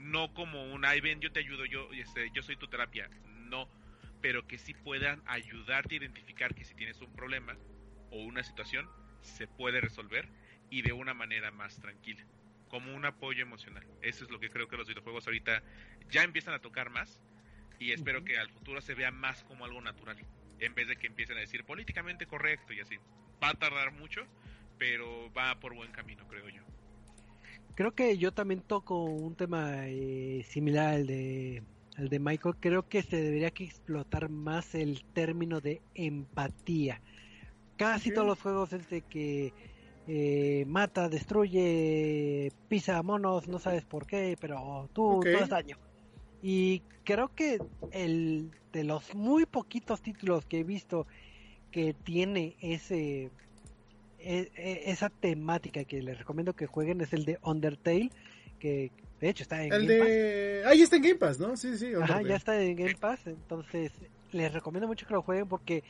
No 0.00 0.32
como 0.32 0.72
un, 0.72 0.84
ay 0.84 1.00
ven, 1.00 1.20
yo 1.20 1.30
te 1.30 1.40
ayudo, 1.40 1.66
yo, 1.66 1.92
este, 1.92 2.30
yo 2.32 2.42
soy 2.42 2.56
tu 2.56 2.68
terapia. 2.68 3.08
No, 3.26 3.68
pero 4.20 4.46
que 4.46 4.58
sí 4.58 4.74
puedan 4.74 5.22
ayudarte 5.26 5.94
a 5.94 5.98
identificar 5.98 6.54
que 6.54 6.64
si 6.64 6.74
tienes 6.74 7.00
un 7.00 7.12
problema 7.12 7.56
o 8.10 8.22
una 8.24 8.42
situación, 8.42 8.88
se 9.20 9.46
puede 9.46 9.80
resolver 9.80 10.28
y 10.70 10.82
de 10.82 10.92
una 10.92 11.12
manera 11.14 11.50
más 11.50 11.78
tranquila, 11.80 12.24
como 12.68 12.94
un 12.94 13.04
apoyo 13.04 13.42
emocional. 13.42 13.86
Eso 14.00 14.24
es 14.24 14.30
lo 14.30 14.40
que 14.40 14.50
creo 14.50 14.68
que 14.68 14.76
los 14.76 14.88
videojuegos 14.88 15.26
ahorita 15.26 15.62
ya 16.08 16.22
empiezan 16.22 16.54
a 16.54 16.60
tocar 16.60 16.90
más 16.90 17.20
y 17.78 17.92
espero 17.92 18.24
que 18.24 18.38
al 18.38 18.50
futuro 18.50 18.80
se 18.80 18.94
vea 18.94 19.10
más 19.10 19.42
como 19.44 19.64
algo 19.64 19.80
natural, 19.80 20.16
en 20.58 20.74
vez 20.74 20.88
de 20.88 20.96
que 20.96 21.06
empiecen 21.08 21.36
a 21.36 21.40
decir 21.40 21.64
políticamente 21.64 22.26
correcto 22.26 22.72
y 22.72 22.80
así. 22.80 22.96
Va 23.42 23.50
a 23.50 23.54
tardar 23.54 23.92
mucho, 23.92 24.26
pero 24.78 25.32
va 25.32 25.58
por 25.60 25.74
buen 25.74 25.92
camino, 25.92 26.26
creo 26.28 26.48
yo. 26.48 26.62
Creo 27.74 27.92
que 27.94 28.18
yo 28.18 28.32
también 28.32 28.62
toco 28.62 29.04
un 29.04 29.34
tema 29.36 29.86
eh, 29.88 30.44
similar 30.48 30.94
al 30.94 31.06
de, 31.06 31.62
al 31.96 32.08
de 32.08 32.18
Michael. 32.18 32.56
Creo 32.60 32.88
que 32.88 33.02
se 33.02 33.16
debería 33.22 33.50
que 33.50 33.64
explotar 33.64 34.28
más 34.28 34.74
el 34.74 35.04
término 35.12 35.60
de 35.60 35.82
empatía. 35.94 37.00
Casi 37.76 38.12
todos 38.12 38.26
los 38.26 38.40
juegos 38.40 38.72
es 38.72 38.88
de 38.88 39.02
que 39.02 39.54
eh, 40.06 40.64
mata, 40.66 41.08
destruye, 41.08 42.52
pisa 42.68 43.02
monos, 43.02 43.48
no 43.48 43.58
sabes 43.58 43.84
por 43.86 44.06
qué, 44.06 44.36
pero 44.40 44.90
tú, 44.92 45.20
Ok. 45.20 45.26
tú 45.30 45.46
daño. 45.46 45.78
Y 46.42 46.82
creo 47.04 47.34
que 47.34 47.62
el 47.90 48.50
de 48.72 48.84
los 48.84 49.14
muy 49.14 49.46
poquitos 49.46 50.02
títulos 50.02 50.46
que 50.46 50.60
he 50.60 50.64
visto 50.64 51.06
que 51.70 51.94
tiene 51.94 52.56
ese 52.60 53.32
e- 54.20 54.50
e- 54.56 54.90
esa 54.90 55.08
temática 55.10 55.84
que 55.84 56.02
les 56.02 56.18
recomiendo 56.18 56.54
que 56.54 56.66
jueguen 56.66 57.00
es 57.00 57.12
el 57.12 57.24
de 57.24 57.38
Undertale, 57.42 58.10
que 58.58 58.90
de 59.20 59.28
hecho 59.28 59.42
está 59.42 59.64
en 59.64 59.72
El 59.72 59.86
Game 59.86 59.98
Pass. 60.00 60.08
de. 60.08 60.62
Ahí 60.66 60.82
está 60.82 60.96
en 60.96 61.02
Game 61.02 61.16
Pass, 61.16 61.38
¿no? 61.40 61.56
Sí, 61.56 61.76
sí. 61.78 61.92
Ajá, 62.00 62.22
ya 62.22 62.36
está 62.36 62.60
en 62.62 62.76
Game 62.76 62.96
Pass, 62.96 63.26
entonces 63.26 63.92
les 64.32 64.52
recomiendo 64.52 64.86
mucho 64.86 65.06
que 65.06 65.14
lo 65.14 65.22
jueguen 65.22 65.48
porque 65.48 65.82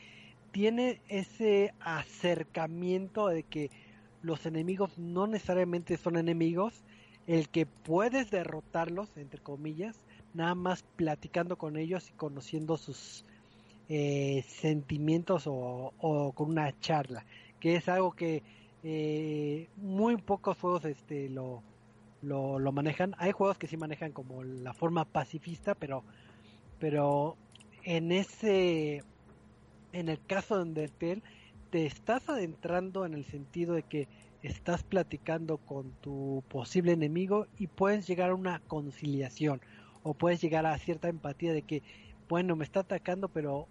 tiene 0.51 1.01
ese 1.07 1.73
acercamiento 1.79 3.27
de 3.27 3.43
que 3.43 3.69
los 4.21 4.45
enemigos 4.45 4.97
no 4.97 5.27
necesariamente 5.27 5.97
son 5.97 6.17
enemigos, 6.17 6.83
el 7.27 7.49
que 7.49 7.65
puedes 7.65 8.31
derrotarlos, 8.31 9.09
entre 9.15 9.41
comillas, 9.41 9.97
nada 10.33 10.55
más 10.55 10.83
platicando 10.95 11.57
con 11.57 11.77
ellos 11.77 12.09
y 12.09 12.13
conociendo 12.13 12.77
sus 12.77 13.25
eh, 13.89 14.43
sentimientos 14.47 15.47
o, 15.47 15.93
o 15.97 16.31
con 16.33 16.49
una 16.49 16.77
charla, 16.79 17.25
que 17.61 17.77
es 17.77 17.87
algo 17.87 18.11
que 18.11 18.43
eh, 18.83 19.69
muy 19.77 20.17
pocos 20.17 20.57
juegos 20.57 20.83
este 20.83 21.29
lo, 21.29 21.63
lo, 22.21 22.59
lo 22.59 22.71
manejan. 22.73 23.15
Hay 23.17 23.31
juegos 23.31 23.57
que 23.57 23.67
sí 23.67 23.77
manejan 23.77 24.11
como 24.11 24.43
la 24.43 24.73
forma 24.73 25.05
pacifista, 25.05 25.75
pero 25.75 26.03
pero 26.79 27.37
en 27.83 28.11
ese 28.11 29.03
en 29.93 30.09
el 30.09 30.19
caso 30.25 30.57
de 30.57 30.63
Undertale 30.63 31.21
te 31.69 31.85
estás 31.85 32.27
adentrando 32.27 33.05
en 33.05 33.13
el 33.13 33.23
sentido 33.23 33.75
de 33.75 33.83
que 33.83 34.07
estás 34.41 34.83
platicando 34.83 35.57
con 35.57 35.91
tu 36.01 36.43
posible 36.49 36.91
enemigo 36.91 37.45
y 37.59 37.67
puedes 37.67 38.07
llegar 38.07 38.31
a 38.31 38.35
una 38.35 38.59
conciliación 38.67 39.61
o 40.03 40.15
puedes 40.15 40.41
llegar 40.41 40.65
a 40.65 40.77
cierta 40.79 41.07
empatía 41.07 41.53
de 41.53 41.61
que 41.61 41.83
bueno 42.27 42.55
me 42.55 42.65
está 42.65 42.79
atacando 42.79 43.29
pero 43.29 43.67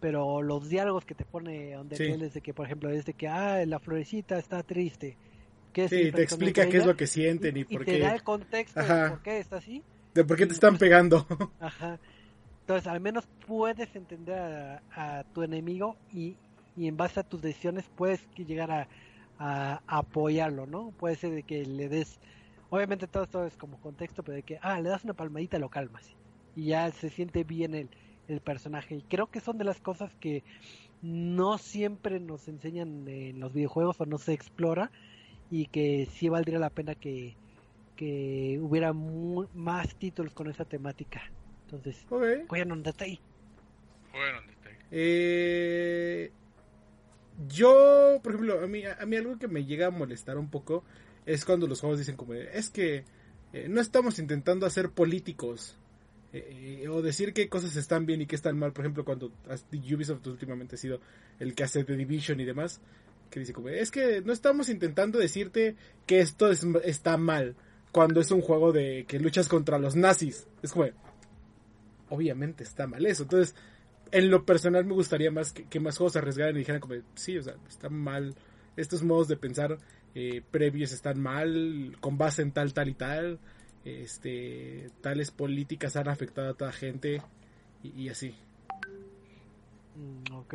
pero 0.00 0.42
los 0.42 0.68
diálogos 0.68 1.04
que 1.04 1.14
te 1.14 1.24
pone 1.24 1.76
Undertale 1.78 2.16
Sí. 2.18 2.24
es 2.26 2.34
de 2.34 2.40
que 2.40 2.54
por 2.54 2.66
ejemplo 2.66 2.90
es 2.90 3.04
de 3.06 3.14
que 3.14 3.28
ah 3.28 3.64
la 3.66 3.78
florecita 3.78 4.38
está 4.38 4.62
triste 4.62 5.16
¿Qué 5.72 5.88
Sí, 5.88 5.96
siempre 5.98 6.12
te 6.12 6.22
explica 6.24 6.68
qué 6.68 6.78
es 6.78 6.86
lo 6.86 6.96
que 6.96 7.06
sienten 7.06 7.56
y, 7.56 7.60
y 7.60 7.64
por 7.64 7.84
te 7.84 7.92
qué. 7.92 7.98
da 8.00 8.14
el 8.14 8.22
contexto 8.24 8.80
Ajá. 8.80 9.04
de 9.04 9.10
por 9.10 9.22
qué 9.22 9.38
está 9.38 9.56
así 9.58 9.84
De 10.14 10.24
por 10.24 10.36
qué 10.36 10.46
te 10.46 10.52
están 10.54 10.78
pegando. 10.78 11.26
Ajá. 11.60 12.00
Entonces, 12.62 12.86
al 12.88 13.00
menos 13.00 13.28
puedes 13.46 13.94
entender 13.96 14.38
a, 14.38 14.82
a 15.18 15.24
tu 15.24 15.42
enemigo 15.42 15.96
y, 16.12 16.36
y 16.76 16.86
en 16.88 16.96
base 16.96 17.20
a 17.20 17.22
tus 17.24 17.40
decisiones 17.42 17.84
puedes 17.96 18.28
llegar 18.36 18.70
a, 18.70 18.88
a 19.38 19.82
apoyarlo, 19.86 20.66
¿no? 20.66 20.92
Puede 20.92 21.16
ser 21.16 21.32
de 21.32 21.42
que 21.44 21.64
le 21.64 21.88
des, 21.88 22.20
obviamente 22.68 23.06
todo 23.08 23.24
esto 23.24 23.44
es 23.46 23.56
como 23.56 23.80
contexto, 23.80 24.22
pero 24.22 24.36
de 24.36 24.42
que, 24.42 24.58
ah, 24.62 24.80
le 24.80 24.88
das 24.88 25.04
una 25.04 25.14
palmadita, 25.14 25.58
lo 25.58 25.68
calmas. 25.70 26.16
Y 26.56 26.66
ya 26.66 26.90
se 26.92 27.10
siente 27.10 27.44
bien 27.44 27.74
el, 27.74 27.90
el 28.32 28.40
personaje. 28.40 28.94
Y 28.96 29.02
creo 29.02 29.26
que 29.28 29.40
son 29.40 29.58
de 29.58 29.64
las 29.64 29.80
cosas 29.80 30.14
que 30.16 30.42
no 31.02 31.58
siempre 31.58 32.20
nos 32.20 32.48
enseñan 32.48 33.06
en 33.08 33.40
los 33.40 33.52
videojuegos 33.52 34.00
o 34.00 34.06
no 34.06 34.18
se 34.18 34.32
explora 34.32 34.90
y 35.50 35.66
que 35.66 36.06
sí 36.12 36.28
valdría 36.28 36.58
la 36.58 36.70
pena 36.70 36.94
que, 36.94 37.34
que 37.96 38.58
hubiera 38.60 38.92
mu- 38.92 39.46
más 39.54 39.94
títulos 39.96 40.32
con 40.32 40.48
esa 40.50 40.64
temática. 40.64 41.22
Entonces, 41.64 42.04
Ok. 42.10 42.24
jueguen 42.48 42.72
Undertale. 42.72 43.20
Fueron 44.12 44.44
este, 44.50 44.70
Eh, 44.90 46.32
yo, 47.48 48.20
por 48.22 48.32
ejemplo, 48.34 48.60
a 48.62 48.66
mí, 48.66 48.82
a 48.84 49.06
mí 49.06 49.16
algo 49.16 49.38
que 49.38 49.48
me 49.48 49.64
llega 49.64 49.86
a 49.86 49.90
molestar 49.90 50.36
un 50.36 50.50
poco 50.50 50.84
es 51.26 51.44
cuando 51.44 51.66
los 51.66 51.80
juegos 51.80 51.98
dicen 51.98 52.16
como, 52.16 52.34
es 52.34 52.70
que 52.70 53.04
eh, 53.52 53.66
no 53.68 53.80
estamos 53.80 54.18
intentando 54.18 54.66
hacer 54.66 54.90
políticos 54.90 55.76
eh, 56.32 56.86
o 56.88 57.02
decir 57.02 57.32
qué 57.32 57.48
cosas 57.48 57.76
están 57.76 58.06
bien 58.06 58.22
y 58.22 58.26
qué 58.26 58.36
están 58.36 58.58
mal. 58.58 58.72
Por 58.72 58.84
ejemplo, 58.84 59.04
cuando 59.04 59.32
Ubisoft 59.72 60.26
últimamente 60.26 60.76
ha 60.76 60.78
sido 60.78 61.00
el 61.38 61.54
que 61.54 61.64
hace 61.64 61.84
The 61.84 61.96
Division 61.96 62.40
y 62.40 62.44
demás, 62.44 62.80
que 63.30 63.40
dice 63.40 63.52
como, 63.52 63.68
es 63.68 63.90
que 63.90 64.22
no 64.22 64.32
estamos 64.32 64.68
intentando 64.68 65.18
decirte 65.18 65.76
que 66.06 66.20
esto 66.20 66.50
es- 66.50 66.66
está 66.84 67.16
mal 67.16 67.54
cuando 67.92 68.20
es 68.20 68.30
un 68.30 68.40
juego 68.40 68.72
de 68.72 69.04
que 69.08 69.18
luchas 69.20 69.48
contra 69.48 69.78
los 69.78 69.96
nazis. 69.96 70.46
Es 70.62 70.72
como, 70.72 70.86
obviamente 72.08 72.64
está 72.64 72.86
mal 72.86 73.04
eso. 73.06 73.22
Entonces, 73.24 73.54
en 74.12 74.30
lo 74.30 74.44
personal 74.44 74.84
me 74.84 74.94
gustaría 74.94 75.30
más 75.30 75.52
que, 75.52 75.80
más 75.80 75.96
juegos 75.96 76.16
arriesgaran 76.16 76.54
y 76.56 76.60
dijeran 76.60 76.80
como, 76.80 76.94
sí, 77.14 77.38
o 77.38 77.42
sea, 77.42 77.54
está 77.68 77.88
mal, 77.88 78.34
estos 78.76 79.02
modos 79.02 79.28
de 79.28 79.36
pensar 79.36 79.78
eh, 80.14 80.42
previos 80.50 80.92
están 80.92 81.20
mal, 81.20 81.96
con 82.00 82.18
base 82.18 82.42
en 82.42 82.50
tal, 82.52 82.72
tal 82.74 82.88
y 82.88 82.94
tal, 82.94 83.38
este, 83.84 84.90
tales 85.00 85.30
políticas 85.30 85.96
han 85.96 86.08
afectado 86.08 86.50
a 86.50 86.54
toda 86.54 86.72
gente 86.72 87.22
y, 87.82 88.02
y 88.02 88.08
así. 88.08 88.34
Mm, 89.96 90.34
ok. 90.34 90.54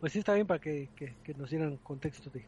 Pues 0.00 0.12
sí, 0.12 0.18
está 0.18 0.34
bien 0.34 0.46
para 0.46 0.60
que, 0.60 0.90
que, 0.96 1.14
que 1.24 1.34
nos 1.34 1.50
dieran 1.50 1.76
contexto 1.78 2.30
de 2.30 2.44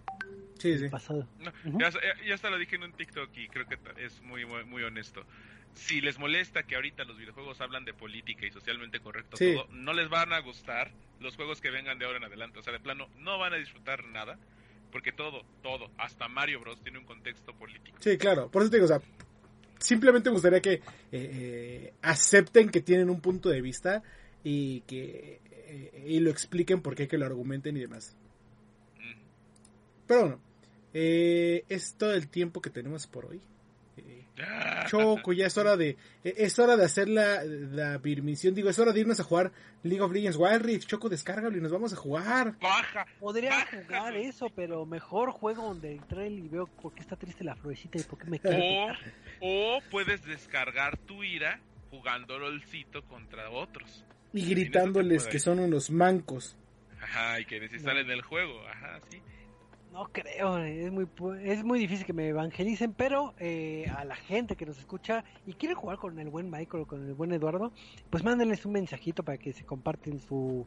Sí, 0.58 0.88
pasado. 0.90 1.28
No, 1.38 1.78
ya, 1.78 1.90
ya 2.26 2.34
hasta 2.34 2.50
lo 2.50 2.58
dije 2.58 2.76
en 2.76 2.84
un 2.84 2.92
TikTok 2.92 3.30
y 3.36 3.48
creo 3.48 3.66
que 3.66 3.78
es 3.98 4.20
muy, 4.22 4.44
muy, 4.46 4.64
muy 4.64 4.82
honesto. 4.82 5.24
Si 5.74 6.00
les 6.00 6.18
molesta 6.18 6.62
que 6.62 6.76
ahorita 6.76 7.04
los 7.04 7.18
videojuegos 7.18 7.60
hablan 7.60 7.84
de 7.84 7.92
política 7.92 8.46
y 8.46 8.50
socialmente 8.50 9.00
correcto 9.00 9.36
Sí. 9.36 9.54
todo, 9.54 9.68
no 9.72 9.92
les 9.92 10.08
van 10.08 10.32
a 10.32 10.38
gustar 10.40 10.90
los 11.20 11.36
juegos 11.36 11.60
que 11.60 11.70
vengan 11.70 11.98
de 11.98 12.06
ahora 12.06 12.18
en 12.18 12.24
adelante. 12.24 12.58
O 12.58 12.62
sea, 12.62 12.72
de 12.72 12.80
plano, 12.80 13.08
no 13.18 13.38
van 13.38 13.52
a 13.52 13.56
disfrutar 13.56 14.04
nada. 14.04 14.38
Porque 14.92 15.12
todo, 15.12 15.42
todo, 15.62 15.90
hasta 15.98 16.28
Mario 16.28 16.60
Bros. 16.60 16.80
tiene 16.82 16.98
un 16.98 17.04
contexto 17.04 17.52
político. 17.54 17.98
Sí, 18.00 18.16
claro. 18.16 18.50
Por 18.50 18.62
eso 18.62 18.70
te 18.70 18.76
digo, 18.76 18.86
o 18.86 18.88
sea, 18.88 19.00
simplemente 19.78 20.30
me 20.30 20.34
gustaría 20.34 20.60
que 20.60 20.74
eh, 20.74 20.82
eh, 21.12 21.94
acepten 22.02 22.70
que 22.70 22.80
tienen 22.80 23.10
un 23.10 23.20
punto 23.20 23.48
de 23.48 23.60
vista 23.60 24.02
y 24.42 24.80
que 24.82 25.40
eh, 25.68 26.04
y 26.06 26.20
lo 26.20 26.30
expliquen 26.30 26.80
por 26.80 26.94
qué, 26.94 27.08
que 27.08 27.18
lo 27.18 27.26
argumenten 27.26 27.76
y 27.76 27.80
demás. 27.80 28.16
Mm. 28.96 29.20
Pero 30.06 30.20
bueno, 30.20 30.40
eh, 30.94 31.64
es 31.68 31.94
todo 31.94 32.14
el 32.14 32.28
tiempo 32.28 32.62
que 32.62 32.70
tenemos 32.70 33.06
por 33.06 33.26
hoy. 33.26 33.40
Choco, 34.88 35.32
ya 35.32 35.46
es 35.46 35.56
hora 35.56 35.76
de 35.76 35.96
e, 36.24 36.34
es 36.38 36.58
hora 36.58 36.76
de 36.76 36.84
hacer 36.84 37.08
la, 37.08 37.42
la 37.44 37.98
permisión, 37.98 38.54
digo, 38.54 38.68
es 38.68 38.78
hora 38.78 38.92
de 38.92 39.00
irnos 39.00 39.18
a 39.20 39.24
jugar 39.24 39.52
League 39.82 40.02
of 40.02 40.12
Legends 40.12 40.36
Wild 40.36 40.62
Rift. 40.62 40.88
Choco, 40.88 41.08
descárgalo 41.08 41.56
y 41.56 41.60
nos 41.60 41.72
vamos 41.72 41.92
a 41.92 41.96
jugar. 41.96 42.58
Baja. 42.60 43.06
Podría 43.18 43.50
baja, 43.50 43.82
jugar 43.82 44.16
eso, 44.16 44.50
pero 44.54 44.84
mejor 44.84 45.30
juego 45.30 45.62
donde 45.62 45.92
entré 45.92 46.28
y 46.28 46.48
veo 46.48 46.66
por 46.66 46.94
qué 46.94 47.00
está 47.00 47.16
triste 47.16 47.44
la 47.44 47.56
florecita 47.56 47.98
y 47.98 48.02
por 48.02 48.18
qué 48.18 48.30
me 48.30 48.38
quiere 48.38 48.88
O, 49.40 49.80
puedes 49.90 50.24
descargar 50.24 50.96
tu 50.98 51.24
ira 51.24 51.60
jugando 51.90 52.38
LOLcito 52.38 53.02
contra 53.04 53.50
otros. 53.50 54.04
Y 54.32 54.48
gritándoles 54.50 55.26
que 55.26 55.38
son 55.38 55.60
unos 55.60 55.90
mancos. 55.90 56.56
Ajá, 57.00 57.40
y 57.40 57.44
que 57.44 57.60
desinstalen 57.60 58.10
el 58.10 58.22
juego. 58.22 58.60
Ajá, 58.68 59.00
sí. 59.10 59.22
No 59.96 60.10
creo, 60.12 60.58
es 60.58 60.92
muy 60.92 61.08
es 61.42 61.64
muy 61.64 61.78
difícil 61.78 62.04
que 62.04 62.12
me 62.12 62.28
evangelicen, 62.28 62.92
pero 62.92 63.32
eh, 63.38 63.90
a 63.96 64.04
la 64.04 64.14
gente 64.14 64.54
que 64.54 64.66
nos 64.66 64.78
escucha 64.78 65.24
y 65.46 65.54
quiere 65.54 65.74
jugar 65.74 65.96
con 65.96 66.18
el 66.18 66.28
buen 66.28 66.50
Michael 66.50 66.82
o 66.82 66.86
con 66.86 67.06
el 67.06 67.14
buen 67.14 67.32
Eduardo, 67.32 67.72
pues 68.10 68.22
mándenles 68.22 68.66
un 68.66 68.72
mensajito 68.72 69.22
para 69.22 69.38
que 69.38 69.54
se 69.54 69.64
comparten 69.64 70.20
su, 70.20 70.66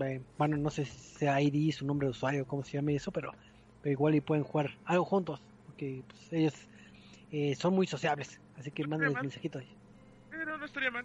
eh, 0.00 0.22
bueno, 0.38 0.56
no 0.56 0.70
sé 0.70 0.86
si 0.86 0.98
sea 1.18 1.38
ID, 1.38 1.70
su 1.70 1.84
nombre 1.84 2.06
de 2.06 2.12
usuario, 2.12 2.46
cómo 2.46 2.64
se 2.64 2.78
llame 2.78 2.94
eso, 2.94 3.12
pero, 3.12 3.34
pero 3.82 3.92
igual 3.92 4.14
y 4.14 4.22
pueden 4.22 4.42
jugar 4.42 4.70
algo 4.86 5.04
juntos, 5.04 5.42
porque 5.66 6.02
pues, 6.08 6.32
ellos 6.32 6.54
eh, 7.32 7.54
son 7.56 7.74
muy 7.74 7.86
sociables, 7.86 8.40
así 8.58 8.70
que 8.70 8.84
No 8.84 8.88
mándenles 8.88 9.20
mensajitos. 9.20 9.64
Pero 10.30 10.56
no 10.56 10.64
estaría 10.64 10.90
mal. 10.90 11.04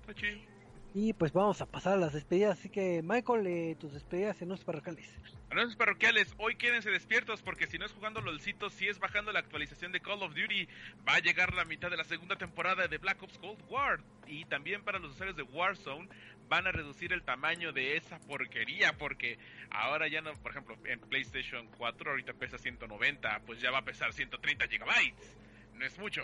Está 0.00 0.14
chido. 0.14 0.55
Y 0.98 1.12
pues 1.12 1.30
vamos 1.30 1.60
a 1.60 1.66
pasar 1.66 1.92
a 1.92 1.96
las 1.98 2.14
despedidas, 2.14 2.58
así 2.58 2.70
que 2.70 3.02
Michael, 3.04 3.46
eh, 3.46 3.76
tus 3.78 3.92
despedidas 3.92 4.40
en 4.40 4.48
los 4.48 4.64
parroquiales. 4.64 5.04
Anuncios 5.50 5.76
parroquiales, 5.76 6.34
hoy 6.38 6.56
quédense 6.56 6.88
despiertos 6.88 7.42
porque 7.42 7.66
si 7.66 7.76
no 7.76 7.84
es 7.84 7.92
jugando 7.92 8.22
LOLcito, 8.22 8.70
si 8.70 8.88
es 8.88 8.98
bajando 8.98 9.30
la 9.30 9.40
actualización 9.40 9.92
de 9.92 10.00
Call 10.00 10.22
of 10.22 10.34
Duty, 10.34 10.66
va 11.06 11.16
a 11.16 11.18
llegar 11.18 11.52
la 11.52 11.66
mitad 11.66 11.90
de 11.90 11.98
la 11.98 12.04
segunda 12.04 12.36
temporada 12.36 12.88
de 12.88 12.96
Black 12.96 13.22
Ops 13.22 13.36
Cold 13.36 13.62
War. 13.68 14.00
Y 14.26 14.46
también 14.46 14.84
para 14.84 14.98
los 14.98 15.12
usuarios 15.12 15.36
de 15.36 15.42
Warzone 15.42 16.08
van 16.48 16.66
a 16.66 16.72
reducir 16.72 17.12
el 17.12 17.22
tamaño 17.22 17.74
de 17.74 17.98
esa 17.98 18.18
porquería 18.20 18.94
porque 18.96 19.38
ahora 19.68 20.08
ya 20.08 20.22
no, 20.22 20.32
por 20.32 20.52
ejemplo, 20.52 20.78
en 20.86 20.98
PlayStation 21.00 21.68
4 21.76 22.10
ahorita 22.10 22.32
pesa 22.32 22.56
190, 22.56 23.42
pues 23.44 23.60
ya 23.60 23.70
va 23.70 23.80
a 23.80 23.84
pesar 23.84 24.14
130 24.14 24.66
gigabytes. 24.66 25.36
No 25.74 25.84
es 25.84 25.98
mucho, 25.98 26.22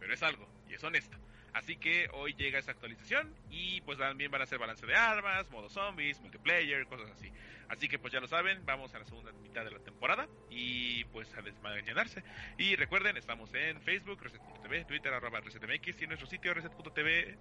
pero 0.00 0.14
es 0.14 0.22
algo 0.22 0.48
y 0.70 0.72
es 0.72 0.82
honesto. 0.82 1.18
Así 1.54 1.76
que 1.76 2.08
hoy 2.12 2.34
llega 2.34 2.58
esa 2.58 2.72
actualización 2.72 3.32
y 3.50 3.80
pues 3.82 3.96
también 3.98 4.30
van 4.30 4.40
a 4.40 4.44
hacer 4.44 4.58
balance 4.58 4.84
de 4.86 4.94
armas, 4.96 5.48
modo 5.50 5.68
zombies, 5.70 6.20
multiplayer, 6.20 6.84
cosas 6.86 7.10
así. 7.12 7.30
Así 7.68 7.88
que 7.88 7.98
pues 7.98 8.12
ya 8.12 8.20
lo 8.20 8.26
saben, 8.28 8.66
vamos 8.66 8.92
a 8.94 8.98
la 8.98 9.04
segunda 9.06 9.32
mitad 9.32 9.64
de 9.64 9.70
la 9.70 9.78
temporada 9.78 10.26
y 10.50 11.04
pues 11.06 11.32
a 11.36 11.42
desmañanarse. 11.42 12.22
Y 12.58 12.76
recuerden, 12.76 13.16
estamos 13.16 13.54
en 13.54 13.80
Facebook, 13.82 14.20
Reset.tv, 14.22 14.84
Twitter, 14.84 15.12
arroba 15.14 15.40
ResetMX 15.40 16.00
y 16.00 16.04
en 16.04 16.08
nuestro 16.08 16.28
sitio 16.28 16.52
Reset.tv, 16.54 17.38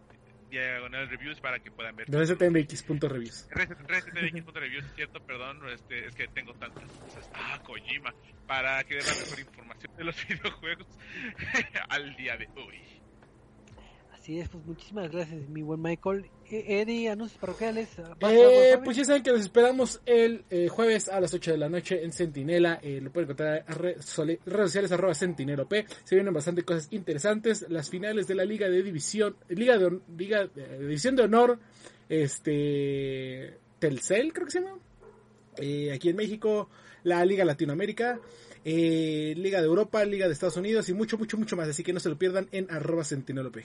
diagonal 0.50 1.10
reviews 1.10 1.40
para 1.42 1.58
que 1.60 1.72
puedan 1.72 1.96
ver. 1.96 2.08
RCTMX.reviews. 2.08 3.50
Reset- 3.50 3.88
ResetMX.reviews, 3.88 4.86
es 4.86 4.94
cierto, 4.96 5.26
perdón, 5.26 5.68
este, 5.70 6.06
es 6.06 6.16
que 6.16 6.28
tengo 6.28 6.54
tantas 6.54 6.84
cosas. 7.00 7.30
Ah, 7.34 7.60
Kojima, 7.64 8.14
para 8.48 8.84
que 8.84 8.96
den 8.98 9.06
la 9.08 9.14
mejor 9.16 9.40
información 9.40 9.98
de 9.98 10.04
los 10.04 10.28
videojuegos 10.28 10.88
al 11.90 12.16
día 12.16 12.38
de 12.38 12.48
hoy. 12.56 12.80
Así 14.24 14.40
es, 14.40 14.48
pues 14.48 14.66
muchísimas 14.66 15.12
gracias, 15.12 15.50
mi 15.50 15.62
buen 15.64 15.82
Michael. 15.82 16.24
Eh, 16.50 16.80
Eddie, 16.80 17.10
anuncios 17.10 17.38
parroquiales. 17.42 17.90
¿vas 18.22 18.32
a 18.32 18.34
Eh, 18.34 18.80
pues 18.82 18.96
ya 18.96 19.04
saben 19.04 19.22
que 19.22 19.32
los 19.32 19.42
esperamos 19.42 20.00
el 20.06 20.46
eh, 20.50 20.70
jueves 20.70 21.10
a 21.10 21.20
las 21.20 21.34
8 21.34 21.52
de 21.52 21.58
la 21.58 21.68
noche 21.68 22.02
en 22.02 22.14
Sentinela. 22.14 22.80
Eh, 22.82 23.02
lo 23.04 23.12
pueden 23.12 23.30
encontrar 23.30 23.66
en 23.68 23.76
redes 23.76 24.06
sociales 24.06 24.94
arroba 24.94 25.14
sentinelop. 25.14 25.74
Se 26.06 26.16
vienen 26.16 26.34
bastante 26.34 26.64
cosas 26.64 26.88
interesantes. 26.92 27.66
Las 27.68 27.90
finales 27.90 28.26
de 28.26 28.36
la 28.36 28.46
Liga 28.46 28.70
de 28.70 28.82
División, 28.82 29.36
Liga 29.50 29.78
de, 29.78 30.00
Liga 30.18 30.48
de 30.48 30.80
División 30.80 31.18
de 31.18 31.24
Honor, 31.24 31.60
este 32.08 33.58
Telcel 33.78 34.32
creo 34.32 34.46
que 34.46 34.52
se 34.54 34.62
llama. 34.62 34.78
Eh, 35.58 35.92
aquí 35.92 36.08
en 36.08 36.16
México, 36.16 36.70
la 37.04 37.26
Liga 37.26 37.44
Latinoamérica, 37.44 38.22
eh, 38.64 39.34
Liga 39.36 39.60
de 39.60 39.68
Europa, 39.68 40.06
Liga 40.06 40.28
de 40.28 40.34
Estados 40.34 40.56
Unidos 40.56 40.88
y 40.88 40.94
mucho, 40.94 41.18
mucho, 41.18 41.38
mucho 41.38 41.58
más. 41.58 41.68
Así 41.68 41.84
que 41.84 41.92
no 41.92 42.00
se 42.00 42.08
lo 42.08 42.18
pierdan 42.18 42.48
en 42.54 42.72
arroba 42.72 43.04
sentinelop. 43.04 43.58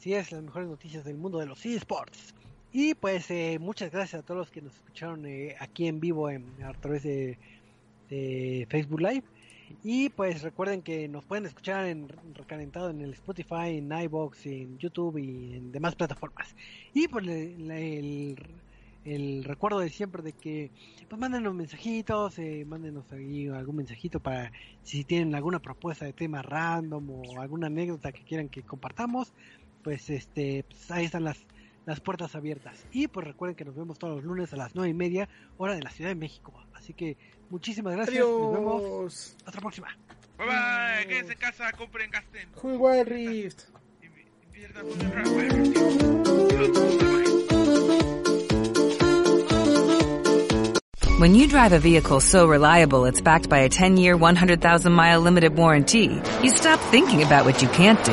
Así 0.00 0.14
es, 0.14 0.32
las 0.32 0.42
mejores 0.42 0.66
noticias 0.66 1.04
del 1.04 1.18
mundo 1.18 1.36
de 1.36 1.44
los 1.44 1.66
eSports. 1.66 2.34
Y 2.72 2.94
pues 2.94 3.30
eh, 3.30 3.58
muchas 3.60 3.92
gracias 3.92 4.22
a 4.22 4.24
todos 4.24 4.38
los 4.38 4.50
que 4.50 4.62
nos 4.62 4.74
escucharon 4.74 5.26
eh, 5.26 5.56
aquí 5.60 5.88
en 5.88 6.00
vivo 6.00 6.26
a 6.28 6.72
través 6.80 7.02
de, 7.02 7.36
Facebook 8.70 8.98
Live. 9.02 9.24
Y 9.84 10.08
pues 10.08 10.40
recuerden 10.40 10.80
que 10.80 11.06
nos 11.06 11.26
pueden 11.26 11.44
escuchar 11.44 11.84
en 11.84 12.08
recalentado 12.32 12.88
en 12.88 13.02
el 13.02 13.12
Spotify, 13.12 13.76
en 13.76 13.92
iBox, 13.92 14.46
en 14.46 14.78
YouTube 14.78 15.18
y 15.18 15.56
en 15.56 15.70
demás 15.70 15.94
plataformas. 15.96 16.56
Y 16.94 17.06
pues 17.06 17.28
el, 17.28 18.38
el 19.04 19.44
recuerdo 19.44 19.80
de 19.80 19.88
siempre 19.88 20.22
de 20.22 20.32
que 20.32 20.70
pues 21.08 21.18
mándenos 21.18 21.54
mensajitos, 21.54 22.38
eh, 22.38 22.64
mándenos 22.66 23.10
ahí 23.12 23.48
algún 23.48 23.76
mensajito 23.76 24.20
para 24.20 24.52
si 24.82 25.04
tienen 25.04 25.34
alguna 25.34 25.58
propuesta 25.58 26.04
de 26.04 26.12
tema 26.12 26.42
random 26.42 27.10
o 27.10 27.40
alguna 27.40 27.68
anécdota 27.68 28.12
que 28.12 28.22
quieran 28.22 28.48
que 28.48 28.62
compartamos 28.62 29.32
pues 29.82 30.10
este 30.10 30.64
pues 30.68 30.90
ahí 30.90 31.04
están 31.06 31.24
las 31.24 31.38
las 31.86 32.00
puertas 32.00 32.34
abiertas. 32.34 32.84
Y 32.92 33.08
pues 33.08 33.26
recuerden 33.26 33.56
que 33.56 33.64
nos 33.64 33.74
vemos 33.74 33.98
todos 33.98 34.16
los 34.16 34.24
lunes 34.24 34.52
a 34.52 34.56
las 34.56 34.74
nueve 34.74 34.90
y 34.90 34.94
media 34.94 35.28
hora 35.56 35.74
de 35.74 35.82
la 35.82 35.90
Ciudad 35.90 36.10
de 36.10 36.14
México. 36.14 36.52
Así 36.74 36.92
que 36.94 37.16
muchísimas 37.48 37.94
gracias 37.96 38.18
nos 38.24 38.52
vemos. 38.52 38.82
Adiós. 38.82 39.36
hasta 39.46 39.52
la 39.58 39.60
próxima. 39.60 39.88
Bye 40.38 40.46
bye, 40.46 41.06
quédense 41.08 41.32
en 41.32 41.38
casa, 41.38 41.72
compren, 41.72 42.10
gasten. 42.10 42.48
Juega 42.54 42.78
Wild 42.78 43.08
Rift. 43.08 43.62
Pongan- 44.82 46.60
When 51.18 51.34
you 51.34 51.46
drive 51.48 51.74
a 51.74 51.78
vehicle 51.78 52.20
so 52.20 52.46
reliable 52.48 53.04
it's 53.04 53.20
backed 53.20 53.50
by 53.50 53.58
a 53.58 53.68
10-year, 53.68 54.16
100,000-mile 54.16 55.20
limited 55.20 55.54
warranty, 55.54 56.18
you 56.42 56.50
stop 56.50 56.80
thinking 56.90 57.22
about 57.22 57.44
what 57.44 57.60
you 57.60 57.68
can't 57.68 58.02
do 58.02 58.12